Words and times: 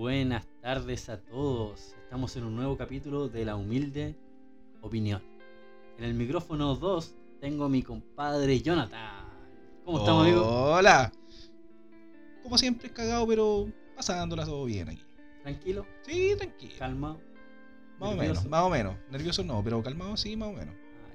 buenas 0.00 0.46
tardes 0.62 1.10
a 1.10 1.20
todos. 1.20 1.94
Estamos 2.04 2.34
en 2.34 2.44
un 2.44 2.56
nuevo 2.56 2.74
capítulo 2.74 3.28
de 3.28 3.44
La 3.44 3.54
Humilde 3.54 4.16
Opinión. 4.80 5.22
En 5.98 6.04
el 6.04 6.14
micrófono 6.14 6.74
2 6.74 7.14
tengo 7.38 7.66
a 7.66 7.68
mi 7.68 7.82
compadre 7.82 8.62
Jonathan. 8.62 9.26
¿Cómo 9.84 9.98
estamos, 9.98 10.22
amigo? 10.22 10.42
Hola. 10.42 11.12
Como 12.42 12.56
siempre, 12.56 12.90
cagado, 12.90 13.26
pero 13.26 13.68
pasándola 13.94 14.46
todo 14.46 14.64
bien 14.64 14.88
aquí. 14.88 15.04
¿Tranquilo? 15.42 15.84
Sí, 16.06 16.32
tranquilo. 16.34 16.72
¿Calmado? 16.78 17.20
Más 17.98 18.12
o 18.14 18.16
menos, 18.16 18.46
más 18.46 18.62
o 18.62 18.70
menos. 18.70 18.96
Nervioso 19.10 19.44
no, 19.44 19.62
pero 19.62 19.82
calmado 19.82 20.16
sí, 20.16 20.34
más 20.34 20.48
o 20.48 20.52
menos. 20.54 20.74
Ah. 20.74 21.14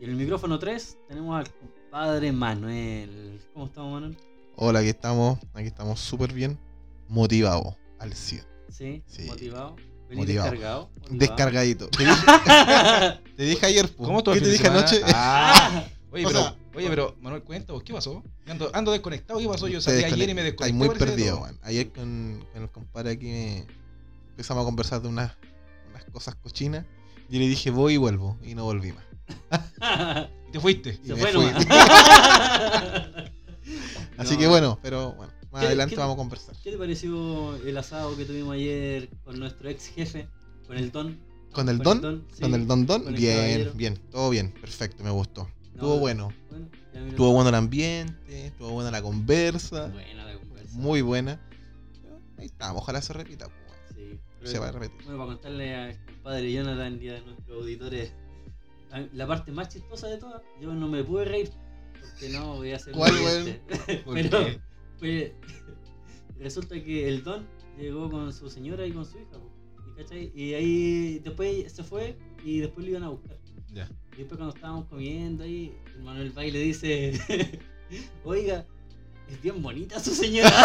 Y 0.00 0.04
en 0.04 0.10
el 0.10 0.16
micrófono 0.16 0.58
3 0.58 0.98
tenemos 1.06 1.38
al 1.38 1.52
compadre 1.52 2.32
Manuel. 2.32 3.42
¿Cómo 3.52 3.66
estamos, 3.66 3.92
Manuel? 3.92 4.16
Hola, 4.56 4.78
aquí 4.78 4.88
estamos, 4.88 5.38
aquí 5.52 5.66
estamos 5.66 6.00
súper 6.00 6.32
bien, 6.32 6.58
motivados 7.08 7.81
al 8.02 8.12
100. 8.14 8.44
¿Sí? 8.68 9.02
Sí. 9.06 9.22
¿Motivado? 9.24 9.76
¿Venís 10.08 10.24
Motivado. 10.24 10.50
descargado? 10.50 10.90
¿Motivado? 10.94 11.18
Descargadito. 11.18 11.88
Te 11.88 12.04
dije, 12.04 12.16
te 13.36 13.42
dije 13.44 13.66
ayer, 13.66 13.88
po. 13.94 14.04
¿Cómo 14.04 14.22
¿Qué 14.22 14.40
te 14.40 14.46
dije 14.50 14.64
semana? 14.64 14.80
anoche? 14.80 15.00
Ah, 15.06 15.84
oye, 16.10 16.24
O 16.24 16.28
pero, 16.28 16.40
sea- 16.42 16.56
oye, 16.74 16.88
pero, 16.90 17.16
Manuel, 17.20 17.42
cuenta, 17.42 17.72
vos, 17.72 17.82
¿qué 17.82 17.92
pasó? 17.92 18.22
Ando, 18.46 18.70
ando 18.74 18.92
desconectado, 18.92 19.38
¿qué 19.40 19.46
pasó? 19.48 19.68
Yo 19.68 19.80
salí 19.80 20.04
ayer 20.04 20.28
y 20.28 20.34
me 20.34 20.42
desconect- 20.42 20.44
desconecté. 20.44 20.64
Estáis 20.64 20.74
muy 20.74 20.88
perdido, 20.98 21.40
weón. 21.40 21.58
Ayer 21.62 21.90
con, 21.92 22.44
con 22.52 22.62
el 22.62 22.70
compadre 22.70 23.10
aquí 23.12 23.26
me- 23.26 23.66
empezamos 24.30 24.62
a 24.62 24.64
conversar 24.64 25.00
de 25.00 25.08
unas, 25.08 25.32
unas 25.90 26.04
cosas 26.06 26.34
cochinas. 26.34 26.84
Yo 27.30 27.38
le 27.38 27.48
dije 27.48 27.70
voy 27.70 27.94
y 27.94 27.96
vuelvo. 27.98 28.36
Y 28.42 28.54
no 28.54 28.64
volví 28.64 28.92
más. 28.92 29.04
Y 30.48 30.52
te 30.52 30.60
fuiste. 30.60 31.00
Y 31.02 31.06
Se 31.08 31.16
fue 31.16 31.32
fui. 31.32 31.46
Así 34.18 34.34
No. 34.34 34.38
que 34.40 34.46
bueno, 34.48 34.78
pero 34.82 35.12
bueno, 35.12 35.32
más 35.52 35.60
¿Qué- 35.60 35.66
adelante 35.66 35.96
vamos 35.96 36.14
a 36.14 36.16
conversar. 36.16 36.56
¿Qué 36.62 36.70
te 36.72 36.78
pareció 36.78 37.56
el 37.56 37.76
asado 37.76 38.16
que 38.16 38.24
tuvimos 38.24 38.54
ayer 38.54 39.08
con 39.24 39.38
nuestro 39.38 39.68
ex 39.68 39.86
jefe, 39.88 40.26
con 40.66 40.76
el 40.76 40.90
Don? 40.90 41.18
¿Con 41.52 41.68
el 41.68 41.82
Con 41.82 42.00
don? 42.00 42.26
sí. 42.32 42.40
Con 42.40 42.54
el 42.54 42.66
don 42.66 42.86
don. 42.86 43.02
con 43.04 43.12
el 43.14 43.20
Bien, 43.20 43.36
caballero. 43.36 43.72
bien, 43.74 43.96
todo 44.10 44.30
bien, 44.30 44.52
perfecto, 44.52 45.04
me 45.04 45.10
gustó. 45.10 45.42
No, 45.44 45.72
Estuvo 45.74 45.98
bueno. 45.98 46.32
Bueno. 46.50 46.68
Estuvo 47.08 47.32
bueno 47.32 47.48
el 47.50 47.54
ambiente, 47.54 48.46
estuvo 48.46 48.70
buena 48.70 48.90
la 48.90 49.02
conversa. 49.02 49.88
Buena 49.88 50.24
la 50.24 50.38
conversa. 50.38 50.78
Muy 50.78 51.02
buena. 51.02 51.40
Ahí 52.38 52.46
está, 52.46 52.72
ojalá 52.72 53.02
se 53.02 53.12
repita. 53.12 53.46
pues, 53.48 53.94
bueno. 53.94 54.18
Sí. 54.44 54.46
Se 54.50 54.58
va 54.58 54.68
a 54.68 54.72
repetir. 54.72 54.96
Bueno, 55.04 55.18
para 55.18 55.26
contarle 55.34 55.74
al 55.76 56.04
compadre 56.06 56.52
Jonathan 56.52 56.98
y 57.02 57.08
a 57.10 57.20
nuestros 57.20 57.58
auditores 57.62 58.12
la 59.14 59.26
parte 59.26 59.52
más 59.52 59.68
chistosa 59.68 60.06
de 60.08 60.16
todas, 60.18 60.42
yo 60.60 60.72
no 60.74 60.88
me 60.88 61.02
pude 61.04 61.24
reír 61.26 61.50
porque 62.00 62.28
no 62.30 62.56
voy 62.56 62.72
a 62.72 62.76
hacer 62.76 62.92
¿Cuál, 62.94 63.12
chiste. 63.14 64.02
¿Por 64.04 64.14
Pero 64.14 64.38
qué? 64.46 64.60
resulta 66.38 66.82
que 66.82 67.08
el 67.08 67.24
Don 67.24 67.46
llegó 67.78 68.10
con 68.10 68.32
su 68.32 68.48
señora 68.48 68.86
y 68.86 68.92
con 68.92 69.04
su 69.04 69.18
hija. 69.18 69.38
¿y 69.88 69.96
cachai? 69.96 70.32
Y 70.34 70.54
ahí 70.54 71.18
después 71.18 71.72
se 71.72 71.82
fue 71.82 72.16
y 72.44 72.60
después 72.60 72.86
lo 72.86 72.92
iban 72.92 73.04
a 73.04 73.08
buscar. 73.08 73.38
Ya. 73.72 73.88
Y 74.12 74.18
después 74.18 74.38
cuando 74.38 74.54
estábamos 74.54 74.86
comiendo 74.86 75.44
ahí, 75.44 75.74
el 75.96 76.02
Manuel 76.02 76.36
va 76.36 76.44
y 76.44 76.50
le 76.50 76.60
dice, 76.60 77.18
oiga, 78.24 78.66
es 79.28 79.42
bien 79.42 79.62
bonita 79.62 79.98
su 79.98 80.14
señora. 80.14 80.50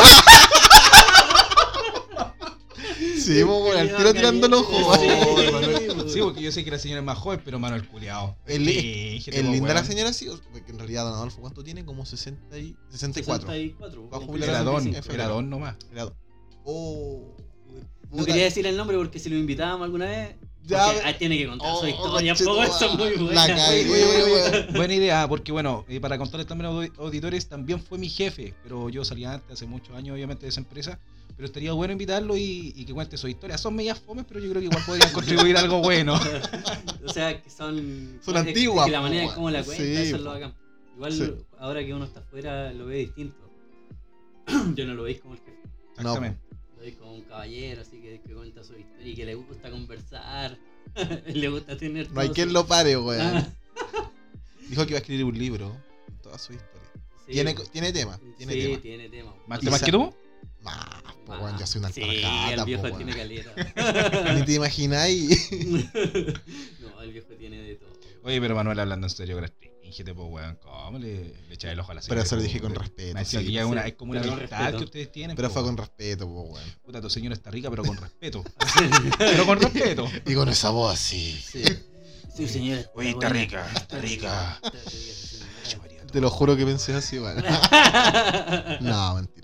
Sí, 3.19 3.43
bueno, 3.43 3.77
al 3.79 3.95
tiro 3.95 4.13
tirando 4.13 4.47
el 4.47 4.53
ojo. 4.53 4.95
Sí, 6.07 6.19
porque 6.21 6.41
yo 6.41 6.51
sé 6.51 6.63
que 6.63 6.71
la 6.71 6.79
señora 6.79 6.99
es 7.01 7.05
más 7.05 7.17
joven, 7.17 7.41
pero 7.43 7.59
Manuel 7.59 7.87
culiao. 7.87 8.35
El- 8.45 8.65
Sí, 8.67 9.21
Es 9.27 9.43
linda 9.45 9.73
la 9.73 9.83
señora, 9.83 10.13
sí. 10.13 10.27
Porque 10.51 10.71
en 10.71 10.77
realidad 10.79 11.03
Don 11.05 11.13
Adolfo, 11.15 11.41
¿cuánto 11.41 11.63
tiene? 11.63 11.83
Como 11.85 12.05
60 12.05 12.57
y 12.57 12.75
64. 12.89 13.47
64. 13.47 14.09
Va 14.09 14.17
a 14.17 14.19
po, 14.19 14.25
jubilar 14.27 14.49
Era 14.49 14.63
don, 14.63 14.83
65. 14.83 15.13
era 15.13 15.27
don 15.27 15.49
nomás. 15.49 15.75
Era 15.91 16.05
Don. 16.05 16.13
Oh. 16.63 17.35
No 18.11 18.25
quería 18.25 18.43
decir 18.45 18.65
el 18.65 18.77
nombre 18.77 18.95
porque 18.97 19.19
si 19.19 19.29
lo 19.29 19.35
invitábamos 19.37 19.83
alguna 19.85 20.05
vez, 20.05 20.35
Ya, 20.65 20.85
porque, 20.85 21.01
ah, 21.03 21.17
tiene 21.17 21.37
que 21.37 21.45
contar 21.47 21.69
su 21.75 21.85
Oh, 21.85 21.87
historia, 21.87 22.33
eso 22.33 22.43
es 22.43 22.97
muy 22.97 23.33
madre. 23.33 24.65
buena. 24.75 24.93
Idea, 24.93 25.27
porque 25.27 25.51
bueno, 25.51 25.85
eh, 25.89 25.99
para 25.99 26.17
contarles 26.17 26.47
también 26.47 26.71
a 26.71 26.73
los 26.73 26.89
auditores, 26.97 27.47
también 27.49 27.81
fue 27.81 27.97
mi 27.97 28.09
jefe, 28.09 28.53
pero 28.63 28.89
yo 28.89 29.03
salía 29.03 29.33
antes, 29.33 29.51
hace 29.51 29.65
muchos 29.65 29.95
años 29.95 30.13
obviamente 30.13 30.45
de 30.45 30.49
esa 30.49 30.61
empresa, 30.61 30.99
pero 31.37 31.45
estaría 31.45 31.71
bueno 31.71 31.93
invitarlo 31.93 32.35
y, 32.35 32.73
y 32.75 32.83
que 32.83 32.93
cuente 32.93 33.15
su 33.15 33.27
historia. 33.27 33.57
Son 33.59 33.73
medias 33.75 33.99
fomes, 33.99 34.25
pero 34.27 34.39
yo 34.39 34.49
creo 34.49 34.59
que 34.59 34.65
igual 34.67 34.83
podrían 34.85 35.11
contribuir 35.13 35.55
a 35.55 35.59
algo 35.61 35.79
bueno. 35.81 36.19
o 37.05 37.09
sea, 37.13 37.41
que 37.41 37.49
son. 37.49 38.19
Son 38.25 38.35
antiguas, 38.35 38.87
que 38.87 38.91
la 38.91 39.01
manera 39.01 39.21
en 39.21 39.27
weón. 39.27 39.35
cómo 39.35 39.49
la 39.51 39.63
cuenta, 39.63 39.83
Sí, 39.83 39.91
eso 39.95 40.15
es 40.17 40.21
lo 40.23 40.31
bacán. 40.31 40.53
Igual 40.95 41.13
Sí. 41.13 41.33
ahora 41.59 41.85
que 41.85 41.93
uno 41.93 42.05
está 42.05 42.19
afuera 42.21 42.73
lo 42.73 42.87
ve 42.87 42.97
distinto. 42.97 43.37
Yo 44.75 44.85
no 44.87 44.95
lo 44.95 45.03
veis 45.03 45.21
como 45.21 45.35
el 45.35 45.39
jefe, 45.41 45.57
Exactamente. 45.91 46.39
lo 46.75 46.81
veis 46.81 46.95
como 46.95 47.13
un 47.13 47.21
caballero, 47.21 47.81
así 47.81 48.01
que, 48.01 48.19
que 48.25 48.33
cuenta 48.33 48.63
su 48.63 48.73
historia 48.73 49.07
y 49.07 49.13
que 49.15 49.25
le 49.25 49.35
gusta 49.35 49.69
conversar. 49.69 50.57
le 51.27 51.49
gusta 51.49 51.77
tener. 51.77 52.09
No 52.11 52.19
hay 52.21 52.29
quien 52.29 52.47
su- 52.47 52.53
lo 52.53 52.65
pare, 52.65 52.97
weón. 52.97 53.45
Dijo 54.69 54.83
que 54.85 54.89
iba 54.91 54.97
a 54.97 55.01
escribir 55.01 55.23
un 55.25 55.37
libro. 55.37 55.71
Toda 56.23 56.37
su 56.39 56.53
historia. 56.53 56.81
sí, 57.25 57.31
Tiene, 57.33 57.55
tiene 57.71 57.93
tema. 57.93 58.19
Tiene 58.37 58.53
sí, 58.53 58.61
tema. 58.63 58.81
tiene 58.81 59.09
tema. 59.09 59.33
¿Más 59.47 59.59
temas 59.59 59.81
que 59.83 59.91
tú? 59.91 60.13
Ah, 60.69 61.55
yo 61.59 61.67
soy 61.67 61.79
una 61.79 61.91
Sí, 61.91 62.01
alpargata, 62.01 62.53
el 62.53 62.59
po, 62.59 62.65
viejo 62.65 62.91
tiene 62.97 63.15
caleta. 63.15 64.33
Ni 64.35 64.43
te 64.43 64.53
imagináis. 64.53 65.51
no, 66.79 67.01
el 67.01 67.11
viejo 67.11 67.27
tiene 67.37 67.57
de 67.61 67.75
todo. 67.75 67.89
Oye, 68.23 68.41
pero 68.41 68.55
Manuel 68.55 68.79
hablando 68.79 69.07
en 69.07 69.11
serio, 69.11 69.39
restríngete, 69.39 70.13
pues 70.13 70.27
weón, 70.29 70.57
¿cómo 70.61 70.99
le, 70.99 71.33
le 71.47 71.53
echáis 71.53 71.73
el 71.73 71.79
ojo 71.79 71.91
a 71.91 71.95
la 71.95 72.01
Pero 72.01 72.07
señora, 72.07 72.23
eso 72.23 72.35
lo 72.35 72.41
po, 72.41 72.47
dije 72.47 72.59
con 72.61 72.75
respeto, 72.75 73.25
sí. 73.25 73.51
ya 73.51 73.61
es, 73.61 73.67
una, 73.67 73.83
Sí, 73.83 73.87
es 73.89 73.95
como 73.95 74.11
una 74.11 74.21
pero 74.21 74.33
amistad 74.33 74.73
que 74.73 74.83
ustedes 74.83 75.11
tienen. 75.11 75.35
Pero 75.35 75.47
po, 75.49 75.53
fue 75.53 75.63
con 75.63 75.77
respeto, 75.77 76.27
po, 76.27 76.41
weón. 76.41 76.69
Puta, 76.83 77.01
tu 77.01 77.09
señora 77.09 77.35
está 77.35 77.51
rica, 77.51 77.69
pero 77.69 77.83
con 77.83 77.95
respeto. 77.97 78.43
pero 79.17 79.45
con 79.45 79.59
respeto. 79.61 80.09
Y 80.25 80.33
con 80.33 80.49
esa 80.49 80.69
voz 80.71 80.93
así. 80.93 81.31
Sí. 81.31 81.63
Sí, 82.35 82.47
señora. 82.47 82.81
Oye, 82.95 83.09
está 83.11 83.29
rica, 83.29 83.67
está 83.75 83.97
rica. 83.99 84.59
Está 84.63 84.69
rica, 84.69 84.89
señora. 84.89 86.07
Te 86.11 86.21
lo 86.21 86.29
juro 86.29 86.55
que 86.55 86.65
pensé 86.65 86.93
así, 86.93 87.19
weón. 87.19 87.43
No, 88.81 89.15
mentira. 89.15 89.36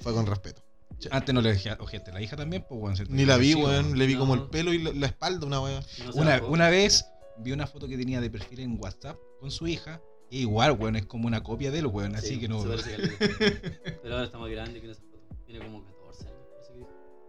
Fue 0.00 0.12
con 0.12 0.26
respeto. 0.26 0.62
Antes 1.10 1.34
no 1.34 1.40
le 1.42 1.50
dejé 1.52 1.72
ojeaste 1.72 2.12
la 2.12 2.20
hija 2.22 2.36
también, 2.36 2.64
pues 2.68 2.80
weón. 2.80 2.96
Ni 3.10 3.24
la 3.26 3.36
vi, 3.36 3.54
weón. 3.54 3.98
Le 3.98 4.06
vi 4.06 4.16
como 4.16 4.34
el 4.34 4.44
pelo 4.48 4.72
y 4.72 4.78
la, 4.78 4.92
la 4.92 5.06
espalda, 5.06 5.46
una 5.46 5.60
weón. 5.60 5.82
No 6.06 6.22
Una, 6.22 6.42
una 6.44 6.68
vez 6.70 7.04
vi 7.38 7.52
una 7.52 7.66
foto 7.66 7.88
que 7.88 7.96
tenía 7.96 8.20
de 8.20 8.30
perfil 8.30 8.60
en 8.60 8.78
WhatsApp 8.80 9.16
con 9.40 9.50
su 9.50 9.66
hija. 9.66 10.00
E 10.30 10.38
igual, 10.38 10.72
weón, 10.72 10.96
es 10.96 11.04
como 11.06 11.26
una 11.26 11.42
copia 11.42 11.70
de 11.70 11.80
él, 11.80 11.86
weón. 11.86 12.14
Así 12.14 12.34
Sí, 12.34 12.40
que 12.40 12.48
no. 12.48 12.62
Pero 14.02 14.14
ahora 14.14 14.24
está 14.24 14.38
más 14.38 14.50
grande 14.50 14.80
que 14.80 14.86
en 14.86 14.92
esa 14.92 15.02
foto. 15.02 15.18
Tiene 15.46 15.64
como 15.64 15.84
14 15.84 16.28
años. 16.28 16.38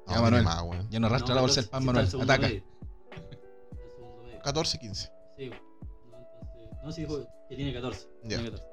No, 0.07 0.13
Ya, 0.13 0.21
Manuel. 0.21 0.43
más, 0.43 0.61
weón. 0.63 0.89
Ya 0.89 0.99
no 0.99 1.07
arrastra 1.07 1.29
No, 1.29 1.35
la 1.35 1.41
bolsa 1.41 1.55
del 1.55 1.65
sí 1.65 1.69
pan, 1.71 1.81
está 1.81 1.85
Manuel. 1.91 2.07
segundo 2.07 2.33
Ataca. 2.33 2.47
medio. 2.47 2.63
Está 3.11 3.81
en 3.83 3.91
segundo 3.91 4.23
medio. 4.23 4.41
14, 4.41 4.77
15. 4.79 5.11
Sí, 5.37 5.49
no, 5.49 6.17
entonces. 6.17 6.83
No, 6.83 6.91
sí 6.91 7.01
dijo 7.01 7.27
que 7.49 7.55
tiene 7.55 7.73
14. 7.73 8.07
Ya. 8.23 8.27
Tiene 8.29 8.43
14. 8.51 8.65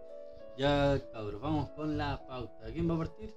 Ya, 0.58 1.02
cabros, 1.12 1.40
vamos 1.40 1.70
con 1.70 1.96
la 1.96 2.24
pauta. 2.26 2.66
¿Quién 2.72 2.88
va 2.88 2.94
a 2.94 2.98
partir? 2.98 3.34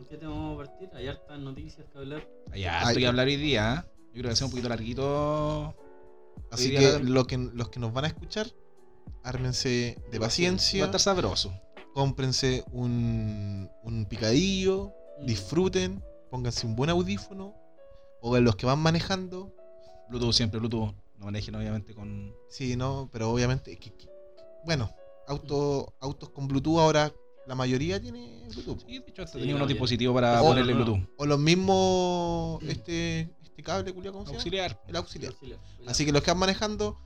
¿Con 0.00 0.08
qué 0.08 0.16
tema 0.16 0.32
vamos 0.32 0.54
a 0.54 0.64
partir? 0.66 0.88
Hay 0.94 1.08
hartas 1.08 1.38
noticias 1.38 1.86
que 1.92 1.98
hablar. 1.98 2.26
Hay 2.52 2.64
harto 2.64 2.88
Ay. 2.88 2.96
que 2.96 3.06
hablar 3.06 3.26
hoy 3.26 3.36
día, 3.36 3.84
¿eh? 3.86 3.90
Yo 4.06 4.12
creo 4.12 4.22
que 4.22 4.28
va 4.28 4.32
a 4.32 4.36
ser 4.36 4.44
un 4.46 4.50
poquito 4.50 4.68
larguito. 4.70 5.74
Así 6.50 6.70
que 6.70 6.80
la- 6.92 6.98
lo 7.00 7.26
que 7.26 7.36
los 7.36 7.68
que 7.68 7.80
nos 7.80 7.92
van 7.92 8.06
a 8.06 8.08
escuchar, 8.08 8.46
ármense 9.22 9.98
de 10.10 10.18
Va 10.18 10.24
a 10.24 10.28
paciencia, 10.28 10.86
estar 10.86 10.98
sabroso. 11.00 11.52
cómprense 11.92 12.64
un, 12.72 13.68
un 13.82 14.06
picadillo, 14.06 14.90
Mm. 15.20 15.26
disfruten, 15.26 16.02
pónganse 16.30 16.66
un 16.66 16.76
buen 16.76 16.88
audífono, 16.88 17.54
o 18.22 18.38
los 18.38 18.56
que 18.56 18.64
van 18.64 18.78
manejando, 18.78 19.54
Bluetooth 20.08 20.32
siempre, 20.32 20.60
Bluetooth. 20.60 20.94
No 21.18 21.26
manejen 21.26 21.54
obviamente 21.56 21.94
con. 21.94 22.34
sí, 22.48 22.74
no, 22.74 23.10
pero 23.12 23.30
obviamente, 23.30 23.76
que- 23.78 23.92
que- 23.94 24.08
bueno, 24.64 24.90
auto, 25.28 25.92
autos 26.00 26.30
con 26.30 26.48
Bluetooth 26.48 26.78
ahora 26.78 27.12
la 27.46 27.54
mayoría 27.54 28.00
tiene 28.00 28.44
Bluetooth. 28.52 28.80
Sí, 28.86 28.98
de 28.98 29.04
hecho, 29.08 29.22
hasta 29.22 29.34
Sí, 29.34 29.40
tenía 29.40 29.54
unos 29.56 29.66
mayoría. 29.66 29.66
dispositivos 29.74 30.14
para 30.14 30.40
ponerle. 30.40 30.74
Bluetooth. 30.74 31.08
O 31.16 31.26
los 31.26 31.38
mismos, 31.38 32.62
este, 32.62 33.34
este 33.42 33.62
cable, 33.62 33.92
culiao, 33.92 34.12
¿cómo 34.12 34.24
se 34.24 34.30
llama? 34.32 34.38
Auxiliar. 34.38 34.82
El 34.86 34.96
auxiliar. 34.96 35.32
Auxiliar. 35.32 35.58
Así 35.86 36.04
que 36.04 36.12
los 36.12 36.22
que 36.22 36.30
van 36.30 36.38
manejando, 36.38 36.98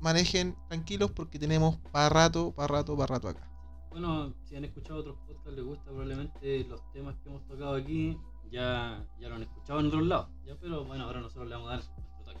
manejen 0.00 0.56
tranquilos 0.68 1.10
porque 1.10 1.38
tenemos 1.38 1.76
para 1.90 2.08
rato, 2.08 2.52
para 2.52 2.68
rato, 2.68 2.96
para 2.96 3.14
rato 3.14 3.28
acá. 3.28 3.50
Bueno, 3.90 4.34
si 4.44 4.56
han 4.56 4.64
escuchado 4.64 5.00
otros 5.00 5.16
podcasts, 5.26 5.54
les 5.54 5.64
gusta 5.64 5.84
probablemente 5.86 6.64
los 6.64 6.80
temas 6.92 7.16
que 7.22 7.30
hemos 7.30 7.46
tocado 7.46 7.74
aquí. 7.74 8.16
Ya, 8.50 9.04
ya 9.18 9.28
lo 9.28 9.36
han 9.36 9.42
escuchado 9.42 9.80
en 9.80 9.86
otros 9.86 10.06
lados. 10.06 10.28
Ya, 10.46 10.54
pero 10.60 10.84
bueno, 10.84 11.04
ahora 11.04 11.20
nosotros 11.20 11.48
le 11.48 11.54
vamos 11.56 11.68
a 11.68 11.76
dar 11.76 11.84
nuestro 11.84 12.24
toque. 12.24 12.40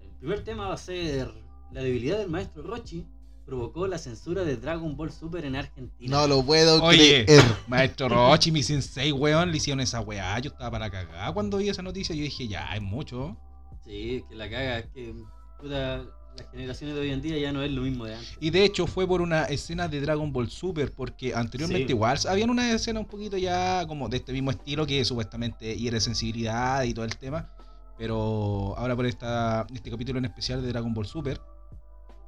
El 0.00 0.10
primer 0.12 0.44
tema 0.44 0.68
va 0.68 0.74
a 0.74 0.78
ser 0.78 1.30
la 1.72 1.82
debilidad 1.82 2.18
del 2.18 2.30
maestro 2.30 2.62
Rochi 2.62 3.04
provocó 3.50 3.88
la 3.88 3.98
censura 3.98 4.44
de 4.44 4.56
Dragon 4.56 4.96
Ball 4.96 5.10
Super 5.10 5.44
en 5.44 5.56
Argentina. 5.56 6.16
No 6.20 6.28
lo 6.28 6.44
puedo 6.44 6.80
Oye, 6.84 7.24
creer. 7.24 7.42
maestro 7.66 8.08
Rochi, 8.08 8.52
mi 8.52 8.62
sensei, 8.62 9.10
weón, 9.10 9.50
le 9.50 9.56
hicieron 9.56 9.80
esa 9.80 10.00
weá. 10.00 10.38
Yo 10.38 10.50
estaba 10.50 10.70
para 10.70 10.88
cagar 10.88 11.34
cuando 11.34 11.56
vi 11.58 11.68
esa 11.68 11.82
noticia. 11.82 12.14
Yo 12.14 12.22
dije, 12.22 12.46
ya, 12.46 12.76
es 12.76 12.80
mucho. 12.80 13.36
Sí, 13.84 14.24
que 14.28 14.36
la 14.36 14.48
caga, 14.48 14.78
es 14.78 14.86
que 14.94 15.14
puta, 15.60 15.96
las 16.36 16.48
generaciones 16.52 16.94
de 16.94 17.02
hoy 17.02 17.10
en 17.10 17.20
día 17.20 17.38
ya 17.38 17.50
no 17.52 17.60
es 17.64 17.72
lo 17.72 17.82
mismo 17.82 18.04
de 18.04 18.14
antes. 18.14 18.36
Y 18.40 18.50
de 18.50 18.64
hecho 18.64 18.86
fue 18.86 19.04
por 19.04 19.20
una 19.20 19.46
escena 19.46 19.88
de 19.88 20.00
Dragon 20.00 20.32
Ball 20.32 20.48
Super, 20.48 20.92
porque 20.92 21.34
anteriormente 21.34 21.88
Sí. 21.88 21.92
igual 21.94 22.18
habían 22.28 22.50
una 22.50 22.70
escena 22.72 23.00
un 23.00 23.06
poquito 23.06 23.36
ya 23.36 23.84
como 23.88 24.08
de 24.08 24.18
este 24.18 24.32
mismo 24.32 24.52
estilo 24.52 24.86
que 24.86 25.04
supuestamente 25.04 25.76
hiere 25.76 25.98
sensibilidad 26.00 26.84
y 26.84 26.94
todo 26.94 27.04
el 27.04 27.16
tema. 27.16 27.50
Pero 27.98 28.74
ahora 28.78 28.94
por 28.94 29.06
esta, 29.06 29.66
este 29.74 29.90
capítulo 29.90 30.20
en 30.20 30.26
especial 30.26 30.62
de 30.62 30.68
Dragon 30.68 30.94
Ball 30.94 31.06
Super, 31.06 31.40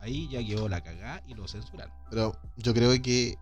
ahí 0.02 0.28
ya 0.28 0.44
quedó 0.44 0.68
la 0.68 0.82
cagada 0.82 1.22
y 1.26 1.34
lo 1.34 1.48
censuraron. 1.48 1.92
Pero 2.10 2.36
yo 2.56 2.74
creo 2.74 2.90
que 3.00 3.38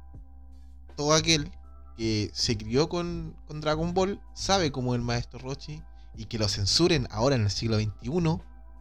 todo 0.97 1.15
aquel 1.15 1.51
que 1.97 2.31
se 2.33 2.57
crió 2.57 2.89
con, 2.89 3.35
con 3.47 3.61
Dragon 3.61 3.93
Ball 3.95 4.21
sabe 4.35 4.71
cómo 4.71 4.95
es 4.95 4.99
el 5.01 5.05
maestro 5.05 5.39
Rochi 5.41 5.83
y 6.17 6.27
que 6.27 6.39
lo 6.39 6.49
censuren 6.49 7.09
ahora 7.11 7.35
en 7.37 7.43
el 7.43 7.51
siglo 7.51 7.77
XXI 7.79 8.41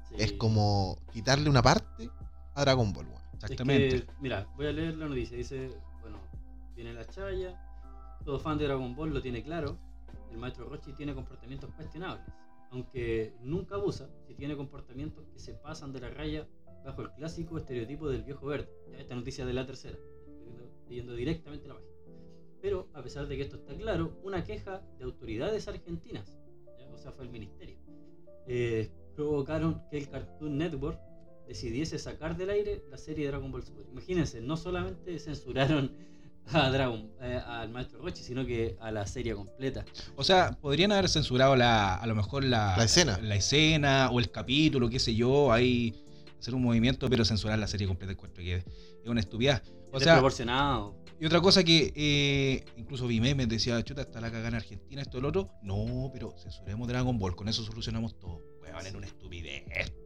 Sí. 0.10 0.16
es 0.18 0.34
como 0.34 0.98
quitarle 1.14 1.50
una 1.52 1.62
parte 1.62 2.10
a 2.56 2.62
Dragon 2.62 2.92
Ball. 2.92 3.08
Exactamente. 3.34 3.96
Es 3.96 4.02
que, 4.06 4.12
mira, 4.20 4.48
voy 4.56 4.66
a 4.66 4.72
leer 4.72 4.98
la 4.98 5.08
noticia. 5.08 5.38
Dice, 5.38 5.70
bueno, 6.02 6.18
viene 6.76 6.94
la 6.94 7.06
chaya. 7.06 7.56
Todo 8.26 8.40
fan 8.40 8.58
de 8.58 8.66
Dragon 8.66 8.96
Ball 8.96 9.14
lo 9.14 9.22
tiene 9.22 9.44
claro. 9.44 9.78
El 10.32 10.38
maestro 10.38 10.68
Rochi 10.68 10.94
tiene 10.94 11.14
comportamientos 11.14 11.70
cuestionables. 11.76 12.26
Aunque 12.72 13.36
nunca 13.42 13.76
abusa, 13.76 14.10
si 14.28 14.34
tiene 14.34 14.58
comportamientos 14.58 15.26
que 15.32 15.40
se 15.40 15.54
pasan 15.54 15.94
de 15.94 16.00
la 16.02 16.10
raya 16.10 16.48
bajo 16.86 17.02
el 17.04 17.12
clásico 17.12 17.58
estereotipo 17.58 18.10
del 18.10 18.24
viejo 18.24 18.46
verde. 18.48 18.70
Ya, 18.92 19.00
esta 19.00 19.16
noticia 19.16 19.44
es 19.44 19.48
de 19.48 19.54
la 19.54 19.66
tercera. 19.66 19.98
Estoy 19.98 20.36
leyendo- 20.46 20.72
leyendo 20.88 21.14
directamente 21.14 21.68
la 21.68 21.74
página. 21.76 21.90
Pero, 22.62 22.90
a 22.94 23.02
pesar 23.02 23.28
de 23.28 23.38
que 23.38 23.44
esto 23.44 23.56
está 23.56 23.74
claro, 23.76 24.20
una 24.24 24.44
queja 24.44 24.82
de 24.98 25.06
autoridades 25.06 25.68
argentinas, 25.68 26.38
¿ya? 26.78 26.88
o 26.94 26.98
sea, 26.98 27.12
fue 27.14 27.24
el 27.26 27.32
ministerio, 27.32 27.78
eh, 28.48 28.90
provocaron 29.16 29.82
que 29.90 29.98
el 29.98 30.10
Cartoon 30.10 30.58
Network 30.58 31.00
decidiese 31.48 31.98
sacar 31.98 32.36
del 32.38 32.50
aire 32.50 32.84
la 32.90 32.98
serie 32.98 33.28
Dragon 33.28 33.52
Ball 33.52 33.64
Super. 33.64 33.86
Imagínense, 33.92 34.42
no 34.42 34.56
solamente 34.58 35.18
censuraron 35.20 35.92
a 36.52 36.70
Dragon, 36.70 37.12
eh, 37.22 37.40
al 37.46 37.70
maestro 37.70 38.02
Rochi, 38.02 38.24
sino 38.24 38.46
que 38.46 38.76
a 38.80 38.92
la 38.92 39.06
serie 39.08 39.36
completa. 39.36 39.86
O 40.16 40.24
sea, 40.24 40.52
podrían 40.60 40.92
haber 40.92 41.08
censurado 41.10 41.56
la, 41.56 41.96
a 41.96 42.08
lo 42.08 42.16
mejor 42.16 42.44
la, 42.44 42.76
La 42.78 42.84
escena. 42.84 43.20
la 43.22 43.36
escena 43.36 44.10
o 44.12 44.20
el 44.20 44.32
capítulo, 44.32 44.90
qué 44.90 45.00
sé 45.00 45.16
yo, 45.16 45.52
ahí 45.52 45.94
hacer 46.40 46.56
un 46.56 46.62
movimiento, 46.64 47.10
pero 47.10 47.26
censurar 47.26 47.60
la 47.60 47.68
serie 47.68 47.88
completa 47.88 48.14
encuentro 48.14 48.44
que 48.44 48.56
es 48.56 48.66
una 49.06 49.20
estupidez. 49.20 49.62
O 49.92 50.00
sea, 50.00 50.14
Desproporcionado. 50.14 50.96
y 51.20 51.26
otra 51.26 51.42
cosa 51.42 51.64
que 51.64 51.92
eh, 51.96 52.64
incluso 52.78 53.08
vi 53.08 53.20
memes, 53.20 53.50
decía, 53.50 53.82
chuta, 53.84 54.02
está 54.02 54.22
la 54.22 54.30
cagada 54.30 54.50
en 54.50 54.56
Argentina, 54.56 55.02
esto, 55.02 55.18
el 55.18 55.26
otro. 55.26 55.50
No, 55.64 56.10
pero 56.14 56.34
censuremos 56.38 56.88
Dragon 56.88 57.18
Ball, 57.18 57.36
con 57.36 57.48
eso 57.50 57.64
solucionamos 57.64 58.18
todo. 58.20 58.42
Weón, 58.62 58.86
era 58.86 58.98
una 58.98 59.08
estupidez. 59.08 59.64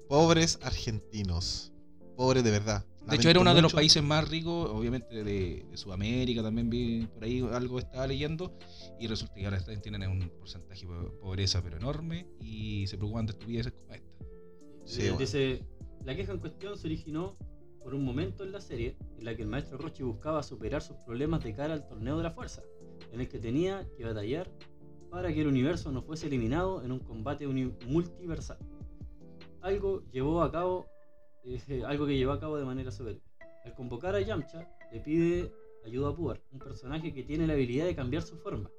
Pobres 0.07 0.59
argentinos. 0.62 1.71
Pobres 2.15 2.44
de 2.44 2.51
verdad. 2.51 2.86
De 3.09 3.15
hecho, 3.18 3.29
era 3.29 3.39
uno 3.41 3.53
de 3.53 3.62
los 3.62 3.74
países 3.74 4.01
más 4.01 4.29
ricos, 4.29 4.69
obviamente, 4.69 5.24
de, 5.25 5.65
de 5.69 5.77
Sudamérica. 5.77 6.41
También 6.44 6.69
vi 6.69 7.06
por 7.07 7.24
ahí 7.25 7.41
algo 7.51 7.79
estaba 7.79 8.07
leyendo. 8.07 8.57
Y 9.00 9.07
resulta 9.07 9.33
que 9.33 9.44
ahora 9.45 9.57
están- 9.57 9.81
tienen 9.81 10.03
un 10.09 10.29
porcentaje 10.39 10.86
de 10.86 11.09
pobreza, 11.19 11.62
pero 11.62 11.75
enorme. 11.77 12.27
Y 12.39 12.88
se 12.88 12.95
preocupan 12.97 13.25
de 13.25 13.33
estupideces 13.33 13.74
como 13.74 13.94
esta. 13.94 14.07
Sí, 14.86 15.01
bueno. 15.01 15.18
Dice, 15.18 15.63
la 16.05 16.15
queja 16.15 16.33
en 16.33 16.39
cuestión 16.39 16.77
se 16.77 16.88
originó 16.88 17.38
por 17.83 17.94
un 17.94 18.03
momento 18.05 18.44
en 18.44 18.51
la 18.51 18.61
serie 18.61 18.97
en 19.17 19.25
la 19.25 19.35
que 19.35 19.41
el 19.41 19.47
maestro 19.50 19.77
Rochi 19.77 20.03
buscaba 20.03 20.41
superar 20.44 20.81
sus 20.81 20.97
problemas 20.97 21.44
de 21.44 21.53
cara 21.53 21.73
al 21.73 21.85
torneo 21.88 22.17
de 22.17 22.23
la 22.23 22.31
fuerza, 22.31 22.61
en 23.11 23.19
el 23.19 23.27
que 23.27 23.39
tenía 23.39 23.88
que 23.97 24.05
batallar 24.05 24.50
para 25.09 25.33
que 25.33 25.41
el 25.41 25.47
universo 25.47 25.91
no 25.91 26.01
fuese 26.01 26.27
eliminado 26.27 26.81
en 26.83 26.91
un 26.91 27.00
combate 27.00 27.45
multiversal. 27.47 28.57
Algo 29.61 30.03
llevó 30.11 30.41
a 30.41 30.51
cabo, 30.51 30.88
eh, 31.44 31.83
algo 31.85 32.05
que 32.05 32.17
llevó 32.17 32.31
a 32.31 32.39
cabo 32.39 32.57
de 32.57 32.65
manera 32.65 32.91
soberbia. 32.91 33.23
Al 33.65 33.75
convocar 33.75 34.15
a 34.15 34.21
Yamcha, 34.21 34.67
le 34.91 35.00
pide 35.00 35.51
ayuda 35.85 36.09
a 36.09 36.15
Puar, 36.15 36.41
un 36.51 36.59
personaje 36.59 37.13
que 37.13 37.23
tiene 37.23 37.47
la 37.47 37.53
habilidad 37.53 37.85
de 37.85 37.95
cambiar 37.95 38.23
su 38.23 38.38
forma 38.38 38.69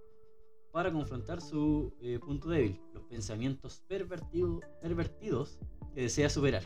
para 0.73 0.91
confrontar 0.93 1.41
su 1.41 1.95
eh, 2.01 2.19
punto 2.19 2.49
débil, 2.49 2.81
los 2.93 3.05
pensamientos 3.05 3.83
pervertido- 3.89 4.61
pervertidos 4.81 5.59
que 5.95 6.03
desea 6.03 6.29
superar. 6.29 6.65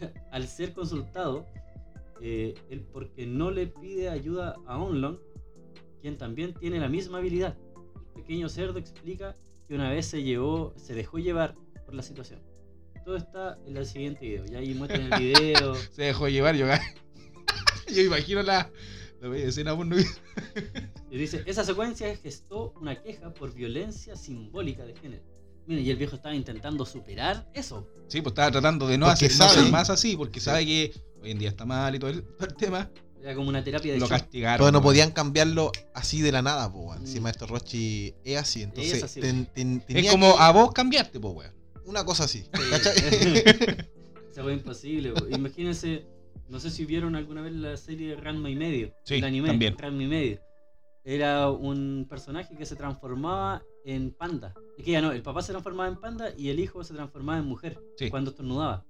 Al 0.30 0.46
ser 0.46 0.72
consultado, 0.72 1.46
eh, 2.20 2.54
él 2.70 2.84
porque 2.92 3.26
no 3.26 3.50
le 3.50 3.66
pide 3.66 4.08
ayuda 4.08 4.56
a 4.66 4.78
Onlong, 4.78 5.18
quien 6.00 6.16
también 6.16 6.54
tiene 6.54 6.78
la 6.78 6.88
misma 6.88 7.18
habilidad. 7.18 7.56
El 8.16 8.22
pequeño 8.22 8.48
cerdo 8.48 8.78
explica 8.78 9.36
que 9.66 9.74
una 9.74 9.90
vez 9.90 10.06
se 10.06 10.22
llevó, 10.22 10.72
se 10.76 10.94
dejó 10.94 11.18
llevar 11.18 11.54
por 11.84 11.94
la 11.94 12.02
situación. 12.02 12.40
Todo 13.04 13.16
está 13.16 13.58
en 13.66 13.76
el 13.76 13.86
siguiente 13.86 14.26
video. 14.26 14.44
Ya 14.46 14.58
ahí 14.58 14.74
muestran 14.74 15.12
el 15.12 15.18
video. 15.18 15.74
Se 15.92 16.02
dejó 16.02 16.28
llevar, 16.28 16.54
yo, 16.56 16.66
yo 17.94 18.02
imagino 18.02 18.42
la, 18.42 18.70
la 19.22 19.28
bella 19.28 19.46
escena 19.46 19.74
porno. 19.74 19.96
Y 21.10 21.16
dice, 21.16 21.42
esa 21.46 21.64
secuencia 21.64 22.14
gestó 22.16 22.74
una 22.78 23.00
queja 23.02 23.32
por 23.32 23.54
violencia 23.54 24.14
simbólica 24.14 24.84
de 24.84 24.94
género. 24.94 25.22
Miren, 25.68 25.84
y 25.84 25.90
el 25.90 25.96
viejo 25.96 26.16
estaba 26.16 26.34
intentando 26.34 26.84
superar 26.86 27.46
eso. 27.54 27.86
Sí, 28.08 28.20
pues 28.22 28.32
estaba 28.32 28.50
tratando 28.50 28.88
de 28.88 28.96
no 28.98 29.06
Porque 29.06 29.26
hacer, 29.26 29.30
sabe. 29.54 29.70
más 29.70 29.90
así, 29.90 30.16
porque 30.16 30.40
Sí. 30.40 30.44
sabe 30.46 30.64
que 30.64 30.92
hoy 31.22 31.30
en 31.30 31.38
día 31.38 31.50
está 31.50 31.64
mal 31.66 31.94
y 31.94 31.98
todo 31.98 32.10
el, 32.10 32.22
todo 32.22 32.48
el 32.48 32.54
tema. 32.56 32.90
Era 33.22 33.34
como 33.34 33.48
una 33.48 33.62
terapia 33.62 33.92
de 33.92 33.98
Lo 33.98 34.06
shock. 34.06 34.18
castigaron. 34.18 34.58
Pero 34.64 34.72
no 34.72 34.80
podían 34.82 35.10
cambiarlo 35.10 35.70
así 35.94 36.22
de 36.22 36.32
la 36.32 36.40
nada, 36.40 36.72
po, 36.72 36.78
weón. 36.86 37.06
Si 37.06 37.20
Mm. 37.20 37.22
Maestro 37.24 37.46
Rochi 37.48 38.14
es 38.24 38.38
así, 38.38 38.62
entonces 38.62 38.94
Es 38.94 39.02
así, 39.02 39.20
ten- 39.20 39.34
weón. 39.36 39.46
ten- 39.54 39.76
Es 39.80 39.86
tenía 39.86 40.10
como 40.10 40.34
que- 40.36 40.42
a 40.42 40.50
vos 40.52 40.72
cambiarte, 40.72 41.20
pues, 41.20 41.34
weón. 41.34 41.52
una 41.84 42.04
cosa 42.04 42.24
así. 42.24 42.44
Esa 42.72 42.92
fue 44.42 44.52
imposible. 44.54 45.12
po. 45.12 45.26
Imagínense, 45.28 46.06
no 46.48 46.60
sé 46.60 46.70
si 46.70 46.84
vieron 46.86 47.16
alguna 47.16 47.42
vez 47.42 47.52
la 47.54 47.76
serie 47.76 48.14
Ranma 48.16 48.48
y 48.50 48.56
medio. 48.56 48.94
Sí, 49.04 49.16
el 49.16 49.24
anime, 49.24 49.48
también. 49.48 49.76
Ranma 49.76 50.02
y 50.02 50.06
medio. 50.06 50.40
Era 51.04 51.50
un 51.50 52.06
personaje 52.08 52.56
que 52.56 52.66
se 52.66 52.76
transformaba 52.76 53.62
en 53.94 54.10
panda. 54.12 54.54
Es 54.76 54.84
que 54.84 54.92
ya 54.92 55.00
no, 55.00 55.12
el 55.12 55.22
papá 55.22 55.40
se 55.42 55.52
transformaba 55.52 55.88
en 55.88 55.96
panda 55.96 56.30
y 56.36 56.50
el 56.50 56.60
hijo 56.60 56.84
se 56.84 56.92
transformaba 56.94 57.38
en 57.38 57.46
mujer 57.46 57.80
Sí. 57.96 58.10
cuando 58.10 58.30
estornudaba. 58.30 58.84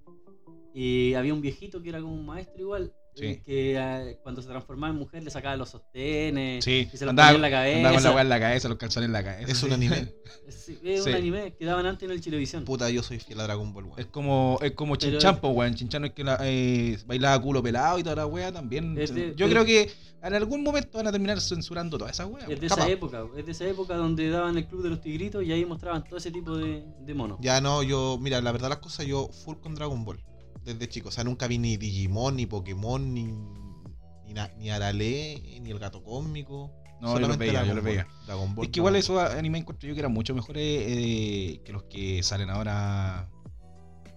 Y 0.73 1.13
había 1.13 1.33
un 1.33 1.41
viejito 1.41 1.81
que 1.81 1.89
era 1.89 2.01
como 2.01 2.13
un 2.13 2.25
maestro 2.25 2.59
igual, 2.61 2.93
Sí. 3.19 3.41
que 3.45 3.75
eh, 3.77 4.19
cuando 4.23 4.41
se 4.41 4.47
transformaba 4.47 4.91
en 4.93 4.99
mujer 4.99 5.23
le 5.23 5.29
sacaba 5.29 5.55
los 5.57 5.69
sostenes. 5.69 6.63
Sí, 6.63 6.89
Y 6.91 6.97
se 6.97 7.05
lo 7.05 7.11
andaba, 7.11 7.31
ponía 7.31 7.47
en 7.47 7.51
la 7.51 7.57
andaba 7.57 7.65
con 7.73 7.83
la 7.83 7.91
cabeza. 7.91 8.11
weá 8.13 8.21
en 8.21 8.29
la 8.29 8.39
cabeza, 8.39 8.69
los 8.69 8.77
calzones 8.77 9.07
en 9.07 9.13
la 9.13 9.23
cabeza. 9.23 9.51
Es 9.51 9.63
un 9.63 9.73
anime. 9.73 10.13
Sí, 10.49 10.79
es 10.83 11.03
Sí. 11.03 11.09
un 11.09 11.15
anime 11.15 11.53
que 11.57 11.65
daban 11.65 11.85
antes 11.85 12.07
en 12.07 12.11
el 12.15 12.21
televisión. 12.21 12.63
Puta, 12.65 12.89
yo 12.89 13.03
soy 13.03 13.19
fiel 13.19 13.39
a 13.39 13.43
Dragon 13.43 13.71
Ball, 13.73 13.85
Es 13.85 13.91
weón. 13.97 14.07
como, 14.11 14.59
es 14.61 14.71
como 14.71 14.95
Pero- 14.95 15.11
Chinchan, 15.11 15.39
pues, 15.41 15.53
weón. 15.55 15.75
Chinchan 15.75 16.05
es 16.05 16.11
que 16.13 16.23
la, 16.23 16.37
eh, 16.41 16.97
bailaba 17.05 17.39
culo 17.41 17.61
pelado 17.61 17.99
y 17.99 18.03
toda 18.03 18.15
la 18.15 18.25
weá 18.25 18.51
también. 18.51 18.97
Es 18.97 19.13
de- 19.13 19.29
Yo 19.35 19.47
pero- 19.47 19.63
creo 19.63 19.65
que 19.65 19.91
en 20.21 20.33
algún 20.33 20.63
momento 20.63 20.97
van 20.97 21.07
a 21.07 21.11
terminar 21.11 21.39
censurando 21.41 21.97
todas 21.97 22.13
esas 22.13 22.27
weas. 22.27 22.49
Es 22.49 22.59
de 22.59 22.67
Capaz. 22.67 22.83
esa 22.83 22.91
época, 22.91 23.23
es 23.37 23.45
de 23.45 23.51
esa 23.51 23.65
época 23.67 23.95
donde 23.95 24.29
daban 24.29 24.57
el 24.57 24.65
club 24.67 24.83
de 24.83 24.89
los 24.89 25.01
tigritos 25.01 25.43
y 25.43 25.51
ahí 25.51 25.65
mostraban 25.65 26.03
todo 26.03 26.17
ese 26.17 26.31
tipo 26.31 26.55
de, 26.57 26.83
de 27.01 27.13
monos. 27.13 27.37
Ya 27.41 27.59
no, 27.61 27.83
yo, 27.83 28.17
mira, 28.21 28.41
la 28.41 28.51
verdad 28.51 28.69
las 28.69 28.79
cosas, 28.79 29.05
yo 29.05 29.29
full 29.29 29.57
con 29.57 29.75
Dragon 29.75 30.03
Ball. 30.05 30.19
Desde 30.63 30.87
chico. 30.89 31.09
O 31.09 31.11
sea, 31.11 31.23
nunca 31.23 31.47
vi 31.47 31.57
ni 31.57 31.77
Digimon, 31.77 32.35
ni 32.35 32.45
Pokémon, 32.45 33.13
ni, 33.13 33.23
ni, 34.25 34.33
ni 34.57 34.69
Arale, 34.69 35.41
ni 35.61 35.71
el 35.71 35.79
gato 35.79 36.03
cósmico. 36.03 36.71
No, 37.01 37.13
yo 37.13 37.19
los 37.19 37.21
Solamente 37.29 37.45
veía, 37.45 37.63
yo 37.65 37.73
Ball. 37.75 37.81
veía. 37.83 38.07
Dragon 38.25 38.55
Ball. 38.55 38.65
Es 38.65 38.71
que 38.71 38.79
igual 38.79 38.95
esos 38.97 39.19
animes 39.19 39.61
encuentro 39.61 39.87
yo 39.87 39.93
que 39.95 39.99
eran 40.01 40.11
mucho 40.11 40.35
mejores 40.35 40.63
eh, 40.85 41.61
que 41.63 41.71
los 41.71 41.83
que 41.83 42.21
salen 42.23 42.49
ahora. 42.49 43.29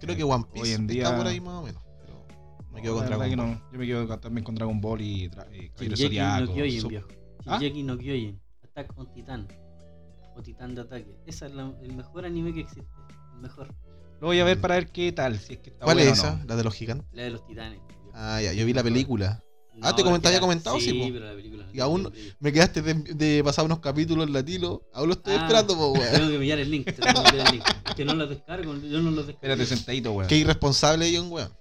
Creo 0.01 0.17
que 0.17 0.23
One 0.25 0.43
Piece 0.53 0.67
Hoy 0.69 0.73
en 0.75 0.87
día- 0.87 1.03
está 1.03 1.15
por 1.17 1.27
ahí 1.27 1.39
más 1.39 1.53
o 1.61 1.63
menos. 1.63 1.81
Pero 2.01 2.25
me 2.73 2.81
quedo 2.81 2.95
No, 2.95 2.99
con 2.99 3.07
Dragon 3.07 3.29
que 3.29 3.35
Ball. 3.37 3.47
no. 3.51 3.71
Yo 3.71 3.79
me 3.79 3.85
quedo 3.87 4.19
también 4.19 4.43
con 4.43 4.55
Dragon 4.55 4.81
Ball 4.81 5.01
y 5.01 5.23
eh, 5.25 5.29
Caballero 5.29 5.95
Shingeki 5.95 6.17
no 6.17 6.45
Zodiaco. 6.45 6.53
Kyojin, 6.53 6.87
viejo. 6.89 7.07
¿Ah? 7.45 7.59
No 7.83 7.97
Kyojin. 7.97 8.41
Attack 8.65 8.97
on 8.99 9.13
Titan. 9.13 9.47
O 10.35 10.41
Titán 10.41 10.75
de 10.75 10.81
Ataque. 10.81 11.15
Ese 11.25 11.45
es 11.45 11.53
la- 11.53 11.73
el 11.81 11.95
mejor 11.95 12.25
anime 12.25 12.53
que 12.53 12.61
existe. 12.61 12.85
El 13.35 13.39
mejor. 13.39 13.73
Lo 14.23 14.27
voy 14.27 14.39
a 14.39 14.45
ver 14.45 14.61
para 14.61 14.75
ver 14.75 14.87
qué 14.87 15.11
tal, 15.11 15.37
si 15.37 15.55
es 15.55 15.59
que 15.59 15.71
está 15.71 15.83
¿Cuál 15.83 15.97
bueno 15.97 16.11
es 16.13 16.17
o 16.17 16.23
no. 16.23 16.29
esa? 16.29 16.45
La 16.45 16.55
de 16.55 16.63
los 16.63 16.73
gigantes. 16.73 17.05
La 17.11 17.23
de 17.23 17.31
los 17.31 17.45
titanes. 17.45 17.81
Ah, 18.13 18.41
ya, 18.41 18.53
yo 18.53 18.65
vi 18.65 18.71
la 18.71 18.81
película. 18.81 19.43
Ah, 19.81 19.93
te 19.93 20.01
la- 20.01 20.39
comentado, 20.39 20.79
sí, 20.79 20.91
Sí, 20.91 20.93
po. 20.93 21.09
pero 21.11 21.25
la 21.25 21.35
película. 21.35 21.65
no 21.65 21.71
Y 21.73 21.79
aún-. 21.81 22.09
Me 22.39 22.53
quedaste 22.53 22.81
de, 22.81 22.93
de 22.93 23.43
pasar 23.43 23.65
unos 23.65 23.79
capítulos 23.79 24.25
en 24.25 24.31
latino. 24.31 24.81
Aún 24.93 25.09
lo 25.09 25.15
estoy 25.15 25.33
Ah. 25.33 25.39
esperando, 25.41 25.75
po, 25.75 25.87
weón. 25.91 26.09
Tengo 26.13 26.29
que 26.31 26.39
pillar 26.39 26.59
el 26.59 26.71
link. 26.71 26.85
te 26.85 26.93
tengo 26.93 27.21
que 27.21 27.31
pillar 27.31 27.47
el 27.47 27.51
link. 27.55 27.65
Es 27.89 27.95
que 27.95 28.05
no 28.05 28.13
los 28.15 28.29
descargo. 28.29 28.73
Yo 28.77 29.01
no 29.01 29.11
los 29.11 29.27
descargo. 29.27 29.31
Espérate 29.53 29.65
sentadito, 29.65 30.13
weón. 30.13 30.29
Qué 30.29 30.37
irresponsable, 30.37 31.13
John, 31.13 31.29
weón. 31.29 31.51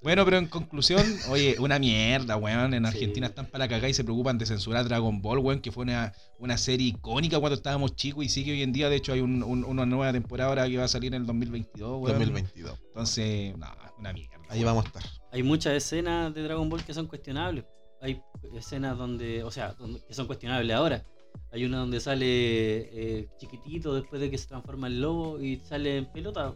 Bueno, 0.00 0.24
pero 0.24 0.38
en 0.38 0.46
conclusión, 0.46 1.02
oye, 1.28 1.56
una 1.58 1.78
mierda, 1.80 2.36
weón. 2.36 2.72
En 2.72 2.84
Sí. 2.84 2.88
Argentina 2.88 3.26
están 3.26 3.46
para 3.46 3.64
la 3.64 3.68
cagada 3.68 3.88
y 3.88 3.94
se 3.94 4.04
preocupan 4.04 4.38
de 4.38 4.46
censurar 4.46 4.84
Dragon 4.86 5.20
Ball, 5.20 5.38
weón, 5.40 5.60
que 5.60 5.72
fue 5.72 5.82
una, 5.82 6.12
una 6.38 6.56
serie 6.56 6.86
icónica 6.88 7.40
cuando 7.40 7.56
estábamos 7.56 7.96
chicos 7.96 8.24
y 8.24 8.28
sigue 8.28 8.52
hoy 8.52 8.62
en 8.62 8.72
día. 8.72 8.88
De 8.88 8.96
hecho, 8.96 9.12
hay 9.12 9.20
un- 9.20 9.42
un- 9.42 9.64
una 9.64 9.84
nueva 9.86 10.12
temporada 10.12 10.50
ahora 10.50 10.68
que 10.68 10.76
va 10.78 10.84
a 10.84 10.88
salir 10.88 11.12
en 11.14 11.22
el 11.22 11.26
2022, 11.26 12.00
weón. 12.00 12.12
2022. 12.18 12.78
Entonces, 12.88 13.56
no, 13.58 13.66
una 13.98 14.12
mierda. 14.12 14.36
Ahí 14.48 14.60
weón. 14.60 14.66
vamos 14.66 14.84
a 14.84 14.86
estar. 14.88 15.02
Hay 15.32 15.42
muchas 15.42 15.72
escenas 15.74 16.32
de 16.32 16.42
Dragon 16.44 16.68
Ball 16.68 16.84
que 16.84 16.94
son 16.94 17.06
cuestionables. 17.06 17.64
Hay 18.00 18.20
escenas 18.56 18.96
donde, 18.96 19.42
o 19.42 19.50
sea, 19.50 19.72
donde- 19.72 20.00
que 20.06 20.14
son 20.14 20.28
cuestionables 20.28 20.76
ahora. 20.76 21.04
Hay 21.50 21.64
una 21.64 21.78
donde 21.78 21.98
sale 21.98 22.26
eh, 22.28 23.28
chiquitito 23.38 23.94
después 23.94 24.20
de 24.20 24.30
que 24.30 24.38
se 24.38 24.46
transforma 24.46 24.86
en 24.86 25.00
lobo 25.00 25.40
y 25.40 25.56
sale 25.64 25.98
en 25.98 26.12
pelota. 26.12 26.54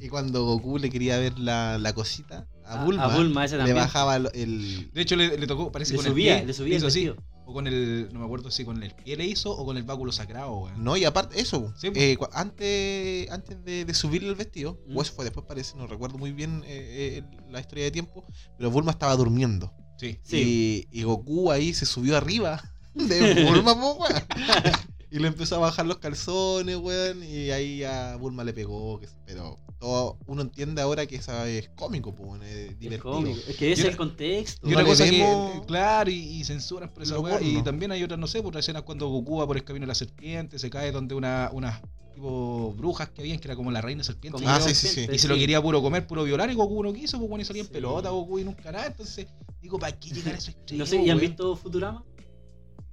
Y 0.00 0.08
cuando 0.08 0.44
Goku 0.44 0.78
le 0.78 0.90
quería 0.90 1.16
ver 1.18 1.38
la, 1.38 1.78
la 1.78 1.92
cosita, 1.94 2.46
a 2.66 2.84
Bulma, 2.84 3.04
a 3.04 3.16
Bulma, 3.16 3.44
ese 3.44 3.58
le 3.58 3.72
bajaba 3.72 4.16
el, 4.16 4.90
De 4.92 5.02
hecho, 5.02 5.16
le, 5.16 5.36
le 5.38 5.46
tocó, 5.46 5.70
parece 5.72 5.92
Le 5.92 5.96
con 5.98 6.06
subía, 6.06 6.34
el 6.34 6.38
pie. 6.40 6.46
le 6.46 6.52
subía 6.52 6.76
el 6.78 6.86
así. 6.86 7.06
vestido. 7.06 7.16
O 7.44 7.52
con 7.52 7.66
el, 7.66 8.08
no 8.12 8.20
me 8.20 8.24
acuerdo 8.24 8.50
si 8.52 8.64
con 8.64 8.80
el 8.82 8.94
pie 8.94 9.16
le 9.16 9.26
hizo 9.26 9.50
o 9.50 9.64
con 9.66 9.76
el 9.76 9.82
báculo 9.82 10.12
sagrado, 10.12 10.52
weón. 10.58 10.82
No, 10.84 10.96
y 10.96 11.04
aparte, 11.04 11.40
eso, 11.40 11.74
Sí, 11.76 11.88
eh, 11.94 12.16
cua- 12.16 12.30
antes, 12.32 13.28
antes 13.30 13.62
de, 13.64 13.84
de 13.84 13.94
subirle 13.94 14.28
el 14.28 14.36
vestido, 14.36 14.78
Mm. 14.86 14.96
o 14.96 15.02
eso 15.02 15.12
fue 15.12 15.24
después, 15.24 15.44
parece, 15.46 15.76
no 15.76 15.86
recuerdo 15.86 16.18
muy 16.18 16.32
bien 16.32 16.62
eh, 16.66 17.22
eh, 17.24 17.36
la 17.50 17.60
historia 17.60 17.84
de 17.84 17.90
tiempo, 17.90 18.24
pero 18.56 18.70
Bulma 18.70 18.92
estaba 18.92 19.16
durmiendo. 19.16 19.72
Sí. 19.98 20.18
Sí. 20.22 20.86
Y, 20.92 21.00
y 21.00 21.02
Goku 21.02 21.50
ahí 21.50 21.74
se 21.74 21.84
subió 21.86 22.16
arriba 22.16 22.62
de 22.94 23.44
Bulma, 23.44 23.74
po, 23.74 23.94
weón. 23.94 24.22
Y 25.10 25.18
le 25.18 25.28
empezó 25.28 25.56
a 25.56 25.58
bajar 25.58 25.84
los 25.84 25.98
calzones, 25.98 26.76
weón. 26.76 27.22
Y 27.22 27.50
ahí 27.50 27.84
a 27.84 28.16
Bulma 28.16 28.44
le 28.44 28.54
pegó. 28.54 28.98
Pero 29.26 29.58
todo 29.82 30.16
uno 30.26 30.42
entiende 30.42 30.80
ahora 30.80 31.06
que 31.06 31.16
esa 31.16 31.48
es 31.48 31.68
cómico, 31.70 32.14
es 32.40 32.70
Es 32.70 32.78
divertido. 32.78 33.14
cómico. 33.14 33.40
Es 33.48 33.56
que 33.56 33.72
ese 33.72 33.82
es 33.82 33.88
el 33.88 33.96
contexto. 33.96 34.68
Y 34.68 34.74
una 34.74 34.84
cosa 34.84 35.04
que, 35.04 35.60
claro, 35.66 36.08
y, 36.08 36.14
y 36.14 36.44
censuran 36.44 36.88
por 36.88 37.02
esa 37.02 37.18
weá. 37.18 37.40
Y 37.42 37.60
también 37.62 37.90
hay 37.90 38.02
otras, 38.04 38.20
no 38.20 38.28
sé, 38.28 38.38
por 38.38 38.48
otras 38.50 38.64
escenas 38.64 38.82
cuando 38.82 39.08
Goku 39.08 39.38
va 39.38 39.46
por 39.46 39.56
el 39.56 39.64
camino 39.64 39.82
de 39.82 39.88
la 39.88 39.96
serpiente, 39.96 40.60
se 40.60 40.70
cae 40.70 40.92
donde 40.92 41.16
una, 41.16 41.50
unas 41.52 41.82
tipo 42.14 42.72
brujas 42.74 43.08
que 43.10 43.22
habían, 43.22 43.40
que 43.40 43.48
era 43.48 43.56
como 43.56 43.72
la 43.72 43.80
reina 43.80 44.04
serpiente. 44.04 44.38
Como 44.38 44.48
Ah, 44.48 44.60
sí, 44.60 44.72
sí, 44.74 44.86
sí. 44.86 45.06
Y 45.12 45.18
se 45.18 45.26
lo 45.26 45.34
quería 45.34 45.60
puro 45.60 45.82
comer, 45.82 46.06
puro 46.06 46.22
violar, 46.22 46.48
y 46.48 46.54
Goku 46.54 46.82
no 46.84 46.92
quiso, 46.92 47.18
pues 47.18 47.28
bueno, 47.28 47.42
y 47.42 47.44
salía 47.44 47.62
en 47.62 47.68
pelota, 47.68 48.10
Goku 48.10 48.38
y 48.38 48.44
nunca 48.44 48.70
nada. 48.70 48.86
Entonces, 48.86 49.26
digo, 49.60 49.80
¿para 49.80 49.98
qué 49.98 50.10
llegar 50.10 50.34
a 50.36 50.38
eso? 50.38 50.52
No 50.74 50.86
sé, 50.86 51.02
¿y 51.02 51.10
han 51.10 51.18
visto 51.18 51.56
Futurama? 51.56 52.04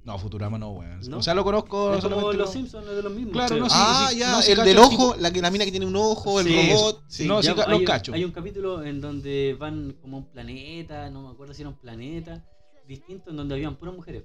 No, 0.02 0.18
Futurama 0.18 0.58
no, 0.58 0.70
weón. 0.70 1.00
¿No? 1.08 1.18
O 1.18 1.22
sea, 1.22 1.34
lo 1.34 1.44
conozco 1.44 1.94
Es 1.94 2.02
como 2.02 2.20
los 2.32 2.36
lo- 2.36 2.46
Simpsons, 2.46 2.86
es 2.88 2.96
de 2.96 3.02
los 3.02 3.12
mismos. 3.12 3.32
Claro, 3.34 3.48
creo. 3.48 3.60
no, 3.64 3.68
sí, 3.68 3.76
ah, 3.78 4.08
sí, 4.10 4.18
ya, 4.18 4.30
no, 4.32 4.42
sí, 4.42 4.52
el 4.52 4.58
del 4.58 4.68
el 4.68 4.78
ojo, 4.78 5.14
la, 5.18 5.30
que- 5.30 5.42
la 5.42 5.50
mina 5.50 5.64
que 5.66 5.70
tiene 5.70 5.84
un 5.86 5.96
ojo, 5.96 6.40
el 6.40 6.46
Sí, 6.46 6.56
robot. 6.70 7.04
Sí. 7.06 7.26
No, 7.26 7.42
sí, 7.42 7.48
Ya, 7.54 7.64
hay, 7.66 7.70
los 7.70 7.82
cacho. 7.82 8.12
hay 8.14 8.24
un 8.24 8.32
capítulo 8.32 8.82
en 8.82 9.00
donde 9.00 9.56
van 9.60 9.92
como 10.00 10.16
a 10.16 10.20
un 10.20 10.26
planeta, 10.30 11.10
no 11.10 11.22
me 11.22 11.28
acuerdo 11.30 11.52
si 11.52 11.62
era 11.62 11.68
un 11.68 11.78
planeta 11.78 12.42
distinto, 12.88 13.30
en 13.30 13.36
donde 13.36 13.54
habían 13.54 13.76
puras 13.76 13.94
mujeres. 13.94 14.24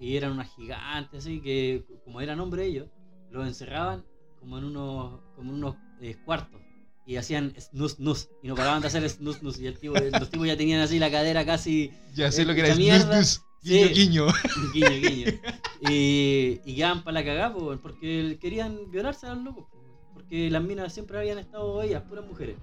Y 0.00 0.16
eran 0.16 0.32
unas 0.32 0.52
gigantes, 0.54 1.20
así 1.20 1.40
que, 1.40 1.84
como 2.04 2.20
eran 2.20 2.40
hombres 2.40 2.66
ellos, 2.66 2.88
los 3.30 3.46
encerraban 3.46 4.04
como 4.40 4.58
en 4.58 4.64
unos, 4.64 5.20
como 5.36 5.50
en 5.52 5.56
unos 5.58 5.76
eh, 6.00 6.16
cuartos. 6.24 6.60
Y 7.06 7.16
hacían 7.16 7.54
snus 7.60 7.92
snus. 7.92 8.28
Y 8.42 8.48
no 8.48 8.54
paraban 8.56 8.80
de 8.80 8.88
hacer 8.88 9.08
snus 9.08 9.36
snus. 9.36 9.58
Y 9.60 9.66
el 9.66 9.78
tipo, 9.78 9.94
los 9.94 10.30
tipos 10.30 10.46
ya 10.46 10.56
tenían 10.56 10.80
así 10.80 10.98
la 10.98 11.10
cadera 11.10 11.44
casi 11.46 11.92
Ya 12.14 12.32
sé 12.32 12.42
Eh, 12.42 12.44
lo 12.46 12.54
que 12.54 12.60
era 12.60 12.68
esa 12.70 12.76
snus, 12.76 12.84
mierda, 12.86 13.22
snus, 13.22 13.42
guiño, 13.64 13.86
sí. 13.88 13.94
guiño. 13.94 14.26
guiño, 14.72 15.08
guiño. 15.08 15.32
Y, 15.90 16.60
y 16.64 16.76
quedaban 16.76 17.04
para 17.04 17.20
la 17.20 17.24
cagada, 17.24 17.52
po, 17.52 17.76
porque 17.82 18.38
querían 18.40 18.90
violarse 18.90 19.26
a 19.26 19.34
los 19.34 19.44
locos. 19.44 19.64
po, 19.70 19.78
Porque 20.14 20.50
las 20.50 20.62
minas 20.62 20.92
siempre 20.94 21.18
habían 21.18 21.38
estado 21.38 21.82
ellas, 21.82 22.02
puras 22.08 22.24
mujeres. 22.26 22.56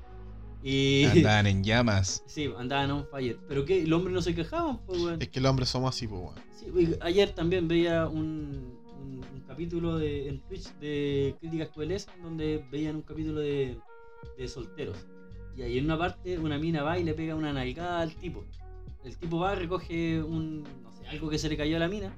Y. 0.64 1.06
Andaban 1.12 1.48
en 1.48 1.64
llamas. 1.64 2.24
Sí, 2.26 2.52
andaban 2.58 2.92
on 2.92 3.08
fire. 3.12 3.38
Pero 3.48 3.66
que 3.66 3.86
los 3.86 3.98
hombres 3.98 4.16
no 4.16 4.22
se 4.22 4.34
quejaban, 4.34 4.80
pues, 4.86 5.02
weón. 5.02 5.22
Es 5.22 5.30
que 5.30 5.40
los 5.40 5.50
hombres 5.50 5.70
somos 5.70 5.96
así, 5.96 6.08
pues, 6.08 6.22
weón. 6.22 6.36
Sí, 6.56 6.96
ayer 7.02 7.32
también 7.32 7.68
veía 7.68 8.08
un, 8.08 8.80
un, 9.00 9.26
un 9.34 9.42
capítulo 9.48 9.98
de, 9.98 10.30
en 10.30 10.40
Twitch 10.42 10.72
de 10.80 11.36
Críticas 11.40 11.70
Crueles 11.70 12.08
donde 12.22 12.64
veían 12.72 12.98
un 12.98 13.02
capítulo 13.02 13.40
de, 13.40 13.78
de 14.38 14.48
solteros. 14.48 14.98
Y 15.56 15.64
ahí 15.64 15.78
en 15.78 15.86
una 15.86 15.98
parte 15.98 16.40
una 16.40 16.58
mina 16.58 16.84
va 16.84 16.98
y 16.98 17.04
le 17.04 17.14
pega 17.14 17.36
una 17.36 17.52
nalgada 17.52 18.02
al 18.02 18.16
tipo. 18.16 18.46
El 19.04 19.18
tipo 19.18 19.40
va, 19.40 19.56
recoge 19.56 20.22
un, 20.22 20.64
algo 21.12 21.30
que 21.30 21.38
se 21.38 21.50
le 21.50 21.58
cayó 21.58 21.76
a 21.76 21.80
la 21.80 21.88
mina. 21.88 22.16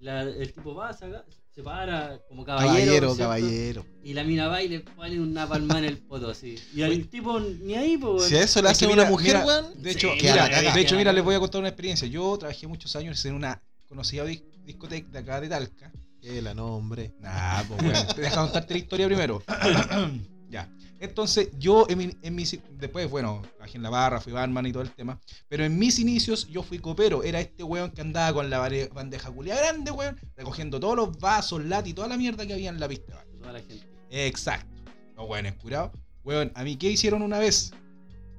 La- 0.00 0.22
el 0.22 0.52
tipo 0.52 0.74
va, 0.74 0.92
saca, 0.92 1.24
se 1.52 1.62
para 1.62 2.20
como 2.28 2.44
caballero. 2.44 2.72
Caballero, 2.74 3.06
¿cierto? 3.14 3.22
caballero. 3.24 3.86
Y 4.04 4.14
la 4.14 4.22
mina 4.24 4.46
va 4.48 4.62
y 4.62 4.68
le 4.68 4.80
pone 4.80 5.18
una 5.20 5.48
palma 5.48 5.78
en 5.78 5.84
el 5.86 5.98
poto 5.98 6.30
así. 6.30 6.56
Y 6.74 6.82
al 6.82 7.08
tipo 7.08 7.40
ni 7.40 7.74
ahí, 7.74 7.96
pues. 7.96 8.24
Si 8.24 8.36
a 8.36 8.42
eso 8.42 8.62
le 8.62 8.68
hace 8.68 8.86
mira, 8.86 9.02
una 9.02 9.10
mujer, 9.10 9.34
mira, 9.34 9.46
weón. 9.46 9.82
De 9.82 9.90
hecho, 9.90 10.08
Sí, 10.12 10.18
mira, 10.22 10.48
de 10.72 10.80
hecho, 10.80 10.96
mira, 10.96 11.12
les 11.12 11.24
voy 11.24 11.34
a 11.34 11.40
contar 11.40 11.58
una 11.60 11.68
experiencia. 11.68 12.06
Yo 12.06 12.36
trabajé 12.38 12.66
muchos 12.68 12.94
años 12.94 13.24
en 13.24 13.34
una 13.34 13.60
conocida 13.88 14.24
dis- 14.24 14.44
discoteca 14.64 15.08
de 15.10 15.18
acá 15.18 15.40
de 15.40 15.48
Talca. 15.48 15.92
Que 16.20 16.42
la 16.42 16.52
nombre. 16.54 17.14
Nah, 17.20 17.62
pues 17.64 17.80
bueno, 17.82 18.06
te 18.14 18.20
deja 18.22 18.40
contarte 18.40 18.74
la 18.74 18.78
historia 18.78 19.06
primero. 19.06 19.42
ya. 20.50 20.68
Entonces, 21.00 21.50
yo 21.58 21.86
en, 21.88 21.98
mi- 21.98 22.16
en 22.22 22.34
mis. 22.34 22.58
Después, 22.72 23.08
bueno, 23.08 23.42
trabajé 23.56 23.76
en 23.76 23.82
la 23.84 23.90
barra, 23.90 24.20
fui 24.20 24.32
barman 24.32 24.66
y 24.66 24.72
todo 24.72 24.82
el 24.82 24.90
tema. 24.90 25.20
Pero 25.48 25.64
en 25.64 25.78
mis 25.78 25.98
inicios, 26.00 26.48
yo 26.48 26.62
fui 26.62 26.78
copero. 26.80 27.22
Era 27.22 27.40
este 27.40 27.62
weón 27.62 27.90
que 27.92 28.00
andaba 28.00 28.32
con 28.32 28.50
la 28.50 28.58
bandeja 28.92 29.30
culia 29.30 29.56
grande, 29.56 29.90
weón, 29.92 30.18
recogiendo 30.36 30.80
todos 30.80 30.96
los 30.96 31.18
vasos, 31.18 31.64
lati 31.64 31.90
y 31.90 31.92
toda 31.94 32.08
la 32.08 32.16
mierda 32.16 32.46
que 32.46 32.54
había 32.54 32.70
en 32.70 32.80
la 32.80 32.88
pista. 32.88 33.14
baile. 33.14 33.38
Toda 33.38 33.52
la 33.52 33.60
gente. 33.60 33.86
Exacto. 34.10 34.74
Los 35.16 35.28
weones 35.28 35.54
curados. 35.54 35.92
Weón, 36.24 36.50
a 36.54 36.64
mí, 36.64 36.76
¿qué 36.76 36.90
hicieron 36.90 37.22
una 37.22 37.38
vez? 37.38 37.72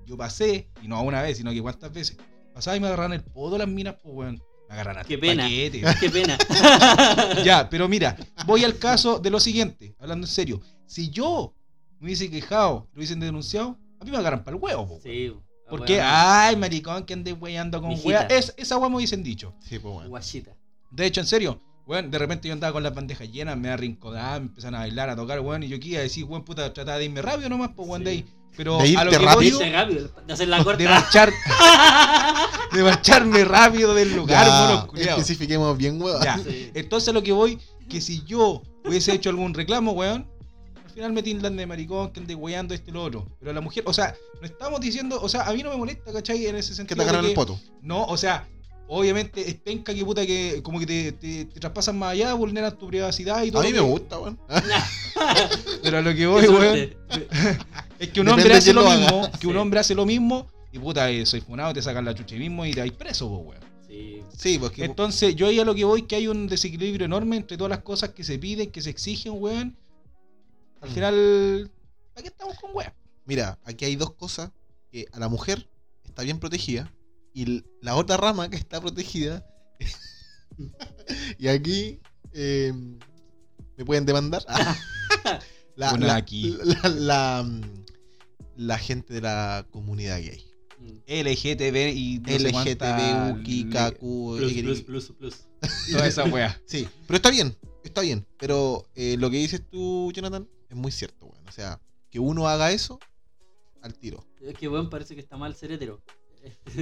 Yo 0.05 0.17
pasé, 0.17 0.67
y 0.81 0.87
no 0.87 1.01
una 1.03 1.21
vez, 1.21 1.37
sino 1.37 1.51
que 1.51 1.61
cuántas 1.61 1.93
veces. 1.93 2.17
Pasaba 2.53 2.75
y 2.75 2.79
me 2.81 2.87
agarraron 2.87 3.13
el 3.13 3.23
podo 3.23 3.57
las 3.57 3.67
minas, 3.67 3.95
pues 4.03 4.13
weón. 4.15 4.43
Me 4.67 4.73
agarran 4.75 4.97
hasta 4.97 5.07
Qué 5.07 5.17
pena. 5.17 5.43
paquete. 5.43 5.81
Qué 5.99 6.09
pena. 6.09 6.37
Ya, 7.43 7.69
pero 7.69 7.87
mira, 7.87 8.17
voy 8.45 8.63
al 8.65 8.77
caso 8.77 9.17
de 9.19 9.29
lo 9.29 9.39
siguiente, 9.39 9.95
hablando 9.99 10.27
en 10.27 10.31
serio. 10.31 10.61
Si 10.85 11.09
yo 11.09 11.53
me 11.99 12.05
hubiese 12.07 12.29
quejado, 12.29 12.87
lo 12.93 12.97
hubiesen 12.99 13.19
denunciado, 13.19 13.77
a 13.99 14.05
mí 14.05 14.11
me 14.11 14.17
agarran 14.17 14.43
para 14.43 14.55
el 14.57 14.63
huevo, 14.63 14.87
po. 14.87 14.99
Sí. 15.03 15.33
Porque, 15.69 15.97
weón. 15.97 16.07
ay, 16.09 16.55
maricón, 16.55 17.03
que 17.05 17.13
andes 17.13 17.35
weyando 17.39 17.79
con 17.81 17.95
wea. 18.03 18.21
Es, 18.23 18.53
esa 18.57 18.77
wea 18.77 18.89
me 18.89 18.95
hubiesen 18.95 19.21
dicho. 19.23 19.53
Sí, 19.59 19.77
pues, 19.79 19.93
weón. 19.95 20.09
Guachita. 20.09 20.55
De 20.91 21.05
hecho, 21.05 21.21
en 21.21 21.27
serio, 21.27 21.61
weón, 21.85 22.09
de 22.09 22.17
repente 22.17 22.47
yo 22.47 22.53
andaba 22.53 22.73
con 22.73 22.81
las 22.83 22.93
bandejas 22.95 23.31
llenas, 23.31 23.55
me 23.57 23.69
arrinconaban, 23.69 24.43
me 24.43 24.47
empezaron 24.49 24.75
a 24.75 24.79
bailar, 24.79 25.09
a 25.09 25.15
tocar, 25.15 25.39
weón, 25.41 25.61
y 25.63 25.67
yo 25.67 25.77
aquí 25.77 25.89
iba 25.91 25.99
a 25.99 26.03
decir, 26.03 26.23
weón, 26.25 26.43
puta, 26.43 26.73
trataba 26.73 26.97
de 26.97 27.05
irme 27.05 27.21
rápido 27.21 27.49
nomás, 27.49 27.71
pues, 27.75 27.87
weón, 27.87 28.03
de 28.03 28.11
Sí. 28.11 28.17
ahí. 28.17 28.33
Pero 28.57 28.77
De 28.79 28.97
a 28.97 29.03
lo 29.05 29.11
irte 29.11 29.17
que 29.17 29.17
voy 29.17 29.25
rápido. 29.35 29.59
Irte 29.61 29.71
rápido, 29.71 30.11
de 30.25 30.33
hacer 30.33 30.47
la 30.47 30.57
de 30.57 30.63
corta. 30.63 30.83
marchar, 30.85 31.31
de 32.73 32.83
marcharme 32.83 33.45
rápido 33.45 33.93
del 33.93 34.15
lugar, 34.15 34.87
Ya, 34.95 35.11
especifiquemos 35.11 35.77
bien, 35.77 36.01
weón. 36.01 36.21
Ya. 36.23 36.37
Sí. 36.39 36.71
Entonces 36.73 37.09
a 37.09 37.13
lo 37.13 37.23
que 37.23 37.31
voy, 37.31 37.59
que 37.87 38.01
si 38.01 38.23
yo 38.25 38.61
hubiese 38.85 39.13
hecho 39.13 39.29
algún 39.29 39.53
reclamo, 39.53 39.91
weón, 39.91 40.27
final 40.99 41.13
me 41.13 41.23
tildan 41.23 41.55
de 41.55 41.65
maricón, 41.65 42.11
que 42.11 42.19
ande 42.19 42.35
weyando 42.35 42.73
este 42.73 42.91
y 42.91 42.93
lo 42.93 43.03
otro. 43.03 43.27
Pero 43.39 43.51
a 43.51 43.53
la 43.53 43.61
mujer, 43.61 43.83
o 43.87 43.93
sea, 43.93 44.13
no 44.41 44.45
estamos 44.45 44.81
diciendo, 44.81 45.19
o 45.21 45.29
sea, 45.29 45.43
a 45.43 45.53
mí 45.53 45.63
no 45.63 45.69
me 45.71 45.77
molesta, 45.77 46.11
¿cachai? 46.11 46.45
En 46.47 46.55
ese 46.57 46.69
Que 46.71 46.75
sentido. 46.75 46.97
te 46.97 47.03
agarran 47.03 47.23
el 47.25 47.31
que- 47.31 47.35
poto. 47.35 47.59
No, 47.81 48.03
o 48.05 48.17
sea, 48.17 48.47
obviamente 48.87 49.47
es 49.47 49.55
penca 49.55 49.93
que 49.93 50.03
puta 50.03 50.25
que 50.25 50.61
como 50.63 50.79
que 50.79 50.85
te, 50.85 51.11
te- 51.13 51.45
te 51.45 51.59
traspasan 51.59 51.97
más 51.97 52.11
allá, 52.11 52.33
vulneran 52.33 52.77
tu 52.77 52.87
privacidad 52.87 53.43
y 53.43 53.51
todo. 53.51 53.61
A 53.61 53.65
mí 53.65 53.71
me 53.71 53.77
que- 53.79 53.83
gusta, 53.83 54.19
weón. 54.19 54.37
Pero 55.83 55.97
a 55.97 56.01
lo 56.01 56.13
que 56.15 56.27
voy, 56.27 56.47
weón, 56.47 56.75
es 57.99 58.09
que 58.09 58.19
un 58.19 58.25
Depende 58.27 58.31
hombre 58.33 58.53
hace 58.55 58.73
lo 58.73 58.89
mismo, 58.89 59.29
que 59.39 59.47
un 59.47 59.57
hombre 59.57 59.79
hace 59.79 59.95
lo 59.95 60.05
mismo 60.05 60.47
y 60.71 60.79
puta, 60.79 61.09
eh, 61.09 61.25
soy 61.25 61.41
funado, 61.41 61.73
te 61.73 61.81
sacan 61.81 62.05
la 62.05 62.13
chucha 62.13 62.35
mismo 62.35 62.65
y 62.65 62.73
te 62.73 62.81
vais 62.81 62.91
preso, 62.93 63.27
weón. 63.27 63.59
Sí. 63.87 64.21
Sí, 64.37 64.57
porque 64.59 64.85
Entonces, 64.85 65.35
yo 65.35 65.47
ahí 65.47 65.59
a 65.59 65.65
lo 65.65 65.73
que 65.73 65.83
voy 65.83 66.03
que 66.03 66.15
hay 66.15 66.27
un 66.27 66.47
desequilibrio 66.47 67.05
enorme 67.05 67.37
entre 67.37 67.57
todas 67.57 67.69
las 67.71 67.79
cosas 67.79 68.09
que 68.11 68.23
se 68.23 68.37
piden, 68.37 68.69
que 68.71 68.81
se 68.81 68.89
exigen, 68.91 69.33
weón. 69.35 69.75
Al 70.81 70.89
final, 70.89 71.71
¿para 72.13 72.23
qué 72.23 72.29
estamos 72.29 72.57
con 72.59 72.71
weón? 72.73 72.93
Mira, 73.25 73.59
aquí 73.63 73.85
hay 73.85 73.95
dos 73.95 74.13
cosas. 74.13 74.51
Que 74.91 75.05
a 75.11 75.19
la 75.19 75.29
mujer 75.29 75.69
está 76.03 76.23
bien 76.23 76.39
protegida. 76.39 76.91
Y 77.33 77.63
la 77.81 77.95
otra 77.95 78.17
rama 78.17 78.49
que 78.49 78.57
está 78.57 78.81
protegida. 78.81 79.45
y 81.37 81.47
aquí 81.47 81.99
eh, 82.33 82.73
me 83.77 83.85
pueden 83.85 84.05
demandar. 84.05 84.43
la, 85.75 85.93
Una 85.93 86.07
la- 86.07 86.15
aquí. 86.15 86.57
La, 86.63 86.89
la, 86.89 87.43
mm, 87.43 87.61
la 88.57 88.77
gente 88.79 89.13
de 89.13 89.21
la 89.21 89.65
comunidad 89.71 90.17
gay. 90.19 90.45
LGTB 91.07 91.93
y 91.95 92.19
no 92.19 92.39
sé 92.39 92.51
cuánta- 92.51 93.29
LGTB, 93.31 93.69
KQ, 93.69 93.99
Plus, 94.37 94.51
Y. 94.53 94.63
plus, 94.63 94.81
plus, 94.81 95.11
plus. 95.11 95.35
Toda 95.91 96.07
esa 96.07 96.23
wea. 96.23 96.59
Sí, 96.65 96.87
pero 97.05 97.17
está 97.17 97.29
bien, 97.31 97.55
está 97.83 98.01
bien. 98.01 98.25
Pero 98.39 98.87
eh, 98.95 99.17
lo 99.19 99.29
que 99.29 99.37
dices 99.37 99.61
tú, 99.69 100.11
Jonathan, 100.13 100.47
es 100.69 100.75
muy 100.75 100.91
cierto, 100.91 101.25
weón. 101.27 101.47
O 101.47 101.51
sea, 101.51 101.79
que 102.09 102.19
uno 102.19 102.47
haga 102.47 102.71
eso 102.71 102.99
al 103.81 103.93
tiro. 103.95 104.25
Es 104.41 104.55
que, 104.57 104.67
weón, 104.67 104.89
parece 104.89 105.15
que 105.15 105.21
está 105.21 105.37
mal 105.37 105.55
ser 105.55 105.71
hetero. 105.71 106.01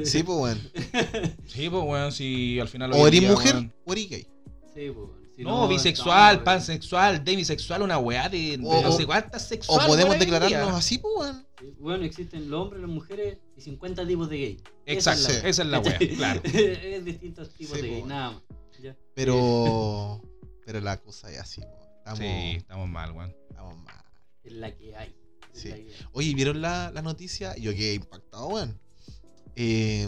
Sí, 0.04 0.24
pues, 0.24 0.38
weón. 0.38 0.62
Sí, 1.48 1.70
pues 1.70 1.84
weón, 1.84 2.12
si 2.12 2.60
al 2.60 2.68
final. 2.68 2.92
O 2.94 3.08
eres 3.08 3.24
mujer 3.24 3.56
weón- 3.56 3.74
o 3.86 3.94
eres 3.94 4.10
gay. 4.10 4.28
Sí, 4.74 4.92
pues, 4.92 4.96
weón. 4.98 5.28
Si 5.36 5.44
No, 5.44 5.68
bisexual, 5.68 6.38
no, 6.38 6.44
pansexual, 6.44 7.24
demisexual, 7.24 7.84
una 7.84 8.00
weá 8.00 8.28
de, 8.28 8.58
de 8.58 8.64
O- 8.66 8.82
no 8.82 8.92
sé 8.92 9.06
cuántas 9.06 9.46
O 9.46 9.48
sexuales. 9.48 9.86
podemos 9.88 10.10
hoy 10.10 10.16
en 10.16 10.20
declararnos 10.20 10.74
así, 10.74 10.98
pues, 10.98 11.14
weón. 11.16 11.48
Sí, 11.60 11.74
Bueno, 11.80 12.06
existen 12.06 12.50
los 12.50 12.62
hombres, 12.62 12.82
las 12.82 12.90
mujeres 12.90 13.38
y 13.56 13.62
50 13.62 14.06
tipos 14.08 14.30
de 14.30 14.38
gay. 14.38 14.62
Exacto, 14.88 15.24
Sí. 15.30 15.38
esa 15.44 15.62
es 15.64 15.68
la 15.68 15.80
wea, 15.80 15.98
claro. 16.18 16.42
es 16.44 17.06
distintos 17.06 17.50
tipos 17.54 17.76
Sí, 17.78 17.82
de 17.84 17.88
gay, 17.90 18.00
pues, 18.02 18.10
nada 18.10 18.32
más. 18.32 18.42
Ya. 18.82 18.96
Pero. 19.16 20.22
Pero 20.66 20.82
la 20.82 20.98
cosa 20.98 21.32
es 21.32 21.40
así, 21.40 21.62
weón. 21.62 21.74
Estamos, 22.00 22.20
Sí, 22.20 22.26
estamos 22.58 22.90
mal, 22.90 23.12
weón. 23.12 23.36
Estamos 23.58 23.84
mal. 23.84 23.96
Es 24.44 24.54
la 24.54 24.76
que 24.76 24.96
hay. 24.96 25.16
es 25.54 25.62
Sí. 25.62 25.70
la 25.70 25.76
que 25.76 25.82
hay. 25.82 25.92
Oye, 26.14 26.34
¿vieron 26.36 26.62
la, 26.62 26.92
la 26.92 27.02
noticia? 27.02 27.56
Yo 27.58 27.72
quedé 27.74 27.96
impactado, 27.96 28.48
weón. 28.48 28.80
Eh, 29.56 30.08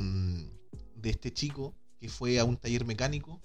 de 0.96 1.10
este 1.10 1.34
chico 1.34 1.74
que 2.00 2.10
fue 2.10 2.39
a 2.39 2.46
un 2.46 2.58
taller 2.58 2.86
mecánico 2.86 3.41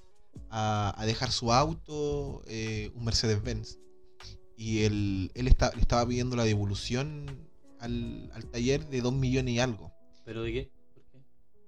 a, 0.51 0.95
a 1.01 1.07
dejar 1.07 1.33
su 1.33 1.53
auto, 1.53 2.43
eh, 2.47 2.91
un 2.95 3.05
Mercedes-Benz. 3.05 3.79
Y 4.57 4.83
él, 4.83 5.31
él 5.35 5.49
está- 5.49 5.73
le 5.75 5.81
estaba 5.81 6.07
pidiendo 6.07 6.37
la 6.37 6.45
devolución 6.45 7.49
al, 7.81 8.31
al 8.35 8.45
taller 8.51 8.87
de 8.89 9.01
2 9.01 9.13
millones 9.15 9.55
y 9.55 9.59
algo. 9.59 9.93
¿Pero 10.25 10.43
de 10.43 10.53
qué? 10.53 10.71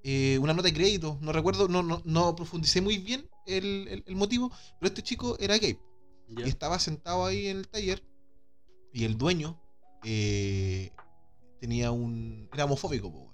Eh, 0.04 0.38
una 0.40 0.52
nota 0.52 0.68
de 0.68 0.74
crédito. 0.74 1.18
No 1.20 1.32
recuerdo, 1.32 1.66
no, 1.68 1.82
no, 1.82 2.00
no 2.04 2.36
profundicé 2.36 2.80
muy 2.80 2.98
bien 2.98 3.28
el, 3.46 3.88
el- 3.88 4.04
el 4.06 4.14
motivo, 4.16 4.52
pero 4.78 4.88
este 4.88 5.02
chico 5.02 5.36
era 5.40 5.56
gay. 5.58 5.78
Y 6.28 6.42
estaba 6.42 6.78
sentado 6.78 7.24
ahí 7.24 7.46
en 7.48 7.58
el 7.58 7.68
taller 7.68 8.02
y 8.96 9.04
el 9.04 9.18
dueño 9.18 9.60
eh, 10.04 10.90
tenía 11.60 11.90
un... 11.90 12.48
era 12.54 12.64
homofóbico, 12.64 13.12
po. 13.12 13.30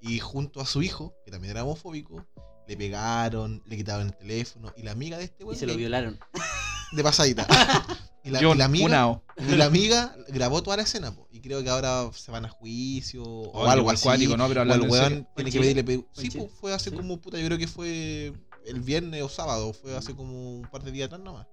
Y 0.00 0.20
junto 0.20 0.62
a 0.62 0.64
su 0.64 0.82
hijo, 0.82 1.14
que 1.22 1.30
también 1.30 1.50
era 1.50 1.64
homofóbico, 1.64 2.26
le 2.66 2.78
pegaron, 2.78 3.62
le 3.66 3.76
quitaron 3.76 4.06
el 4.06 4.16
teléfono 4.16 4.72
y 4.74 4.84
la 4.84 4.92
amiga 4.92 5.18
de 5.18 5.24
este 5.24 5.42
Y 5.42 5.44
weón... 5.44 5.58
se 5.58 5.66
lo 5.66 5.74
gay, 5.74 5.80
violaron. 5.80 6.18
De 6.92 7.02
pasadita. 7.02 7.46
y, 8.24 8.30
la, 8.30 8.40
Yo, 8.40 8.54
y 8.54 8.56
la 8.56 8.64
amiga... 8.64 9.22
Y 9.36 9.54
la 9.56 9.66
amiga 9.66 10.16
grabó 10.28 10.62
toda 10.62 10.78
la 10.78 10.84
escena, 10.84 11.14
po, 11.14 11.28
y 11.30 11.42
creo 11.42 11.62
que 11.62 11.68
ahora 11.68 12.10
se 12.14 12.32
van 12.32 12.46
a 12.46 12.48
juicio 12.48 13.22
o 13.22 13.66
algo 13.66 13.90
así. 13.90 14.04
cuático, 14.04 14.34
¿no? 14.38 14.48
Pero 14.48 14.62
o 14.62 14.64
el 14.64 14.80
weón 14.80 15.28
tiene 15.36 15.50
¿Fue 15.50 15.60
que 15.60 15.60
pedirle... 15.60 16.06
Sí, 16.14 16.30
po, 16.30 16.48
fue 16.48 16.72
hace 16.72 16.88
¿Sí? 16.88 16.96
como, 16.96 17.20
puta, 17.20 17.38
yo 17.38 17.44
creo 17.44 17.58
que 17.58 17.68
fue 17.68 18.32
el 18.64 18.80
viernes 18.80 19.22
o 19.22 19.28
sábado, 19.28 19.74
fue 19.74 19.94
hace 19.94 20.16
como 20.16 20.60
un 20.60 20.70
par 20.70 20.82
de 20.82 20.90
días 20.90 21.08
atrás 21.08 21.20
nomás. 21.20 21.46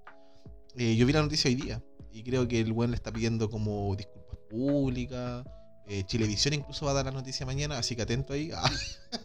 Eh, 0.77 0.95
yo 0.95 1.05
vi 1.05 1.12
la 1.12 1.21
noticia 1.21 1.50
hoy 1.50 1.55
día 1.55 1.83
y 2.13 2.24
creo 2.24 2.48
que 2.48 2.60
el 2.62 2.72
weón 2.72 2.91
le 2.91 2.96
está 2.96 3.12
pidiendo 3.12 3.50
como 3.50 3.96
disculpas 3.96 4.38
públicas. 4.50 5.46
Eh, 5.86 6.03
Chilevisión 6.05 6.53
incluso 6.53 6.86
va 6.86 6.91
a 6.91 6.93
dar 6.93 7.05
la 7.05 7.12
noticia 7.12 7.46
mañana, 7.46 7.77
así 7.77 7.93
que 7.96 8.03
atento 8.03 8.32
ahí. 8.32 8.51
Ah, 8.55 8.72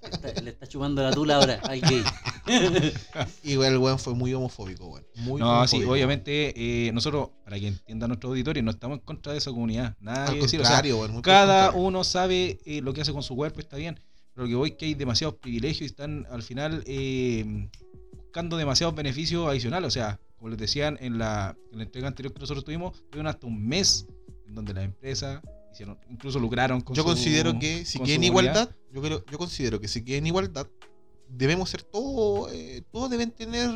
Le 0.03 0.29
está, 0.29 0.41
le 0.43 0.51
está 0.51 0.67
chupando 0.67 1.01
la 1.03 1.13
tula 1.13 1.37
ahora 1.37 1.61
gay. 1.69 2.03
y 3.45 3.53
el 3.53 3.79
weón 3.79 3.99
fue 3.99 4.15
muy 4.15 4.35
homofóbico, 4.35 4.89
weón. 4.89 5.07
Muy 5.17 5.41
No, 5.41 5.47
sí, 5.69 5.77
homofóbico. 5.77 5.93
obviamente 5.93 6.87
eh, 6.89 6.93
nosotros, 6.93 7.31
para 7.45 7.59
que 7.61 7.69
entienda 7.69 8.09
nuestro 8.09 8.31
auditorio, 8.31 8.63
no 8.65 8.73
estamos 8.73 8.99
en 8.99 9.05
contra 9.05 9.33
de 9.33 9.39
esa 9.39 9.51
comunidad. 9.53 9.97
Nada 10.01 10.27
Al 10.27 10.35
que 10.35 10.41
decir, 10.43 10.61
o 10.61 10.65
sea, 10.65 10.83
muy 10.83 11.23
cada 11.23 11.67
contrario. 11.67 11.87
uno 11.87 12.03
sabe 12.05 12.59
eh, 12.65 12.81
lo 12.83 12.93
que 12.93 13.03
hace 13.03 13.13
con 13.13 13.23
su 13.23 13.37
cuerpo, 13.37 13.61
está 13.61 13.77
bien. 13.77 14.01
Pero 14.35 14.45
lo 14.47 14.49
que 14.51 14.57
voy 14.57 14.71
es 14.71 14.77
que 14.77 14.87
hay 14.87 14.95
demasiados 14.95 15.37
privilegios 15.37 15.83
y 15.83 15.87
están 15.87 16.27
al 16.31 16.43
final 16.43 16.83
eh, 16.87 17.69
buscando 18.17 18.57
demasiados 18.57 18.95
beneficios 18.97 19.49
adicionales. 19.49 19.87
O 19.89 19.91
sea, 19.93 20.19
como 20.39 20.51
les 20.51 20.59
decían 20.59 20.97
en 21.01 21.19
la, 21.19 21.57
en 21.73 21.79
la 21.79 21.85
entrega 21.85 22.09
anterior 22.09 22.33
que 22.33 22.41
nosotros 22.41 22.65
tuvimos, 22.65 23.03
tuvieron 23.11 23.27
hasta 23.27 23.47
un 23.47 23.67
mes 23.67 24.07
en 24.47 24.55
donde 24.55 24.73
las 24.73 24.85
empresas 24.85 25.43
hicieron, 25.73 25.99
incluso 26.09 26.39
lucraron 26.39 26.81
con 26.81 26.95
Yo 26.97 27.03
su- 27.03 27.09
considero 27.09 27.59
que 27.59 27.85
si 27.85 27.99
quieren 27.99 28.25
igualdad, 28.25 28.71
yo 28.93 29.03
creo, 29.03 29.25
yo 29.31 29.39
considero 29.39 29.81
que 29.81 29.89
si 29.89 30.03
quieren 30.05 30.27
igualdad, 30.27 30.67
debemos 31.29 31.69
ser 31.71 31.83
todos, 31.83 32.51
eh, 32.53 32.83
todos 32.91 33.11
deben 33.11 33.31
tener 33.33 33.69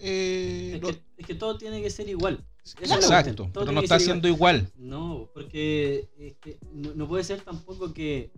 eh, 0.00 0.72
Es 0.74 0.82
lo- 0.82 0.88
que, 0.88 1.02
es 1.16 1.26
que 1.26 1.34
todo 1.34 1.56
tiene 1.56 1.80
que 1.80 1.90
ser 1.90 2.08
igual. 2.08 2.44
Exacto, 2.80 3.48
todo 3.50 3.64
pero 3.64 3.72
no 3.72 3.80
está 3.80 3.98
siendo 3.98 4.28
igual. 4.28 4.70
No, 4.76 5.30
porque 5.32 6.08
es 6.18 6.34
que 6.36 6.58
no, 6.74 6.94
no 6.94 7.08
puede 7.08 7.24
ser 7.24 7.40
tampoco 7.40 7.94
que 7.94 8.30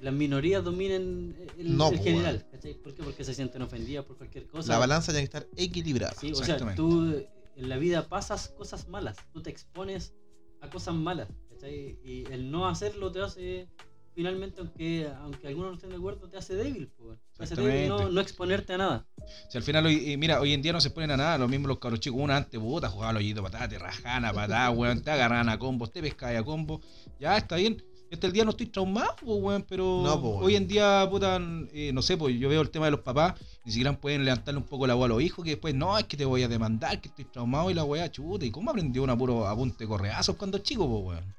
las 0.00 0.14
minorías 0.14 0.64
dominen 0.64 1.36
el, 1.58 1.76
No, 1.76 1.90
el 1.90 1.98
po, 1.98 2.04
general. 2.04 2.46
¿cachai? 2.50 2.74
¿Por 2.74 2.94
qué? 2.94 3.02
Porque 3.02 3.24
se 3.24 3.34
sienten 3.34 3.62
ofendidas 3.62 4.04
por 4.04 4.16
cualquier 4.16 4.46
cosa. 4.46 4.72
la 4.72 4.78
balanza 4.78 5.12
tiene 5.12 5.28
que 5.28 5.36
estar 5.36 5.46
equilibrada. 5.56 6.14
Sí, 6.14 6.32
o 6.32 6.34
sea, 6.34 6.44
Exactamente. 6.56 6.76
tú 6.76 7.24
en 7.56 7.68
la 7.68 7.76
vida 7.76 8.08
pasas 8.08 8.48
cosas 8.48 8.88
malas, 8.88 9.16
tú 9.32 9.42
te 9.42 9.50
expones 9.50 10.14
a 10.60 10.70
cosas 10.70 10.94
malas, 10.94 11.28
¿cachai? 11.50 11.98
Y 12.04 12.24
el 12.30 12.50
no 12.50 12.68
hacerlo 12.68 13.12
te 13.12 13.20
hace, 13.20 13.68
finalmente, 14.14 14.60
aunque 14.60 15.08
aunque 15.20 15.48
algunos 15.48 15.70
no 15.70 15.74
estén 15.74 15.90
de 15.90 15.96
acuerdo, 15.96 16.28
te 16.28 16.38
hace 16.38 16.54
débil, 16.54 16.90
te 17.36 17.44
hace 17.44 17.54
débil 17.54 17.88
no, 17.88 18.08
no 18.08 18.20
exponerte 18.20 18.72
a 18.74 18.78
nada. 18.78 19.06
Si 19.48 19.58
al 19.58 19.62
final, 19.64 19.86
hoy, 19.86 20.12
eh, 20.12 20.16
mira, 20.16 20.40
hoy 20.40 20.54
en 20.54 20.62
día 20.62 20.72
no 20.72 20.80
se 20.80 20.90
ponen 20.90 21.10
a 21.10 21.16
nada, 21.16 21.38
lo 21.38 21.48
mismo 21.48 21.68
los 21.68 21.78
cabros 21.78 22.00
chicos, 22.00 22.18
una 22.20 22.36
antes, 22.38 22.58
puta, 22.58 22.88
jugaban 22.88 23.16
al 23.16 23.22
hoyito 23.22 23.42
patada, 23.42 23.68
te 23.68 23.78
rajaban 23.78 24.24
a 24.24 24.32
patada, 24.32 24.70
weón, 24.70 25.02
te 25.02 25.10
agarraban 25.10 25.48
a 25.50 25.58
combos, 25.58 25.92
te 25.92 26.00
pescaban 26.00 26.36
a 26.36 26.42
combos, 26.42 26.80
ya 27.18 27.36
está 27.36 27.56
bien. 27.56 27.82
Este 28.10 28.26
el 28.26 28.32
día 28.32 28.44
no 28.44 28.50
estoy 28.50 28.66
traumado, 28.66 29.14
po, 29.24 29.36
weón, 29.36 29.64
pero 29.68 30.02
No, 30.02 30.14
hoy 30.14 30.56
en 30.56 30.66
día, 30.66 31.06
puta, 31.08 31.40
eh, 31.72 31.92
no 31.94 32.02
sé, 32.02 32.16
pues 32.16 32.36
yo 32.38 32.48
veo 32.48 32.60
el 32.60 32.68
tema 32.70 32.86
de 32.86 32.90
los 32.90 33.00
papás, 33.00 33.34
ni 33.64 33.70
siquiera 33.70 33.92
pueden 33.98 34.24
levantarle 34.24 34.58
un 34.58 34.66
poco 34.66 34.84
la 34.88 34.94
voz 34.94 35.04
a 35.04 35.08
los 35.08 35.22
hijos, 35.22 35.44
que 35.44 35.52
después, 35.52 35.74
no, 35.76 35.96
es 35.96 36.04
que 36.04 36.16
te 36.16 36.24
voy 36.24 36.42
a 36.42 36.48
demandar, 36.48 37.00
que 37.00 37.06
estoy 37.08 37.24
traumado 37.26 37.70
y 37.70 37.74
la 37.74 37.84
weá, 37.84 38.10
chuta, 38.10 38.44
¿y 38.44 38.50
cómo 38.50 38.72
aprendió 38.72 39.04
un 39.04 39.10
apuro 39.10 39.46
apunte 39.46 39.86
correazos 39.86 40.34
cuando 40.34 40.56
es 40.56 40.64
chico, 40.64 40.88
po, 40.88 40.98
weón? 40.98 41.34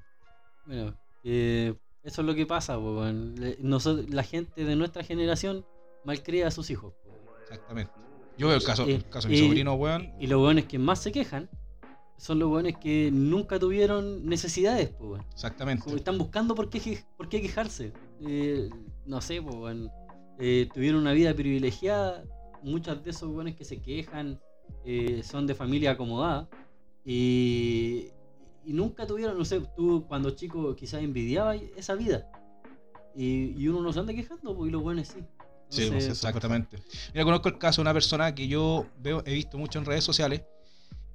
Bueno, 0.64 0.94
eh, 1.24 1.74
eso 2.02 2.22
es 2.22 2.26
lo 2.26 2.34
que 2.34 2.46
pasa, 2.46 2.76
po, 2.76 3.00
weón. 3.00 3.34
Nosotros, 3.58 4.08
la 4.08 4.22
gente 4.22 4.64
de 4.64 4.74
nuestra 4.74 5.04
generación 5.04 5.66
malcría 6.04 6.46
a 6.46 6.50
sus 6.50 6.70
hijos. 6.70 6.94
Exactamente. 7.42 7.92
Yo 8.38 8.46
veo 8.48 8.56
el 8.56 8.64
caso, 8.64 8.88
Y- 8.88 8.92
el 8.92 9.08
caso 9.10 9.28
de 9.28 9.34
mi 9.34 9.40
y- 9.40 9.46
sobrino, 9.46 9.74
weón. 9.74 10.10
Y 10.18 10.26
los 10.26 10.40
weones 10.42 10.64
que 10.64 10.78
más 10.78 11.00
se 11.02 11.12
quejan 11.12 11.50
son 12.22 12.38
los 12.38 12.48
weones 12.48 12.76
que 12.76 13.10
nunca 13.12 13.58
tuvieron 13.58 14.24
necesidades, 14.24 14.94
weón. 15.00 15.24
Exactamente. 15.32 15.82
Como 15.82 15.96
Están 15.96 16.18
buscando 16.18 16.54
por 16.54 16.70
qué, 16.70 17.02
por 17.16 17.28
qué 17.28 17.42
quejarse. 17.42 17.92
Eh, 18.24 18.70
no 19.04 19.20
sé, 19.20 19.42
pues, 19.42 19.76
eh, 20.38 20.68
tuvieron 20.72 21.00
una 21.00 21.10
vida 21.14 21.34
privilegiada. 21.34 22.22
Muchos 22.62 23.02
de 23.02 23.10
esos 23.10 23.28
weones 23.28 23.56
que 23.56 23.64
se 23.64 23.82
quejan 23.82 24.38
eh, 24.84 25.22
son 25.24 25.48
de 25.48 25.56
familia 25.56 25.90
acomodada. 25.90 26.48
Y, 27.04 28.10
y 28.64 28.72
nunca 28.72 29.04
tuvieron, 29.04 29.36
no 29.36 29.44
sé, 29.44 29.60
tú 29.74 30.04
cuando 30.06 30.30
chico 30.30 30.76
quizás 30.76 31.02
envidiabas 31.02 31.60
esa 31.76 31.96
vida. 31.96 32.30
Y, 33.16 33.60
y 33.60 33.66
uno 33.66 33.82
no 33.82 33.92
se 33.92 33.98
anda 33.98 34.14
quejando, 34.14 34.56
pues, 34.56 34.68
y 34.68 34.70
los 34.70 34.80
weones 34.80 35.08
sí. 35.08 35.24
Sí, 35.68 35.82
Entonces, 35.86 36.08
pues. 36.10 36.24
Exactamente. 36.24 36.78
Mira, 37.12 37.24
conozco 37.24 37.48
el 37.48 37.58
caso 37.58 37.80
de 37.80 37.82
una 37.82 37.92
persona 37.92 38.32
que 38.32 38.46
yo 38.46 38.86
veo, 39.00 39.24
he 39.26 39.34
visto 39.34 39.58
mucho 39.58 39.80
en 39.80 39.86
redes 39.86 40.04
sociales, 40.04 40.42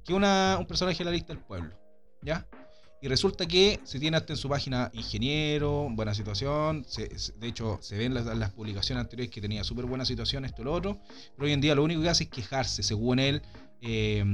que 0.04 0.14
una, 0.14 0.56
un 0.58 0.66
personaje 0.66 0.98
de 0.98 1.04
la 1.04 1.10
lista 1.10 1.32
del 1.32 1.42
pueblo, 1.42 1.74
¿ya? 2.22 2.46
Y 3.00 3.06
resulta 3.06 3.46
que 3.46 3.78
se 3.84 4.00
tiene 4.00 4.16
hasta 4.16 4.32
en 4.32 4.36
su 4.36 4.48
página 4.48 4.90
ingeniero, 4.92 5.86
buena 5.90 6.14
situación, 6.14 6.84
se- 6.88 7.08
de 7.36 7.46
hecho 7.46 7.78
se 7.80 7.96
ven 7.96 8.12
las, 8.12 8.24
las 8.26 8.50
publicaciones 8.50 9.02
anteriores 9.04 9.32
que 9.32 9.40
tenía 9.40 9.62
súper 9.62 9.84
buena 9.86 10.04
situación, 10.04 10.44
esto 10.44 10.62
y 10.62 10.64
lo 10.64 10.72
otro, 10.72 10.98
pero 11.36 11.46
hoy 11.46 11.52
en 11.52 11.60
día 11.60 11.74
lo 11.76 11.84
único 11.84 12.02
que 12.02 12.08
hace 12.08 12.24
es 12.24 12.30
quejarse, 12.30 12.82
según 12.82 13.18
él. 13.20 13.42
eh, 13.80 14.24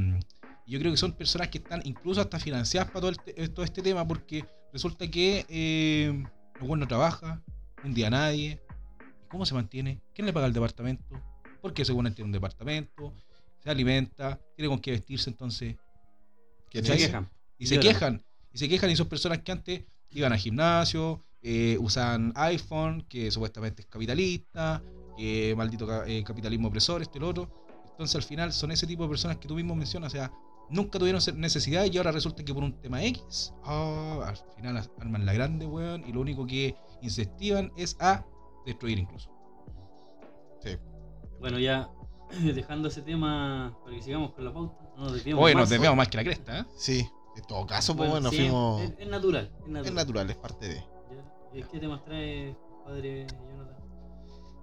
yo 0.67 0.79
creo 0.79 0.91
que 0.93 0.97
son 0.97 1.13
personas 1.13 1.49
que 1.49 1.59
están 1.59 1.83
incluso 1.85 2.23
hasta 2.23 2.39
financiadas 2.41 2.89
para 2.89 3.01
todo, 3.03 3.11
el 3.11 3.19
te- 3.21 3.49
todo 3.51 3.65
este 3.67 3.83
tema, 3.83 4.09
porque 4.09 4.47
resulta 4.73 5.07
que 5.11 5.45
eh, 5.51 6.25
el 6.59 6.79
no 6.79 6.89
trabaja, 6.89 7.43
un 7.85 7.93
día 7.93 8.09
nadie, 8.09 8.61
¿Cómo 9.29 9.45
se 9.45 9.55
mantiene? 9.55 10.01
¿Quién 10.15 10.27
le 10.27 10.33
paga 10.33 10.47
el 10.47 10.53
departamento? 10.53 11.05
Porque 11.61 11.85
según 11.85 12.07
él 12.07 12.15
tiene 12.15 12.27
un 12.27 12.33
departamento, 12.33 13.13
se 13.65 13.71
alimenta, 13.71 14.39
tiene 14.57 14.69
con 14.69 14.79
qué 14.79 14.93
vestirse, 14.93 15.31
entonces. 15.31 15.77
Que 16.71 16.85
se 16.85 16.97
quejan. 16.97 17.31
Y 17.59 17.67
se 17.67 17.81
quejan. 17.81 18.23
Y 18.53 18.59
se 18.59 18.69
quejan 18.69 18.91
y 18.91 18.97
son 18.97 19.09
personas 19.09 19.39
que 19.39 19.53
antes 19.53 19.85
iban 20.11 20.33
al 20.33 20.39
gimnasio, 20.39 21.25
eh, 21.43 21.77
usan 21.81 22.33
iPhone, 22.37 23.07
que 23.09 23.31
supuestamente 23.31 23.83
es 23.83 23.89
capitalista, 23.89 24.83
que 25.17 25.55
maldito 25.57 26.05
eh, 26.05 26.23
capitalismo 26.25 26.69
opresor, 26.69 27.03
este 27.03 27.19
y 27.19 27.21
lo 27.21 27.29
otro. 27.29 27.51
Entonces 27.91 28.17
al 28.17 28.23
final 28.23 28.53
son 28.53 28.71
ese 28.71 28.87
tipo 28.87 29.05
de 29.05 29.09
personas 29.09 29.39
que 29.39 29.49
tú 29.49 29.55
mismo 29.55 29.75
mencionas, 29.75 30.13
o 30.13 30.17
sea, 30.17 30.33
nunca 30.69 30.99
tuvieron 30.99 31.21
necesidad 31.37 31.85
y 31.91 31.97
ahora 31.97 32.13
resulta 32.13 32.45
que 32.45 32.53
por 32.53 32.65
un 32.65 32.81
tema 32.81 33.03
X, 33.05 33.53
ah, 33.65 34.25
al 34.27 34.37
final 34.57 34.91
arman 34.99 35.25
la 35.25 35.33
grande, 35.33 35.67
weón, 35.67 36.05
y 36.07 36.13
lo 36.13 36.21
único 36.21 36.47
que 36.47 36.77
incentivan 37.03 37.73
es 37.77 37.97
a 38.01 38.25
destruir 38.67 38.99
incluso. 38.99 39.31
Bueno, 41.41 41.59
ya 41.59 41.91
dejando 42.55 42.89
ese 42.89 43.03
tema 43.03 43.77
para 43.85 43.97
que 43.97 44.03
sigamos 44.03 44.33
con 44.33 44.45
la 44.45 44.53
pauta. 44.53 44.77
No 44.97 45.05
nos 45.05 45.13
más. 45.55 45.69
desviamos 45.71 45.97
más 45.97 46.09
que 46.09 46.17
la 46.17 46.25
cresta, 46.25 46.61
¿eh? 46.61 46.65
Sí, 46.77 47.09
en 47.37 47.43
todo 47.45 47.67
caso, 47.67 47.97
pues 47.97 48.11
bueno, 48.11 48.31
sí, 48.31 48.37
fuimos. 48.37 48.83
Es, 48.83 48.95
es 48.99 49.09
natural. 49.09 49.51
Es 49.61 49.69
natural. 49.69 49.87
Es 49.87 49.93
natural, 49.93 50.31
es 50.31 50.37
parte 50.37 50.69
de. 50.69 50.75
Ya. 50.77 51.59
¿Y 51.59 51.63
¿Qué 51.65 51.79
temas 51.81 52.05
trae, 52.05 52.57
padre 52.85 53.27
Jonathan? 53.29 53.77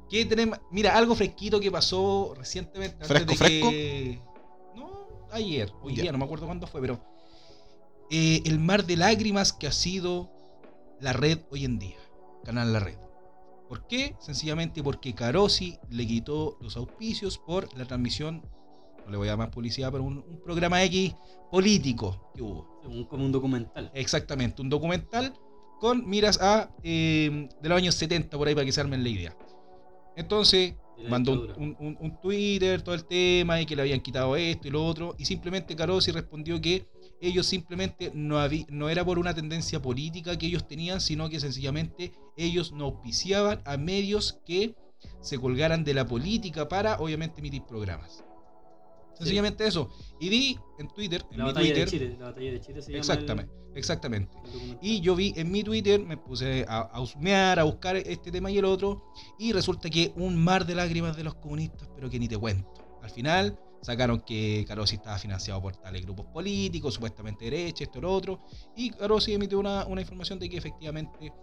¿Qué 0.09 0.25
tenemos? 0.25 0.59
Mira, 0.71 0.97
algo 0.97 1.15
fresquito 1.15 1.59
que 1.59 1.71
pasó 1.71 2.33
recientemente. 2.37 2.95
antes 2.95 3.07
¿Fresco, 3.07 3.31
de 3.31 3.37
fresco? 3.37 3.69
que- 3.69 4.21
No, 4.75 5.27
ayer, 5.31 5.71
hoy 5.81 5.95
Ya. 5.95 6.01
día, 6.03 6.11
no 6.11 6.17
me 6.17 6.25
acuerdo 6.25 6.45
cuándo 6.45 6.67
fue, 6.67 6.81
pero. 6.81 6.99
eh, 8.09 8.41
el 8.45 8.59
mar 8.59 8.85
de 8.85 8.97
lágrimas 8.97 9.53
que 9.53 9.67
ha 9.67 9.71
sido 9.71 10.29
la 10.99 11.13
red 11.13 11.39
hoy 11.49 11.63
en 11.65 11.79
día. 11.79 11.97
Canal 12.43 12.73
La 12.73 12.79
Red. 12.79 12.97
¿Por 13.71 13.87
qué? 13.87 14.17
Sencillamente 14.19 14.83
porque 14.83 15.15
Carosi 15.15 15.77
le 15.89 16.05
quitó 16.05 16.57
los 16.59 16.75
auspicios 16.75 17.37
por 17.37 17.73
la 17.77 17.85
transmisión, 17.85 18.41
no 19.05 19.11
le 19.11 19.15
voy 19.15 19.29
a 19.29 19.31
dar 19.31 19.37
más 19.37 19.47
publicidad, 19.47 19.89
pero 19.93 20.03
un, 20.03 20.17
un 20.17 20.41
programa 20.43 20.83
X 20.83 21.15
político 21.49 22.29
que 22.35 22.41
hubo. 22.41 22.67
Un- 22.83 23.05
como 23.05 23.23
un 23.23 23.31
documental. 23.31 23.89
Exactamente, 23.93 24.61
un 24.61 24.67
documental 24.67 25.33
con 25.79 26.05
miras 26.05 26.37
a 26.41 26.69
eh, 26.83 27.47
de 27.61 27.69
los 27.69 27.77
años 27.77 27.95
70 27.95 28.37
por 28.37 28.45
ahí 28.49 28.55
para 28.55 28.65
que 28.65 28.73
se 28.73 28.81
armen 28.81 29.03
la 29.03 29.09
idea. 29.09 29.37
Entonces 30.17 30.75
mandó 31.07 31.31
un 31.31 32.19
Twitter, 32.21 32.81
todo 32.81 32.93
el 32.93 33.05
tema 33.05 33.61
y 33.61 33.65
que 33.65 33.77
le 33.77 33.83
habían 33.83 34.01
quitado 34.01 34.35
esto 34.35 34.67
y 34.67 34.71
lo 34.71 34.85
otro 34.85 35.15
y 35.17 35.23
simplemente 35.23 35.77
Carosi 35.77 36.11
respondió 36.11 36.59
que 36.59 36.85
ellos 37.21 37.45
simplemente 37.45 38.11
no, 38.13 38.37
no 38.69 38.89
era 38.89 39.05
por 39.05 39.19
una 39.19 39.33
tendencia 39.33 39.81
política 39.81 40.37
que 40.37 40.47
ellos 40.47 40.67
tenían, 40.67 40.99
sino 41.01 41.29
que 41.29 41.39
sencillamente 41.39 42.13
ellos 42.35 42.71
no 42.71 42.85
auspiciaban 42.85 43.61
a 43.65 43.77
medios 43.77 44.39
que 44.45 44.75
se 45.21 45.37
colgaran 45.39 45.83
de 45.83 45.93
la 45.93 46.05
política 46.05 46.67
para 46.67 46.97
obviamente 46.99 47.39
emitir 47.39 47.63
programas. 47.63 48.23
Sencillamente 49.13 49.67
eso. 49.67 49.89
Y 50.19 50.29
vi 50.29 50.57
en 50.79 50.87
Twitter, 50.87 51.23
en 51.31 51.37
La 51.39 51.45
mi 51.45 51.53
Twitter. 51.53 51.85
de 51.85 51.85
Chile. 51.91 52.17
La 52.19 52.25
batalla 52.27 52.51
de 52.51 52.59
Chile 52.61 52.81
se 52.81 52.91
llama. 52.91 52.99
Exactamente, 52.99 53.53
exactamente. 53.75 54.35
el- 54.37 54.45
el 54.47 54.51
documental. 54.53 54.79
Y 54.81 55.01
yo 55.01 55.15
vi 55.15 55.33
en 55.35 55.51
mi 55.51 55.63
Twitter, 55.63 55.99
me 56.03 56.17
puse 56.17 56.65
a, 56.67 56.79
a 56.79 56.99
husmear, 57.01 57.59
a 57.59 57.63
buscar 57.63 57.97
este 57.97 58.31
tema 58.31 58.49
y 58.49 58.57
el 58.57 58.65
otro, 58.65 59.03
y 59.37 59.51
resulta 59.51 59.89
que 59.91 60.11
un 60.15 60.43
mar 60.43 60.65
de 60.65 60.73
lágrimas 60.75 61.15
de 61.15 61.23
los 61.23 61.35
comunistas, 61.35 61.87
pero 61.95 62.09
que 62.09 62.17
ni 62.19 62.27
te 62.27 62.37
cuento. 62.37 62.71
Al 63.03 63.09
final 63.11 63.59
sacaron 63.81 64.21
que 64.21 64.63
Carosi 64.67 64.95
estaba 64.95 65.17
financiado 65.17 65.61
por 65.61 65.75
tales 65.75 66.03
grupos 66.03 66.27
políticos, 66.27 66.93
supuestamente 66.93 67.45
derecha, 67.45 67.83
esto 67.83 67.99
lo 68.01 68.11
otro, 68.11 68.41
y 68.75 68.91
Carosi 68.91 69.33
emitió 69.33 69.59
una, 69.59 69.85
una 69.85 70.01
información 70.01 70.39
de 70.39 70.49
que 70.49 70.57
efectivamente, 70.57 71.33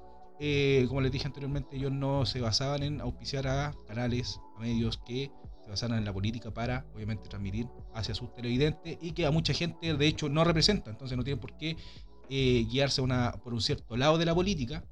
eh, 0.41 0.85
como 0.89 1.01
les 1.01 1.11
dije 1.11 1.27
anteriormente, 1.27 1.77
ellos 1.77 1.93
no 1.93 2.25
se 2.27 2.41
basaban 2.41 2.83
en 2.83 3.01
auspiciar 3.01 3.47
a 3.49 3.75
canales, 3.87 4.41
a 4.57 4.61
medios 4.61 4.99
que 4.99 5.31
se 5.65 5.71
basaran 5.71 5.99
en 5.99 6.05
la 6.05 6.13
política 6.13 6.53
para, 6.53 6.87
obviamente, 6.95 7.29
transmitir 7.29 7.67
hacia 7.95 8.15
sus 8.15 8.33
televidentes 8.35 8.97
y 9.01 9.13
que 9.13 9.27
a 9.27 9.31
mucha 9.31 9.53
gente, 9.53 9.95
de 9.95 10.07
hecho, 10.07 10.29
no 10.29 10.45
representa, 10.45 10.91
entonces 10.91 11.17
no 11.17 11.25
tienen 11.25 11.41
por 11.41 11.57
qué 11.57 11.77
eh, 12.31 12.67
guiarse 12.71 13.01
una, 13.01 13.33
por 13.33 13.53
un 13.53 13.61
cierto 13.61 13.97
lado 13.97 14.19
de 14.19 14.27
la 14.27 14.35
política. 14.35 14.85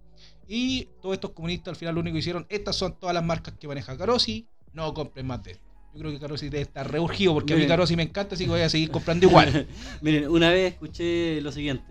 Y 0.49 0.89
todos 1.03 1.15
estos 1.15 1.33
comunistas 1.33 1.73
al 1.73 1.77
final 1.77 1.95
lo 1.95 2.01
único 2.01 2.15
que 2.15 2.21
hicieron, 2.21 2.47
estas 2.49 2.77
son 2.77 2.99
todas 2.99 3.15
las 3.15 3.25
marcas 3.25 3.55
que 3.59 3.69
maneja 3.69 3.97
Carosi, 3.97 4.49
no 4.73 4.93
compren 4.95 5.27
más 5.27 5.43
de 5.43 5.53
esto. 5.53 5.66
Yo 5.97 6.01
creo 6.03 6.13
que 6.13 6.21
Carosi 6.21 6.51
debe 6.51 6.61
estar 6.63 6.91
reurgido 6.91 7.33
porque 7.33 7.55
a 7.55 7.57
mí. 7.57 7.67
Carosi 7.67 7.97
me 7.97 8.03
encanta, 8.03 8.35
así 8.35 8.45
que 8.45 8.51
voy 8.51 8.61
a 8.61 8.69
seguir 8.69 8.91
comprando 8.91 9.27
igual. 9.27 9.67
Miren, 10.03 10.29
una 10.29 10.51
vez 10.51 10.75
escuché 10.75 11.41
lo 11.41 11.51
siguiente. 11.51 11.91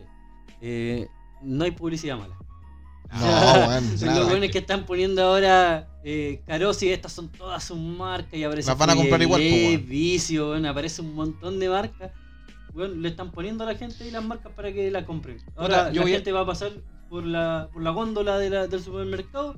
eh, 0.62 1.08
no 1.42 1.64
hay 1.64 1.72
publicidad 1.72 2.18
mala. 2.18 2.36
No, 3.12 3.20
nada. 3.26 3.82
los 4.20 4.30
buenos 4.30 4.50
que 4.52 4.58
están 4.60 4.86
poniendo 4.86 5.24
ahora 5.24 5.88
eh, 6.04 6.42
Carosi, 6.46 6.92
estas 6.92 7.14
son 7.14 7.30
todas 7.32 7.64
sus 7.64 7.78
marcas 7.78 8.34
y 8.34 8.44
aparece 8.44 8.70
Las 8.70 8.78
van 8.78 8.90
a 8.92 8.96
comprar 8.96 9.22
igual, 9.22 9.42
weón. 9.42 9.86
Vicio, 9.88 10.52
weón, 10.52 10.66
aparece 10.66 11.02
un 11.02 11.16
montón 11.16 11.60
de 11.60 11.70
marcas. 11.70 12.12
Weón, 12.74 13.02
le 13.02 13.10
están 13.10 13.32
poniendo 13.32 13.64
a 13.64 13.68
la 13.72 13.76
gente 13.76 14.08
y 14.08 14.12
las 14.12 14.24
marcas 14.24 14.52
para 14.54 14.72
que 14.72 14.92
la 14.92 15.06
compren. 15.06 15.38
Ahora 15.56 15.92
yo 15.92 16.02
la 16.04 16.08
a- 16.08 16.12
gente 16.12 16.32
va 16.32 16.42
a 16.42 16.46
pasar 16.46 16.72
por 17.10 17.26
la, 17.26 17.70
por 17.74 17.82
la 17.82 17.90
góndola 17.92 18.38
de 18.38 18.50
la- 18.50 18.68
del 18.68 18.82
supermercado 18.84 19.56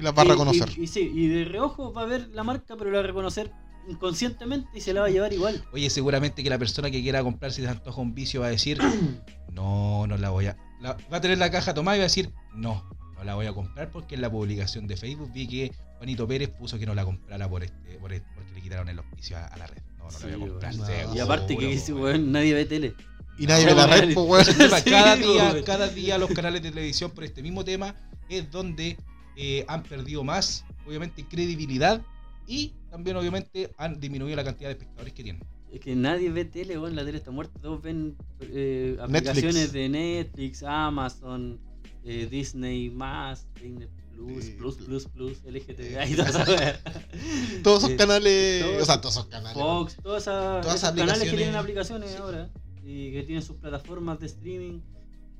Y 0.00 0.02
las 0.02 0.16
va 0.16 0.22
a 0.22 0.24
reconocer. 0.24 0.68
Y, 0.76 0.82
y 0.82 0.86
sí, 0.86 1.10
y 1.14 1.28
de 1.28 1.44
reojo 1.44 1.92
va 1.92 2.02
a 2.02 2.06
ver 2.06 2.28
la 2.32 2.42
marca, 2.42 2.76
pero 2.76 2.90
la 2.90 2.98
va 2.98 3.04
a 3.04 3.06
reconocer 3.06 3.52
inconscientemente 3.88 4.68
y 4.74 4.80
se 4.80 4.92
la 4.94 5.00
va 5.02 5.06
a 5.06 5.10
llevar 5.10 5.32
igual. 5.32 5.62
Oye, 5.72 5.90
seguramente 5.90 6.42
que 6.42 6.50
la 6.50 6.58
persona 6.58 6.90
que 6.90 7.02
quiera 7.02 7.22
comprar 7.22 7.52
si 7.52 7.62
se 7.62 7.68
antoja 7.68 8.00
un 8.00 8.14
vicio 8.14 8.40
va 8.40 8.46
a 8.46 8.50
decir, 8.50 8.78
no, 9.52 10.06
no 10.06 10.16
la 10.16 10.30
voy 10.30 10.46
a... 10.46 10.56
la- 10.80 10.96
va 11.12 11.18
a 11.18 11.20
tener 11.20 11.38
la 11.38 11.50
caja 11.50 11.74
tomada 11.74 11.96
y 11.96 12.00
va 12.00 12.04
a 12.04 12.08
decir, 12.08 12.30
no, 12.54 12.84
no 13.16 13.24
la 13.24 13.34
voy 13.34 13.46
a 13.46 13.52
comprar 13.52 13.90
porque 13.90 14.14
en 14.14 14.22
la 14.22 14.30
publicación 14.30 14.86
de 14.86 14.96
Facebook 14.96 15.30
vi 15.32 15.46
que 15.46 15.72
Juanito 15.98 16.26
Pérez 16.26 16.48
puso 16.50 16.78
que 16.78 16.86
no 16.86 16.94
la 16.94 17.04
comprara 17.04 17.48
por 17.48 17.62
este, 17.64 17.98
por 17.98 18.12
este- 18.12 18.28
porque 18.34 18.52
le 18.54 18.60
quitaron 18.62 18.88
el 18.88 18.98
auspicio 18.98 19.36
a, 19.36 19.46
a 19.46 19.56
la 19.56 19.66
red. 19.66 19.82
No, 19.98 20.04
no 20.04 20.10
Sí, 20.10 20.26
la 20.30 20.36
voy 20.36 20.48
a 20.48 20.50
comprar. 20.50 21.16
y 21.16 21.18
aparte 21.20 21.56
que 21.56 21.66
dice, 21.66 21.92
weón. 21.92 22.32
nadie 22.32 22.54
ve 22.54 22.64
tele. 22.64 22.94
Y 23.38 23.46
nadie 23.46 23.66
ve 23.66 23.74
la 23.74 23.86
red, 23.86 24.14
pues, 24.14 24.26
weón. 24.26 24.82
Cada, 24.84 25.16
día, 25.16 25.50
weón. 25.52 25.62
cada 25.64 25.88
día 25.88 26.18
los 26.18 26.30
canales 26.30 26.62
de 26.62 26.70
televisión 26.70 27.10
por 27.10 27.24
este 27.24 27.42
mismo 27.42 27.64
tema 27.64 27.94
es 28.28 28.50
donde 28.50 28.96
eh, 29.36 29.64
han 29.68 29.82
perdido 29.82 30.24
más, 30.24 30.64
obviamente, 30.86 31.24
credibilidad 31.26 32.02
y 32.46 32.72
también, 32.90 33.16
obviamente, 33.16 33.70
han 33.78 34.00
disminuido 34.00 34.36
la 34.36 34.44
cantidad 34.44 34.68
de 34.68 34.72
espectadores 34.72 35.12
que 35.12 35.22
tienen. 35.22 35.42
Es 35.72 35.78
que 35.80 35.94
nadie 35.94 36.30
ve 36.30 36.44
tele, 36.44 36.76
weón, 36.78 36.96
la 36.96 37.04
tele 37.04 37.18
está 37.18 37.30
muerta. 37.30 37.58
Todos 37.60 37.80
ven 37.80 38.16
eh, 38.40 38.96
aplicaciones 39.00 39.54
Netflix. 39.54 39.72
de 39.72 39.88
Netflix, 39.88 40.62
Amazon, 40.64 41.60
eh, 42.04 42.26
Disney 42.28 42.90
más, 42.90 43.46
Disney 43.54 43.88
Plus, 44.16 44.44
Eh, 44.46 44.54
Plus, 44.58 44.74
pl- 44.76 44.86
Plus, 44.86 45.04
Plus, 45.06 45.44
LGTB, 45.44 45.96
esas 46.02 46.44
Todos 47.62 47.78
esos 47.84 47.90
Eh, 47.92 47.96
canales. 47.96 48.62
todos- 48.62 48.82
o 48.82 48.84
sea, 48.84 49.00
todos 49.00 49.14
esos 49.14 49.26
canales. 49.26 49.54
Fox, 49.62 49.96
todas 50.02 50.22
esas, 50.24 50.60
Todas 50.62 50.76
esos 50.76 50.88
esas 50.90 50.92
canales 50.96 51.30
que 51.30 51.36
tienen 51.36 51.54
aplicaciones 51.54 52.16
ahora 52.16 52.50
y 52.84 53.12
que 53.12 53.22
tienen 53.22 53.42
sus 53.42 53.56
plataformas 53.56 54.18
de 54.18 54.26
streaming 54.26 54.80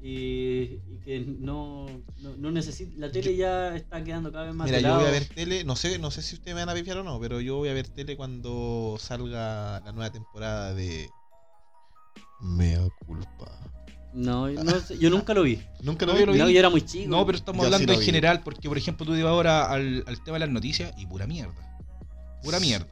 y, 0.02 0.80
y 0.88 1.00
que 1.04 1.20
no, 1.40 1.86
no, 2.22 2.36
no 2.38 2.50
necesita. 2.50 2.92
La 2.98 3.10
tele 3.12 3.36
ya 3.36 3.74
está 3.76 4.02
quedando 4.02 4.32
cada 4.32 4.46
vez 4.46 4.54
más 4.54 4.66
Mira, 4.66 4.78
de 4.78 4.82
yo 4.84 4.94
voy 4.96 5.04
a 5.06 5.10
ver 5.10 5.26
tele, 5.26 5.64
no 5.64 5.76
sé, 5.76 5.98
no 5.98 6.10
sé 6.10 6.22
si 6.22 6.36
ustedes 6.36 6.54
me 6.54 6.62
van 6.64 6.68
a 6.70 6.74
pifiar 6.74 6.98
o 6.98 7.02
no, 7.04 7.20
pero 7.20 7.40
yo 7.40 7.56
voy 7.56 7.68
a 7.68 7.74
ver 7.74 7.88
tele 7.88 8.16
cuando 8.16 8.96
salga 8.98 9.80
la 9.84 9.92
nueva 9.92 10.10
temporada 10.10 10.74
de 10.74 11.08
Mea 12.40 12.88
culpa. 13.06 13.46
No, 14.12 14.48
no 14.48 14.80
sé, 14.80 14.98
yo 14.98 15.08
nunca 15.10 15.34
lo 15.34 15.42
vi. 15.42 15.60
Nunca 15.82 16.04
No, 16.06 16.12
lo 16.14 16.18
yo 16.18 16.20
vi. 16.20 16.26
lo 16.26 16.32
vi. 16.32 16.38
No, 16.40 16.50
yo 16.50 16.58
era 16.58 16.68
muy 16.70 16.82
chico. 16.82 17.08
No, 17.10 17.24
pero 17.24 17.38
estamos 17.38 17.60
Yo 17.60 17.66
hablando 17.66 17.92
en 17.92 18.00
vi. 18.00 18.04
general, 18.04 18.42
porque, 18.42 18.68
por 18.68 18.76
ejemplo, 18.76 19.06
tú 19.06 19.14
ibas 19.14 19.30
ahora 19.30 19.70
al, 19.70 20.02
al 20.06 20.24
tema 20.24 20.34
de 20.36 20.40
las 20.40 20.48
noticias 20.50 20.92
y 20.98 21.06
pura 21.06 21.26
mierda. 21.26 21.54
Pura 22.42 22.58
mierda. 22.58 22.88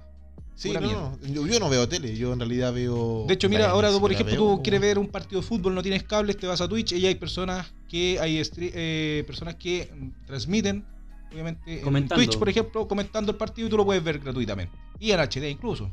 Sí, 0.59 0.73
no, 0.73 0.81
no, 0.81 1.19
yo, 1.23 1.47
yo 1.47 1.61
no 1.61 1.69
veo 1.71 1.89
tele, 1.89 2.17
yo 2.17 2.33
en 2.33 2.41
realidad 2.41 2.73
veo. 2.73 3.25
De 3.29 3.35
hecho, 3.35 3.49
mira, 3.49 3.71
ahora 3.71 3.93
tú, 3.93 4.01
por 4.01 4.11
ejemplo, 4.11 4.45
veo, 4.45 4.57
tú 4.57 4.63
quieres 4.65 4.81
ver 4.81 4.99
un 4.99 5.07
partido 5.07 5.41
de 5.41 5.47
fútbol, 5.47 5.73
no 5.73 5.83
tienes 5.83 6.03
cables, 6.03 6.37
te 6.37 6.49
vas 6.49 6.61
a 6.61 6.69
Twitch 6.69 6.93
y 6.93 7.07
hay 7.07 7.15
personas 7.15 7.73
que 7.89 8.19
hay 8.21 8.41
stri- 8.41 8.73
eh, 8.75 9.23
personas 9.25 9.55
que 9.55 9.89
mm, 9.95 10.27
transmiten, 10.27 10.85
obviamente, 11.33 11.79
en 11.79 11.85
Comentando. 11.85 12.25
Twitch, 12.25 12.37
por 12.39 12.49
ejemplo, 12.49 12.89
comentando 12.89 13.31
el 13.31 13.39
partido 13.39 13.69
y 13.69 13.71
tú 13.71 13.77
lo 13.77 13.85
puedes 13.85 14.03
ver 14.03 14.19
gratuitamente. 14.19 14.77
Y 14.99 15.13
en 15.13 15.21
HD 15.21 15.49
incluso. 15.49 15.93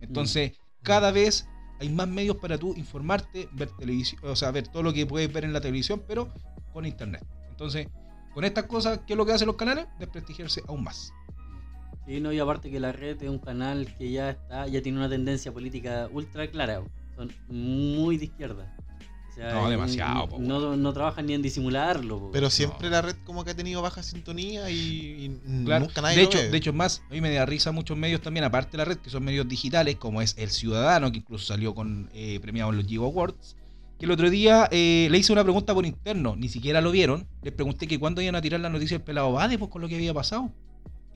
Entonces, 0.00 0.52
cada 0.82 1.10
vez 1.10 1.48
hay 1.80 1.88
más 1.88 2.06
medios 2.06 2.36
para 2.36 2.56
tú 2.56 2.74
informarte, 2.76 3.48
ver 3.54 3.70
televisión, 3.76 4.20
o 4.24 4.36
sea, 4.36 4.52
ver 4.52 4.68
todo 4.68 4.84
lo 4.84 4.92
que 4.92 5.04
puedes 5.04 5.32
ver 5.32 5.44
en 5.44 5.52
la 5.52 5.60
televisión, 5.60 6.04
pero 6.06 6.28
con 6.72 6.86
internet. 6.86 7.24
Entonces, 7.50 7.88
con 8.32 8.44
estas 8.44 8.66
cosas, 8.66 9.00
¿qué 9.04 9.14
es 9.14 9.16
lo 9.16 9.26
que 9.26 9.32
hacen 9.32 9.48
los 9.48 9.56
canales? 9.56 9.86
Desprestigiarse 9.98 10.62
aún 10.68 10.84
más. 10.84 11.12
Sí, 12.06 12.20
no, 12.20 12.32
y 12.32 12.38
aparte 12.38 12.70
que 12.70 12.78
la 12.78 12.92
red 12.92 13.20
es 13.22 13.28
un 13.28 13.38
canal 13.38 13.92
que 13.96 14.10
ya 14.10 14.30
está, 14.30 14.66
ya 14.68 14.80
tiene 14.80 14.98
una 14.98 15.08
tendencia 15.08 15.52
política 15.52 16.08
ultra 16.12 16.46
clara. 16.48 16.82
Son 17.16 17.32
muy 17.48 18.16
de 18.16 18.26
izquierda. 18.26 18.72
O 19.30 19.34
sea, 19.34 19.52
No, 19.52 19.68
demasiado, 19.68 20.28
po, 20.28 20.38
no, 20.38 20.76
no 20.76 20.92
trabajan 20.92 21.26
ni 21.26 21.34
en 21.34 21.42
disimularlo. 21.42 22.18
po. 22.20 22.30
Pero 22.32 22.48
siempre 22.48 22.88
la 22.88 23.02
red 23.02 23.16
como 23.24 23.44
que 23.44 23.50
ha 23.50 23.54
tenido 23.56 23.82
baja 23.82 24.02
sintonía 24.02 24.70
y, 24.70 24.76
y 24.76 25.64
Claro, 25.64 25.86
nunca 25.86 26.00
nadie 26.00 26.16
de 26.16 26.22
lo 26.22 26.28
hecho, 26.28 26.38
ve. 26.38 26.50
de 26.50 26.56
hecho, 26.56 26.70
es 26.70 26.76
más, 26.76 27.02
a 27.10 27.12
mí 27.12 27.20
me 27.20 27.32
da 27.34 27.44
risa 27.44 27.72
muchos 27.72 27.96
medios 27.98 28.20
también, 28.20 28.44
aparte 28.44 28.72
de 28.72 28.78
la 28.78 28.84
red, 28.84 28.98
que 28.98 29.10
son 29.10 29.24
medios 29.24 29.48
digitales, 29.48 29.96
como 29.96 30.22
es 30.22 30.36
El 30.38 30.50
Ciudadano, 30.50 31.10
que 31.10 31.18
incluso 31.18 31.44
salió 31.46 31.74
con 31.74 32.08
eh, 32.14 32.38
premiado 32.40 32.70
en 32.70 32.76
los 32.78 32.86
Gigo 32.86 33.06
Awards, 33.06 33.56
que 33.98 34.04
el 34.06 34.12
otro 34.12 34.30
día 34.30 34.68
eh, 34.70 35.08
le 35.10 35.18
hice 35.18 35.32
una 35.32 35.42
pregunta 35.42 35.74
por 35.74 35.84
interno, 35.84 36.36
ni 36.36 36.48
siquiera 36.48 36.80
lo 36.80 36.90
vieron, 36.92 37.26
les 37.42 37.52
pregunté 37.52 37.86
que 37.86 37.98
cuándo 37.98 38.22
iban 38.22 38.36
a 38.36 38.40
tirar 38.42 38.60
la 38.60 38.70
noticia 38.70 38.96
del 38.98 39.04
pelado 39.04 39.32
Bade, 39.32 39.58
pues 39.58 39.70
con 39.70 39.82
lo 39.82 39.88
que 39.88 39.96
había 39.96 40.14
pasado. 40.14 40.52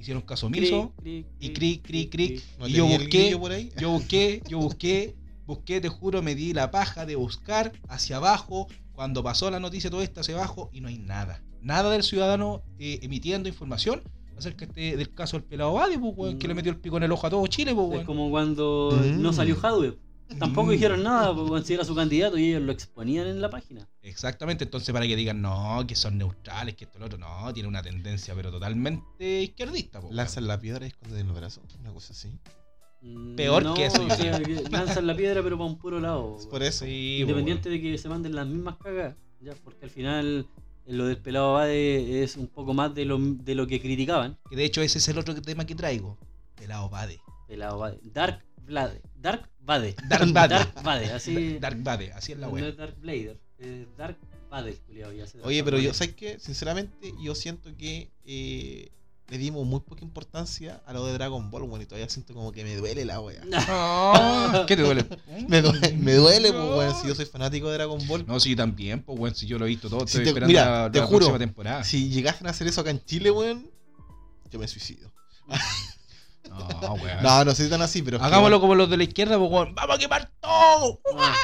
Hicieron 0.01 0.23
caso 0.23 0.47
omiso, 0.47 0.95
Cric, 0.97 1.27
cric, 1.27 1.27
y 1.39 1.53
cric, 1.53 1.83
cric, 1.87 2.11
cric. 2.11 2.43
¿No 2.59 2.67
y 2.67 2.73
yo 2.73 2.87
busqué, 2.87 3.05
grillo 3.07 3.39
por 3.41 3.53
ahí? 3.53 3.71
yo 3.79 3.91
busqué, 3.91 4.43
yo 4.49 4.59
busqué, 4.59 5.15
busqué, 5.47 5.81
te 5.81 5.89
juro, 5.91 6.23
me 6.23 6.35
di 6.35 6.55
la 6.55 6.71
paja 6.71 7.05
de 7.05 7.17
buscar 7.17 7.73
hacia 7.87 8.17
abajo, 8.17 8.67
cuando 8.93 9.23
pasó 9.23 9.51
la 9.51 9.61
noticia 9.61 9.91
todo 9.91 10.01
esto 10.03 10.21
hacia 10.21 10.37
abajo, 10.37 10.71
y 10.73 10.81
no 10.81 10.89
hay 10.89 10.97
nada. 10.99 11.43
Nada 11.61 11.91
del 11.91 12.03
ciudadano 12.03 12.63
eh, 12.79 12.99
emitiendo 13.03 13.49
información 13.51 14.03
acerca 14.39 14.65
este, 14.65 14.97
del 14.97 15.13
caso 15.13 15.37
del 15.37 15.45
pelado 15.45 15.75
Bade, 15.75 15.99
pues, 15.99 16.15
weón, 16.17 16.39
que 16.39 16.49
le 16.49 16.55
metió 16.55 16.73
el 16.73 16.79
pico 16.79 16.97
en 16.97 17.03
el 17.03 17.13
ojo 17.13 17.27
a 17.27 17.31
todo 17.31 17.47
Chile, 17.47 17.75
pues, 17.75 18.01
Es 18.01 18.07
como 18.07 18.31
cuando 18.31 18.91
Mm. 19.05 19.21
no 19.21 19.35
salió 19.35 19.55
Jadwe. 19.57 19.99
Tampoco 20.39 20.69
Mm. 20.69 20.71
dijeron 20.71 21.03
nada, 21.03 21.35
porque 21.35 21.65
si 21.67 21.75
era 21.75 21.85
su 21.85 21.95
candidato 21.95 22.39
y 22.39 22.49
ellos 22.51 22.63
lo 22.63 22.73
exponían 22.73 23.27
en 23.27 23.41
la 23.43 23.51
página. 23.51 23.87
Exactamente, 24.03 24.65
entonces 24.65 24.93
para 24.93 25.07
que 25.07 25.17
digan, 25.17 25.43
no, 25.43 25.85
que 25.87 25.95
son 25.97 26.17
neutrales, 26.19 26.75
que 26.77 26.85
esto 26.85 26.99
lo 26.99 27.07
otro, 27.07 27.19
no, 27.19 27.53
tiene 27.53 27.69
una 27.69 27.83
tendencia, 27.83 28.35
pero 28.35 28.51
totalmente 28.51 29.43
izquierdista, 29.43 30.01
pues. 30.01 30.15
Lanzan 30.15 30.47
la 30.47 30.61
piedra 30.61 30.87
y 30.87 30.89
esconden 30.89 31.27
el 31.27 31.33
brazo, 31.33 31.61
una 31.81 31.93
cosa 31.93 32.13
así. 32.13 32.29
Mm, 33.03 33.35
Peor 33.35 33.63
no, 33.65 33.75
que 33.75 33.87
eso, 33.87 34.07
yo 34.07 34.09
que- 34.17 34.63
que 34.63 34.71
lanzan 34.71 35.07
la 35.07 35.17
piedra 35.17 35.43
pero 35.43 35.57
para 35.57 35.71
un 35.71 35.79
puro 35.79 35.99
lado. 36.01 36.37
Es 36.39 36.47
por 36.47 36.63
eso. 36.63 36.85
Sí, 36.85 37.19
pues, 37.21 37.31
Independiente 37.31 37.69
de 37.71 37.81
que 37.81 37.99
se 37.99 38.09
manden 38.09 38.35
las 38.35 38.47
mismas 38.47 38.77
cagas, 38.77 39.17
ya, 39.41 39.55
porque 39.65 39.85
al 39.87 39.91
final 39.91 40.47
eh, 40.87 40.93
lo 40.93 41.07
del 41.07 41.17
pelado 41.17 41.55
Bade 41.55 42.23
es 42.23 42.37
un 42.37 42.47
poco 42.47 42.75
más 42.75 42.95
de 42.95 43.05
lo, 43.07 43.19
de 43.19 43.55
lo 43.55 43.67
que 43.67 43.81
criticaban. 43.81 44.39
Que 44.49 44.57
de 44.57 44.65
hecho 44.65 44.83
ese 44.83 44.99
es 44.99 45.09
el 45.09 45.19
otro 45.19 45.35
tema 45.41 45.65
que 45.67 45.75
traigo, 45.75 46.19
pelado 46.57 46.89
Bade. 46.91 47.21
Pelado 47.49 47.79
Bade. 47.79 47.99
Dark 48.05 48.45
Blade. 48.67 49.01
Dark 49.21 49.49
Bade. 49.61 49.95
Dark 50.09 50.27
Bade. 50.33 50.49
Dark 50.55 50.83
Bade, 50.83 51.13
así. 51.13 51.59
Dark 51.59 51.83
Bade, 51.83 52.13
así 52.13 52.33
es 52.33 52.39
la 52.39 52.47
no 52.47 52.53
wea. 52.55 52.69
es 52.69 52.77
Dark 52.77 52.97
Blader, 53.01 53.39
es 53.59 53.87
Dark 53.97 54.17
Bade, 54.51 54.81
ya 55.17 55.27
se 55.27 55.41
Oye, 55.43 55.63
pero 55.63 55.79
yo. 55.79 55.93
¿sabes 55.95 56.15
qué? 56.15 56.39
Sinceramente, 56.41 57.13
yo 57.23 57.35
siento 57.35 57.71
que 57.77 58.11
eh, 58.25 58.91
le 59.29 59.39
dimos 59.39 59.65
muy 59.65 59.79
poca 59.81 60.03
importancia 60.05 60.83
a 60.87 60.93
lo 60.93 61.07
de 61.07 61.13
Dragon 61.13 61.51
Ball, 61.53 61.63
bueno, 61.65 61.83
y 61.85 61.87
todavía 61.87 62.09
siento 62.09 62.35
como 62.35 62.51
que 62.51 62.65
me 62.65 62.75
duele 62.75 63.05
la 63.05 63.21
wea. 63.21 63.41
¿Qué 64.67 64.75
te 64.77 64.83
duele? 64.83 65.05
Me 65.49 65.63
duele, 65.63 65.93
me 65.93 66.15
duele, 66.15 66.53
pues, 66.53 66.65
weón, 66.65 66.95
si 67.01 67.07
yo 67.07 67.15
soy 67.15 67.27
fanático 67.27 67.69
de 67.69 67.75
Dragon 67.75 68.05
Ball. 68.09 68.27
No, 68.27 68.41
sí, 68.41 68.57
también, 68.57 69.03
pues, 69.03 69.17
bueno, 69.19 69.37
si 69.37 69.47
yo 69.47 69.57
lo 69.59 69.67
he 69.67 69.69
visto 69.69 69.89
todo, 69.89 70.01
Si 70.01 70.07
estoy 70.19 70.25
te- 70.25 70.31
esperando 70.31 70.49
mira, 70.51 70.83
la, 70.85 70.91
te 70.91 70.99
la 70.99 71.07
juro, 71.07 71.19
próxima 71.19 71.39
temporada. 71.39 71.85
Si 71.85 72.09
llegasen 72.09 72.47
a 72.49 72.51
hacer 72.51 72.67
eso 72.67 72.81
acá 72.81 72.91
en 72.91 73.05
Chile, 73.05 73.31
weón, 73.31 73.71
yo 74.51 74.59
me 74.59 74.67
suicido. 74.67 75.13
No, 76.51 76.95
weón. 76.95 77.23
No, 77.23 77.45
no 77.45 77.55
soy 77.55 77.69
tan 77.69 77.81
así, 77.83 78.03
pero. 78.03 78.19
que, 78.19 78.25
Hagámoslo 78.25 78.61
como 78.61 78.75
los 78.75 78.91
de 78.91 78.97
la 78.97 79.05
izquierda, 79.05 79.39
pues, 79.39 79.51
weón, 79.51 79.75
¡vamos 79.75 79.97
a 79.97 79.99
quemar 79.99 80.31
todo! 80.41 81.01
Ah, 81.17 81.35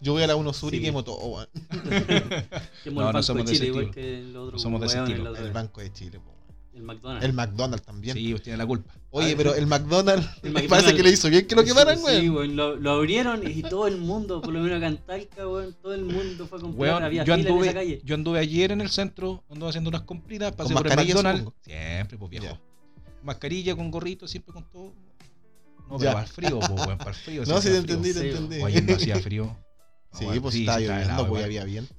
Yo 0.00 0.12
voy 0.12 0.22
a 0.22 0.26
la 0.26 0.36
1 0.36 0.52
Sur 0.52 0.74
y 0.74 0.78
Sí. 0.78 0.82
quemo 0.82 1.04
todo, 1.04 1.18
weón. 1.26 1.48
que 2.84 2.90
No, 2.90 3.06
el 3.08 3.12
no 3.14 3.22
somos 3.22 3.46
de 3.46 3.52
Chile, 3.52 3.66
igual 3.68 3.84
estilo. 3.86 3.92
que 4.06 4.18
el 4.18 4.36
otro 4.36 4.52
No 4.52 4.58
somos 4.58 4.80
de 4.80 4.86
ese 4.88 4.98
estilo. 4.98 5.36
el. 5.36 5.52
Banco 5.52 5.80
de 5.80 5.92
Chile, 5.92 6.18
po, 6.18 6.30
weón. 6.30 6.42
El 6.74 6.82
McDonald's. 6.82 7.24
El 7.26 7.32
McDonald's 7.34 7.84
también. 7.86 8.16
Sí, 8.16 8.32
usted 8.34 8.44
tiene 8.44 8.56
la 8.56 8.66
culpa. 8.66 8.92
Oye, 9.10 9.32
Ah, 9.32 9.34
pero 9.36 9.54
el 9.54 9.66
McDonald's, 9.66 10.26
El 10.42 10.52
parece 10.68 10.94
que 10.96 11.02
le 11.02 11.10
hizo 11.10 11.28
bien 11.28 11.46
que 11.46 11.54
lo 11.54 11.62
quemaran, 11.64 11.98
Sí, 11.98 12.04
weón. 12.04 12.34
weón, 12.34 12.56
lo, 12.56 12.76
lo 12.76 12.90
abrieron 12.92 13.42
y 13.48 13.62
todo 13.62 13.86
el 13.86 13.98
mundo, 13.98 14.40
por 14.40 14.52
lo 14.52 14.60
menos 14.60 14.78
acá 14.78 14.86
en 14.88 14.96
Talca, 14.98 15.46
weón, 15.46 15.74
todo 15.82 15.94
el 15.94 16.04
mundo 16.04 16.46
fue 16.46 16.58
a 16.58 16.60
comprar. 16.62 16.80
Weón, 16.80 17.04
había 17.04 17.24
yo 17.24 17.34
fila 17.34 17.34
en 17.34 17.40
esa 17.46 17.50
anduve, 17.54 17.74
calle. 17.74 18.00
yo 18.04 18.14
anduve 18.14 18.38
ayer 18.38 18.72
en 18.72 18.80
el 18.80 18.90
centro, 18.90 19.44
anduve 19.50 19.68
haciendo 19.68 19.88
unas 19.90 20.02
compritas, 20.02 20.52
pasé 20.52 20.72
por 20.74 20.86
el 20.88 20.96
McDonald's. 20.96 21.38
supongo. 21.40 21.56
Siempre, 21.62 22.18
pues 22.18 22.30
viejo. 22.30 22.58
Mascarilla 23.22 23.74
con 23.76 23.90
gorrito, 23.90 24.26
siempre 24.28 24.52
con 24.52 24.64
todo. 24.70 24.92
No, 25.88 25.98
Ya. 25.98 25.98
pero 25.98 26.12
para 26.12 26.22
el 26.24 26.28
frío, 26.28 26.58
pues, 26.60 26.86
weón, 26.86 26.98
para 26.98 27.10
el 27.10 27.16
frío. 27.16 27.42
No, 27.46 27.60
si 27.60 27.68
sí 27.68 27.74
te 27.74 27.78
hacía 27.78 27.82
frío. 27.82 27.94
entendí, 27.96 28.12
te 28.14 28.30
entendí. 28.30 28.62
Oye, 28.62 28.82
no 28.82 28.94
hacía 28.96 29.16
frío. 29.20 29.44
No, 30.12 30.18
Sí, 30.18 30.24
weón, 30.26 30.42
pues 30.42 30.54
sí, 30.54 30.60
estaba 30.60 30.80
lloviendo, 30.80 31.28
pues 31.28 31.44
había 31.44 31.64
viento. 31.64 31.94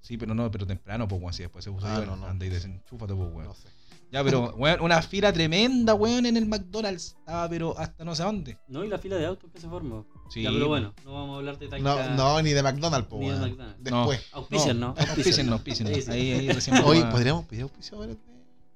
Sí, 0.00 0.18
pero 0.18 0.34
no, 0.34 0.50
pero 0.50 0.66
temprano, 0.66 1.08
pues, 1.08 1.20
weón, 1.20 1.32
si 1.34 1.42
después 1.42 1.64
se 1.64 1.70
puso 1.70 1.86
Ah, 1.86 2.02
no, 2.06 2.16
no. 2.16 2.26
anda 2.26 2.44
y 2.44 2.48
desenchúfate, 2.50 3.14
pues, 3.14 3.28
weón. 3.32 3.44
No 3.48 3.54
sé. 3.54 3.68
Ya, 4.12 4.22
pero, 4.22 4.54
weón, 4.54 4.80
una 4.82 5.02
fila 5.02 5.32
tremenda, 5.32 5.94
weón, 5.94 6.26
en 6.26 6.36
el 6.36 6.46
McDonald's. 6.46 7.16
Estaba, 7.18 7.48
pero 7.48 7.76
hasta 7.78 8.04
no 8.04 8.14
sé 8.14 8.22
dónde. 8.22 8.58
No, 8.68 8.84
y 8.84 8.88
la 8.88 8.98
fila 8.98 9.16
de 9.16 9.26
autos 9.26 9.50
que 9.50 9.58
se 9.60 9.68
formó. 9.68 10.06
Sí. 10.30 10.42
Ya, 10.42 10.50
pero 10.50 10.68
bueno, 10.68 10.94
no 11.04 11.14
vamos 11.14 11.34
a 11.34 11.38
hablar 11.38 11.58
de 11.58 11.66
No, 11.80 11.96
Talca. 11.96 12.14
no, 12.14 12.40
ni 12.42 12.50
de 12.52 12.62
McDonald's, 12.62 13.08
pues, 13.08 13.20
Ni 13.22 13.30
de. 13.30 13.38
McDonald's. 13.40 13.82
Después. 13.82 14.20
Auspician, 14.32 14.78
¿no? 14.80 14.94
Auspicien, 14.96 15.46
no, 15.46 15.52
auspicien. 15.54 15.94
Sí, 15.94 16.02
sí. 16.02 16.10
Ahí, 16.12 16.32
ahí 16.32 16.48
recién 16.50 16.76
Hoy 16.84 17.02
podríamos 17.10 17.46
pedir 17.46 17.62
auspicio 17.62 17.96
ahora 17.96 18.12
de 18.12 18.18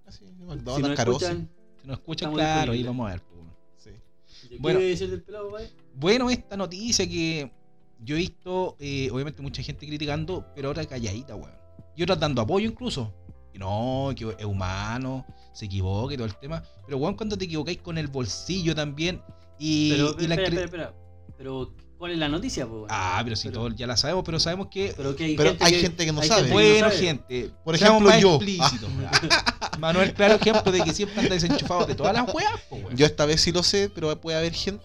así, 0.06 0.24
de 0.24 0.30
Si 0.32 0.44
McDonald's, 0.44 0.96
Carosi. 0.96 1.24
escuchan, 1.24 1.50
Nos 1.88 1.98
escuchan, 1.98 2.28
Estamos 2.28 2.38
claro, 2.38 2.72
ahí 2.72 2.78
disponibles. 2.78 2.86
vamos 2.86 3.08
a 3.08 3.12
ver, 3.12 3.22
pues. 3.22 3.92
Sí. 4.38 4.48
¿qué 4.50 4.56
Bueno. 4.58 4.80
decir 4.80 5.10
del 5.10 5.22
pelado? 5.22 5.50
Bueno, 5.94 6.28
esta 6.30 6.56
noticia 6.56 7.08
que 7.08 7.50
yo 8.04 8.14
he 8.14 8.18
visto, 8.18 8.76
eh, 8.78 9.08
obviamente, 9.10 9.40
mucha 9.40 9.62
gente 9.62 9.86
criticando, 9.86 10.44
pero 10.54 10.68
ahora 10.68 10.84
calladita, 10.84 11.34
weón. 11.34 11.50
Y 11.96 12.02
otras 12.02 12.20
dando 12.20 12.42
apoyo 12.42 12.68
incluso. 12.68 13.12
Y 13.54 13.58
no, 13.58 14.10
que 14.14 14.36
es 14.38 14.44
humano, 14.44 15.24
se 15.54 15.64
equivoca 15.64 16.12
y 16.12 16.16
todo 16.18 16.26
el 16.26 16.36
tema. 16.36 16.62
Pero, 16.84 16.98
weón, 16.98 17.14
cuando 17.14 17.38
te 17.38 17.46
equivocáis 17.46 17.78
con 17.78 17.96
el 17.96 18.08
bolsillo 18.08 18.74
también. 18.74 19.22
Y, 19.58 19.90
Pero, 19.92 20.14
y 20.20 20.26
la 20.26 20.34
espera, 20.34 20.50
cre- 20.50 20.64
espera, 20.64 20.64
espera. 20.64 20.94
Pero, 21.38 21.72
¿cuál 21.96 22.12
es 22.12 22.18
la 22.18 22.28
noticia, 22.28 22.66
weón? 22.66 22.86
Ah, 22.90 23.20
pero 23.24 23.34
si 23.34 23.48
Pero- 23.48 23.60
todos 23.62 23.76
ya 23.76 23.86
la 23.86 23.96
sabemos, 23.96 24.22
pero 24.26 24.38
sabemos 24.38 24.66
que. 24.68 24.92
Pero 24.94 25.16
que 25.16 25.24
hay 25.24 25.36
Pero 25.36 25.48
gente 25.50 25.64
hay 25.64 25.72
que, 25.72 25.78
gente 25.80 26.04
que 26.04 26.12
no 26.12 26.20
hay 26.20 26.28
sabe. 26.28 26.40
gente 26.42 26.52
Bueno, 26.52 26.86
no 26.86 26.92
sabe. 26.92 27.06
gente. 27.06 27.50
Por 27.64 27.74
ejemplo, 27.74 28.10
yo. 28.20 28.38
Manuel, 29.78 30.12
claro 30.14 30.34
ejemplo 30.34 30.70
de 30.72 30.82
que 30.82 30.92
siempre 30.92 31.20
anda 31.20 31.34
desenchufado 31.34 31.86
de 31.86 31.94
todas 31.94 32.12
las 32.14 32.32
weas. 32.34 32.52
Yo 32.94 33.06
esta 33.06 33.26
vez 33.26 33.40
sí 33.40 33.52
lo 33.52 33.62
sé, 33.62 33.90
pero 33.90 34.20
puede 34.20 34.36
haber 34.38 34.52
gente, 34.52 34.84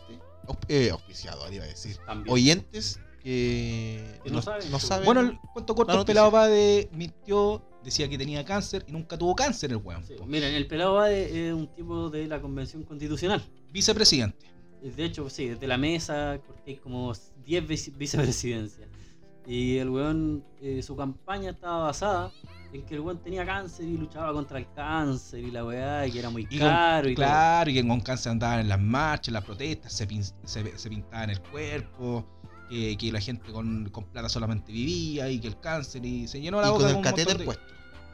eh, 0.67 0.89
auspiciador 0.91 1.53
iba 1.53 1.63
a 1.63 1.67
decir, 1.67 1.97
También. 2.05 2.33
oyentes 2.33 2.99
que, 3.23 4.19
Que 4.23 4.31
no 4.31 4.41
saben, 4.41 4.69
no 4.71 4.79
saben. 4.79 5.05
Bueno, 5.05 5.21
el 5.21 5.39
cuento 5.53 5.75
corto, 5.75 5.93
La 5.93 5.99
el 5.99 6.05
pelado 6.05 6.31
va 6.31 6.47
de 6.47 6.89
mintió, 6.91 7.63
decía 7.83 8.09
que 8.09 8.17
tenía 8.17 8.43
cáncer 8.43 8.83
y 8.87 8.91
nunca 8.91 9.17
tuvo 9.17 9.35
cáncer 9.35 9.71
el 9.71 9.77
weón. 9.77 10.05
Sí, 10.05 10.13
po. 10.17 10.25
Miren, 10.25 10.53
el 10.53 10.67
pelado 10.67 10.93
va 10.95 11.07
de, 11.07 11.47
es 11.49 11.53
un 11.53 11.67
tipo 11.67 12.09
de 12.09 12.27
la 12.27 12.41
convención 12.41 12.83
constitucional. 12.83 13.41
Vicepresidente. 13.71 14.45
De 14.81 15.05
hecho, 15.05 15.29
sí, 15.29 15.47
desde 15.47 15.65
la 15.67 15.77
mesa, 15.77 16.37
porque 16.45 16.71
hay 16.71 16.77
como 16.77 17.13
10 17.45 17.65
vice- 17.67 17.91
vicepresidencias. 17.95 18.89
Y 19.47 19.77
el 19.77 19.89
weón, 19.89 20.43
eh, 20.61 20.81
su 20.83 20.95
campaña 20.97 21.51
estaba 21.51 21.85
basada 21.85 22.31
en 22.73 22.83
que 22.85 22.95
el 22.95 23.01
weón 23.01 23.19
tenía 23.19 23.45
cáncer 23.45 23.85
y 23.87 23.97
luchaba 23.97 24.33
contra 24.33 24.57
el 24.57 24.65
cáncer 24.73 25.39
y 25.43 25.51
la 25.51 25.63
weá, 25.63 26.07
y 26.07 26.11
que 26.11 26.19
era 26.19 26.29
muy 26.29 26.47
Y 26.49 26.57
con- 26.59 26.67
caro 26.67 27.09
y 27.09 27.15
todo. 27.15 27.25
Claro, 27.25 27.69
y 27.69 27.73
que 27.75 27.87
con 27.87 27.99
cáncer 28.01 28.31
andaban 28.31 28.59
en 28.61 28.69
las 28.69 28.79
marchas, 28.81 29.27
en 29.29 29.33
las 29.35 29.43
protestas, 29.45 29.93
se, 29.93 30.07
pin- 30.07 30.33
se, 30.43 30.77
se 30.77 30.89
pintaban 30.89 31.29
el 31.29 31.39
cuerpo, 31.41 32.25
que, 32.69 32.97
que 32.97 33.11
la 33.11 33.19
gente 33.19 33.51
con, 33.51 33.89
con 33.89 34.05
plata 34.05 34.27
solamente 34.29 34.71
vivía 34.71 35.29
y 35.29 35.39
que 35.39 35.47
el 35.49 35.59
cáncer 35.59 36.03
y 36.05 36.27
se 36.27 36.41
llenó 36.41 36.59
la 36.61 36.67
y 36.67 36.71
boca 36.71 36.81
con 36.83 36.89
el 36.91 36.95
un 36.97 37.03
catéter 37.03 37.37
de- 37.37 37.45
puesto. 37.45 37.63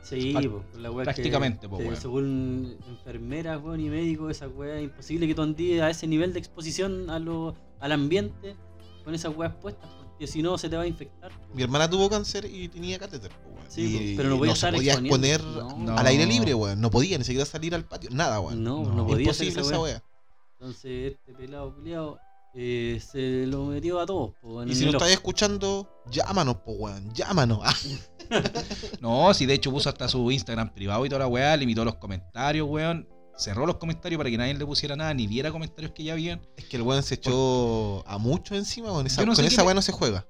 Sí, 0.02 0.34
po, 0.34 0.64
la 0.80 0.90
weá 0.92 1.04
es 1.04 1.08
que, 1.10 1.14
prácticamente, 1.14 1.70
po, 1.70 1.76
weón. 1.78 1.96
según 1.96 2.78
enfermeras 2.90 3.62
weón, 3.62 3.80
y 3.82 3.90
médicos, 3.90 4.32
esa 4.32 4.48
weá 4.48 4.78
es 4.78 4.84
imposible 4.86 5.28
que 5.28 5.36
tú 5.36 5.42
andes 5.44 5.82
a 5.82 5.90
ese 5.90 6.08
nivel 6.08 6.34
de 6.34 6.40
exposición 6.40 7.10
a 7.10 7.20
lo, 7.20 7.54
al 7.80 7.92
ambiente 7.92 8.56
con 9.04 9.14
esas 9.14 9.36
weas 9.36 9.54
puestas, 9.56 9.90
porque 10.02 10.26
si 10.26 10.42
no 10.42 10.58
se 10.58 10.70
te 10.70 10.76
va 10.78 10.84
a 10.84 10.88
infectar. 10.88 11.32
po. 11.32 11.54
Mi 11.56 11.64
hermana 11.64 11.90
tuvo 11.90 12.10
cáncer 12.10 12.46
y 12.46 12.70
tenía 12.70 12.98
catéter. 12.98 13.32
Weón. 13.78 13.90
Sí, 13.90 13.96
y 14.12 14.12
po, 14.12 14.18
pero 14.18 14.30
no 14.30 14.38
podía 14.38 14.52
se 14.54 14.58
estar 14.58 14.74
podía 14.74 14.94
exponer 14.94 15.42
No. 15.44 15.98
al 15.98 16.08
aire 16.08 16.26
libre, 16.26 16.54
weón. 16.54 16.82
No 16.82 16.90
podía 16.90 17.18
ni 17.18 17.24
siquiera 17.24 17.46
salir 17.46 17.74
al 17.76 17.86
patio, 17.86 18.10
nada, 18.12 18.40
weón. 18.40 18.64
No, 18.64 18.84
No. 18.84 18.94
no, 18.94 19.08
podía 19.08 19.32
hacer 19.32 19.48
Imposible 19.48 19.62
esa 19.62 19.72
esa 19.72 19.80
weá. 19.82 20.04
Entonces 20.60 21.14
este 21.14 21.34
pelado 21.34 21.74
culiao 21.76 22.18
eh, 22.56 23.00
se 23.06 23.46
lo 23.46 23.66
metió 23.66 24.00
a 24.00 24.06
todos. 24.06 24.32
po, 24.42 24.64
Y 24.66 24.74
si 24.76 24.84
ojo. 24.86 24.98
estáis 24.98 25.14
escuchando, 25.14 25.88
llámanos, 26.10 26.58
po, 26.58 26.72
weón. 26.74 27.14
Llámanos. 27.14 27.60
Ah, 27.64 27.74
No, 29.02 29.34
si 29.34 29.46
de 29.46 29.54
hecho 29.56 29.72
puso 29.72 29.90
hasta 29.90 30.08
su 30.08 30.32
Instagram 30.32 30.74
privado 30.74 31.06
y 31.06 31.10
toda 31.10 31.20
la 31.20 31.28
weá, 31.28 31.56
limitó 31.58 31.84
los 31.86 31.96
comentarios, 31.96 32.68
weón. 32.70 33.08
Cerró 33.38 33.66
los 33.66 33.78
comentarios 33.78 34.18
para 34.18 34.30
que 34.30 34.38
nadie 34.38 34.54
le 34.54 34.66
pusiera 34.66 34.96
nada, 34.98 35.14
ni 35.14 35.26
viera 35.26 35.50
comentarios 35.52 35.94
que 35.94 36.04
ya 36.04 36.14
habían. 36.14 36.42
es 36.58 36.66
que 36.66 36.76
el 36.76 36.84
weón 36.84 37.02
se 37.04 37.16
echó 37.16 38.06
a 38.08 38.18
mucho 38.18 38.54
encima, 38.56 38.92
weón. 38.92 39.08
Esa- 39.08 39.26
no 39.26 39.34
sé 39.34 39.42
con 39.44 39.46
esa 39.52 39.64
weá 39.64 39.74
no 39.74 39.82
se 39.82 39.92
juega. 39.94 40.28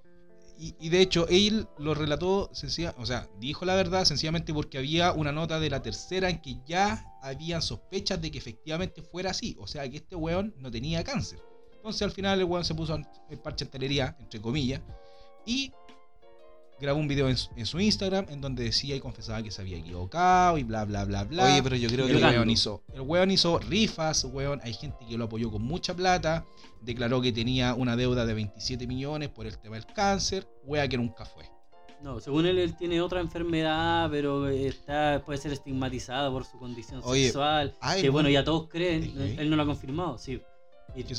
Y, 0.61 0.89
de 0.89 0.99
hecho, 0.99 1.25
él 1.29 1.69
lo 1.77 1.93
relató, 1.93 2.49
sencilla, 2.51 2.93
o 2.97 3.05
sea, 3.05 3.29
dijo 3.39 3.63
la 3.63 3.75
verdad 3.75 4.03
sencillamente 4.03 4.53
porque 4.53 4.77
había 4.77 5.13
una 5.13 5.31
nota 5.31 5.57
de 5.57 5.69
la 5.69 5.81
tercera 5.81 6.29
en 6.29 6.41
que 6.41 6.57
ya 6.65 7.17
habían 7.21 7.61
sospechas 7.61 8.21
de 8.21 8.29
que 8.29 8.39
efectivamente 8.39 9.01
fuera 9.01 9.31
así. 9.31 9.55
O 9.57 9.67
sea, 9.67 9.89
que 9.89 9.97
este 9.97 10.17
weón 10.17 10.53
no 10.57 10.69
tenía 10.69 11.01
cáncer. 11.01 11.39
Entonces 11.73 12.01
al 12.01 12.11
final 12.11 12.39
el 12.39 12.43
weón 12.45 12.65
se 12.65 12.75
puso 12.75 12.99
parche 13.41 13.63
en 13.63 13.71
telería, 13.71 14.17
entre 14.19 14.41
comillas, 14.41 14.81
y 15.45 15.71
grabó 16.79 16.99
un 16.99 17.07
video 17.07 17.29
en 17.29 17.37
su, 17.37 17.49
en 17.55 17.65
su 17.65 17.79
Instagram 17.79 18.25
en 18.29 18.41
donde 18.41 18.63
decía 18.63 18.95
y 18.95 18.99
confesaba 18.99 19.43
que 19.43 19.51
se 19.51 19.61
había 19.61 19.77
equivocado 19.77 20.57
y 20.57 20.63
bla, 20.63 20.85
bla, 20.85 21.05
bla, 21.05 21.23
bla. 21.23 21.45
Oye, 21.45 21.63
pero 21.63 21.75
yo 21.75 21.89
creo 21.89 22.05
el 22.05 22.11
que. 22.13 22.17
Llorando. 22.17 22.37
weón 22.37 22.49
hizo, 22.49 22.83
el 22.93 23.01
weón 23.01 23.31
hizo 23.31 23.59
rifas, 23.59 24.23
weón. 24.25 24.59
Hay 24.63 24.73
gente 24.73 25.05
que 25.07 25.17
lo 25.17 25.25
apoyó 25.25 25.51
con 25.51 25.61
mucha 25.61 25.95
plata. 25.95 26.45
Declaró 26.81 27.21
que 27.21 27.31
tenía 27.31 27.73
una 27.73 27.95
deuda 27.95 28.25
de 28.25 28.33
27 28.33 28.87
millones 28.87 29.29
por 29.29 29.45
el 29.45 29.57
tema 29.59 29.75
del 29.75 29.85
cáncer. 29.85 30.47
Wea 30.63 30.87
que 30.87 30.97
nunca 30.97 31.25
fue. 31.25 31.45
No, 32.01 32.19
según 32.21 32.45
él, 32.45 32.57
él 32.59 32.77
tiene 32.77 33.01
otra 33.01 33.19
enfermedad, 33.19 34.09
pero 34.09 34.47
está, 34.47 35.21
puede 35.25 35.37
ser 35.37 35.51
estigmatizado 35.51 36.31
por 36.31 36.45
su 36.45 36.57
condición 36.57 37.01
Oye, 37.03 37.25
sexual. 37.25 37.75
ay, 37.81 38.01
que 38.01 38.09
bueno, 38.09 38.29
ya 38.29 38.43
todos 38.43 38.69
creen, 38.69 39.13
él 39.37 39.49
no 39.49 39.57
lo 39.57 39.63
ha 39.63 39.65
confirmado, 39.65 40.17
sí. 40.17 40.41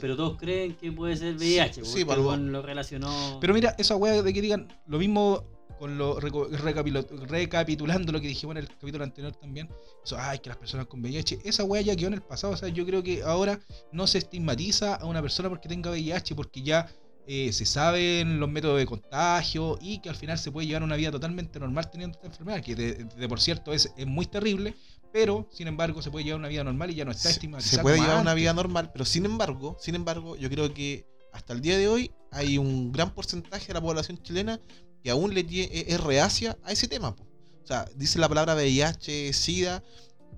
Pero 0.01 0.17
todos 0.17 0.37
creen 0.39 0.75
que 0.75 0.93
puede 0.93 1.17
ser 1.17 1.35
VIH, 1.37 1.85
Sí, 1.85 1.91
porque 1.91 2.01
el 2.01 2.07
para 2.07 2.21
weón 2.21 2.53
lo 2.53 2.63
relacionó. 2.63 3.39
Pero 3.41 3.55
mira, 3.55 3.75
esa 3.79 3.97
wea 3.97 4.23
de 4.23 4.33
que 4.33 4.43
digan 4.43 4.69
lo 4.87 4.99
mismo 4.99 5.45
con 5.79 5.97
lo 5.97 6.21
recapitulando 6.21 8.13
lo 8.13 8.21
que 8.21 8.29
dijimos 8.29 8.55
en 8.55 8.65
el 8.65 8.69
capítulo 8.69 9.03
anterior 9.03 9.35
también. 9.35 9.71
Eso, 10.05 10.17
ay, 10.19 10.39
que 10.39 10.51
las 10.51 10.59
personas 10.59 10.87
con 10.87 11.01
VIH, 11.01 11.39
esa 11.45 11.65
wea 11.65 11.81
ya 11.81 11.97
quedó 11.97 12.09
en 12.09 12.15
el 12.15 12.23
pasado. 12.23 12.53
O 12.53 12.57
sea, 12.57 12.69
yo 12.69 12.85
creo 12.85 13.03
que 13.03 13.23
ahora 13.23 13.59
no 13.91 14.07
se 14.07 14.19
estigmatiza 14.19 14.97
a 14.97 15.07
una 15.07 15.23
persona 15.23 15.49
porque 15.49 15.71
tenga 15.71 15.91
VIH, 15.91 16.35
porque 16.35 16.61
ya 16.61 16.87
eh, 17.27 17.51
se 17.55 17.65
saben 17.65 18.41
los 18.41 18.51
métodos 18.51 18.77
de 18.79 18.85
contagio 18.85 19.79
y 19.81 20.01
que 20.01 20.11
al 20.11 20.17
final 20.17 20.37
se 20.37 20.53
puede 20.53 20.67
llevar 20.67 20.83
una 20.83 20.97
vida 20.97 21.11
totalmente 21.11 21.59
normal 21.59 21.91
teniendo 21.91 22.17
esta 22.17 22.27
enfermedad, 22.27 22.61
que 22.63 22.75
de, 22.75 23.05
de 23.05 23.29
por 23.29 23.41
cierto 23.41 23.73
es, 23.73 23.91
es 23.97 24.07
muy 24.07 24.27
terrible, 24.27 24.75
pero 25.13 25.49
sin 25.53 25.69
embargo 25.69 26.03
se 26.03 26.11
puede 26.11 26.25
llevar 26.25 26.41
una 26.41 26.49
vida 26.49 26.65
normal 26.65 26.91
y 26.91 26.95
ya 26.95 27.05
no 27.05 27.11
está 27.11 27.25
se, 27.25 27.31
estigmatizada. 27.31 27.77
se 27.77 27.83
puede 27.83 27.99
llevar 28.01 28.21
una 28.21 28.35
vida 28.35 28.53
normal, 28.53 28.91
pero 28.93 29.05
sin 29.05 29.25
embargo, 29.25 29.77
sin 29.81 29.95
embargo, 29.95 30.37
yo 30.37 30.49
creo 30.51 30.73
que 30.73 31.07
hasta 31.33 31.53
el 31.53 31.61
día 31.61 31.79
de 31.79 31.89
hoy 31.89 32.11
hay 32.33 32.59
un 32.59 32.93
gran 32.93 33.15
porcentaje 33.15 33.69
de 33.69 33.75
la 33.75 33.81
población 33.81 34.23
chilena 34.23 34.61
que 35.03 35.11
aún 35.11 35.35
le 35.35 35.41
eh, 35.41 35.87
es 35.89 36.01
reacia 36.01 36.59
a 36.65 36.73
ese 36.73 36.89
tema. 36.89 37.15
po. 37.15 37.25
O 37.63 37.67
sea, 37.67 37.89
dice 37.97 38.19
la 38.19 38.29
palabra 38.29 38.55
VIH, 38.55 39.33
SIDA, 39.33 39.83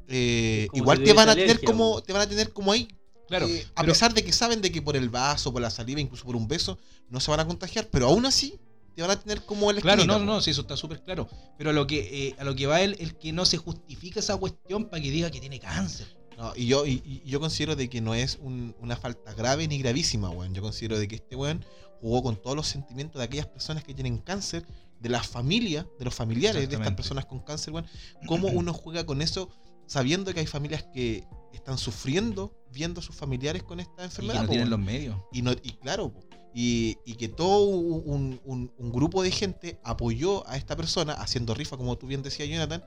eh, 0.08 0.68
igual 0.72 1.02
te 1.02 1.12
van 1.12 1.28
a 1.28 1.34
tener 1.34 1.50
alergia, 1.50 1.66
como 1.66 2.02
te 2.02 2.12
van 2.12 2.22
a 2.22 2.28
tener 2.28 2.52
como 2.52 2.72
ahí. 2.72 2.88
Claro, 3.28 3.46
eh, 3.46 3.66
a 3.74 3.80
pero- 3.82 3.92
pesar 3.92 4.12
de 4.12 4.24
que 4.24 4.32
saben 4.32 4.60
de 4.60 4.70
que 4.70 4.82
por 4.82 4.96
el 4.96 5.08
vaso, 5.08 5.52
por 5.52 5.62
la 5.62 5.70
saliva, 5.70 6.00
incluso 6.00 6.24
por 6.24 6.36
un 6.36 6.46
beso, 6.46 6.78
no 7.08 7.20
se 7.20 7.30
van 7.30 7.40
a 7.40 7.46
contagiar, 7.46 7.88
pero 7.90 8.06
aún 8.06 8.26
así 8.26 8.60
te 8.94 9.02
van 9.02 9.10
a 9.10 9.20
tener 9.20 9.44
como 9.44 9.70
el 9.70 9.80
Claro, 9.80 10.04
no, 10.04 10.18
no, 10.18 10.40
sí, 10.40 10.50
eso 10.50 10.62
está 10.62 10.76
súper 10.76 11.02
claro. 11.02 11.28
Pero 11.58 11.70
a 11.70 11.72
lo 11.72 11.86
que 11.86 12.28
eh, 12.28 12.36
a 12.38 12.44
lo 12.44 12.54
que 12.54 12.66
va 12.66 12.80
él, 12.80 12.96
el 13.00 13.16
que 13.16 13.32
no 13.32 13.44
se 13.44 13.56
justifica 13.56 14.20
esa 14.20 14.36
cuestión 14.36 14.86
para 14.90 15.02
que 15.02 15.10
diga 15.10 15.30
que 15.30 15.40
tiene 15.40 15.58
cáncer. 15.58 16.06
No, 16.38 16.52
y 16.56 16.66
yo, 16.66 16.86
y, 16.86 17.02
y 17.04 17.28
yo 17.30 17.40
considero 17.40 17.76
de 17.76 17.88
que 17.88 18.00
no 18.00 18.14
es 18.14 18.38
un- 18.40 18.74
una 18.80 18.96
falta 18.96 19.32
grave 19.34 19.68
ni 19.68 19.78
gravísima, 19.78 20.30
weón. 20.30 20.54
Yo 20.54 20.62
considero 20.62 20.98
de 20.98 21.06
que 21.06 21.16
este 21.16 21.36
weón 21.36 21.64
jugó 22.00 22.22
con 22.22 22.40
todos 22.40 22.56
los 22.56 22.66
sentimientos 22.66 23.18
de 23.20 23.24
aquellas 23.24 23.46
personas 23.46 23.84
que 23.84 23.94
tienen 23.94 24.18
cáncer, 24.18 24.66
de 24.98 25.08
las 25.08 25.26
familias, 25.26 25.84
de 25.98 26.04
los 26.04 26.14
familiares 26.14 26.68
de 26.68 26.74
estas 26.76 26.92
personas 26.94 27.26
con 27.26 27.40
cáncer, 27.40 27.72
weón. 27.74 27.86
Cómo 28.26 28.48
uno 28.48 28.72
juega 28.72 29.04
con 29.06 29.20
eso 29.22 29.50
sabiendo 29.86 30.32
que 30.32 30.40
hay 30.40 30.46
familias 30.46 30.84
que 30.94 31.24
están 31.52 31.76
sufriendo 31.76 32.56
viendo 32.72 33.00
a 33.00 33.02
sus 33.02 33.14
familiares 33.14 33.62
con 33.62 33.78
esta 33.80 33.92
Y 33.92 33.96
que 33.96 34.04
enfermedad. 34.04 34.40
no 34.40 34.46
po, 34.46 34.50
tienen 34.52 34.68
weón. 34.68 34.80
los 34.80 34.86
medios. 34.86 35.16
Y, 35.32 35.42
no, 35.42 35.52
y 35.52 35.72
claro, 35.72 36.12
po, 36.12 36.20
y, 36.54 36.98
y 37.04 37.14
que 37.14 37.28
todo 37.28 37.64
un, 37.66 38.40
un- 38.44 38.72
un 38.76 38.92
grupo 38.92 39.22
de 39.22 39.30
gente 39.30 39.78
apoyó 39.84 40.46
a 40.48 40.56
esta 40.56 40.76
persona 40.76 41.14
haciendo 41.14 41.54
rifa, 41.54 41.76
como 41.76 41.96
tú 41.96 42.06
bien 42.06 42.22
decías, 42.22 42.48
Jonathan. 42.48 42.84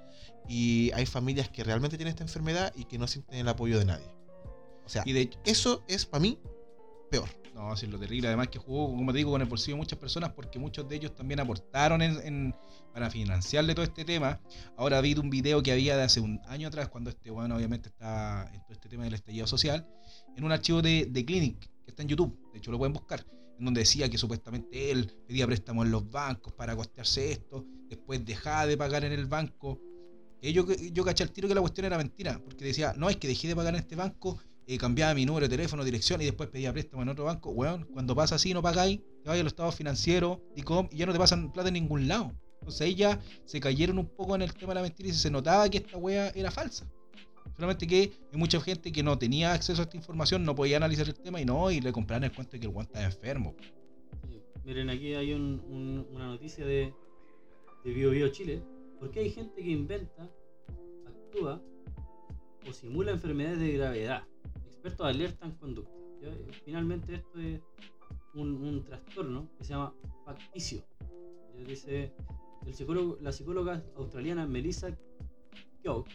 Y 0.48 0.92
hay 0.94 1.06
familias 1.06 1.50
que 1.50 1.64
realmente 1.64 1.98
tienen 1.98 2.12
esta 2.12 2.24
enfermedad 2.24 2.72
y 2.76 2.86
que 2.86 2.98
no 2.98 3.08
sienten 3.08 3.40
el 3.40 3.48
apoyo 3.48 3.80
de 3.80 3.86
nadie. 3.86 4.06
O 4.86 4.90
sea, 4.90 5.02
Y 5.06 5.14
de 5.14 5.22
hecho, 5.22 5.40
eso 5.46 5.84
es 5.88 6.06
para 6.06 6.22
mí 6.22 6.38
peor. 7.10 7.28
No, 7.56 7.76
sí, 7.78 7.88
lo 7.88 7.98
terrible. 7.98 8.28
Además 8.28 8.50
que 8.50 8.60
jugó, 8.60 8.88
como 8.94 9.12
te 9.14 9.18
digo, 9.20 9.32
con 9.32 9.42
el 9.42 9.48
bolsillo 9.48 9.76
de 9.76 9.80
muchas 9.80 9.98
personas 9.98 10.34
porque 10.34 10.60
muchos 10.60 10.88
de 10.90 10.98
ellos 10.98 11.16
también 11.16 11.40
aportaron 11.40 12.02
en, 12.02 12.20
en- 12.28 12.56
para 12.94 13.10
financiarle 13.10 13.74
todo 13.74 13.86
este 13.86 14.04
tema. 14.06 14.40
Ahora 14.78 15.00
vi 15.02 15.14
un 15.16 15.30
video 15.30 15.64
que 15.64 15.72
había 15.72 15.96
de 15.98 16.04
hace 16.04 16.20
un 16.20 16.40
año 16.48 16.68
atrás, 16.68 16.90
cuando 16.90 17.10
este 17.10 17.32
bueno 17.32 17.56
obviamente 17.56 17.90
está 17.90 18.50
en 18.54 18.62
todo 18.64 18.74
este 18.74 18.90
tema 18.90 19.06
del 19.06 19.14
estallido 19.14 19.48
social, 19.48 19.88
en 20.36 20.44
un 20.44 20.52
archivo 20.52 20.82
de, 20.82 21.06
de 21.10 21.26
Clinic, 21.26 21.60
que 21.60 21.92
está 21.92 22.04
en 22.04 22.10
YouTube, 22.10 22.38
de 22.52 22.60
hecho 22.60 22.72
lo 22.72 22.78
pueden 22.78 22.94
buscar, 22.94 23.26
en 23.58 23.66
donde 23.66 23.82
decía 23.82 24.10
que 24.10 24.18
supuestamente 24.18 24.92
él 24.92 25.12
pedía 25.28 25.46
préstamos 25.48 25.86
en 25.86 25.92
los 25.92 26.10
bancos 26.10 26.54
para 26.54 26.76
costearse 26.76 27.32
esto, 27.32 27.66
después 27.90 28.26
dejaba 28.26 28.68
de 28.68 28.78
pagar 28.78 29.04
en 29.06 29.12
el 29.12 29.26
banco. 29.26 29.80
Y 30.42 30.54
yo, 30.54 30.66
yo 30.92 31.04
caché 31.04 31.24
al 31.24 31.32
tiro 31.32 31.48
que 31.48 31.56
la 31.56 31.62
cuestión 31.62 31.86
era 31.86 31.98
mentira, 31.98 32.40
porque 32.44 32.66
decía, 32.66 32.94
no, 32.98 33.10
es 33.10 33.18
que 33.18 33.28
dejé 33.28 33.48
de 33.48 33.56
pagar 33.56 33.74
en 33.74 33.80
este 33.80 33.96
banco, 33.96 34.40
eh, 34.68 34.78
cambiaba 34.78 35.14
mi 35.14 35.26
número 35.26 35.48
de 35.48 35.56
teléfono, 35.56 35.84
dirección 35.84 36.22
y 36.22 36.26
después 36.26 36.50
pedía 36.50 36.74
préstamo 36.74 37.04
en 37.04 37.10
otro 37.10 37.26
banco. 37.26 37.52
Weón, 37.52 37.88
cuando 37.94 38.16
pasa 38.16 38.36
así 38.36 38.54
no 38.54 38.62
pagáis, 38.62 39.00
te 39.24 39.30
vas 39.30 39.40
a 39.40 39.44
los 39.44 39.52
estados 39.54 39.76
financieros, 39.76 40.40
y 40.56 40.64
ya 40.96 41.06
no 41.06 41.14
te 41.14 41.20
pasan 41.20 41.52
plata 41.52 41.70
en 41.70 41.76
ningún 41.76 42.08
lado. 42.08 42.34
Entonces 42.60 42.82
ahí 42.82 42.98
se 43.46 43.60
cayeron 43.60 44.00
un 44.00 44.08
poco 44.08 44.36
en 44.36 44.42
el 44.42 44.54
tema 44.54 44.70
de 44.70 44.76
la 44.76 44.82
mentira 44.82 45.10
y 45.10 45.14
se 45.14 45.30
notaba 45.30 45.70
que 45.70 45.78
esta 45.78 45.98
wea 45.98 46.30
era 46.30 46.50
falsa. 46.50 46.88
Solamente 47.54 47.88
que 47.88 47.96
hay 48.32 48.38
mucha 48.38 48.60
gente 48.60 48.92
que 48.92 49.02
no 49.04 49.18
tenía 49.18 49.54
acceso 49.54 49.82
a 49.82 49.86
esta 49.86 49.96
información, 49.98 50.44
no 50.44 50.56
podía 50.56 50.78
analizar 50.78 51.08
el 51.08 51.14
tema 51.16 51.40
y 51.40 51.46
no, 51.46 51.72
y 51.72 51.80
le 51.80 51.92
compraron 51.94 52.24
el 52.26 52.32
cuento 52.34 52.54
de 52.54 52.60
que 52.60 52.66
el 52.68 52.74
weón 52.74 52.86
estaba 52.88 53.06
enfermo. 53.06 53.56
Miren, 54.66 54.90
aquí 54.90 55.14
hay 55.14 55.32
un- 55.34 55.62
un- 55.70 56.08
una 56.12 56.28
noticia 56.28 56.66
de, 56.66 56.94
de 57.84 57.94
Bio 57.94 58.10
Bio 58.12 58.30
Chile. 58.30 58.64
Porque 59.00 59.20
hay 59.20 59.30
gente 59.30 59.62
que 59.62 59.70
inventa, 59.70 60.30
actúa 61.06 61.62
o 62.68 62.74
simula 62.74 63.12
enfermedades 63.12 63.60
de 63.60 63.74
gravedad. 63.74 64.24
Expertos 64.66 65.06
alertan 65.06 65.52
conducta. 65.58 65.94
¿ya? 66.22 66.30
Finalmente 66.64 67.16
esto 67.16 67.40
es 67.40 67.62
un, 68.34 68.84
trastorno 68.84 69.50
que 69.58 69.64
se 69.66 69.70
llama 69.74 69.94
facticio. 70.26 70.84
Dice, 71.68 72.12
la 73.22 73.32
psicóloga 73.32 73.84
australiana 73.96 74.46
Melissa 74.48 74.98
Keogh 75.84 76.06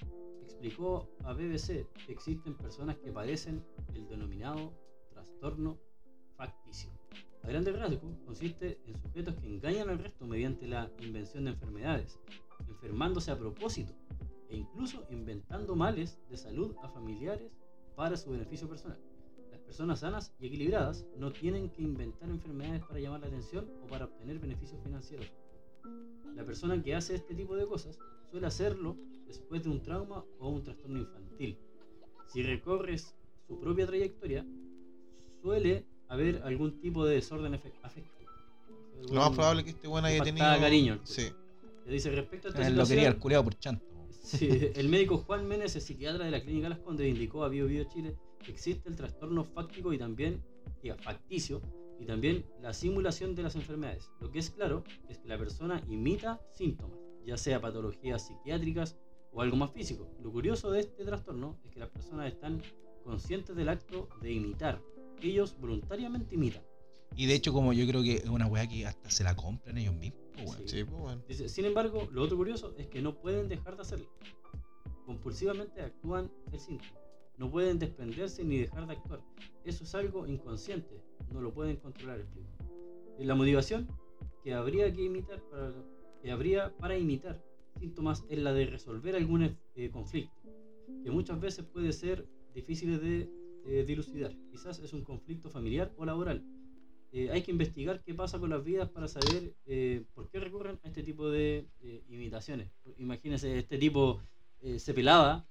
explicó 0.61 1.09
a 1.25 1.33
BBC 1.33 1.87
que 2.05 2.12
existen 2.12 2.55
personas 2.55 2.99
que 2.99 3.11
padecen 3.11 3.64
el 3.94 4.07
denominado 4.09 4.75
trastorno 5.11 5.79
facticio. 6.37 6.90
A 7.42 7.49
grandes 7.49 7.79
rasgos, 7.79 8.18
consiste 8.27 8.79
en 8.85 9.01
sujetos 9.01 9.37
que 9.37 9.46
engañan 9.46 9.88
al 9.88 9.99
resto 9.99 10.27
mediante 10.27 10.68
la 10.68 10.90
invención 11.01 11.44
de 11.44 11.53
enfermedades, 11.53 12.20
enfermándose 12.68 13.31
a 13.31 13.38
propósito 13.38 13.94
e 14.51 14.57
incluso 14.59 15.07
inventando 15.09 15.75
males 15.77 16.18
de 16.29 16.37
salud 16.37 16.77
a 16.83 16.90
familiares 16.90 17.51
para 17.96 18.18
su 18.18 18.31
beneficio 18.31 18.68
personal. 18.68 19.01
Las 19.51 19.61
personas 19.61 20.01
sanas 20.01 20.35
y 20.38 20.49
equilibradas 20.49 21.07
no 21.16 21.33
tienen 21.33 21.70
que 21.70 21.81
inventar 21.81 22.29
enfermedades 22.29 22.85
para 22.85 23.01
llamar 23.01 23.20
la 23.20 23.29
atención 23.29 23.66
o 23.83 23.87
para 23.87 24.05
obtener 24.05 24.38
beneficios 24.38 24.83
financieros. 24.83 25.33
La 26.35 26.44
persona 26.44 26.83
que 26.83 26.94
hace 26.94 27.14
este 27.14 27.35
tipo 27.35 27.57
de 27.57 27.66
cosas 27.66 27.99
suele 28.31 28.46
hacerlo 28.46 28.99
después 29.38 29.62
de 29.62 29.71
un 29.71 29.83
trauma 29.83 30.25
o 30.38 30.49
un 30.49 30.62
trastorno 30.62 30.99
infantil. 30.99 31.57
Si 32.27 32.43
recorres 32.43 33.14
su 33.47 33.59
propia 33.61 33.87
trayectoria, 33.87 34.45
suele 35.43 35.85
haber 36.09 36.43
algún 36.45 36.81
tipo 36.81 37.05
de 37.07 37.16
desorden 37.16 37.53
afe- 37.55 37.73
afectivo. 37.83 38.31
Lo 39.09 39.21
más 39.21 39.31
probable 39.31 39.61
es 39.61 39.64
que 39.64 39.71
este 39.71 39.88
weón 39.88 40.05
haya 40.05 40.23
tenido. 40.23 40.45
cariño. 40.45 41.01
Sí. 41.05 41.29
Le 41.87 41.93
dice 41.93 42.11
respecto 42.11 42.49
a 42.49 42.51
esta 42.51 42.66
Él 42.66 42.77
lo 42.77 42.87
quería 42.87 43.09
el 43.09 43.19
culeado 43.19 43.45
por 43.45 43.59
chanto. 43.59 43.85
sí, 44.23 44.49
el 44.75 44.88
médico 44.88 45.19
Juan 45.19 45.47
Menes, 45.49 45.75
el 45.77 45.83
psiquiatra 45.83 46.25
de 46.25 46.31
la 46.31 46.43
Clínica 46.43 46.69
Las 46.69 46.81
Condes, 46.81 47.09
indicó 47.09 47.45
a 47.45 47.49
Bio 47.49 47.66
Bio 47.66 47.85
Chile 47.85 48.16
que 48.45 48.51
existe 48.53 48.88
el 48.88 48.97
trastorno 48.97 49.45
fáctico 49.45 49.93
y 49.93 49.99
también, 49.99 50.43
diga, 50.83 50.97
facticio, 50.97 51.61
y 51.99 52.07
también 52.07 52.45
la 52.62 52.73
simulación 52.73 53.35
de 53.35 53.43
las 53.43 53.55
enfermedades. 53.57 54.11
Lo 54.21 54.31
que 54.31 54.38
es 54.38 54.51
claro 54.51 54.85
es 55.09 55.19
que 55.19 55.29
la 55.29 55.37
persona 55.38 55.83
imita 55.88 56.40
síntomas, 56.53 56.99
ya 57.27 57.37
sea 57.37 57.61
patologías 57.61 58.27
psiquiátricas 58.27 58.97
o 59.33 59.40
algo 59.40 59.57
más 59.57 59.71
físico. 59.71 60.09
Lo 60.23 60.33
curioso 60.33 60.71
de 60.71 60.81
este 60.81 61.05
trastorno 61.05 61.59
es 61.64 61.71
que 61.71 61.81
las 61.81 61.88
personas 61.88 62.33
están 62.33 62.62
conscientes 63.05 63.55
del 63.57 63.69
acto 63.69 64.09
de 64.21 64.33
imitar. 64.33 64.81
Ellos 65.23 65.57
voluntariamente 65.59 66.35
imitan. 66.35 66.62
Y 67.16 67.27
de 67.27 67.35
hecho, 67.35 67.53
como 67.53 67.73
yo 67.73 67.87
creo 67.87 68.03
que 68.03 68.16
es 68.16 68.29
una 68.29 68.47
weá 68.47 68.66
que 68.69 68.87
hasta 68.87 69.11
se 69.11 69.25
la 69.25 69.35
compran 69.35 69.77
ellos 69.77 69.95
mismos, 69.95 70.21
po, 70.33 70.43
weón. 70.43 70.69
Sí. 70.69 70.79
Sí, 70.79 70.85
pues, 70.85 71.01
weón. 71.01 71.25
Dice, 71.29 71.49
sin 71.49 71.64
embargo, 71.64 72.09
lo 72.12 72.23
otro 72.23 72.37
curioso 72.37 72.75
es 72.79 72.87
que 72.87 73.03
no 73.03 73.16
pueden 73.16 73.49
dejar 73.49 73.77
de 73.77 73.83
hacerlo. 73.83 74.09
Compulsivamente 75.07 75.83
actúan 75.83 76.31
el 76.53 76.61
síntoma. 76.61 76.93
No 77.37 77.51
pueden 77.51 77.79
desprenderse 77.79 78.45
ni 78.45 78.59
dejar 78.59 78.87
de 78.87 78.93
actuar. 78.93 79.21
Eso 79.64 79.85
es 79.85 79.95
algo 79.95 80.27
inconsciente. 80.27 81.03
No 81.33 81.40
lo 81.40 81.53
pueden 81.53 81.77
controlar, 81.77 82.21
explico. 82.21 82.49
La 83.19 83.35
motivación 83.35 83.88
que 84.43 84.55
habría 84.55 84.93
que 84.93 85.03
imitar 85.03 85.43
para, 85.51 85.73
que 86.23 86.31
habría 86.31 86.75
para 86.77 86.97
imitar 86.97 87.43
síntomas 87.78 88.24
es 88.28 88.38
la 88.38 88.52
de 88.52 88.66
resolver 88.66 89.14
algún 89.16 89.56
eh, 89.74 89.90
conflicto, 89.90 90.40
que 91.02 91.11
muchas 91.11 91.40
veces 91.40 91.64
puede 91.64 91.92
ser 91.92 92.26
difícil 92.54 93.00
de 93.00 93.28
eh, 93.66 93.85
dilucidar. 93.87 94.35
Quizás 94.50 94.78
es 94.80 94.92
un 94.92 95.02
conflicto 95.04 95.50
familiar 95.50 95.92
o 95.96 96.04
laboral. 96.04 96.44
Eh, 97.12 97.30
hay 97.30 97.42
que 97.42 97.50
investigar 97.50 98.02
qué 98.04 98.14
pasa 98.14 98.38
con 98.38 98.50
las 98.50 98.62
vidas 98.62 98.88
para 98.88 99.09
saber 99.09 99.54
eh, 99.66 100.04
por 100.14 100.30
qué 100.30 100.38
recurren 100.38 100.78
a 100.83 100.88
este 100.88 101.02
tipo 101.02 101.28
de 101.28 101.66
eh, 101.80 102.04
imitaciones. 102.09 102.70
Imagínense, 102.98 103.59
este 103.59 103.78
tipo 103.78 104.20
eh, 104.61 104.78
se 104.78 104.94
pelaba, 104.94 105.46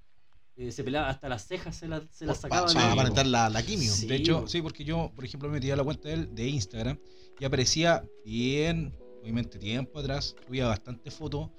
eh, 0.55 0.71
se 0.71 0.83
pelaba 0.83 1.09
hasta 1.09 1.27
las 1.27 1.45
cejas, 1.47 1.75
se, 1.75 1.87
las 1.87 2.03
se 2.11 2.25
las 2.25 2.37
Pa- 2.37 2.41
sacaba. 2.43 2.73
Para 2.73 2.93
aparentar 2.93 3.27
la, 3.27 3.49
la 3.49 3.61
quimio. 3.61 3.91
Sí. 3.91 4.07
De 4.07 4.15
hecho, 4.15 4.47
sí, 4.47 4.61
porque 4.61 4.85
yo, 4.85 5.11
por 5.13 5.25
ejemplo, 5.25 5.49
me 5.49 5.55
metía 5.55 5.73
a 5.73 5.77
la 5.77 5.83
cuenta 5.83 6.07
de 6.07 6.13
él 6.15 6.33
de 6.33 6.47
Instagram 6.47 6.97
y 7.39 7.45
aparecía 7.45 8.05
bien, 8.23 8.93
obviamente 9.29 9.59
tiempo 9.59 9.99
atrás, 9.99 10.35
subía 10.47 10.65
bastante 10.65 11.11
fotos. 11.11 11.49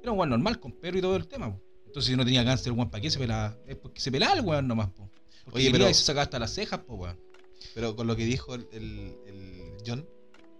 Era 0.00 0.12
un 0.12 0.18
weón 0.18 0.30
normal, 0.30 0.60
con 0.60 0.70
perro 0.72 0.98
y 0.98 1.00
todo 1.00 1.16
el 1.16 1.26
tema. 1.26 1.50
po. 1.52 1.60
Entonces, 1.86 2.10
si 2.10 2.16
no 2.16 2.24
tenía 2.24 2.44
cáncer, 2.44 2.72
weón, 2.72 2.88
¿para 2.88 3.00
qué 3.00 3.10
se 3.10 3.18
pelaba? 3.18 3.56
Es 3.66 3.76
porque 3.76 4.00
se 4.00 4.12
pelaba 4.12 4.34
el 4.34 4.42
weón 4.44 4.68
nomás, 4.68 4.90
po. 4.90 5.10
Porque 5.44 5.58
Oye, 5.60 5.70
pero- 5.72 5.90
y 5.90 5.94
se 5.94 6.04
sacaba 6.04 6.22
hasta 6.22 6.38
las 6.38 6.52
cejas, 6.52 6.80
po, 6.80 6.94
weón. 6.94 7.18
Pero 7.74 7.96
con 7.96 8.06
lo 8.06 8.14
que 8.14 8.24
dijo 8.24 8.54
el, 8.54 8.68
el- 8.72 9.16
el 9.26 9.72
John, 9.84 10.06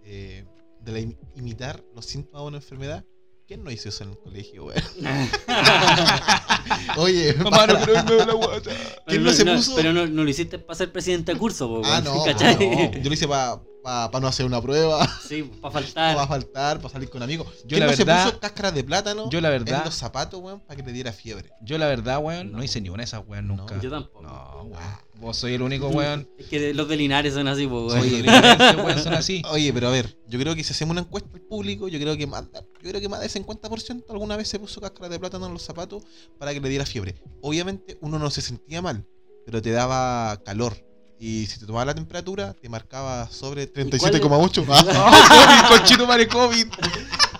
eh, 0.03 0.45
de 0.81 0.91
la 0.91 0.99
im- 0.99 1.17
imitar 1.35 1.83
los 1.95 2.05
síntomas 2.05 2.41
de 2.43 2.47
una 2.49 2.57
enfermedad, 2.57 3.05
¿quién 3.47 3.63
no 3.63 3.71
hizo 3.71 3.87
eso 3.89 4.03
en 4.03 4.09
el 4.11 4.17
colegio, 4.17 4.65
weón? 4.65 4.83
Oye, 6.97 7.33
Mamá, 7.43 7.67
no 7.67 7.75
quiero 7.77 7.93
irme 7.99 8.15
de 8.15 8.25
la 8.25 8.33
guata. 8.33 8.71
¿Quién 9.05 9.23
no 9.23 9.31
se 9.31 9.45
no, 9.45 9.55
puso? 9.55 9.75
Pero 9.75 9.93
no, 9.93 10.05
no 10.05 10.23
lo 10.23 10.29
hiciste 10.29 10.59
para 10.59 10.75
ser 10.77 10.91
presidente 10.91 11.33
de 11.33 11.39
curso, 11.39 11.67
po, 11.69 11.81
Ah, 11.85 12.01
weón, 12.03 12.17
no, 12.17 12.23
¿cachai? 12.25 12.55
no, 12.55 12.91
yo 13.01 13.09
lo 13.09 13.13
hice 13.13 13.27
para 13.27 13.61
no 13.83 14.27
hacer 14.27 14.45
una 14.45 14.61
prueba, 14.61 15.07
Sí, 15.27 15.43
para 15.61 15.73
para 15.73 15.85
faltar. 15.85 16.27
faltar, 16.27 16.77
para 16.79 16.89
salir 16.89 17.09
con 17.09 17.23
amigos. 17.23 17.47
Yo 17.63 17.67
¿Quién 17.69 17.79
la 17.81 17.85
no 17.87 17.91
verdad- 17.97 18.23
se 18.25 18.29
puso 18.31 18.39
cáscaras 18.39 18.73
de 18.73 18.83
plátano 18.83 19.29
Yo 19.29 19.39
la 19.41 19.53
en 19.55 19.63
verdad, 19.63 19.85
los 19.85 19.93
zapatos, 19.95 20.41
weón, 20.41 20.59
para 20.61 20.75
que 20.75 20.83
le 20.85 20.91
diera 20.93 21.11
fiebre? 21.13 21.51
yo 21.61 21.77
la 21.77 21.87
verdad, 21.87 22.19
weón, 22.19 22.51
no, 22.51 22.57
No. 22.57 22.63
hice 22.63 22.81
ni 22.81 22.89
una 22.89 22.97
de 22.99 23.03
esas 23.05 23.23
weón 23.25 23.47
nunca. 23.47 23.79
Yo 23.79 23.89
tampoco. 23.89 24.21
No, 24.23 24.63
weón. 24.63 24.83
Vos 25.19 25.37
soy 25.37 25.53
el 25.55 25.61
único 25.61 25.87
weón. 25.87 26.29
Es 26.37 26.45
que 26.47 26.73
los 26.73 26.87
de 26.87 26.95
Linares 26.97 27.33
son 27.33 27.47
así, 27.47 27.65
po, 27.65 27.87
weón. 27.87 27.99
Oye, 28.01 28.21
weón, 28.83 28.99
son 28.99 29.13
así. 29.13 29.41
Oye, 29.51 29.71
pero 29.73 29.87
a 29.87 29.91
ver, 29.91 30.17
yo 30.27 30.37
creo 30.39 30.53
que 30.55 30.63
si 30.63 30.73
hacemos 30.73 30.91
una 30.91 31.01
encuesta 31.01 31.29
al 31.33 31.41
público, 31.41 31.87
yo 31.87 31.99
creo 31.99 32.17
que 32.17 32.27
más, 32.27 32.43
yo 32.53 32.89
creo 32.89 32.99
que 33.01 33.09
más 33.09 33.21
de 33.21 33.29
50% 33.29 34.05
alguna 34.09 34.35
vez 34.37 34.47
se 34.47 34.59
puso 34.59 34.81
cáscara 34.81 35.09
de 35.09 35.19
plátano 35.19 35.45
en 35.47 35.53
los 35.53 35.61
zapatos 35.63 36.03
para 36.37 36.53
que 36.53 36.59
le 36.59 36.69
diera 36.69 36.85
fiebre. 36.85 37.15
Obviamente 37.41 37.97
uno 38.01 38.19
no 38.19 38.29
se 38.29 38.41
sentía 38.41 38.81
mal, 38.81 39.05
pero 39.45 39.61
te 39.61 39.71
daba 39.71 40.41
calor. 40.43 40.75
Y 41.19 41.47
si 41.47 41.59
te 41.59 41.65
tomaba 41.65 41.85
la 41.85 41.95
temperatura, 41.95 42.53
te 42.53 42.69
marcaba 42.69 43.29
sobre 43.31 43.71
37,8. 43.71 44.65
Ah, 44.69 45.63
¡Oh, 45.71 45.77
conchito 45.77 46.05
madre 46.05 46.27
COVID! 46.27 46.67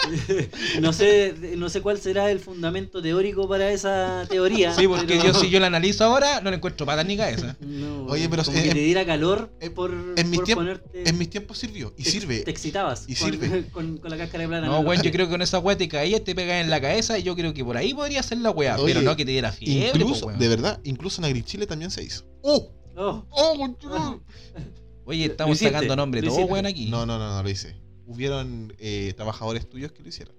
no 0.82 0.94
sé 0.94 1.36
no 1.58 1.70
sé 1.70 1.82
cuál 1.82 2.00
será 2.00 2.32
el 2.32 2.40
fundamento 2.40 3.02
teórico 3.02 3.48
para 3.48 3.72
esa 3.72 4.26
teoría. 4.30 4.74
Sí, 4.74 4.88
porque 4.88 5.18
pero- 5.18 5.34
yo 5.34 5.34
si 5.34 5.50
yo 5.50 5.60
la 5.60 5.68
analizo 5.68 6.04
ahora, 6.06 6.40
no 6.42 6.50
le 6.50 6.58
encuentro 6.58 6.86
patas 6.86 7.06
ni 7.06 7.18
cabeza. 7.18 7.56
No, 7.68 8.06
Oye, 8.06 8.30
pero 8.30 8.44
como 8.44 8.58
en- 8.58 8.64
que 8.64 8.70
te 8.70 8.80
diera 8.80 9.06
calor 9.06 9.52
en- 9.60 9.74
por, 9.74 9.92
en 10.16 10.30
mis 10.30 10.40
por 10.40 10.54
ponerte. 10.56 11.10
en 11.10 11.18
mis 11.18 11.30
tiempos 11.30 11.58
sirvió 11.58 11.94
y 11.98 12.04
te- 12.04 12.10
sirve. 12.12 12.40
Te 12.40 12.52
excitabas. 12.52 13.04
Y 13.08 13.16
con, 13.16 13.32
sirve. 13.32 13.68
Con, 13.70 13.98
con 13.98 14.10
la 14.10 14.18
cáscara 14.18 14.44
de 14.44 14.48
plátano. 14.48 14.72
No, 14.72 14.80
weón, 14.80 15.02
yo 15.04 15.12
creo 15.12 15.26
que 15.28 15.32
con 15.32 15.42
esa 15.42 15.60
weá 15.60 15.78
te 15.78 15.88
caías, 15.88 16.24
te 16.24 16.34
pegas 16.34 16.64
en 16.64 16.70
la 16.70 16.80
cabeza 16.82 17.20
y 17.20 17.24
yo 17.24 17.36
creo 17.36 17.54
que 17.54 17.64
por 17.66 17.76
ahí 17.78 17.94
podría 17.94 18.24
ser 18.24 18.38
la 18.40 18.52
weá. 18.52 18.78
Pero 18.84 19.02
no 19.02 19.16
que 19.16 19.26
te 19.26 19.32
diera 19.32 19.52
fiebre, 19.52 20.00
Incluso, 20.00 20.28
de 20.28 20.48
verdad, 20.48 20.80
incluso 20.84 21.22
en 21.22 21.26
Agrichile 21.26 21.68
también 21.68 21.92
se 21.92 22.04
hizo. 22.04 22.24
¡Oh! 22.42 22.72
Oh. 23.00 23.24
¡Oh, 23.30 23.56
conchudo! 23.58 24.22
Oye, 25.06 25.26
estamos 25.26 25.58
sacando 25.60 25.96
nombre 25.96 26.22
todo, 26.22 26.36
weón, 26.46 26.66
aquí. 26.66 26.90
No, 26.90 27.06
no, 27.06 27.18
no, 27.18 27.30
no 27.34 27.44
lo 27.44 27.50
hice. 27.50 27.76
Hubieron 28.08 28.74
eh, 28.80 29.14
trabajadores 29.16 29.70
tuyos 29.70 29.92
que 29.92 30.02
lo 30.04 30.10
hicieron. 30.10 30.36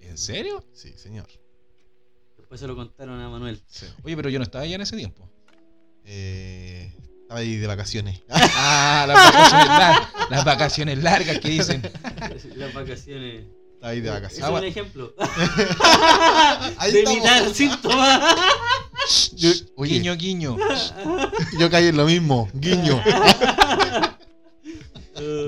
¿En 0.00 0.18
serio? 0.18 0.64
Sí, 0.72 0.92
señor. 0.96 1.26
Después 2.36 2.60
se 2.60 2.66
lo 2.66 2.74
contaron 2.76 3.20
a 3.20 3.28
Manuel. 3.30 3.62
Sí. 3.66 3.86
Oye, 4.02 4.16
pero 4.16 4.28
yo 4.28 4.38
no 4.38 4.42
estaba 4.42 4.64
allá 4.64 4.74
en 4.74 4.80
ese 4.82 4.96
tiempo. 4.96 5.30
Eh, 6.04 6.92
estaba 7.22 7.40
ahí 7.40 7.56
de 7.56 7.66
vacaciones. 7.66 8.20
Ah, 8.32 9.04
las 9.06 9.16
vacaciones, 9.16 9.68
lar- 9.68 10.30
las 10.30 10.44
vacaciones 10.44 11.02
largas 11.02 11.38
que 11.38 11.48
dicen. 11.48 11.82
Las 12.56 12.74
vacaciones. 12.74 13.44
Estaba 13.74 13.92
ahí 13.92 14.00
de 14.00 14.10
vacaciones. 14.10 14.38
es 14.38 14.42
Ah, 14.44 14.48
un 14.48 14.52
bueno. 14.52 14.66
ejemplo. 14.66 15.14
Ahí 16.78 16.92
de 16.92 17.00
imitar 17.02 17.48
síntomas. 17.54 18.20
Yo, 19.34 19.50
oye, 19.76 19.94
Guiño, 19.94 20.16
guiño. 20.16 20.56
yo 21.58 21.70
caí 21.70 21.86
en 21.86 21.96
lo 21.96 22.04
mismo. 22.06 22.48
Guiño. 22.54 23.00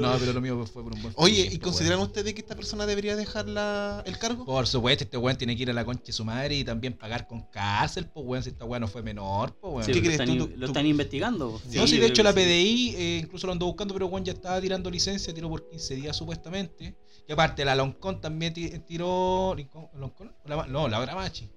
No, 0.01 0.17
pero 0.19 0.35
lo 0.35 0.41
mío 0.43 0.67
fue 0.67 0.83
por 0.83 0.93
un 0.93 1.01
buen 1.01 1.15
Oye, 1.17 1.35
tiempo, 1.49 1.55
¿y 1.55 1.59
consideran 1.59 1.99
ustedes 2.01 2.35
que 2.35 2.41
esta 2.43 2.55
persona 2.55 2.85
debería 2.85 3.17
dejar 3.17 3.49
la- 3.49 4.03
el 4.05 4.19
cargo? 4.19 4.45
weón. 4.45 4.57
Por 4.59 4.67
supuesto, 4.67 5.05
este 5.05 5.17
weón 5.17 5.39
tiene 5.39 5.57
que 5.57 5.63
ir 5.63 5.71
a 5.71 5.73
la 5.73 5.83
concha 5.85 6.03
de 6.09 6.13
su 6.13 6.27
madre 6.27 6.57
y 6.57 6.65
también 6.65 6.93
pagar 6.93 7.27
con 7.27 7.43
cárcel, 7.51 8.07
pues 8.13 8.27
weón, 8.27 8.43
si 8.43 8.51
esta 8.51 8.67
weón 8.67 8.83
no 8.83 8.89
fue 8.89 9.03
menor, 9.03 9.57
pues 9.59 9.73
weón. 9.73 9.85
Sí, 9.87 9.93
¿Qué 9.93 9.99
lo 9.99 10.05
crees 10.05 10.21
están, 10.21 10.27
tú? 10.27 10.33
in- 10.33 10.39
Tú- 10.41 10.49
lo 10.59 10.67
tú- 10.67 10.73
están 10.73 10.87
investigando. 10.87 11.61
no, 11.75 11.87
Sí, 11.87 11.97
de 11.99 12.07
hecho 12.07 12.23
la. 12.23 12.35
PDI 12.35 12.95
eh, 12.99 13.21
incluso 13.23 13.47
lo 13.47 13.55
andó 13.55 13.65
buscando, 13.65 13.95
pero 13.95 14.09
Juan 14.09 14.25
ya 14.25 14.33
estaba 14.33 14.61
tirando 14.61 14.91
licencia, 14.91 15.33
tiró 15.33 15.49
por 15.49 15.67
15 15.71 15.95
días 15.95 16.15
supuestamente. 16.17 16.95
Y 17.27 17.33
aparte, 17.33 17.65
la 17.65 17.75
Loncón 17.75 18.21
también 18.21 18.53
ti- 18.53 18.69
tiró. 18.81 19.55
¿Loncón? 19.95 20.35
¿O 20.45 20.49
la 20.51 20.57
ma- 20.57 20.67
no, 20.67 20.87
la 20.89 20.99
otra 21.01 21.15
Machi. 21.15 21.45
Sí, 21.47 21.51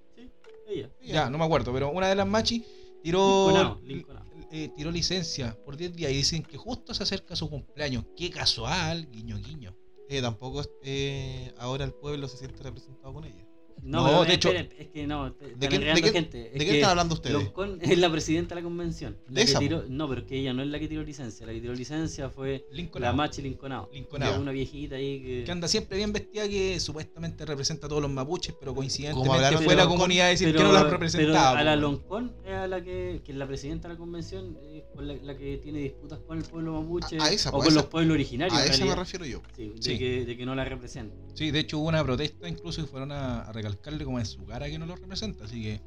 ella. 0.66 0.90
Ya, 1.00 1.30
no 1.30 1.38
me 1.38 1.44
acuerdo, 1.44 1.72
pero 1.72 1.90
una 1.90 2.08
de 2.08 2.14
las 2.14 2.26
Machi 2.26 2.64
tiró. 3.02 3.48
Lincolnao, 3.48 3.80
Lincolnao. 3.82 4.24
eh, 4.50 4.70
tiró 4.76 4.90
licencia 4.90 5.56
por 5.64 5.76
10 5.76 5.94
días 5.94 6.10
y 6.12 6.16
dicen 6.16 6.42
que 6.42 6.56
justo 6.56 6.92
se 6.94 7.02
acerca 7.02 7.36
su 7.36 7.48
cumpleaños. 7.48 8.04
Qué 8.16 8.30
casual, 8.30 9.08
guiño, 9.10 9.38
guiño. 9.38 9.76
Eh, 10.08 10.20
tampoco 10.22 10.62
eh, 10.82 11.52
ahora 11.58 11.84
el 11.84 11.92
pueblo 11.92 12.28
se 12.28 12.36
siente 12.38 12.62
representado 12.62 13.12
con 13.12 13.24
ella. 13.24 13.45
No, 13.82 14.04
pero, 14.04 14.24
de 14.24 14.34
hecho- 14.34 14.50
es 14.50 14.88
que 14.88 15.06
no, 15.06 15.32
te- 15.32 15.54
¿De 15.54 15.68
qué- 15.68 15.78
de 15.78 16.02
qué- 16.02 16.10
gente. 16.10 16.38
¿De 16.38 16.50
Es 16.54 16.64
qué 16.64 16.74
están 16.76 16.90
hablando 16.90 17.14
ustedes? 17.14 17.34
Loncón 17.36 17.78
es 17.80 17.96
la 17.98 18.10
presidenta 18.10 18.54
de 18.54 18.60
la 18.60 18.64
convención. 18.64 19.16
La 19.28 19.34
De 19.40 19.44
que 19.44 19.50
esa, 19.50 19.58
tiró- 19.60 19.84
no, 19.88 20.08
pero 20.08 20.22
es 20.22 20.26
que 20.26 20.38
ella 20.38 20.52
no 20.52 20.62
es 20.62 20.68
la 20.68 20.78
que 20.80 20.88
tiró 20.88 21.02
licencia. 21.04 21.46
La 21.46 21.52
que 21.52 21.60
tiró 21.60 21.72
licencia 21.72 22.28
fue 22.28 22.66
Lincoln. 22.72 23.02
la 23.02 23.12
Machi 23.12 23.42
Linconao. 23.42 23.88
Es 23.92 24.04
Una 24.38 24.50
viejita 24.50 24.96
ahí 24.96 25.22
que. 25.22 25.44
Que 25.44 25.52
anda 25.52 25.68
siempre 25.68 25.96
bien 25.98 26.12
vestida, 26.12 26.48
que 26.48 26.80
supuestamente 26.80 27.44
representa 27.46 27.86
a 27.86 27.88
todos 27.88 28.02
los 28.02 28.10
mapuches, 28.10 28.54
pero 28.58 28.72
Como 28.72 28.80
coincidentemente 28.80 29.58
fue 29.58 29.76
la 29.76 29.86
comunidad 29.86 30.26
a 30.26 30.30
decir 30.30 30.48
pero, 30.48 30.58
que 30.58 30.64
no 30.64 30.72
las 30.72 30.82
pero 30.84 30.92
representaba. 30.94 31.58
a 31.58 31.62
la. 31.64 31.76
Loncón 31.76 32.32
es 32.44 32.52
a 32.54 32.66
la 32.66 32.82
que, 32.82 33.20
que 33.24 33.32
es 33.32 33.38
la 33.38 33.46
presidenta 33.46 33.86
de 33.88 33.94
la 33.94 33.98
convención, 33.98 34.56
es 34.74 34.82
con 34.94 35.06
la, 35.06 35.14
la 35.22 35.36
que 35.36 35.58
tiene 35.58 35.78
disputas 35.80 36.18
con 36.26 36.38
el 36.38 36.44
pueblo 36.44 36.80
mapuche 36.82 37.18
A- 37.20 37.24
a 37.26 37.30
esa, 37.30 37.50
o 37.50 37.58
con 37.58 37.66
los 37.66 37.74
esa- 37.76 37.90
pueblos 37.90 38.14
originarios. 38.14 38.58
A 38.58 38.64
eso 38.66 38.84
me 38.84 38.96
refiero 38.96 39.24
yo. 39.26 39.42
Sí, 39.54 39.72
de. 39.80 39.98
Que, 39.98 40.24
de 40.24 40.36
que 40.36 40.44
no 40.46 40.54
la 40.54 40.64
representa. 40.64 41.14
Sí, 41.34 41.50
de 41.50 41.60
hecho 41.60 41.78
hubo 41.78 41.88
una 41.88 42.02
protesta 42.02 42.48
incluso 42.48 42.80
y 42.80 42.84
fueron 42.86 43.12
a, 43.12 43.42
a 43.42 43.52
recalcarle 43.68 44.04
como 44.04 44.18
en 44.18 44.26
su 44.26 44.44
cara 44.44 44.68
que 44.68 44.78
no 44.78 44.86
lo 44.86 44.96
representa, 44.96 45.44
así 45.44 45.62
que 45.62 45.80